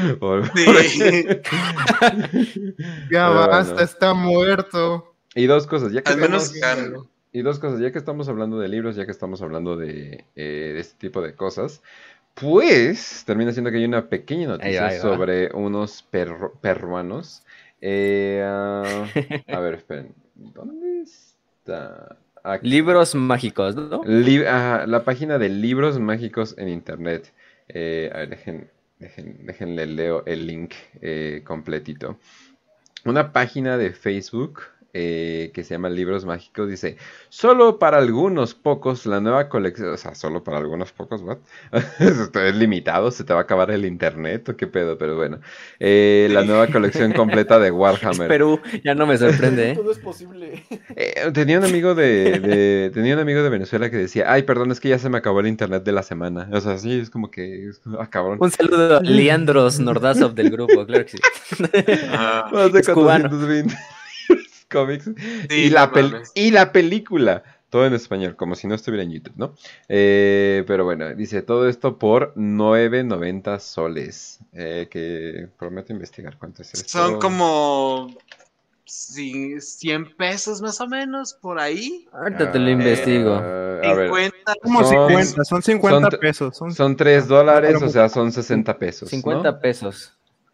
[3.11, 5.15] ya basta, está muerto.
[5.35, 6.53] Y dos cosas, ya que estamos,
[7.33, 10.75] y dos cosas, ya que estamos hablando de libros, ya que estamos hablando de, eh,
[10.77, 11.81] este tipo de cosas,
[12.33, 16.05] pues termina siendo que hay una pequeña noticia sobre unos
[16.61, 17.43] peruanos.
[17.79, 19.07] Eh, ah,
[19.47, 22.17] a ver, esperen, ¿dónde está?
[22.63, 24.01] Libros mágicos, ¿no?
[24.03, 27.31] la página de libros mágicos en internet.
[27.69, 28.71] Eh, a ver, dejen,
[29.01, 32.19] Dejen, déjenle leo el link eh, completito.
[33.03, 34.61] Una página de Facebook
[34.93, 36.97] eh, que se llama Libros Mágicos, dice,
[37.29, 41.37] solo para algunos pocos la nueva colección, o sea, solo para algunos pocos, ¿what?
[41.99, 45.39] es limitado, se te va a acabar el internet o qué pedo, pero bueno,
[45.79, 48.27] eh, la nueva colección completa de Warhammer.
[48.27, 49.75] Perú, ya no me sorprende, ¿eh?
[49.77, 50.63] Todo es posible.
[51.33, 54.89] tenía un amigo de, tenía un amigo de Venezuela que decía, ay, perdón, es que
[54.89, 57.69] ya se me acabó el internet de la semana, o sea, sí, es como que,
[57.69, 58.39] es, ah, cabrón.
[58.41, 61.17] Un saludo a Leandros Nordazov del grupo, claro que sí.
[62.09, 63.29] Ah, es cubano
[64.71, 65.09] cómics.
[65.49, 65.91] y, la
[66.33, 67.43] y la película.
[67.69, 69.55] Todo en español, como si no estuviera en YouTube, ¿no?
[69.87, 74.39] Eh, pero bueno, dice todo esto por 9.90 soles.
[74.51, 76.89] Eh, que prometo investigar cuánto es esto.
[76.89, 78.13] Son como
[78.85, 82.09] 100 pesos más o menos, por ahí.
[82.11, 83.35] Ahorita te lo investigo.
[83.35, 84.53] Ah, a ver, 50.
[84.61, 86.57] Como Son- 50, son 50 son- pesos.
[86.57, 89.09] Son, son 3 dólares, o sea, son 60 pesos.
[89.09, 89.59] 50 ¿no?
[89.59, 90.13] pesos.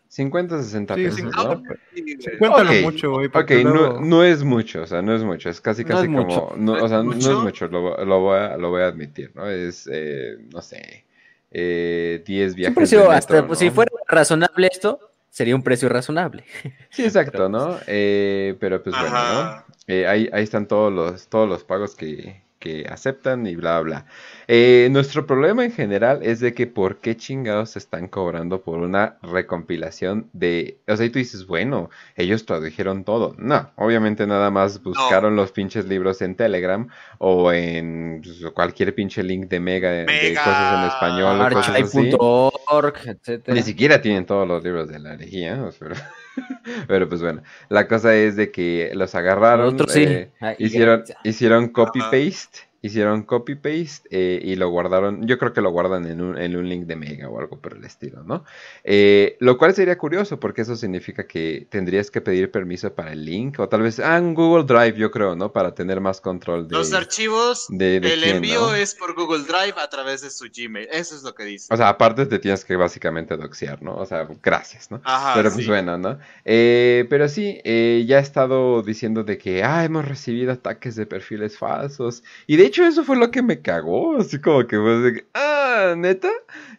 [0.10, 1.56] 50, 60 Sí, pesos, 50 ¿no?
[1.94, 2.18] Sí, güey.
[2.22, 3.28] 50 Ok, lo mucho, güey.
[3.28, 6.08] Ok, no, no es mucho, o sea, no es mucho, es casi No casi es
[6.08, 6.54] como, mucho.
[6.58, 7.42] no, ¿No o sea, es no es mucho?
[7.42, 9.50] mucho, lo, lo voy a, lo voy a admitir, ¿no?
[9.50, 11.06] Es, eh, no sé,
[11.52, 13.66] eh, 10 Es viajes un precio de hasta, metro, pues, ¿no?
[13.68, 16.44] si fuera razonable esto, sería un precio razonable.
[16.90, 17.78] Sí, exacto, ¿no?
[17.88, 19.16] Eh, pero pues bueno, ¿no?
[19.18, 19.66] Ajá.
[19.88, 24.06] Eh, ahí, ahí están todos los, todos los pagos que, que aceptan y bla, bla.
[24.48, 29.18] Eh, nuestro problema en general es de que por qué chingados están cobrando por una
[29.22, 30.78] recompilación de...
[30.88, 33.36] O sea, y tú dices, bueno, ellos tradujeron todo.
[33.38, 36.88] No, obviamente nada más buscaron los pinches libros en Telegram
[37.18, 41.42] o en pues, cualquier pinche link de Mega, de cosas en español.
[41.42, 43.56] Archive.org, etcétera.
[43.56, 45.90] Ni siquiera tienen todos los libros de la herejía, o sea,
[46.88, 50.04] pero, pues bueno, la cosa es de que los agarraron, Nosotros sí.
[50.04, 56.06] eh, hicieron, hicieron copy-paste, hicieron copy-paste eh, y lo guardaron, yo creo que lo guardan
[56.08, 58.44] en un, en un link de Mega o algo por el estilo, ¿no?
[58.84, 63.24] Eh, lo cual sería curioso porque eso significa que tendrías que pedir permiso para el
[63.26, 65.52] link o tal vez, ah, en Google Drive yo creo, ¿no?
[65.54, 66.76] Para tener más control de...
[66.76, 68.76] Los archivos, de- de el quién, envío ¿no?
[68.76, 70.88] es por Google Drive a través de su Gmail.
[70.92, 71.74] Eso es lo que dice.
[71.74, 73.96] O sea, aparte te tienes que básicamente doxear, ¿no?
[73.96, 75.02] O sea, gracias, ¿no?
[75.04, 75.70] Ajá, Pero pues sí.
[75.70, 76.18] bueno, ¿no?
[76.46, 81.06] Eh, pero sí, eh, ya he estado diciendo de que, ah, hemos recibido ataques de
[81.06, 82.24] perfiles falsos.
[82.46, 86.30] Y de hecho eso fue lo que me cagó, así como que fue ah, neta,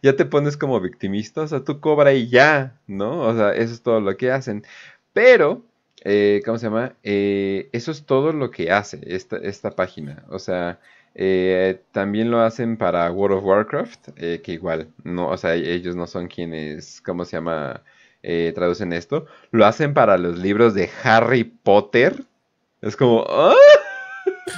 [0.02, 3.20] ya te pones como victimista, o sea, tú cobra y ya, ¿no?
[3.20, 4.64] O sea, eso es todo lo que hacen.
[5.12, 5.62] Pero,
[6.04, 6.94] eh, ¿cómo se llama?
[7.02, 10.24] Eh, eso es todo lo que hace esta, página.
[10.28, 10.80] O sea,
[11.14, 14.08] eh, también lo hacen para World of Warcraft,
[14.42, 17.82] que igual, no, o sea, ellos no son quienes, ¿cómo se llama?
[18.54, 19.26] Traducen esto.
[19.52, 22.24] Lo hacen para los libros de Harry Potter.
[22.82, 23.54] Es como, ¡ah!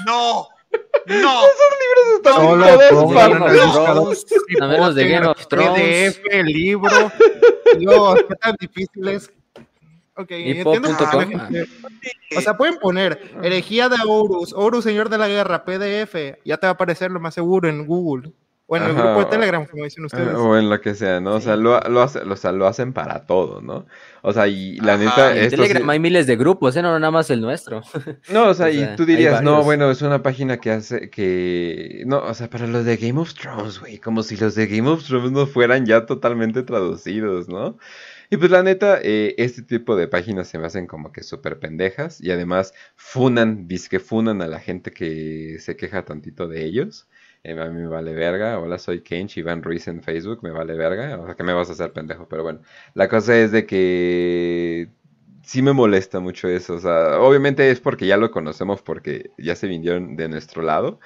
[0.06, 0.48] ¡No!
[1.06, 1.42] ¡No!
[2.16, 3.66] Están en Solo todas pongan en el partes.
[3.66, 4.16] buscador
[4.60, 6.18] A menos de Game of Thrones.
[6.18, 7.12] PDF, libro.
[7.78, 9.30] Dios, qué tan difícil es.
[10.16, 10.90] Ok, entiendo
[12.36, 16.38] O sea, pueden poner herejía de Horus, Horus, señor de la guerra, PDF.
[16.44, 18.32] Ya te va a aparecer lo más seguro en Google.
[18.72, 20.28] O en el grupo de Telegram, como dicen ustedes.
[20.32, 21.34] Ah, O en lo que sea, ¿no?
[21.34, 23.84] O sea, lo, lo, hace- lo- o sea, lo hacen para todo, ¿no?
[24.22, 26.82] O sea, y la Ajá, neta, En esto Telegram sí- hay miles de grupos, ¿eh?
[26.82, 27.82] No nada más el nuestro.
[28.30, 31.10] No, o sea, O y sea, tú dirías, no, bueno, es una página que hace
[31.10, 32.04] que...
[32.06, 34.88] No, o sea, para los de Game of Thrones, güey, como si los de Game
[34.88, 37.76] of Thrones no fueran ya totalmente traducidos, ¿no?
[38.32, 41.58] Y pues la neta, eh, este tipo de páginas se me hacen como que súper
[41.58, 47.08] pendejas y además funan, que funan a la gente que se queja tantito de ellos.
[47.42, 48.58] Eh, a mí me vale verga.
[48.58, 51.18] Hola, soy Kench, Iván Ruiz en Facebook, me vale verga.
[51.18, 52.60] O sea, que me vas a hacer pendejo, pero bueno.
[52.94, 54.88] La cosa es de que
[55.42, 56.74] sí me molesta mucho eso.
[56.74, 61.00] O sea, obviamente es porque ya lo conocemos, porque ya se vinieron de nuestro lado.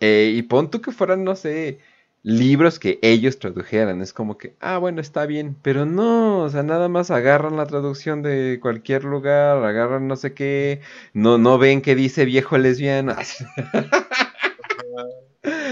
[0.00, 1.80] Eh, y pon tú que fueran, no sé,
[2.22, 4.00] libros que ellos tradujeran.
[4.02, 5.56] Es como que, ah, bueno, está bien.
[5.62, 10.34] Pero no, o sea, nada más agarran la traducción de cualquier lugar, agarran no sé
[10.34, 10.80] qué.
[11.14, 13.14] No, no ven que dice viejo lesbiano.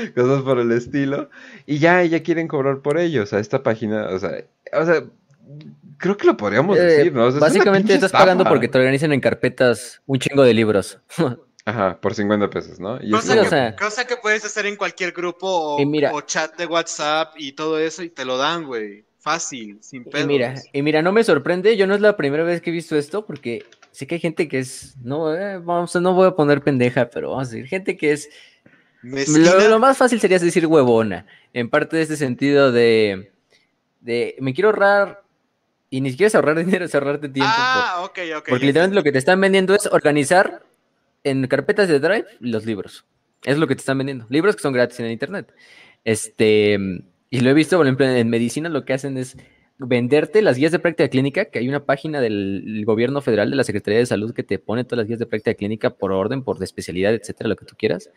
[0.14, 1.30] Cosas por el estilo.
[1.66, 3.22] Y ya, ya quieren cobrar por ello.
[3.22, 5.04] O sea, esta página, o sea, o sea,
[5.98, 7.26] creo que lo podríamos Eh, decir, ¿no?
[7.26, 8.50] O sea, es básicamente pinche estás pagando estafa.
[8.54, 10.98] porque te organizan en carpetas un chingo de libros.
[11.64, 12.96] Ajá, por 50 pesos, ¿no?
[13.00, 15.86] Y es Cosa, o que, sea- cosa que puedes hacer en cualquier grupo o, Y
[15.86, 19.04] mira- o chat de WhatsApp y todo eso y te lo dan, güey.
[19.20, 20.26] Fácil, sin Y pedos.
[20.26, 22.96] mira, y mira, no me sorprende, yo no es la primera vez que he visto
[22.96, 26.60] esto, porque sé que hay gente que es, no, eh, vamos, no voy a poner
[26.62, 28.28] pendeja, pero vamos a decir, gente que es.
[29.02, 33.32] Lo, lo más fácil sería decir huevona, en parte de este sentido de,
[34.00, 35.22] de, me quiero ahorrar,
[35.90, 38.48] y ni siquiera es ahorrar dinero, es ahorrarte tiempo, por- Ah, ok, ok.
[38.48, 40.62] porque ya literalmente lo que te están vendiendo es organizar
[41.24, 43.04] en carpetas de Drive los libros.
[43.44, 44.26] Es lo que te están vendiendo.
[44.28, 45.52] Libros que son gratis en el internet.
[46.04, 46.78] Este,
[47.30, 49.36] y lo he visto, por ejemplo, en medicina lo que hacen es
[49.78, 53.64] venderte las guías de práctica clínica, que hay una página del gobierno federal de la
[53.64, 56.58] Secretaría de Salud que te pone todas las guías de práctica clínica por orden, por
[56.58, 58.10] de especialidad, etcétera, lo que tú quieras.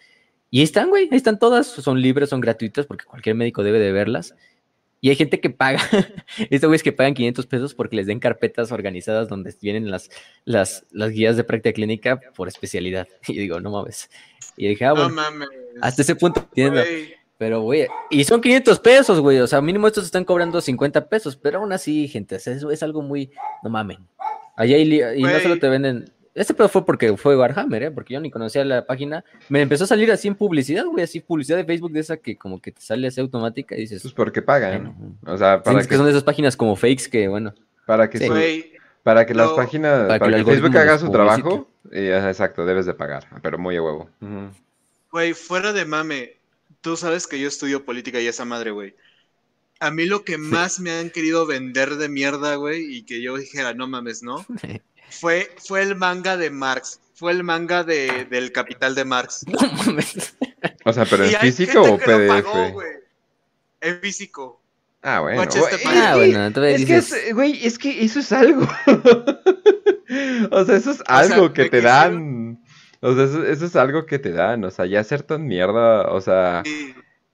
[0.51, 3.79] Y ahí están, güey, ahí están todas, son libres, son gratuitas porque cualquier médico debe
[3.79, 4.35] de verlas.
[5.01, 5.79] Y hay gente que paga,
[6.49, 10.09] estos güeyes que pagan 500 pesos porque les den carpetas organizadas donde vienen las,
[10.45, 13.07] las, las guías de práctica clínica por especialidad.
[13.27, 14.09] Y digo, no mames.
[14.57, 15.49] Y dije, ah, No bueno, mames.
[15.81, 16.81] hasta ese punto entiendo.
[17.37, 19.39] Pero, güey, y son 500 pesos, güey.
[19.39, 21.35] O sea, mínimo estos están cobrando 50 pesos.
[21.35, 23.29] Pero aún así, gente, o sea, eso es algo muy.
[23.61, 23.97] No mamen.
[24.55, 26.05] Allá hay li- y no solo te venden.
[26.35, 27.91] Este pedo fue porque fue Warhammer, ¿eh?
[27.91, 29.23] Porque yo ni conocía la página.
[29.47, 31.03] Me empezó a salir así en publicidad, güey.
[31.03, 34.01] Así publicidad de Facebook de esa que como que te sale así automática y dices.
[34.01, 34.93] Pues porque pagan.
[35.23, 37.53] Bueno, O sea, para que que, son de esas páginas como fakes que, bueno.
[37.85, 38.27] para que Sí.
[38.27, 42.93] su- Güey, Para que las páginas, para, que, Facebook haga su trabajo, exacto, debes de
[42.95, 44.09] pagar, pero muy a huevo.
[45.11, 46.33] Güey, fuera de mame,
[46.81, 48.95] tú sabes que yo estudio política y esa madre, güey.
[49.79, 53.37] A mí lo que más me han querido vender de mierda, güey, y que yo
[53.37, 54.43] dijera, no mames, ¿no?
[55.09, 56.99] Fue, fue el manga de Marx.
[57.13, 59.45] Fue el manga de, del Capital de Marx.
[59.47, 60.35] No mames.
[60.83, 62.45] O sea, pero en físico o PDF?
[63.81, 64.61] en físico.
[65.01, 65.43] Ah, bueno.
[65.43, 68.67] Este ah, bueno, es que, güey, es que eso es algo.
[70.51, 72.59] o sea, eso es algo que te dan.
[73.01, 74.63] O sea, eso, es algo que te dan.
[74.63, 76.09] O sea, ya hacer tan mierda.
[76.09, 76.63] O sea.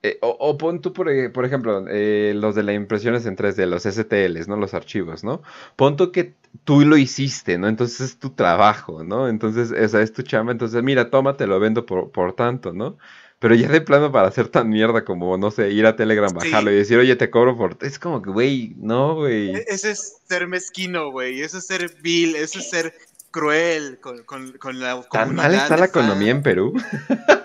[0.04, 3.68] Eh, o, pon tú, por, e, por ejemplo, eh, los de las impresiones en 3D,
[3.68, 4.56] los STLs, ¿no?
[4.56, 5.44] Los archivos, ¿no?
[5.76, 7.68] Pon tú que tú lo hiciste, ¿no?
[7.68, 9.28] Entonces es tu trabajo, ¿no?
[9.28, 10.54] Entonces, esa es tu chamba.
[10.54, 12.98] Entonces, mira, toma, te lo vendo por, por tanto, ¿no?
[13.38, 16.72] Pero ya de plano para hacer tan mierda como, no sé, ir a Telegram, bajarlo
[16.72, 17.78] y decir, oye, te cobro por...
[17.82, 19.56] Es como que, güey, no, güey.
[19.56, 21.42] E-, ese es ser mezquino, güey.
[21.42, 22.94] Eso es ser vil, eso es ser
[23.32, 26.74] cruel con, con, con la ¿Tan mal está la economía en Perú?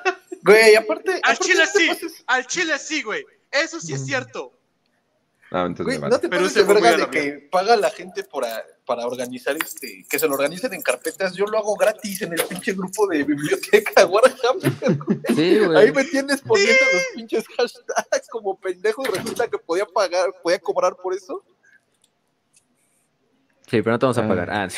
[0.47, 1.21] Güey, aparte...
[1.25, 1.91] Al Chile sí,
[2.27, 3.25] al Chile sí, güey.
[3.51, 4.53] Eso sí es cierto.
[5.51, 9.07] Ah, entonces no te Pero pases de verga de que paga la gente para, para
[9.07, 11.35] organizar este, que se lo organicen en carpetas.
[11.35, 14.73] Yo lo hago gratis en el pinche grupo de biblioteca Warhammer.
[15.35, 20.33] Sí, Ahí me tienes poniendo los pinches hashtags como pendejo y resulta que podía pagar,
[20.43, 21.45] podía cobrar por eso.
[23.69, 24.49] Sí, pero no te vamos a pagar.
[24.49, 24.69] Ah,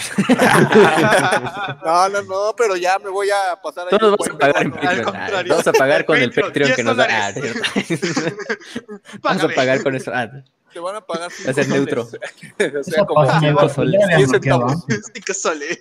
[1.84, 3.98] no, no, no, pero ya me voy a pasar ahí.
[3.98, 5.14] Todos vamos a pagar en Patreon.
[5.14, 7.06] Ah, vamos a pagar con el Patreon que nos da.
[7.10, 7.32] Ah,
[9.20, 10.10] vamos a pagar con eso.
[10.14, 10.30] Ah,
[10.72, 12.02] te van a pagar Va a ser neutro.
[12.80, 14.00] o sea, como 5 soles.
[14.16, 14.84] 10 centavos.
[14.88, 15.78] 5 soles.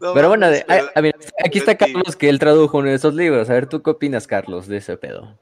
[0.00, 0.46] Pero bueno,
[1.44, 3.50] aquí está Carlos que él tradujo uno de esos libros.
[3.50, 5.36] A ver, ¿tú qué opinas, Carlos, de ese pedo?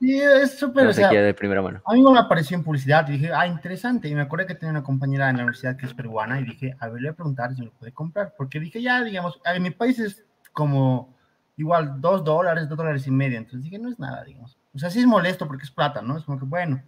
[0.00, 0.86] Sí, es súper.
[0.86, 1.80] o sea, de primera mano.
[1.86, 4.08] A mí me apareció en publicidad y dije, ah, interesante.
[4.08, 6.76] Y me acuerdo que tenía una compañera en la universidad que es peruana y dije,
[6.78, 8.34] a ver, le voy a preguntar si me lo puede comprar.
[8.36, 11.16] Porque dije, ya, digamos, en mi país es como
[11.56, 13.38] igual dos dólares, dos dólares y medio.
[13.38, 14.58] Entonces dije, no es nada, digamos.
[14.74, 16.18] O sea, sí es molesto porque es plata, ¿no?
[16.18, 16.82] Es como que, bueno,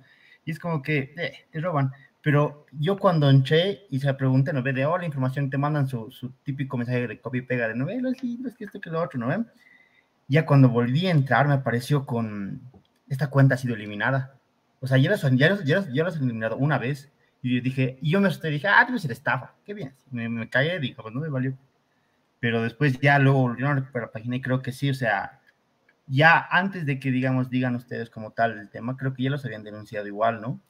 [0.44, 1.90] y es como que eh, te roban.
[2.20, 4.74] Pero yo cuando entré y se pregunté, ¿no ve?
[4.74, 7.86] De la información, te mandan su, su típico mensaje de copy y pega de, ¿no
[7.86, 8.00] ve?
[8.00, 9.46] Los libros, que esto, que lo otro, ¿no ven?
[10.26, 12.60] Ya cuando volví a entrar, me apareció con,
[13.08, 14.34] esta cuenta ha sido eliminada.
[14.80, 17.10] O sea, ya las, ya ya ya las he eliminado una vez.
[17.42, 19.54] Y dije, y yo me asusté, dije, ah, debe ser estafa.
[19.64, 19.94] Qué bien.
[20.10, 21.56] Me, me caí, dije, pues no me valió.
[22.40, 25.40] Pero después ya luego volvieron a recuperar la página y creo que sí, o sea,
[26.06, 29.44] ya antes de que, digamos, digan ustedes como tal el tema, creo que ya los
[29.44, 30.60] habían denunciado igual, ¿no?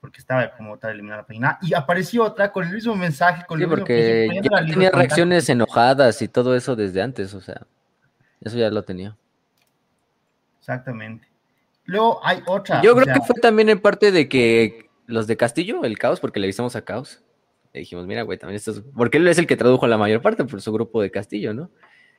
[0.00, 1.58] Porque estaba como tal eliminada la página.
[1.62, 3.44] Y apareció otra con el mismo mensaje.
[3.46, 7.66] Con sí, porque ya tenía reacciones enojadas y todo eso desde antes, o sea,
[8.40, 9.16] eso ya lo tenía.
[10.58, 11.28] Exactamente.
[11.86, 12.82] Luego hay otra.
[12.82, 16.40] Yo creo que fue también en parte de que los de Castillo, el caos, porque
[16.40, 17.22] le avisamos a caos.
[17.72, 18.82] Le dijimos, mira, güey, también esto es...
[18.94, 21.70] Porque él es el que tradujo la mayor parte por su grupo de Castillo, ¿no?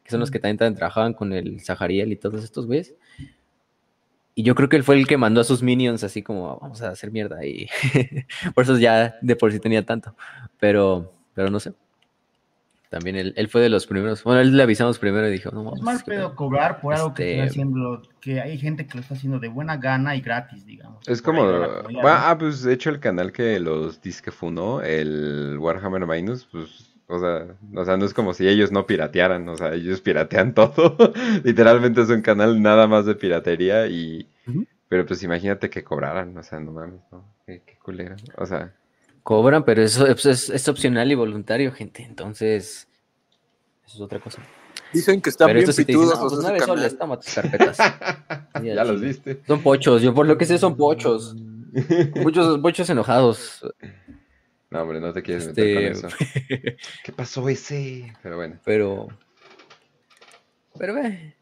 [0.08, 2.96] que son los que también trabajaban con el Sahariel y todos estos güeyes.
[4.36, 6.82] Y yo creo que él fue el que mandó a sus minions así como, vamos
[6.82, 7.46] a hacer mierda.
[7.46, 7.68] Y
[8.56, 10.16] por eso ya de por sí tenía tanto.
[10.62, 11.74] Pero, pero no sé.
[12.90, 14.24] También él, fue de los primeros.
[14.24, 17.32] Bueno, él le avisamos primero y dijo, no, Es mal pedo cobrar por algo que
[17.32, 20.66] está este haciendo, que hay gente que lo está haciendo de buena gana y gratis,
[20.66, 21.08] digamos.
[21.08, 21.44] Es como,
[22.04, 27.20] ah, pues de hecho el canal que los disque funó, el Warhammer Minus, pues o
[27.20, 31.14] sea, o sea, no es como si ellos no piratearan, o sea, ellos piratean todo.
[31.44, 34.28] Literalmente es un canal nada más de piratería y...
[34.90, 37.26] Pero pues imagínate que cobraran, o sea, no mames, ¿no?
[37.46, 38.74] Qué, culera, o sea...
[39.28, 42.88] Cobran, pero eso es, opcional y voluntario, gente, entonces...
[43.86, 44.42] Eso es otra cosa.
[44.94, 47.78] Dicen que están bien pitudos los nueve soles, toma tus carpetas.
[48.64, 49.42] ya los viste.
[49.46, 51.36] Son pochos, yo por lo que sé son pochos.
[52.16, 53.70] Muchos pochos enojados.
[54.70, 56.78] No, hombre, no te quieres meter con este, eso.
[57.04, 58.14] ¿Qué pasó ese?
[58.24, 58.58] Pero bueno.
[58.64, 59.10] Pero.
[60.80, 61.36] Pero ve.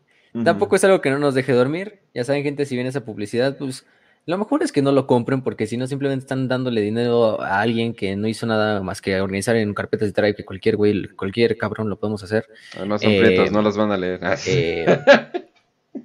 [0.43, 1.99] Tampoco es algo que no nos deje dormir.
[2.15, 3.85] Ya saben, gente, si viene esa publicidad, pues
[4.25, 7.61] lo mejor es que no lo compren porque si no simplemente están dándole dinero a
[7.61, 11.07] alguien que no hizo nada más que organizar en carpetas de drive que cualquier güey,
[11.09, 12.47] cualquier cabrón lo podemos hacer.
[12.85, 14.19] No son eh, no los van a leer.
[14.23, 14.99] Ah, eh,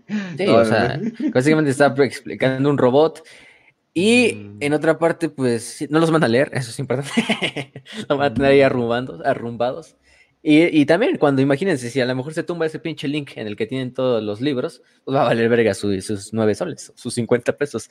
[0.36, 1.00] sí, o sea,
[1.32, 3.22] básicamente está explicando un robot
[3.92, 4.56] y mm.
[4.60, 7.72] en otra parte, pues, no los van a leer, eso es importante.
[8.08, 9.20] los van a tener ahí arrumbados.
[9.24, 9.96] arrumbados.
[10.42, 13.56] Y, también, cuando imagínense, si a lo mejor se tumba ese pinche link en el
[13.56, 17.58] que tienen todos los libros, pues va a valer verga sus nueve soles, sus 50
[17.58, 17.90] pesos.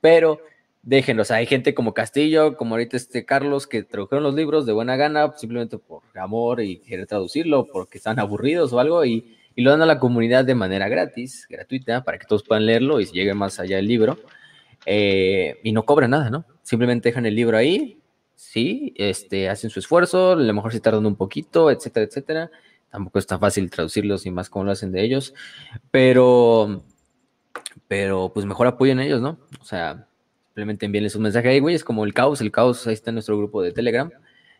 [0.00, 0.40] Pero
[0.82, 4.94] déjenlos, hay gente como Castillo, como ahorita este Carlos, que tradujeron los libros de buena
[4.94, 9.72] gana, simplemente por amor y querer traducirlo, porque están aburridos o algo, y, y lo
[9.72, 13.34] dan a la comunidad de manera gratis, gratuita, para que todos puedan leerlo y llegue
[13.34, 14.18] más allá el libro.
[14.86, 16.44] Eh, y no cobran nada, ¿no?
[16.62, 17.98] Simplemente dejan el libro ahí
[18.38, 22.50] sí, este, hacen su esfuerzo, a lo mejor se tardan un poquito, etcétera, etcétera.
[22.88, 25.34] Tampoco es tan fácil traducirlos y más como lo hacen de ellos,
[25.90, 26.84] pero,
[27.88, 29.40] pero pues mejor apoyen a ellos, ¿no?
[29.60, 30.06] O sea,
[30.46, 33.36] simplemente envíenles un mensaje ahí, güey, es como el caos, el caos, ahí está nuestro
[33.36, 34.10] grupo de Telegram,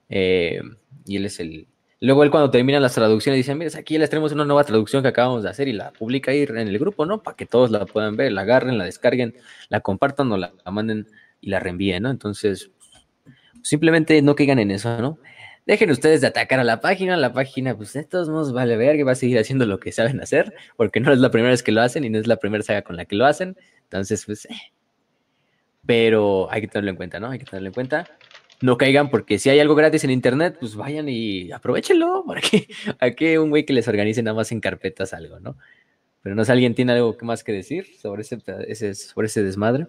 [0.08, 0.60] eh,
[1.06, 1.68] y él es el...
[2.00, 5.08] Luego él cuando termina las traducciones dice, mira, aquí les tenemos una nueva traducción que
[5.08, 7.22] acabamos de hacer y la publica ahí en el grupo, ¿no?
[7.22, 9.36] Para que todos la puedan ver, la agarren, la descarguen,
[9.68, 11.06] la compartan o la manden
[11.40, 12.10] y la reenvíen, ¿no?
[12.10, 12.70] Entonces,
[13.62, 15.18] simplemente no caigan en eso, ¿no?
[15.66, 18.96] Dejen ustedes de atacar a la página, la página, pues de todos modos vale ver
[18.96, 21.62] que va a seguir haciendo lo que saben hacer, porque no es la primera vez
[21.62, 24.24] que lo hacen y no es la primera saga con la que lo hacen, entonces,
[24.24, 24.72] pues, eh.
[25.84, 27.30] pero hay que tenerlo en cuenta, ¿no?
[27.30, 28.06] Hay que tenerlo en cuenta.
[28.60, 32.66] No caigan porque si hay algo gratis en internet, pues vayan y aprovechenlo, porque
[32.98, 35.56] aquí un güey que les organice nada más en carpetas algo, ¿no?
[36.22, 39.86] Pero no sé, ¿alguien tiene algo más que decir sobre ese, sobre ese desmadre?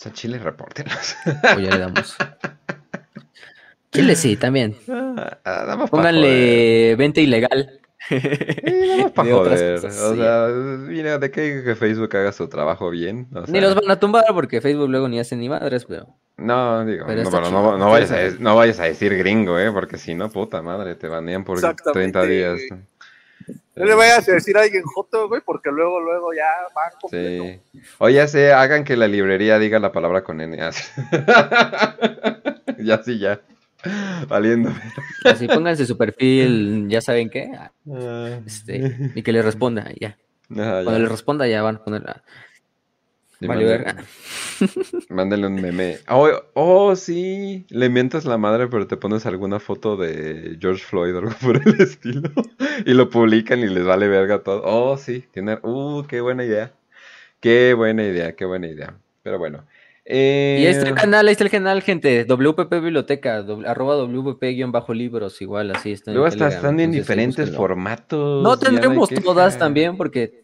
[0.00, 1.14] Pues a Chile repórtenos.
[1.56, 2.16] O ya le damos.
[3.92, 4.74] Chile sí, también.
[4.88, 7.80] Ah, ah, Pónganle venta ilegal.
[8.10, 9.74] Nada para joder.
[9.74, 10.16] cosas, o sí.
[10.20, 10.46] sea,
[10.88, 13.28] mira, de que, que Facebook haga su trabajo bien.
[13.34, 16.06] o Ni los van a tumbar porque Facebook luego ni hace ni madres, pero.
[16.38, 17.50] No, digo, Pero no, chido.
[17.50, 19.70] no, no vayas a, no vayas a decir gringo, ¿eh?
[19.70, 22.60] Porque si no, puta madre, te banean por Exactamente, 30 días.
[23.76, 27.44] No le vayas a decir a alguien Joto, güey, porque luego, luego ya va completo.
[27.44, 27.60] Sí.
[27.98, 30.56] O ya sé, hagan que la librería diga la palabra con N.
[32.78, 33.40] ya sí, ya.
[34.28, 34.70] Valiendo.
[35.24, 37.50] Así pónganse su perfil, ya saben qué.
[37.56, 37.70] Ah,
[38.44, 40.18] Este, y que le responda, ya.
[40.50, 42.22] ah, Cuando le responda, ya van a poner la.
[43.40, 43.84] Vale.
[45.08, 45.98] Mándenle un meme.
[46.08, 47.64] Oh, oh, sí.
[47.70, 51.56] Le mientas la madre, pero te pones alguna foto de George Floyd o algo por
[51.56, 52.30] el estilo.
[52.86, 54.62] Y lo publican y les vale verga todo.
[54.64, 55.24] Oh, sí.
[55.32, 55.58] Tiene...
[55.62, 56.72] Uh, qué buena idea.
[57.40, 58.94] Qué buena idea, qué buena idea.
[59.22, 59.64] Pero bueno.
[60.06, 62.24] Y ahí está el Eh, canal, ahí está el canal, gente.
[62.24, 66.10] WPP Biblioteca, doble- arroba WPP-libros, igual, así está.
[66.12, 68.42] Luego hasta están en entonces diferentes formatos.
[68.42, 70.42] No tendremos todas también, porque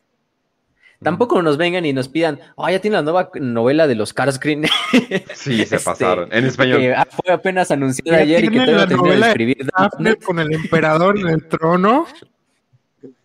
[1.06, 4.64] tampoco nos vengan y nos pidan, oh, ya tiene la nueva novela de los Carscreen.
[5.34, 6.28] Sí, se Este, pasaron.
[6.32, 6.80] En español.
[6.80, 9.30] que ah, fue apenas anunciada Ya ayer y que todavía la no de novela de
[9.30, 9.66] escribir.
[9.78, 12.06] Daphne con el emperador en el trono.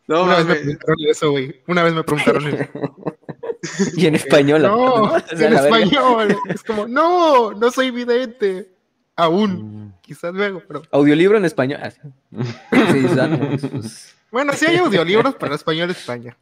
[0.08, 1.62] No, Una vez me preguntaron eso, güey.
[1.66, 2.70] Una vez me preguntaron eso.
[3.98, 4.62] Y en español.
[4.62, 5.64] No, O sea, en verga.
[5.64, 6.36] español.
[6.50, 8.72] Es como, no, no soy vidente.
[9.16, 9.94] Aún.
[10.02, 10.84] Quizás luego, pero.
[10.92, 11.80] Audiolibro en español.
[11.82, 12.00] Ah, sí.
[13.72, 16.38] Pues, Bueno, sí hay audiolibros, pero español de España.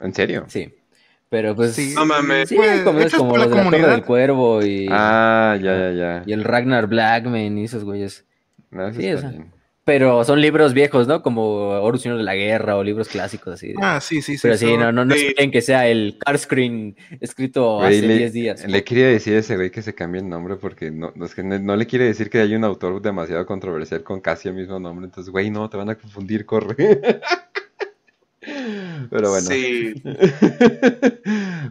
[0.00, 0.44] ¿En serio?
[0.48, 0.72] sí.
[1.28, 1.74] Pero pues.
[1.74, 1.92] Sí.
[1.94, 2.48] No mames.
[2.48, 3.94] Sí, Pues, como, es como por la los de la Torre comunidad.
[3.96, 6.22] del Cuervo y, Ah, ya, ya, ya.
[6.26, 8.26] y el Ragnar Blackman y esos güeyes.
[8.72, 9.52] No, eso Sí, está o sea, bien.
[9.84, 11.22] Pero son libros viejos, ¿no?
[11.22, 13.74] Como Horus Señor de la Guerra o libros clásicos así.
[13.80, 14.40] Ah, sí, sí, sí.
[14.42, 15.26] Pero sí, no, no, no Sí.
[15.28, 18.66] esperen que sea el Carscreen escrito Güey, hace le, 10 días.
[18.68, 21.34] le quería decir a ese güey que se cambie el nombre porque no, no, es
[21.36, 24.54] que no, no le quiere decir que hay un autor demasiado controversial con casi el
[24.54, 25.06] mismo nombre.
[25.06, 26.74] Entonces, güey, no, te van a confundir, corre.
[29.08, 29.46] Pero bueno.
[29.48, 29.94] Sí.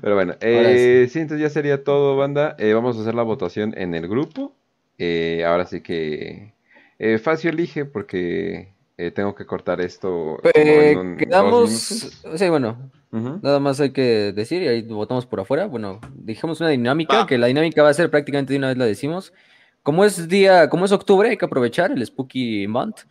[0.01, 1.19] Pero bueno, eh, sí.
[1.19, 2.55] entonces ya sería todo, banda.
[2.59, 4.55] Eh, vamos a hacer la votación en el grupo.
[4.97, 6.53] Eh, ahora sí que
[6.97, 10.37] eh, Facio elige porque eh, tengo que cortar esto.
[10.41, 15.25] como Eh, en un- quedamos, sí, bueno, nada más hay que decir y ahí votamos
[15.25, 15.65] por afuera.
[15.67, 17.27] Bueno, dijimos una dinámica, Va.
[17.27, 19.33] que la dinámica va a ser prácticamente de una vez la decimos.
[19.83, 23.01] Como es día, como es octubre, hay que aprovechar el Spooky Month.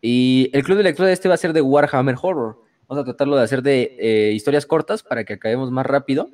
[0.00, 2.62] Y el club de lectura de este va a ser de Warhammer Horror.
[2.88, 6.28] Vamos a tratarlo de hacer de eh, historias cortas para que acabemos más rápido.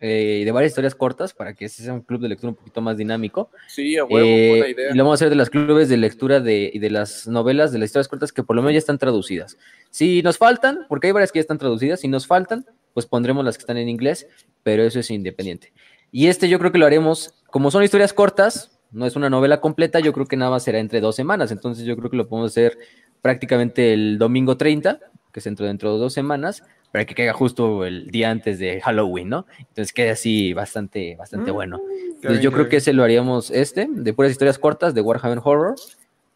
[0.00, 2.80] eh, de varias historias cortas para que ese sea un club de lectura un poquito
[2.80, 3.50] más dinámico.
[3.66, 4.90] Sí, a huevo, Eh, buena idea.
[4.92, 7.72] y lo vamos a hacer de las clubes de lectura de, y de las novelas,
[7.72, 9.58] de las historias cortas que por lo menos ya están traducidas.
[9.90, 13.44] Si nos faltan, porque hay varias que ya están traducidas, si nos faltan, pues pondremos
[13.44, 14.28] las que están en inglés,
[14.62, 15.72] pero eso es independiente.
[16.12, 19.60] Y este yo creo que lo haremos, como son historias cortas, no es una novela
[19.60, 22.28] completa, yo creo que nada más será entre dos semanas, entonces yo creo que lo
[22.28, 22.78] podemos hacer
[23.20, 25.00] prácticamente el domingo 30,
[25.32, 28.80] que es dentro, dentro de dos semanas, para que caiga justo el día antes de
[28.80, 29.46] Halloween, ¿no?
[29.58, 31.80] Entonces quede así bastante, bastante bueno.
[32.14, 35.74] Entonces yo creo que ese lo haríamos este, de puras historias cortas de Warhammer Horror.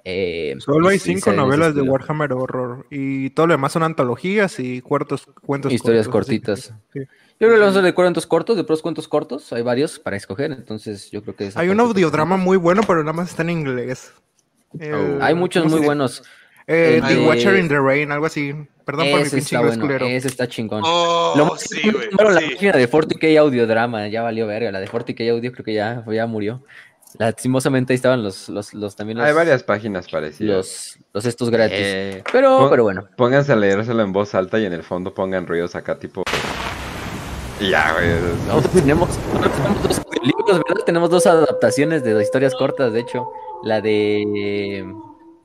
[0.04, 1.82] Eh, Solo hay cinco novelas de.
[1.82, 2.86] Warhammer Horror.
[2.90, 6.74] Y todo lo demás son antologías y cuentos, cuentos Historias cortos, cortitas.
[6.92, 7.00] sí.
[7.40, 9.52] Yo creo que vamos a hacer de cuentos cortos, de puros cuentos cortos.
[9.52, 11.50] Hay varios para escoger, entonces yo creo que...
[11.54, 14.12] Hay un audiodrama muy bueno, pero nada más está en inglés.
[14.78, 16.22] El- Hay muchos ¿cómo se muy buenos.
[16.66, 18.54] Eh, El The de- Watcher in the Rain, algo así.
[18.84, 20.06] Perdón por mi pinche inglés bueno, culero.
[20.06, 20.82] ese está chingón.
[20.84, 22.10] Oh, Lo más sí, que güey.
[22.10, 22.50] tomaron la sí.
[22.54, 24.72] página de 40k Audiodrama, ya valió verga.
[24.72, 26.64] La de 40k Audio creo que ya, ya murió.
[27.18, 30.56] Lastimosamente ahí estaban los, los, los también los, Hay varias páginas parecidas.
[30.56, 31.76] los, los estos gratis.
[31.78, 33.06] Eh, pero, pon- pero bueno.
[33.16, 36.22] Pónganse a leérselo en voz alta y en el fondo pongan ruidos acá tipo...
[37.60, 38.08] Ya, güey.
[38.48, 40.84] Nosotros tenemos, tenemos dos audiolibros ¿verdad?
[40.84, 43.28] Tenemos dos adaptaciones de historias cortas, de hecho.
[43.62, 44.84] La de.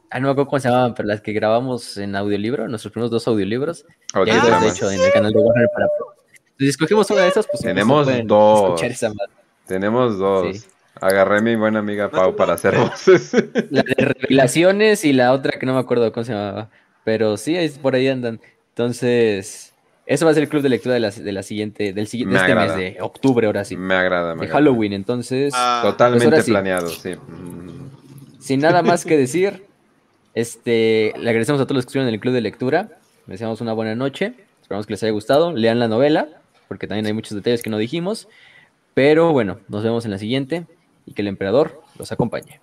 [0.09, 3.11] Ah, no me acuerdo cómo se llamaban, pero las que grabamos en audiolibro, nuestros primeros
[3.11, 3.85] dos audiolibros.
[4.13, 5.87] Oh, ya hay dos, de hecho, en el canal de Warner para.
[6.57, 8.81] Si escogimos una de esas, pues tenemos dos.
[9.67, 10.67] Tenemos dos.
[10.99, 13.33] Agarré a mi buena amiga Pau para hacer voces.
[13.69, 16.69] La de revelaciones y la otra que no me acuerdo cómo se llamaba.
[17.03, 18.39] Pero sí, por ahí andan.
[18.69, 19.73] Entonces,
[20.05, 22.37] eso va a ser el club de lectura de la, de la siguiente, del siguiente
[22.37, 23.75] este mes de octubre, ahora sí.
[23.75, 25.53] Me agrada, De Halloween, entonces.
[25.55, 27.15] Ah, totalmente pues planeado, sí.
[28.39, 29.66] Sin nada más que decir,
[30.33, 32.89] este, le agradecemos a todos los que estuvieron en el club de lectura.
[33.27, 34.33] Les deseamos una buena noche.
[34.61, 35.53] Esperamos que les haya gustado.
[35.53, 36.27] Lean la novela,
[36.67, 38.27] porque también hay muchos detalles que no dijimos.
[38.93, 40.65] Pero bueno, nos vemos en la siguiente
[41.05, 42.59] y que el emperador los acompañe.